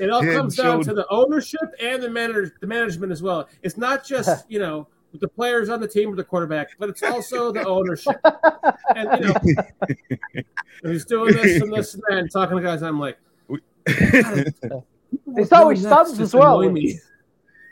[0.00, 3.48] It all comes down and to the ownership and the manager, the management as well.
[3.62, 6.88] It's not just you know with the players on the team or the quarterback, but
[6.88, 8.14] it's also the ownership.
[8.94, 12.82] And you know, he's doing this and this and that, and talking to guys.
[12.82, 13.18] I'm like,
[13.86, 16.60] It's how he Necks as well.
[16.70, 17.00] me.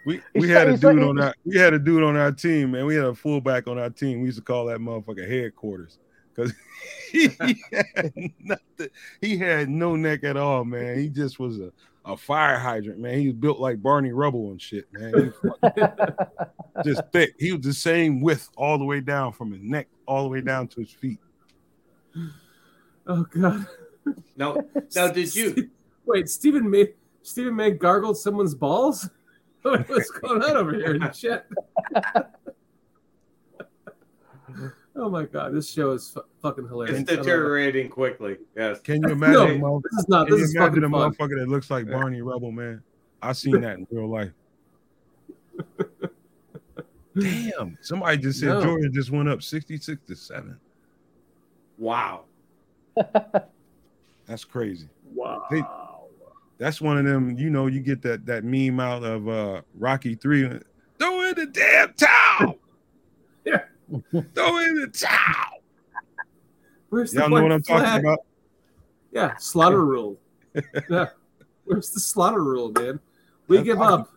[0.06, 2.86] We we had a dude on our we had a dude on our team, man.
[2.86, 4.20] We had a fullback on our team.
[4.20, 5.98] We used to call that motherfucker headquarters
[6.32, 6.54] because
[7.12, 7.28] he
[7.72, 8.88] had nothing.
[9.20, 10.98] He had no neck at all, man.
[10.98, 11.72] He just was a,
[12.04, 13.18] a fire hydrant, man.
[13.18, 15.12] He was built like Barney Rubble and shit, man.
[15.12, 15.82] He was
[16.84, 17.34] just thick.
[17.38, 20.40] He was the same width all the way down from his neck all the way
[20.40, 21.18] down to his feet.
[23.08, 23.68] Oh god.
[24.36, 25.70] No, now did you?
[26.06, 26.88] Wait, Stephen May
[27.22, 29.08] Stephen May gargled someone's balls?
[29.86, 31.46] What's going on over here in the chat?
[34.96, 37.00] oh my god, this show is fu- fucking hilarious.
[37.00, 37.24] It's I love it.
[37.24, 38.36] deteriorating quickly.
[38.56, 38.80] Yes.
[38.80, 39.60] Can you imagine?
[39.60, 40.28] No, motherf- this is not.
[40.28, 41.12] This is imagine fucking a fun.
[41.12, 42.82] motherfucker that looks like Barney Rubble, man?
[43.22, 44.30] I seen that in real life.
[47.18, 48.62] Damn, somebody just said No.
[48.62, 50.60] Georgia just went up 66 to 7.
[51.78, 52.24] Wow.
[54.26, 54.88] That's crazy.
[55.14, 55.46] Wow.
[55.48, 55.62] Hey,
[56.58, 60.14] That's one of them, you know, you get that that meme out of uh Rocky
[60.14, 60.60] 3.
[60.98, 62.58] Throw in the damn towel.
[63.44, 63.62] Yeah.
[64.34, 65.62] Throw in the towel.
[66.88, 68.20] Where's the Y'all know what I'm talking about?
[69.12, 70.18] Yeah, slaughter rule.
[70.90, 71.08] yeah.
[71.64, 73.00] Where's the slaughter rule, man?
[73.48, 74.10] We That's give up.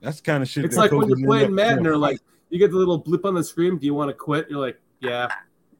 [0.00, 0.64] That's the kind of shit.
[0.64, 2.18] It's like when you're playing Madden, or like
[2.48, 3.76] you get the little blip on the screen.
[3.78, 4.48] Do you want to quit?
[4.48, 5.28] You're like, yeah.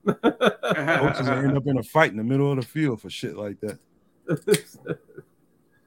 [0.06, 3.58] Coaches end up in a fight in the middle of the field for shit like
[3.60, 3.78] that.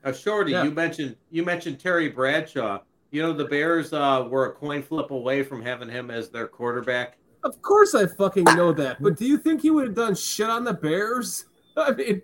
[0.04, 0.64] Uh, Shorty, Yeah.
[0.64, 2.80] you mentioned you mentioned Terry Bradshaw.
[3.12, 6.48] You know the Bears uh, were a coin flip away from having him as their
[6.48, 7.18] quarterback.
[7.44, 9.02] Of course, I fucking know that.
[9.02, 11.46] But do you think he would have done shit on the Bears?
[11.78, 12.22] I mean,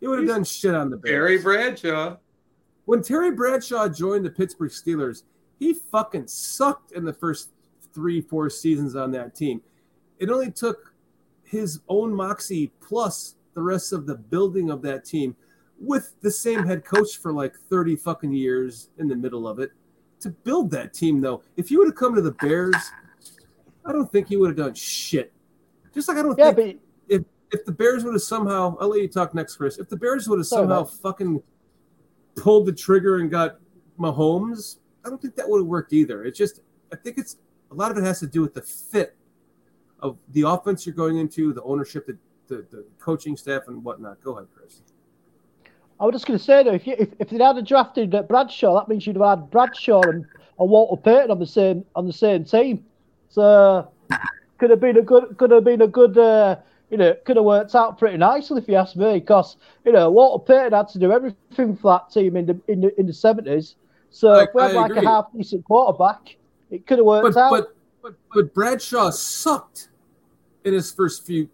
[0.00, 1.12] he would have done shit on the Bears.
[1.12, 2.16] Terry Bradshaw.
[2.84, 5.22] when Terry Bradshaw joined the Pittsburgh Steelers,
[5.58, 7.50] he fucking sucked in the first
[7.94, 9.60] three, four seasons on that team.
[10.18, 10.92] It only took
[11.42, 15.34] his own moxie plus the rest of the building of that team
[15.80, 19.72] with the same head coach for like 30 fucking years in the middle of it
[20.20, 21.42] to build that team, though.
[21.56, 22.76] If you would have come to the Bears,
[23.84, 25.32] I don't think he would have done shit.
[25.92, 26.84] Just like I don't Yeah, think but
[27.54, 29.78] if the Bears would have somehow, I'll let you talk next, Chris.
[29.78, 31.40] If the Bears would have somehow fucking
[32.34, 33.58] pulled the trigger and got
[33.98, 36.24] Mahomes, I don't think that would have worked either.
[36.24, 36.60] It's just,
[36.92, 37.36] I think it's
[37.70, 39.14] a lot of it has to do with the fit
[40.00, 44.20] of the offense you're going into, the ownership, the, the, the coaching staff, and whatnot.
[44.20, 44.82] Go ahead, Chris.
[46.00, 48.10] I was just going to say though, if you, if, if they'd had a drafted
[48.28, 50.24] Bradshaw, that means you'd have had Bradshaw and,
[50.58, 52.84] and Walter Payton on the same on the same team.
[53.28, 53.88] So
[54.58, 56.56] could have been a good could have been a good uh,
[56.90, 59.14] you know could have worked out pretty nicely if you ask me.
[59.20, 62.80] Because you know Walter Payton had to do everything for that team in the in
[62.80, 63.76] the in the seventies.
[64.10, 65.06] So I- if we had I like agree.
[65.06, 66.36] a half decent quarterback,
[66.70, 67.50] it could have worked But, out.
[67.50, 69.88] but but but Bradshaw sucked
[70.64, 71.48] in his first few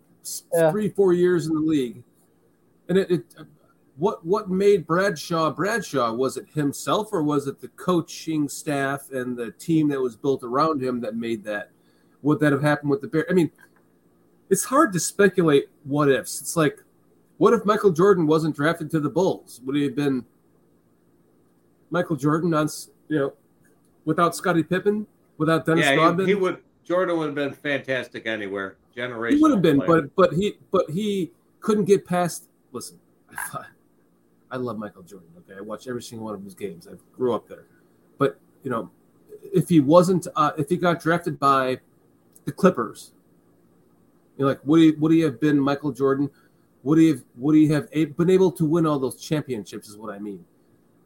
[0.55, 0.71] Yeah.
[0.71, 2.03] three four years in the league,
[2.89, 3.25] and it, it
[3.97, 9.37] what what made Bradshaw Bradshaw was it himself or was it the coaching staff and
[9.37, 11.71] the team that was built around him that made that?
[12.23, 13.27] Would that have happened with the Bears?
[13.31, 13.51] I mean,
[14.49, 16.41] it's hard to speculate what ifs.
[16.41, 16.79] It's like,
[17.39, 19.61] what if Michael Jordan wasn't drafted to the Bulls?
[19.65, 20.25] Would he have been
[21.91, 23.33] Michael Jordan on s- you know
[24.05, 25.07] without Scottie Pippen,
[25.39, 26.27] without Dennis yeah, Rodman?
[26.27, 26.59] he, he would.
[26.85, 28.77] Jordan would have been fantastic anywhere.
[28.95, 29.39] Generation.
[29.39, 32.49] He would have been, but but he but he couldn't get past.
[32.73, 32.99] Listen,
[34.51, 35.29] I love Michael Jordan.
[35.39, 36.89] Okay, I watch every single one of his games.
[36.89, 37.67] I grew up there,
[38.19, 38.91] but you know,
[39.43, 41.81] if he wasn't, uh, if he got drafted by
[42.45, 43.13] the Clippers,
[44.37, 46.31] you know, like would he would he have been Michael Jordan?
[46.83, 49.89] Would he have would he have been able to win all those championships?
[49.89, 50.45] Is what I mean.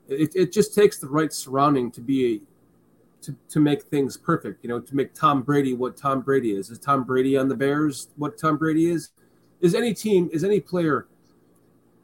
[0.07, 2.41] It, it just takes the right surrounding to be a
[3.25, 6.71] to, to make things perfect, you know, to make Tom Brady what Tom Brady is.
[6.71, 9.11] Is Tom Brady on the Bears what Tom Brady is?
[9.61, 11.07] Is any team, is any player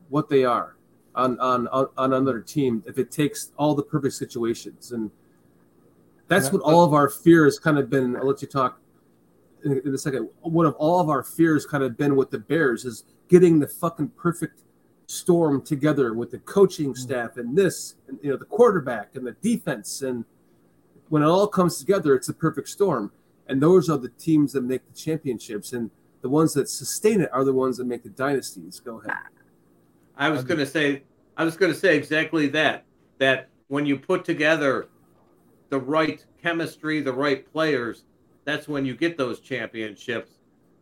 [0.08, 0.76] what they are
[1.14, 4.92] on on on, on another team if it takes all the perfect situations?
[4.92, 5.10] And
[6.28, 8.16] that's what all of our fears kind of been.
[8.16, 8.80] I'll let you talk
[9.64, 10.28] in, in a second.
[10.42, 13.66] What of all of our fears kind of been with the Bears is getting the
[13.66, 14.62] fucking perfect
[15.06, 16.96] storm together with the coaching mm.
[16.96, 20.24] staff and this, and you know, the quarterback and the defense and
[21.10, 23.12] when it all comes together, it's a perfect storm.
[23.48, 25.90] And those are the teams that make the championships, and
[26.22, 28.80] the ones that sustain it are the ones that make the dynasties.
[28.80, 29.10] Go ahead.
[29.12, 29.39] Uh,
[30.20, 31.02] I was going to say,
[31.36, 32.84] I was going to say exactly that.
[33.18, 34.88] That when you put together
[35.70, 38.04] the right chemistry, the right players,
[38.44, 40.32] that's when you get those championships.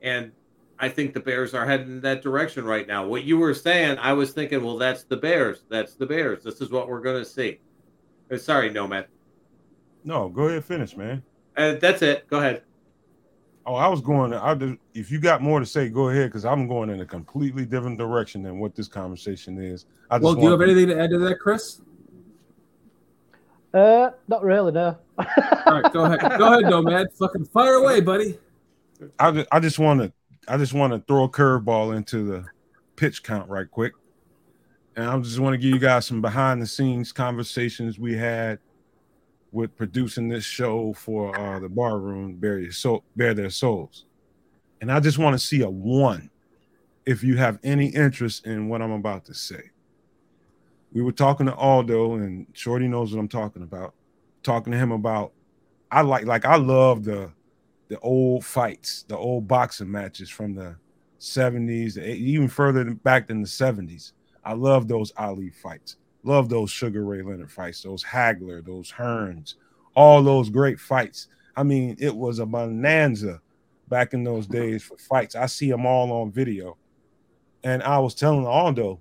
[0.03, 0.33] And
[0.79, 3.07] I think the Bears are heading in that direction right now.
[3.07, 5.65] What you were saying, I was thinking, well, that's the Bears.
[5.69, 6.43] That's the Bears.
[6.43, 7.61] This is what we're going to see.
[8.31, 9.07] Uh, Sorry, Nomad.
[10.05, 11.23] No, go ahead, finish, man.
[11.57, 12.29] Uh, that's it.
[12.29, 12.63] Go ahead.
[13.69, 14.33] Oh, I was going.
[14.33, 17.05] I just, if you got more to say, go ahead, because I'm going in a
[17.07, 19.85] completely different direction than what this conversation is.
[20.11, 21.83] I just Well, do you have want- anything to add to that, Chris?
[23.75, 24.97] uh, not really, no.
[25.19, 26.21] All right, go ahead.
[26.39, 27.09] Go ahead, Nomad.
[27.19, 28.39] Fucking fire away, buddy.
[29.19, 30.13] I just, I just want to
[30.49, 32.47] I just want to throw a curveball into the
[32.97, 33.93] pitch count right quick.
[34.97, 38.59] And I just want to give you guys some behind the scenes conversations we had
[39.51, 42.63] with producing this show for uh, the bar room, Bear,
[43.17, 44.05] Bear Their Souls.
[44.81, 46.31] And I just want to see a one
[47.07, 49.71] if you have any interest in what I'm about to say.
[50.93, 53.95] We were talking to Aldo, and Shorty knows what I'm talking about.
[54.43, 55.33] Talking to him about
[55.91, 57.33] I like like I love the
[57.89, 60.77] the old fights, the old boxing matches from the
[61.21, 64.13] 70s, e- even further back than the 70s.
[64.45, 65.97] I love those Ali fights.
[66.29, 69.55] Love those Sugar Ray Leonard fights, those Hagler, those Hearns,
[69.95, 71.29] all those great fights.
[71.57, 73.41] I mean, it was a bonanza
[73.89, 75.35] back in those days for fights.
[75.35, 76.77] I see them all on video.
[77.65, 79.01] And I was telling Aldo,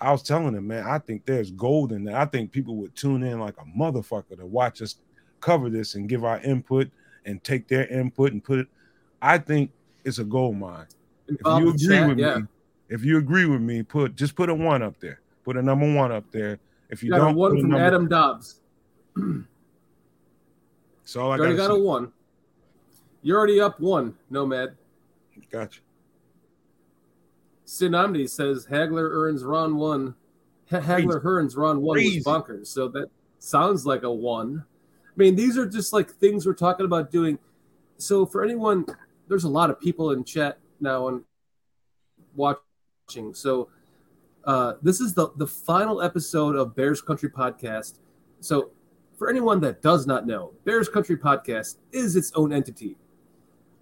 [0.00, 2.14] I was telling him, man, I think there's gold in that.
[2.14, 4.94] I think people would tune in like a motherfucker to watch us
[5.40, 6.90] cover this and give our input
[7.26, 8.68] and take their input and put it.
[9.20, 9.72] I think
[10.06, 10.86] it's a gold mine.
[11.28, 12.38] If you agree with yeah.
[12.38, 12.46] me,
[12.88, 15.20] if you agree with me, put just put a one up there.
[15.46, 16.58] Put a number one up there.
[16.90, 18.60] If you got don't, one a from number- Adam Dobbs.
[21.08, 22.12] So I already gotta a one.
[23.22, 24.76] You're already up one, Nomad.
[25.52, 25.78] Gotcha.
[27.64, 30.16] Sinamdi says Hagler Hearns Ron one.
[30.68, 32.18] Hagler Hearns Ron one Crazy.
[32.18, 32.66] was bonkers.
[32.66, 33.08] So that
[33.38, 34.64] sounds like a one.
[35.06, 37.38] I mean, these are just like things we're talking about doing.
[37.98, 38.84] So for anyone,
[39.28, 41.22] there's a lot of people in chat now and
[42.34, 43.32] watching.
[43.32, 43.68] So
[44.46, 47.98] uh, this is the the final episode of Bears Country Podcast.
[48.40, 48.70] So
[49.18, 52.96] for anyone that does not know, Bears Country Podcast is its own entity.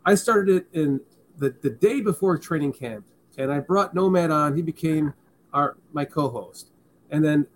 [0.06, 1.00] I started it in
[1.38, 3.04] the, the day before training camp,
[3.36, 4.56] and I brought Nomad on.
[4.56, 5.12] He became
[5.52, 6.70] our my co-host,
[7.10, 7.46] and then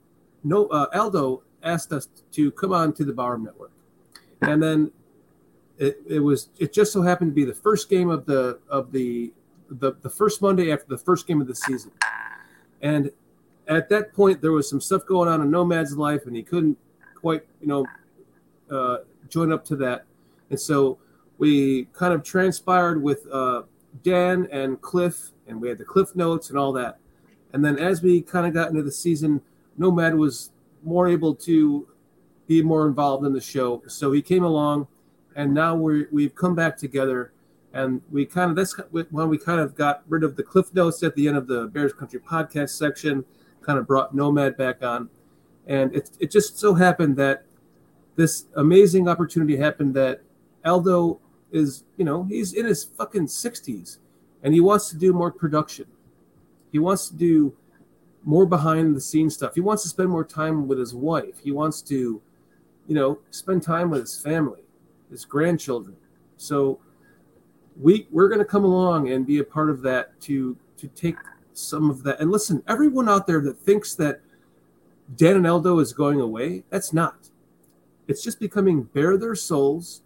[0.44, 3.72] no uh, Aldo asked us to come on to the Barroom Network,
[4.42, 4.90] and then
[5.78, 8.92] it, it was it just so happened to be the first game of the of
[8.92, 9.32] the
[9.70, 11.90] the, the first Monday after the first game of the season,
[12.82, 13.10] and
[13.66, 16.78] at that point there was some stuff going on in Nomad's life, and he couldn't
[17.15, 17.86] quite you know
[18.70, 18.98] uh,
[19.28, 20.05] join up to that,
[20.50, 20.98] and so
[21.39, 23.62] we kind of transpired with uh,
[24.02, 26.98] Dan and Cliff, and we had the Cliff notes and all that.
[27.52, 29.40] And then as we kind of got into the season,
[29.78, 30.50] Nomad was
[30.82, 31.86] more able to
[32.47, 33.82] be more involved in the show.
[33.86, 34.89] So he came along,
[35.36, 37.32] and now we we've come back together,
[37.72, 38.74] and we kind of that's
[39.10, 41.66] when we kind of got rid of the Cliff notes at the end of the
[41.66, 43.24] Bears Country podcast section,
[43.62, 45.08] kind of brought Nomad back on,
[45.66, 47.44] and it it just so happened that
[48.16, 50.22] this amazing opportunity happened that
[50.64, 51.20] Aldo
[51.52, 53.98] is you know he's in his fucking 60s
[54.42, 55.86] and he wants to do more production.
[56.72, 57.55] He wants to do
[58.24, 59.55] more behind the scenes stuff.
[59.55, 61.38] He wants to spend more time with his wife.
[61.42, 62.20] He wants to
[62.86, 64.62] you know spend time with his family
[65.10, 65.97] his grandchildren.
[66.36, 66.78] So
[67.81, 71.16] we we're going to come along and be a part of that to to take
[71.52, 74.20] some of that and listen everyone out there that thinks that
[75.16, 77.31] dan and aldo is going away that's not
[78.07, 80.02] it's just becoming bare their souls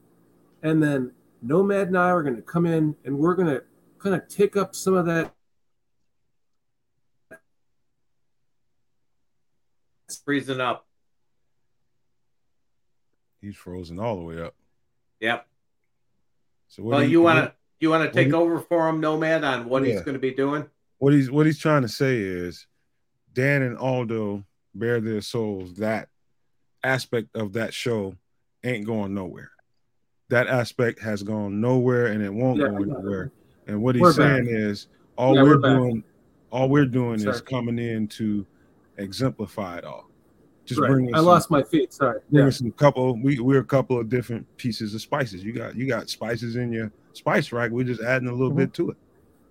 [0.62, 3.62] and then Nomad and I are going to come in and we're going to
[3.98, 5.34] kind of take up some of that.
[10.06, 10.86] It's freezing up.
[13.40, 14.54] He's frozen all the way up.
[15.20, 15.46] Yep.
[16.68, 19.00] So what Well, he- you want to you want to take he- over for him,
[19.00, 20.64] Nomad, on what he's going to be doing?
[20.98, 22.66] what he's what he's trying to say is
[23.32, 24.44] Dan and Aldo
[24.74, 25.74] bear their souls.
[25.74, 26.08] That
[26.84, 28.14] aspect of that show
[28.62, 29.50] ain't going nowhere.
[30.28, 33.32] That aspect has gone nowhere and it won't Yeah, go anywhere.
[33.66, 34.44] And what he's We're back.
[34.44, 34.86] saying is
[35.16, 36.04] all Yeah, we're, we're doing
[36.50, 38.46] all we're doing is coming in to
[38.96, 40.08] exemplify it all.
[40.64, 40.90] Just Right.
[40.90, 41.92] bring I some- lost my feet.
[41.92, 42.20] Sorry.
[42.30, 42.50] bring Yeah.
[42.50, 45.42] some couple we we're a couple of different pieces of spices.
[45.44, 47.70] You got you got spices in your spice rack.
[47.72, 48.56] We're just adding a little Mhm.
[48.56, 48.96] bit to it.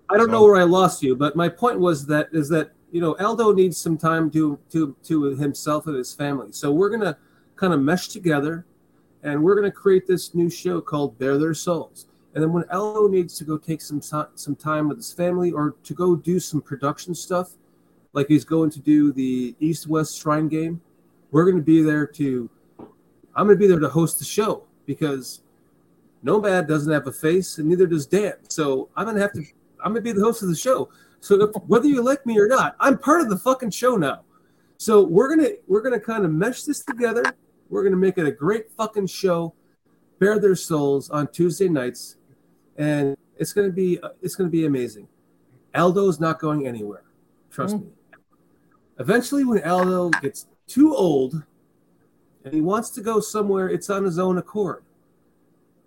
[0.09, 2.72] I don't So- know where I lost you, but my point was that is that
[2.91, 6.48] you know Aldo needs some time to to to himself and his family.
[6.51, 7.17] So we're gonna
[7.57, 8.65] kind of mesh together,
[9.23, 12.07] and we're gonna create this new show called Bear Their Souls.
[12.33, 15.75] And then when Aldo needs to go take some some time with his family or
[15.83, 17.57] to go do some production stuff,
[18.14, 20.80] like he's going to do the East West Shrine game,
[21.32, 22.50] we're gonna be there to.
[23.35, 25.42] I'm gonna be there to host the show because
[26.24, 28.34] Nomad doesn't have a face, and neither does Dan.
[28.50, 29.43] So I'm gonna have to
[29.84, 30.90] I'm gonna be the host of the show.
[31.19, 34.22] So if, whether you like me or not, I'm part of the fucking show now.
[34.77, 37.24] So we're gonna we're gonna kind of mesh this together.
[37.69, 39.53] We're gonna make it a great fucking show.
[40.19, 42.18] Bear their souls on Tuesday nights,
[42.77, 45.08] and it's gonna be it's gonna be amazing.
[45.74, 47.03] Aldo's not going anywhere.
[47.50, 47.84] Trust hmm.
[47.84, 47.90] me.
[49.00, 51.43] Eventually, when Aldo gets too old
[52.43, 54.83] and he wants to go somewhere, it's on his own accord.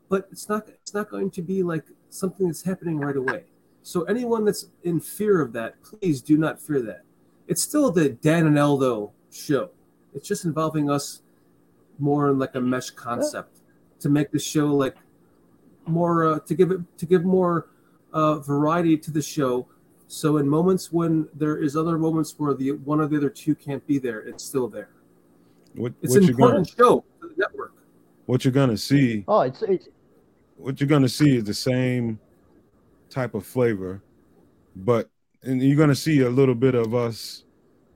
[0.09, 3.45] But it's not it's not going to be like something that's happening right away.
[3.83, 7.03] So anyone that's in fear of that, please do not fear that.
[7.49, 9.71] It's still the Dan and Aldo show.
[10.15, 11.23] It's just involving us
[11.99, 13.61] more in like a mesh concept
[14.01, 14.97] to make the show like
[15.87, 17.69] more uh, to give it to give more
[18.13, 19.67] uh, variety to the show.
[20.07, 23.55] So in moments when there is other moments where the one or the other two
[23.55, 24.91] can't be there, it's still there.
[25.75, 27.73] What, It's what an you're gonna important show for the network.
[28.27, 29.89] what you're gonna see Oh, it's it's
[30.57, 32.19] what you're gonna see is the same
[33.11, 34.03] type of flavor,
[34.77, 35.09] but
[35.43, 37.45] and you're gonna see a little bit of us,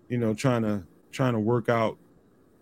[0.08, 1.96] you know, trying to trying to work out,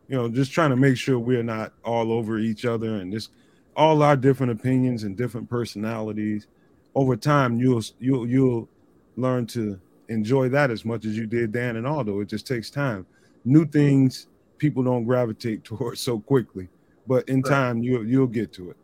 [0.08, 3.30] you know, just trying to make sure we're not all over each other and just
[3.74, 6.46] all our different opinions and different personalities.
[6.94, 8.68] Over time, you'll you'll you'll
[9.16, 9.78] learn to
[10.08, 12.20] enjoy that as much as you did Dan and Aldo.
[12.20, 13.06] It just takes time.
[13.44, 14.28] New things
[14.58, 16.68] people don't gravitate towards so quickly,
[17.06, 17.50] but in Right.
[17.50, 18.76] time you'll you'll get to it.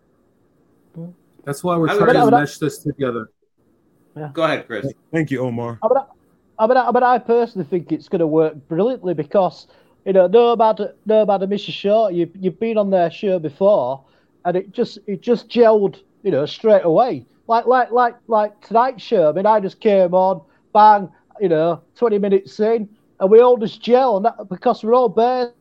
[1.45, 3.31] That's why we're trying would- to But I- mesh this together.
[4.35, 4.87] Go ahead, Chris.
[5.11, 5.79] Thank you, Omar.
[5.83, 6.05] I mean, I,
[6.59, 9.67] I mean, I, but I personally think it's going to work brilliantly because
[10.05, 11.71] you know, no matter no matter Mr.
[11.73, 14.05] Shaw, you've you've been on their show before,
[14.45, 17.25] and it just it just gelled, you know, straight away.
[17.47, 19.29] Like like like like tonight's show.
[19.29, 22.89] I mean, I just came on, bang, you know, 20 minutes in,
[23.21, 25.53] and we all just gel, and that, because we're all Bears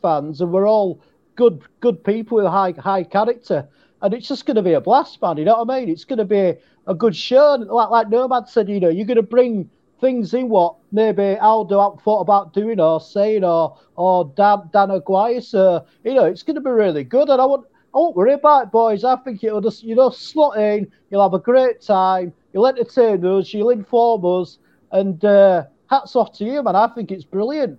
[0.00, 1.00] fans and we're all
[1.36, 3.68] good good people with high high character,
[4.02, 5.36] and it's just going to be a blast, man.
[5.36, 5.88] You know what I mean?
[5.88, 6.54] It's going to be
[6.86, 7.54] a good show.
[7.54, 9.70] And like like Nomad said, you know, you're going to bring
[10.00, 14.90] things in what maybe Aldo haven't thought about doing or saying or or Dan Dan
[14.90, 15.40] Aguirre.
[15.40, 17.66] So you know, it's going to be really good, and I want.
[17.96, 19.04] I won't worry about it, boys.
[19.04, 20.92] I think it'll just, you know, slot in.
[21.10, 22.30] You'll have a great time.
[22.52, 23.54] You'll entertain us.
[23.54, 24.58] You'll inform us.
[24.92, 26.76] And uh, hats off to you, man.
[26.76, 27.78] I think it's brilliant.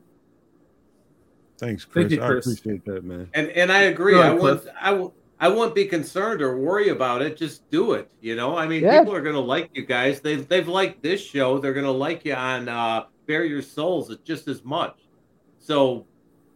[1.59, 2.03] Thanks, Chris.
[2.09, 2.47] Thank you, Chris.
[2.47, 3.29] I appreciate that, man.
[3.35, 4.13] And and I agree.
[4.13, 4.73] Go I ahead, won't Cliff.
[4.81, 7.37] I won't I won't be concerned or worry about it.
[7.37, 8.09] Just do it.
[8.19, 8.99] You know, I mean, Yeah.
[8.99, 10.19] people are gonna like you guys.
[10.19, 11.59] They've they've liked this show.
[11.59, 14.97] They're gonna like you on uh Bare Your Souls just as much.
[15.59, 16.05] So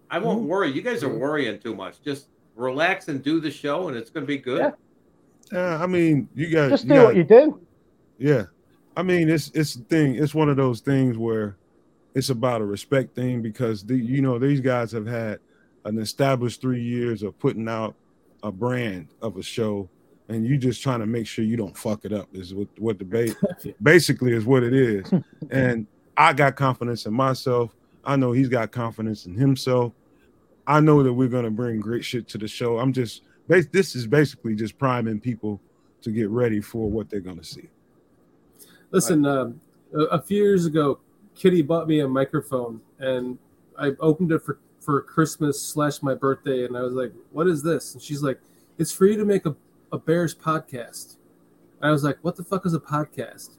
[0.10, 0.72] I won't worry.
[0.72, 2.02] You guys are worrying too much.
[2.02, 2.28] Just
[2.62, 4.60] relax and do the show, and it's gonna be good.
[4.60, 4.72] Yeah.
[5.52, 7.60] Yeah, I mean, you got Just you do got- what you do.
[8.18, 8.44] Yeah,
[8.96, 10.16] I mean, it's it's the thing.
[10.16, 11.58] It's one of those things where
[12.14, 15.40] it's about a respect thing because the you know these guys have had
[15.86, 17.96] an established three years of putting out
[18.44, 19.90] a brand of a show,
[20.30, 22.30] and you just trying to make sure you don't fuck it up.
[22.34, 25.12] Is what what the ba- basically is what it is.
[25.52, 27.76] and I got confidence in myself.
[28.06, 29.92] I know he's got confidence in himself.
[30.72, 32.80] I know that we're gonna bring great shit to the show.
[32.80, 35.60] I'm just this is basically just priming people
[36.02, 37.70] to get ready for what they're gonna see.
[38.92, 39.60] Listen, um,
[39.94, 41.00] a, a few years ago,
[41.36, 43.38] Kitty bought me a microphone, and
[43.78, 47.62] I opened it for for Christmas slash my birthday, and I was like, "What is
[47.62, 48.40] this?" And she's like,
[48.78, 49.54] "It's for you to make a,
[49.92, 51.18] a Bears podcast."
[51.82, 53.58] And I was like, "What the fuck is a podcast?"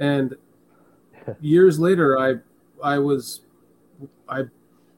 [0.00, 0.34] And
[1.40, 2.34] years later, I
[2.82, 3.42] I was
[4.28, 4.46] I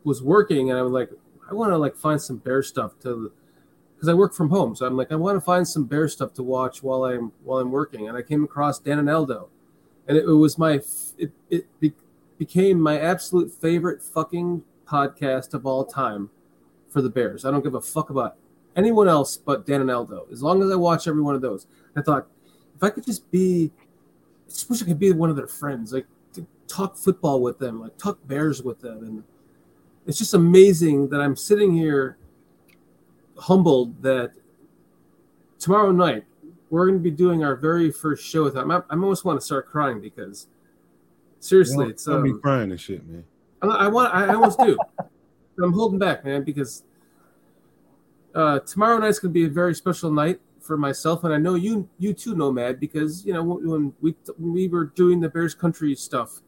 [0.05, 1.11] was working, and I was like,
[1.51, 3.33] I want to like find some bear stuff to
[3.95, 4.77] because I work from home.
[4.77, 7.59] So I'm like, I want to find some bear stuff to watch while I'm while
[7.59, 8.09] I'm working.
[8.09, 9.49] And I came across Dan and Aldo,
[10.07, 10.81] and it, it was my
[11.17, 11.93] it it be,
[12.39, 16.31] became my absolute favorite fucking podcast of all time
[16.89, 17.45] for the Bears.
[17.45, 18.37] I don't give a fuck about
[18.77, 20.27] anyone else but Dan and Aldo.
[20.33, 22.29] As long as I watch every one of those, I thought
[22.77, 25.93] if I could just be, I just wish I could be one of their friends,
[25.93, 26.07] like
[26.69, 29.25] talk football with them, like talk Bears with them, and
[30.09, 32.17] it's just amazing that I'm sitting here
[33.37, 34.33] humbled that
[35.59, 36.25] tomorrow night
[36.71, 38.71] we're going to be doing our very first show with them.
[38.71, 40.49] I, I almost want to start crying because
[41.41, 43.25] seriously, Don't- it's don't be um, crying and shit, man.
[43.61, 44.79] I, I want I almost do.
[45.63, 46.85] I'm holding back, man, because
[48.35, 51.55] uh, tomorrow night's going to be a very special night for myself, and I know
[51.55, 55.55] you you too, Nomad, because you know when we when we were doing the Bears
[55.55, 56.41] Country stuff,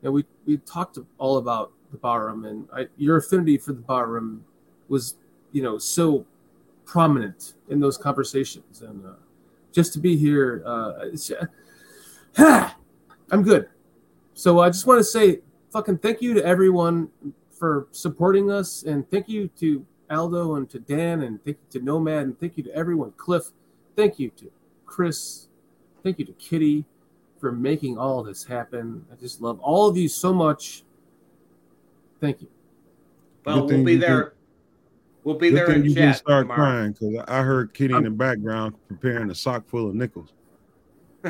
[0.00, 3.80] you know, we we talked all about the barroom, and I, your affinity for the
[3.80, 4.44] barroom
[4.88, 5.16] was
[5.52, 6.24] you know so
[6.84, 9.12] prominent in those conversations, and uh,
[9.72, 11.06] just to be here, uh,
[13.30, 13.68] I'm good.
[14.34, 15.40] So I just want to say
[15.72, 17.08] fucking thank you to everyone
[17.50, 21.84] for supporting us, and thank you to Aldo and to Dan, and thank you to
[21.84, 23.12] Nomad, and thank you to everyone.
[23.16, 23.50] Cliff,
[23.96, 24.50] thank you to
[24.86, 25.48] Chris,
[26.02, 26.84] thank you to Kitty
[27.40, 29.04] for making all this happen.
[29.10, 30.84] I just love all of you so much.
[32.20, 32.48] Thank you.
[33.44, 34.34] Well, we'll be you there.
[35.24, 36.60] We'll be Good there thing in you didn't chat start tomorrow.
[36.60, 40.32] crying because I heard Kitty in the background preparing a sock full of nickels.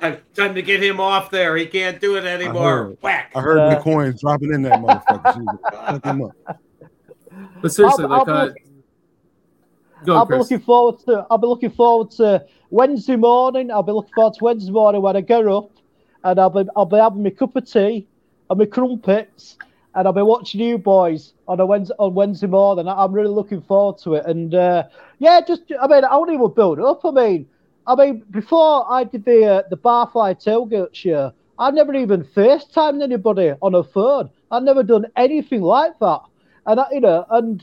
[0.00, 1.56] Time time to get him off there.
[1.56, 2.62] He can't do it anymore.
[2.88, 2.96] heard.
[3.02, 3.32] Whack.
[3.34, 3.74] I heard Yeah.
[3.74, 5.34] the coins dropping in that motherfucker.
[5.34, 5.40] She
[5.86, 6.32] fuck him up.
[7.62, 8.50] But seriously, I'll- like, I'll uh,
[10.04, 11.26] go, I'll be looking forward to.
[11.30, 13.70] I'll be looking forward to Wednesday morning.
[13.70, 15.70] I'll be looking forward to Wednesday morning when I get up,
[16.24, 18.08] and I'll be I'll be having my cup of tea
[18.50, 19.56] and my crumpets,
[19.94, 22.88] and I'll be watching you boys on a Wednesday on Wednesday morning.
[22.88, 24.26] I- I'm really looking forward to it.
[24.26, 24.84] And uh,
[25.18, 27.00] yeah, just I mean, I won't even build up.
[27.04, 27.46] I mean,
[27.86, 33.02] I mean, before I did the uh, the Barfly tailgate show, I've never even FaceTimed
[33.02, 34.30] anybody on a phone.
[34.50, 36.20] I've never done anything like that.
[36.66, 37.62] And I, you know, and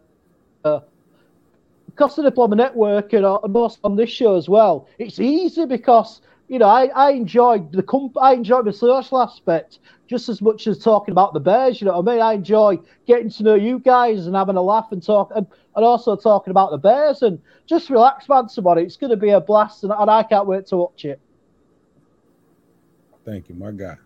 [1.86, 5.20] because of the Plumber Network and, uh, and also on this show as well, it's
[5.20, 10.30] easy because you know I, I enjoy the comp- I enjoy the social aspect just
[10.30, 11.82] as much as talking about the Bears.
[11.82, 12.22] You know what I mean?
[12.22, 15.46] I enjoy getting to know you guys and having a laugh and talk and,
[15.76, 18.48] and also talking about the Bears and just relax, man.
[18.50, 21.20] Somebody, it's going to be a blast and, and I can't wait to watch it.
[23.26, 23.98] Thank you, my guy.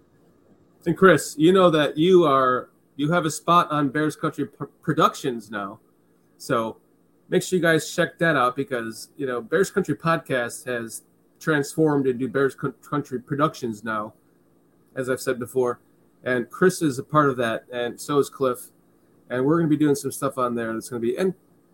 [0.85, 4.65] And Chris, you know that you are you have a spot on Bears Country P-
[4.81, 5.79] Productions now,
[6.39, 6.77] so
[7.29, 11.03] make sure you guys check that out because you know Bears Country Podcast has
[11.41, 14.13] transformed into Bears Country Productions now,
[14.95, 15.79] as I've said before,
[16.23, 18.69] and Chris is a part of that, and so is Cliff,
[19.29, 21.33] and we're going to be doing some stuff on there that's going to be and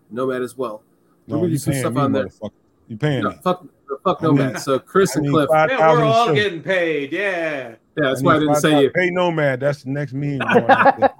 [0.10, 0.82] Nomad as well.
[1.28, 2.26] No, We're gonna you do some stuff me, on there.
[2.28, 2.52] motherfucker.
[2.88, 3.36] You paying No, me?
[3.44, 3.66] fuck,
[4.06, 4.54] fuck Nomad.
[4.54, 5.50] need- so Chris I and Cliff.
[5.50, 6.36] five Yeah, we're all shows.
[6.36, 7.12] getting paid.
[7.12, 7.20] Yeah.
[7.70, 8.84] Yeah, that's I why I didn't say 5,000.
[8.84, 8.90] you.
[8.92, 9.60] Pay Nomad.
[9.60, 10.40] That's the next million.
[10.54, 11.14] going out there.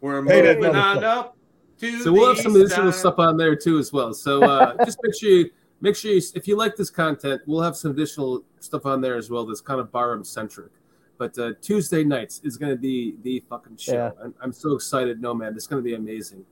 [0.00, 1.36] We're Hey, that moving on up
[1.80, 2.98] to So we'll have the some additional side.
[3.00, 4.14] stuff on there too as well.
[4.14, 5.50] So uh, just make sure you
[5.80, 9.16] make sure you, if you like this content, we'll have some additional stuff on there
[9.16, 9.46] as well.
[9.46, 10.72] That's kind of Barroom centric.
[11.18, 13.92] But uh, Tuesday nights is going to be the fucking show.
[14.16, 14.24] Yeah.
[14.24, 15.54] I'm, I'm so excited, no man.
[15.54, 16.44] It's going to be amazing,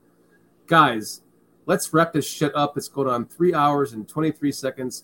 [0.65, 1.21] guys.
[1.65, 2.77] Let's wrap this shit up.
[2.77, 5.03] It's going on three hours and 23 seconds.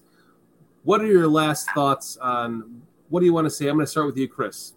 [0.83, 2.81] What are your last thoughts on?
[3.09, 3.67] What do you want to say?
[3.67, 4.73] I'm going to start with you, Chris.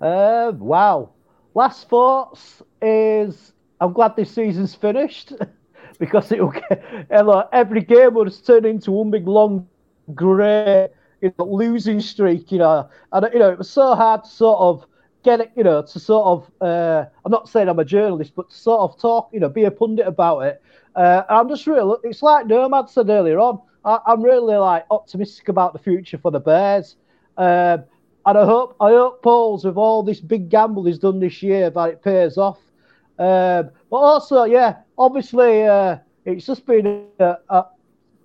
[0.00, 1.10] Uh, wow.
[1.54, 3.51] Last thoughts is
[3.82, 5.32] I'm glad this season's finished
[5.98, 9.68] because it'll get hello, every game will turn into one big long
[10.14, 10.88] grey
[11.20, 12.88] you know, losing streak, you know.
[13.12, 14.86] And you know, it was so hard to sort of
[15.24, 18.50] get it, you know, to sort of uh, I'm not saying I'm a journalist, but
[18.50, 20.62] to sort of talk, you know, be a pundit about it.
[20.94, 23.60] Uh, I'm just really it's like Nomad said earlier on.
[23.84, 26.96] I, I'm really like optimistic about the future for the Bears.
[27.36, 27.84] Um,
[28.26, 31.70] and I hope I hope Poles with all this big gamble he's done this year
[31.70, 32.60] that it pays off.
[33.22, 37.62] Um, but also, yeah, obviously, uh, it's just been uh, uh,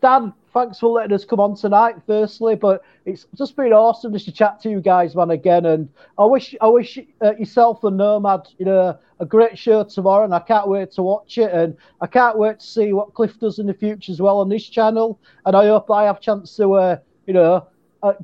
[0.01, 0.33] Dan.
[0.55, 1.97] Thanks for letting us come on tonight.
[2.07, 5.67] Firstly, but it's just been awesome just to chat to you guys, man, again.
[5.67, 10.25] And I wish I wish uh, yourself and Nomad, you know, a great show tomorrow,
[10.25, 11.51] and I can't wait to watch it.
[11.51, 14.49] And I can't wait to see what Cliff does in the future as well on
[14.49, 15.19] this channel.
[15.45, 17.67] And I hope I have a chance to, uh, you know,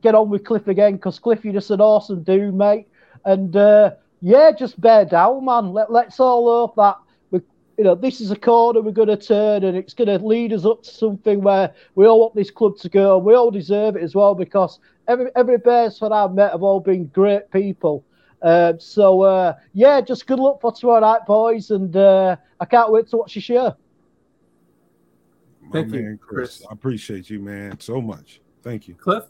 [0.02, 2.88] get on with Cliff again because Cliff, you're just an awesome dude, mate.
[3.26, 3.56] And
[4.24, 5.74] yeah, just bear down, man.
[5.74, 6.96] Let, let's all hope that
[7.30, 7.42] we,
[7.78, 10.54] you know, this is a corner we're going to turn, and it's going to lead
[10.54, 13.18] us up to something where we all want this club to go.
[13.18, 14.80] We all deserve it as well because
[15.10, 18.06] every every Bears fan I've met have all been great people.
[18.42, 22.92] Uh, so uh, yeah, just good luck for tomorrow night, boys, and uh, I can't
[22.94, 23.76] wait to watch your show.
[25.62, 26.58] My Thank you, man, Chris.
[26.60, 26.68] Chris.
[26.70, 28.40] I appreciate you, man, so much.
[28.62, 28.96] Thank you.
[28.96, 29.26] Cliff.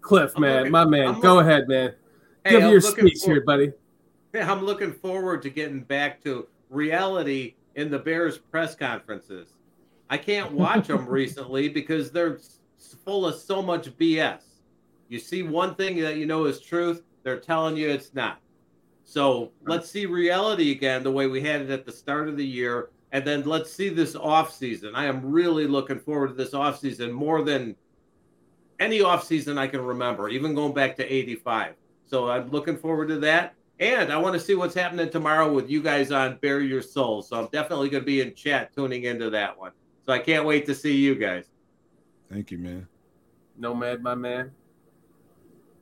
[0.00, 1.08] Cliff, man, looking- my man.
[1.08, 1.94] I'm Go looking- ahead, man.
[2.44, 3.72] Hey, Give I'm your speech for- here, buddy.
[4.34, 9.54] I'm looking forward to getting back to reality in the Bears press conferences.
[10.10, 12.38] I can't watch them recently because they're
[13.04, 14.42] full of so much BS.
[15.08, 18.40] You see one thing that you know is truth, they're telling you it's not.
[19.04, 22.46] So let's see reality again the way we had it at the start of the
[22.46, 22.90] year.
[23.12, 24.94] And then let's see this off season.
[24.94, 27.74] I am really looking forward to this off season more than
[28.80, 31.74] any off season I can remember, even going back to 85.
[32.04, 33.54] So I'm looking forward to that.
[33.80, 37.22] And I want to see what's happening tomorrow with you guys on Bare Your Soul.
[37.22, 39.70] So I'm definitely going to be in chat tuning into that one.
[40.06, 41.44] So I can't wait to see you guys.
[42.30, 42.88] Thank you, man.
[43.56, 44.50] Nomad, my man.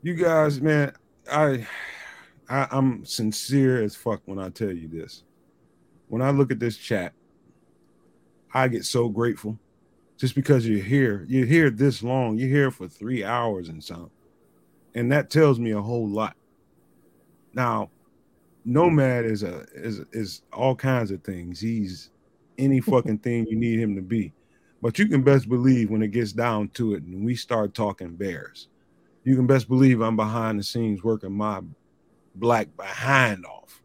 [0.02, 0.92] You guys, man,
[1.30, 1.66] I,
[2.48, 5.24] I I'm sincere as fuck when I tell you this.
[6.08, 7.12] When I look at this chat,
[8.52, 9.58] I get so grateful
[10.16, 11.24] just because you're here.
[11.28, 12.38] You're here this long.
[12.38, 14.10] You're here for three hours and something.
[14.94, 16.36] And that tells me a whole lot.
[17.56, 17.88] Now,
[18.66, 21.58] Nomad is a is is all kinds of things.
[21.58, 22.10] He's
[22.58, 24.32] any fucking thing you need him to be.
[24.82, 28.14] But you can best believe when it gets down to it and we start talking
[28.14, 28.68] bears,
[29.24, 31.60] you can best believe I'm behind the scenes working my
[32.34, 33.80] black behind off,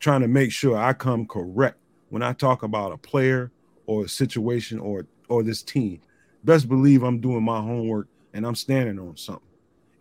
[0.00, 3.52] trying to make sure I come correct when I talk about a player
[3.84, 6.00] or a situation or or this team.
[6.44, 9.42] Best believe I'm doing my homework and I'm standing on something.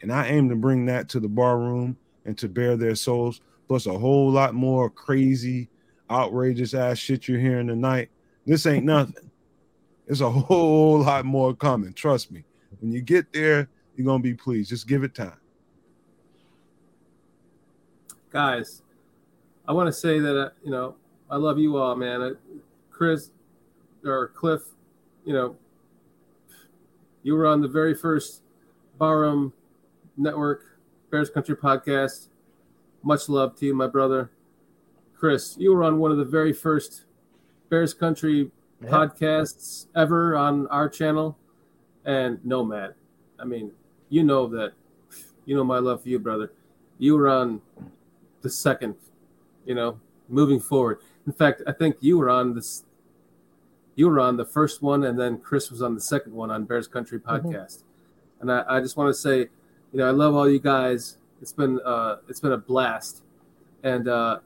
[0.01, 3.41] And I aim to bring that to the bar room and to bear their souls,
[3.67, 5.69] plus a whole lot more crazy,
[6.09, 8.09] outrageous ass shit you're hearing tonight.
[8.45, 9.31] This ain't nothing.
[10.05, 11.93] There's a whole lot more coming.
[11.93, 12.43] Trust me.
[12.79, 14.69] When you get there, you're gonna be pleased.
[14.69, 15.37] Just give it time.
[18.31, 18.81] guys,
[19.65, 20.95] I want to say that uh, you know
[21.29, 22.21] I love you all, man.
[22.21, 22.29] Uh,
[22.91, 23.31] Chris
[24.03, 24.61] or Cliff,
[25.25, 25.55] you know,
[27.23, 28.41] you were on the very first
[28.99, 29.53] Barroom
[30.17, 30.74] Network
[31.15, 32.27] Bears Country podcast.
[33.01, 34.31] Much love to you, my brother.
[35.17, 37.05] Chris, you were on one of the very first
[37.69, 38.89] Bears Country Yeah.
[38.89, 41.37] podcasts ever on our channel,
[42.03, 42.95] and Nomad.
[43.39, 43.71] I mean,
[44.09, 44.73] you know that.
[45.45, 46.51] You know my love for you, brother.
[46.97, 47.61] You were on
[48.41, 48.95] the second,
[49.65, 50.99] you know, moving forward.
[51.25, 52.83] In fact, I think you were on this.
[53.95, 56.65] You were on the first one, and then Chris was on the second one on
[56.65, 57.47] Bears Country mm-hmm.
[57.47, 57.83] podcast.
[58.41, 59.47] And I, I just want to say,
[59.95, 61.19] you know, I love all you guys.
[61.41, 63.23] It's been uh, it's been a blast,
[63.81, 64.39] and uh,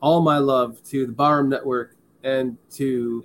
[0.00, 3.22] all my love to the Barroom Network and to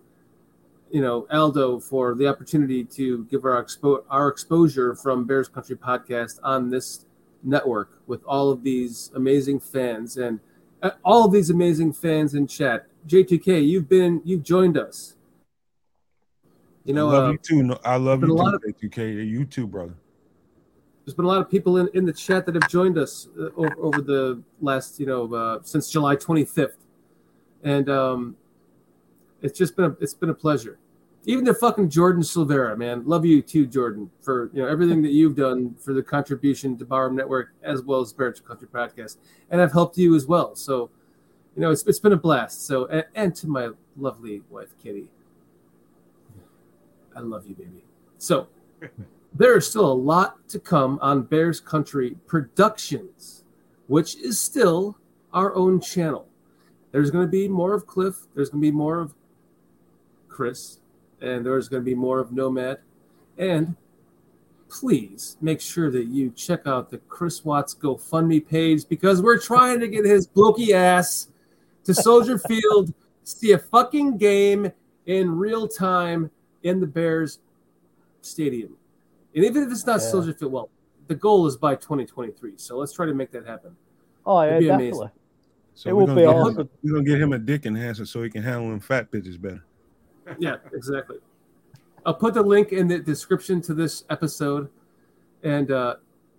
[0.92, 5.78] you know Aldo for the opportunity to give our expo- our exposure from Bears Country
[5.78, 7.06] podcast on this
[7.44, 10.42] network with all of these amazing fans and
[10.84, 12.88] uh, all of these amazing fans in chat.
[13.08, 15.16] J2K, you've been you've joined us.
[16.84, 17.78] You know, I love uh, you too.
[17.86, 19.30] I love you too, of- K2K.
[19.30, 19.96] You too, brother.
[21.10, 23.46] There's been a lot of people in, in the chat that have joined us uh,
[23.58, 26.76] over, over the last, you know, uh, since July 25th,
[27.64, 28.36] and um,
[29.42, 30.78] it's just been a, it's been a pleasure.
[31.26, 35.10] Even the fucking Jordan Silvera, man, love you too, Jordan, for you know everything that
[35.10, 39.18] you've done for the contribution to Barroom Network as well as Spiritual Country Podcast,
[39.50, 40.56] and I've helped you as well.
[40.56, 40.92] So,
[41.56, 42.68] you know, it's it's been a blast.
[42.68, 45.08] So, and, and to my lovely wife, Kitty,
[47.16, 47.84] I love you, baby.
[48.20, 48.48] So
[49.34, 53.44] there is still a lot to come on Bears Country Productions,
[53.88, 54.98] which is still
[55.34, 56.28] our own channel.
[56.92, 58.16] There's going to be more of Cliff.
[58.34, 59.14] There's going to be more of
[60.28, 60.80] Chris,
[61.22, 62.80] and there's going to be more of Nomad.
[63.38, 63.76] And
[64.70, 69.80] please make sure that you check out the Chris Watts GoFundMe page because we're trying
[69.80, 71.28] to get his blokey ass
[71.84, 72.94] to Soldier Field,
[73.24, 74.72] see a fucking game
[75.06, 76.30] in real time
[76.64, 77.40] in the Bears
[78.22, 78.79] stadium.
[79.36, 80.10] And even if it's not Yeah.
[80.10, 80.70] Soldier Field, well,
[81.08, 82.54] the goal is by 2023.
[82.58, 83.76] So let's try to make that happen.
[84.26, 84.88] Oh yeah, It'd be definitely.
[84.90, 85.12] amazing.
[85.76, 86.70] So It we're would gonna be get him- awesome.
[86.84, 89.64] We're gonna get him a dick enhancer so he can handle them fat bitches better.
[90.38, 91.18] Yeah, exactly.
[92.06, 94.70] I'll put the link in the description to this episode.
[95.44, 95.96] And uh,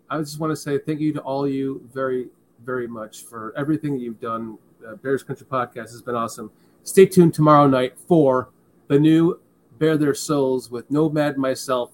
[0.09, 2.29] I just want to say thank you to all you very,
[2.65, 4.59] very much for everything that you've done.
[4.87, 6.51] Uh, Bears Country Podcast has been awesome.
[6.85, 8.51] Stay tuned tomorrow night for
[8.89, 9.41] the new
[9.79, 11.91] Bear Their Souls with Nomad myself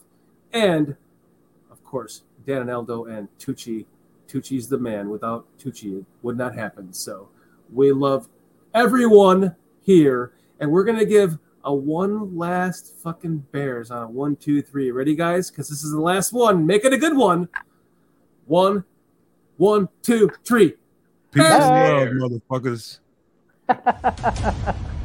[0.52, 0.97] and,
[1.70, 3.86] of course, Dan and Aldo and Tucci.
[4.28, 5.08] Tucci's the man.
[5.08, 6.92] Without Tucci, it would not happen.
[6.92, 7.28] So
[7.73, 8.28] we love
[8.75, 10.33] everyone here.
[10.60, 14.91] And we're going to give a one last fucking Bears on a one, two, three.
[14.91, 15.50] Ready, guys?
[15.50, 16.66] Because this is the last one.
[16.66, 17.49] Make it a good one.
[18.47, 18.84] One,
[19.57, 20.75] one, two, three.
[21.33, 23.00] Peace and love, Bears.
[23.68, 24.76] motherfuckers.